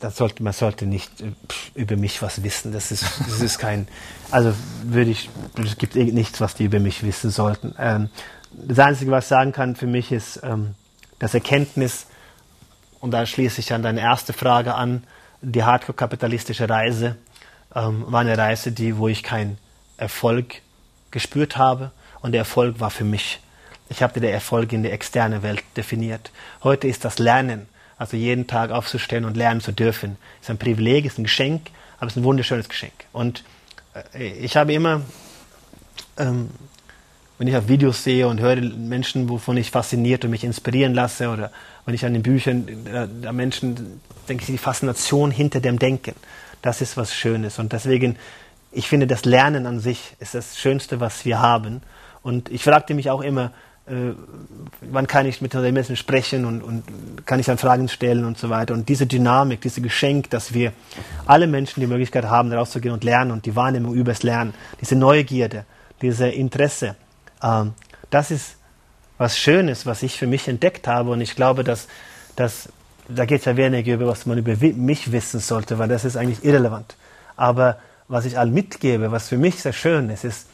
das 0.00 0.16
sollte, 0.16 0.42
man 0.42 0.52
sollte 0.52 0.86
nicht 0.86 1.20
äh, 1.20 1.32
über 1.74 1.96
mich 1.96 2.20
was 2.22 2.42
wissen. 2.42 2.72
Das 2.72 2.90
ist, 2.90 3.04
das 3.20 3.40
ist 3.40 3.58
kein, 3.58 3.88
also 4.30 4.54
würde 4.84 5.10
ich, 5.10 5.30
es 5.56 5.78
gibt 5.78 5.96
eh 5.96 6.04
nichts, 6.04 6.40
was 6.40 6.54
die 6.54 6.64
über 6.64 6.80
mich 6.80 7.02
wissen 7.02 7.30
sollten. 7.30 7.74
Ähm, 7.78 8.10
das 8.52 8.78
Einzige, 8.78 9.10
was 9.10 9.24
ich 9.24 9.28
sagen 9.28 9.52
kann 9.52 9.76
für 9.76 9.86
mich 9.86 10.12
ist, 10.12 10.40
ähm, 10.42 10.74
das 11.18 11.34
Erkenntnis, 11.34 12.06
und 13.00 13.10
da 13.10 13.26
schließe 13.26 13.60
ich 13.60 13.72
an 13.72 13.82
deine 13.82 14.00
erste 14.00 14.32
Frage 14.32 14.74
an, 14.74 15.04
die 15.42 15.62
hardcore-kapitalistische 15.62 16.68
Reise 16.68 17.16
ähm, 17.74 18.04
war 18.08 18.20
eine 18.20 18.36
Reise, 18.38 18.72
die, 18.72 18.96
wo 18.96 19.08
ich 19.08 19.22
keinen 19.22 19.58
Erfolg 19.96 20.62
gespürt 21.10 21.56
habe. 21.56 21.92
Und 22.20 22.32
der 22.32 22.40
Erfolg 22.40 22.80
war 22.80 22.90
für 22.90 23.04
mich. 23.04 23.40
Ich 23.88 24.02
habe 24.02 24.18
den 24.18 24.30
Erfolg 24.30 24.72
in 24.72 24.82
der 24.82 24.92
externen 24.92 25.42
Welt 25.42 25.62
definiert. 25.76 26.30
Heute 26.62 26.88
ist 26.88 27.04
das 27.04 27.18
Lernen 27.18 27.68
also 27.96 28.16
jeden 28.16 28.46
Tag 28.46 28.70
aufzustehen 28.70 29.24
und 29.24 29.36
lernen 29.36 29.60
zu 29.60 29.72
dürfen, 29.72 30.16
ist 30.40 30.50
ein 30.50 30.58
Privileg, 30.58 31.04
ist 31.04 31.18
ein 31.18 31.24
Geschenk, 31.24 31.70
aber 31.98 32.08
es 32.08 32.14
ist 32.14 32.22
ein 32.22 32.24
wunderschönes 32.24 32.68
Geschenk. 32.68 32.92
Und 33.12 33.44
äh, 34.14 34.28
ich 34.28 34.56
habe 34.56 34.72
immer, 34.72 35.02
ähm, 36.18 36.50
wenn 37.38 37.48
ich 37.48 37.56
auf 37.56 37.68
Videos 37.68 38.02
sehe 38.02 38.26
und 38.26 38.40
höre 38.40 38.56
Menschen, 38.56 39.28
wovon 39.28 39.56
ich 39.56 39.70
fasziniert 39.70 40.24
und 40.24 40.30
mich 40.30 40.44
inspirieren 40.44 40.94
lasse, 40.94 41.28
oder 41.28 41.50
wenn 41.86 41.94
ich 41.94 42.04
an 42.04 42.14
den 42.14 42.22
Büchern 42.22 42.68
äh, 42.86 43.06
der 43.08 43.32
Menschen 43.32 44.00
denke 44.28 44.42
ich, 44.42 44.46
die 44.46 44.58
Faszination 44.58 45.30
hinter 45.30 45.60
dem 45.60 45.78
Denken, 45.78 46.14
das 46.62 46.80
ist 46.80 46.96
was 46.96 47.14
Schönes. 47.14 47.58
Und 47.58 47.72
deswegen, 47.72 48.16
ich 48.74 48.88
finde, 48.88 49.06
das 49.06 49.24
Lernen 49.24 49.66
an 49.66 49.80
sich 49.80 50.14
ist 50.20 50.34
das 50.34 50.58
Schönste, 50.58 51.00
was 51.00 51.24
wir 51.24 51.40
haben. 51.40 51.82
Und 52.22 52.50
ich 52.50 52.64
fragte 52.64 52.94
mich 52.94 53.10
auch 53.10 53.20
immer, 53.20 53.52
äh, 53.86 54.12
wann 54.80 55.06
kann 55.06 55.26
ich 55.26 55.40
mit 55.40 55.52
den 55.52 55.74
Menschen 55.74 55.96
sprechen 55.96 56.44
und, 56.44 56.62
und 56.62 57.26
kann 57.26 57.38
ich 57.38 57.46
dann 57.46 57.58
Fragen 57.58 57.88
stellen 57.88 58.24
und 58.24 58.38
so 58.38 58.50
weiter. 58.50 58.74
Und 58.74 58.88
diese 58.88 59.06
Dynamik, 59.06 59.60
dieses 59.60 59.82
Geschenk, 59.82 60.30
dass 60.30 60.54
wir 60.54 60.72
alle 61.26 61.46
Menschen 61.46 61.80
die 61.80 61.86
Möglichkeit 61.86 62.24
haben, 62.24 62.52
rauszugehen 62.52 62.94
und 62.94 63.04
lernen 63.04 63.30
und 63.30 63.46
die 63.46 63.54
Wahrnehmung 63.54 63.94
übers 63.94 64.22
Lernen, 64.22 64.54
diese 64.80 64.96
Neugierde, 64.96 65.66
dieses 66.00 66.32
Interesse, 66.34 66.96
ähm, 67.42 67.74
das 68.10 68.30
ist 68.30 68.56
was 69.18 69.38
Schönes, 69.38 69.86
was 69.86 70.02
ich 70.02 70.18
für 70.18 70.26
mich 70.26 70.48
entdeckt 70.48 70.88
habe. 70.88 71.10
Und 71.10 71.20
ich 71.20 71.36
glaube, 71.36 71.62
dass, 71.62 71.88
dass 72.36 72.68
da 73.08 73.26
geht 73.26 73.40
es 73.40 73.44
ja 73.44 73.56
weniger 73.56 73.94
über, 73.94 74.06
was 74.06 74.24
man 74.26 74.38
über 74.38 74.56
mich 74.56 75.12
wissen 75.12 75.40
sollte, 75.40 75.78
weil 75.78 75.88
das 75.88 76.04
ist 76.04 76.16
eigentlich 76.16 76.44
irrelevant. 76.44 76.96
Aber 77.36 77.78
was 78.08 78.24
ich 78.24 78.38
allen 78.38 78.52
mitgebe, 78.52 79.12
was 79.12 79.28
für 79.28 79.38
mich 79.38 79.62
sehr 79.62 79.72
schön 79.72 80.10
ist, 80.10 80.24
ist, 80.24 80.46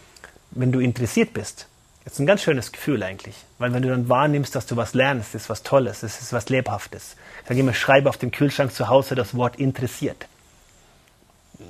wenn 0.53 0.73
du 0.73 0.81
interessiert 0.81 1.33
bist, 1.33 1.67
das 2.05 2.15
ist 2.15 2.19
ein 2.21 2.27
ganz 2.27 2.43
schönes 2.43 2.73
Gefühl 2.73 3.03
eigentlich. 3.03 3.37
Weil 3.59 3.73
wenn 3.73 3.83
du 3.83 3.89
dann 3.89 4.09
wahrnimmst, 4.09 4.55
dass 4.55 4.67
du 4.67 4.77
was 4.77 4.95
lernst, 4.95 5.35
ist 5.35 5.51
was 5.51 5.63
Tolles, 5.63 6.03
es 6.03 6.21
ist 6.21 6.33
was 6.33 6.49
Lebhaftes. 6.49 7.17
Ich 7.43 7.49
sage 7.49 7.61
immer, 7.61 7.75
schreibe 7.75 8.09
auf 8.09 8.17
dem 8.17 8.31
Kühlschrank 8.31 8.73
zu 8.73 8.89
Hause 8.89 9.15
das 9.15 9.37
Wort 9.37 9.57
interessiert. 9.57 10.27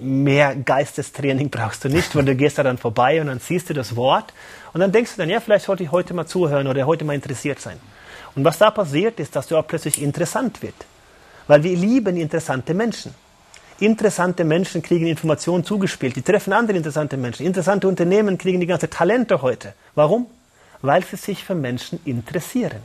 Mehr 0.01 0.55
Geistestraining 0.55 1.51
brauchst 1.51 1.85
du 1.85 1.89
nicht, 1.89 2.15
weil 2.15 2.24
du 2.24 2.36
gehst 2.36 2.59
da 2.59 2.62
dann 2.62 2.78
vorbei 2.78 3.20
und 3.20 3.27
dann 3.27 3.40
siehst 3.40 3.69
du 3.70 3.74
das 3.74 3.97
Wort 3.97 4.32
und 4.73 4.81
dann 4.81 4.93
denkst 4.93 5.12
du 5.12 5.19
dann, 5.19 5.31
ja, 5.31 5.40
vielleicht 5.40 5.66
sollte 5.66 5.82
ich 5.82 5.90
heute 5.90 6.15
mal 6.15 6.27
zuhören 6.27 6.69
oder 6.69 6.86
heute 6.86 7.05
mal 7.05 7.15
interessiert 7.15 7.61
sein. 7.61 7.78
Und 8.36 8.44
was 8.44 8.59
da 8.59 8.70
passiert, 8.70 9.19
ist, 9.19 9.35
dass 9.35 9.48
du 9.48 9.57
auch 9.57 9.66
plötzlich 9.66 10.01
interessant 10.01 10.62
wird. 10.62 10.74
Weil 11.48 11.65
wir 11.65 11.77
lieben 11.77 12.16
interessante 12.16 12.73
Menschen. 12.73 13.12
Interessante 13.81 14.44
Menschen 14.44 14.82
kriegen 14.82 15.07
Informationen 15.07 15.65
zugespielt, 15.65 16.15
die 16.15 16.23
treffen 16.23 16.52
andere 16.52 16.77
interessante 16.77 17.16
Menschen. 17.16 17.47
Interessante 17.47 17.89
Unternehmen 17.89 18.36
kriegen 18.36 18.61
die 18.61 18.66
ganze 18.66 18.90
Talente 18.90 19.40
heute. 19.40 19.73
Warum? 19.94 20.27
Weil 20.82 21.02
sie 21.02 21.16
sich 21.16 21.44
für 21.44 21.55
Menschen 21.55 21.98
interessieren. 22.05 22.82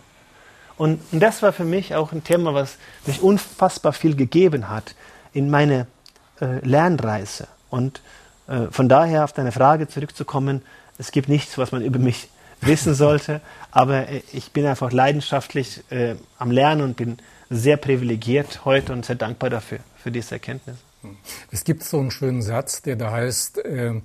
Und, 0.77 1.01
und 1.11 1.19
das 1.19 1.41
war 1.41 1.51
für 1.51 1.65
mich 1.65 1.95
auch 1.95 2.13
ein 2.13 2.23
Thema, 2.23 2.53
was 2.53 2.77
mich 3.05 3.21
unfassbar 3.21 3.91
viel 3.91 4.15
gegeben 4.15 4.69
hat 4.69 4.95
in 5.33 5.49
meine 5.49 5.87
äh, 6.39 6.65
Lernreise. 6.65 7.49
Und 7.69 8.01
äh, 8.47 8.67
von 8.71 8.87
daher 8.87 9.25
auf 9.25 9.33
deine 9.33 9.51
Frage 9.51 9.89
zurückzukommen, 9.89 10.61
es 10.97 11.11
gibt 11.11 11.27
nichts, 11.27 11.57
was 11.57 11.73
man 11.73 11.81
über 11.81 11.99
mich 11.99 12.29
wissen 12.61 12.93
sollte, 12.95 13.41
aber 13.71 14.07
äh, 14.07 14.21
ich 14.31 14.51
bin 14.51 14.65
einfach 14.65 14.93
leidenschaftlich 14.93 15.83
äh, 15.91 16.15
am 16.39 16.51
Lernen 16.51 16.81
und 16.81 16.95
bin 16.95 17.17
sehr 17.49 17.75
privilegiert 17.75 18.63
heute 18.63 18.93
und 18.93 19.05
sehr 19.05 19.15
dankbar 19.17 19.49
dafür, 19.49 19.79
für 20.01 20.11
diese 20.11 20.35
Erkenntnis. 20.35 20.84
Es 21.51 21.63
gibt 21.63 21.83
so 21.83 21.99
einen 21.99 22.11
schönen 22.11 22.41
Satz, 22.41 22.81
der 22.81 22.95
da 22.95 23.11
heißt, 23.11 23.59
äh, 23.59 24.01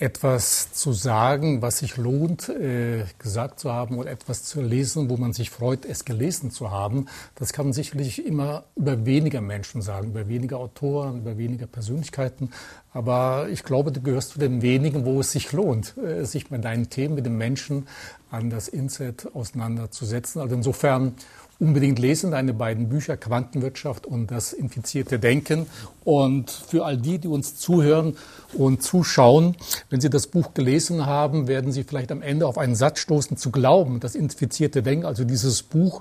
etwas 0.00 0.72
zu 0.72 0.94
sagen, 0.94 1.60
was 1.60 1.78
sich 1.80 1.98
lohnt, 1.98 2.48
äh, 2.48 3.04
gesagt 3.18 3.60
zu 3.60 3.70
haben 3.70 3.98
oder 3.98 4.10
etwas 4.10 4.44
zu 4.44 4.62
lesen, 4.62 5.10
wo 5.10 5.18
man 5.18 5.34
sich 5.34 5.50
freut, 5.50 5.84
es 5.84 6.06
gelesen 6.06 6.50
zu 6.50 6.70
haben. 6.70 7.06
Das 7.34 7.52
kann 7.52 7.66
man 7.66 7.72
sicherlich 7.74 8.24
immer 8.24 8.64
über 8.76 9.04
weniger 9.04 9.42
Menschen 9.42 9.82
sagen, 9.82 10.08
über 10.08 10.26
weniger 10.26 10.56
Autoren, 10.56 11.18
über 11.18 11.36
weniger 11.36 11.66
Persönlichkeiten. 11.66 12.50
Aber 12.94 13.48
ich 13.50 13.62
glaube, 13.62 13.92
du 13.92 14.00
gehörst 14.00 14.30
zu 14.30 14.38
den 14.38 14.62
wenigen, 14.62 15.04
wo 15.04 15.20
es 15.20 15.32
sich 15.32 15.52
lohnt, 15.52 15.98
äh, 15.98 16.24
sich 16.24 16.50
mit 16.50 16.64
deinen 16.64 16.88
Themen, 16.88 17.14
mit 17.14 17.26
den 17.26 17.36
Menschen 17.36 17.86
an 18.30 18.48
das 18.48 18.68
Inset 18.68 19.28
auseinanderzusetzen. 19.34 20.40
Also 20.40 20.54
insofern 20.54 21.14
unbedingt 21.60 21.98
lesen, 21.98 22.30
deine 22.30 22.54
beiden 22.54 22.88
Bücher 22.88 23.16
Quantenwirtschaft 23.16 24.06
und 24.06 24.30
das 24.30 24.52
infizierte 24.52 25.18
Denken. 25.18 25.66
Und 26.04 26.50
für 26.50 26.84
all 26.86 26.96
die, 26.96 27.18
die 27.18 27.28
uns 27.28 27.56
zuhören 27.56 28.16
und 28.54 28.82
zuschauen, 28.82 29.56
wenn 29.90 30.00
Sie 30.00 30.10
das 30.10 30.26
Buch 30.26 30.54
gelesen 30.54 31.06
haben, 31.06 31.46
werden 31.46 31.70
Sie 31.70 31.84
vielleicht 31.84 32.10
am 32.10 32.22
Ende 32.22 32.46
auf 32.46 32.56
einen 32.56 32.74
Satz 32.74 33.00
stoßen, 33.00 33.36
zu 33.36 33.50
glauben, 33.50 34.00
das 34.00 34.14
infizierte 34.14 34.82
Denken, 34.82 35.04
also 35.04 35.24
dieses 35.24 35.62
Buch 35.62 36.00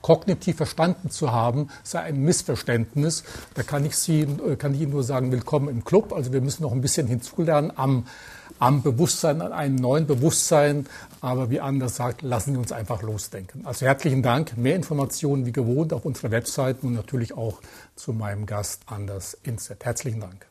kognitiv 0.00 0.56
verstanden 0.56 1.10
zu 1.10 1.32
haben, 1.32 1.68
sei 1.82 2.00
ein 2.00 2.20
Missverständnis. 2.20 3.24
Da 3.54 3.62
kann 3.62 3.86
ich, 3.86 3.96
Sie, 3.96 4.26
kann 4.58 4.74
ich 4.74 4.82
Ihnen 4.82 4.92
nur 4.92 5.02
sagen, 5.02 5.32
willkommen 5.32 5.68
im 5.68 5.82
Club. 5.82 6.12
Also 6.12 6.32
wir 6.32 6.42
müssen 6.42 6.62
noch 6.62 6.72
ein 6.72 6.82
bisschen 6.82 7.06
hinzulernen 7.06 7.72
am 7.74 8.04
am 8.58 8.82
Bewusstsein, 8.82 9.42
an 9.42 9.52
einem 9.52 9.76
neuen 9.76 10.06
Bewusstsein. 10.06 10.86
Aber 11.20 11.50
wie 11.50 11.60
Anders 11.60 11.96
sagt, 11.96 12.22
lassen 12.22 12.52
Sie 12.52 12.58
uns 12.58 12.72
einfach 12.72 13.02
losdenken. 13.02 13.66
Also 13.66 13.86
herzlichen 13.86 14.22
Dank. 14.22 14.56
Mehr 14.56 14.76
Informationen 14.76 15.46
wie 15.46 15.52
gewohnt 15.52 15.92
auf 15.92 16.04
unserer 16.04 16.30
Website 16.30 16.82
und 16.82 16.94
natürlich 16.94 17.36
auch 17.36 17.60
zu 17.96 18.12
meinem 18.12 18.46
Gast 18.46 18.82
Anders 18.86 19.36
Inset. 19.42 19.84
Herzlichen 19.84 20.20
Dank. 20.20 20.46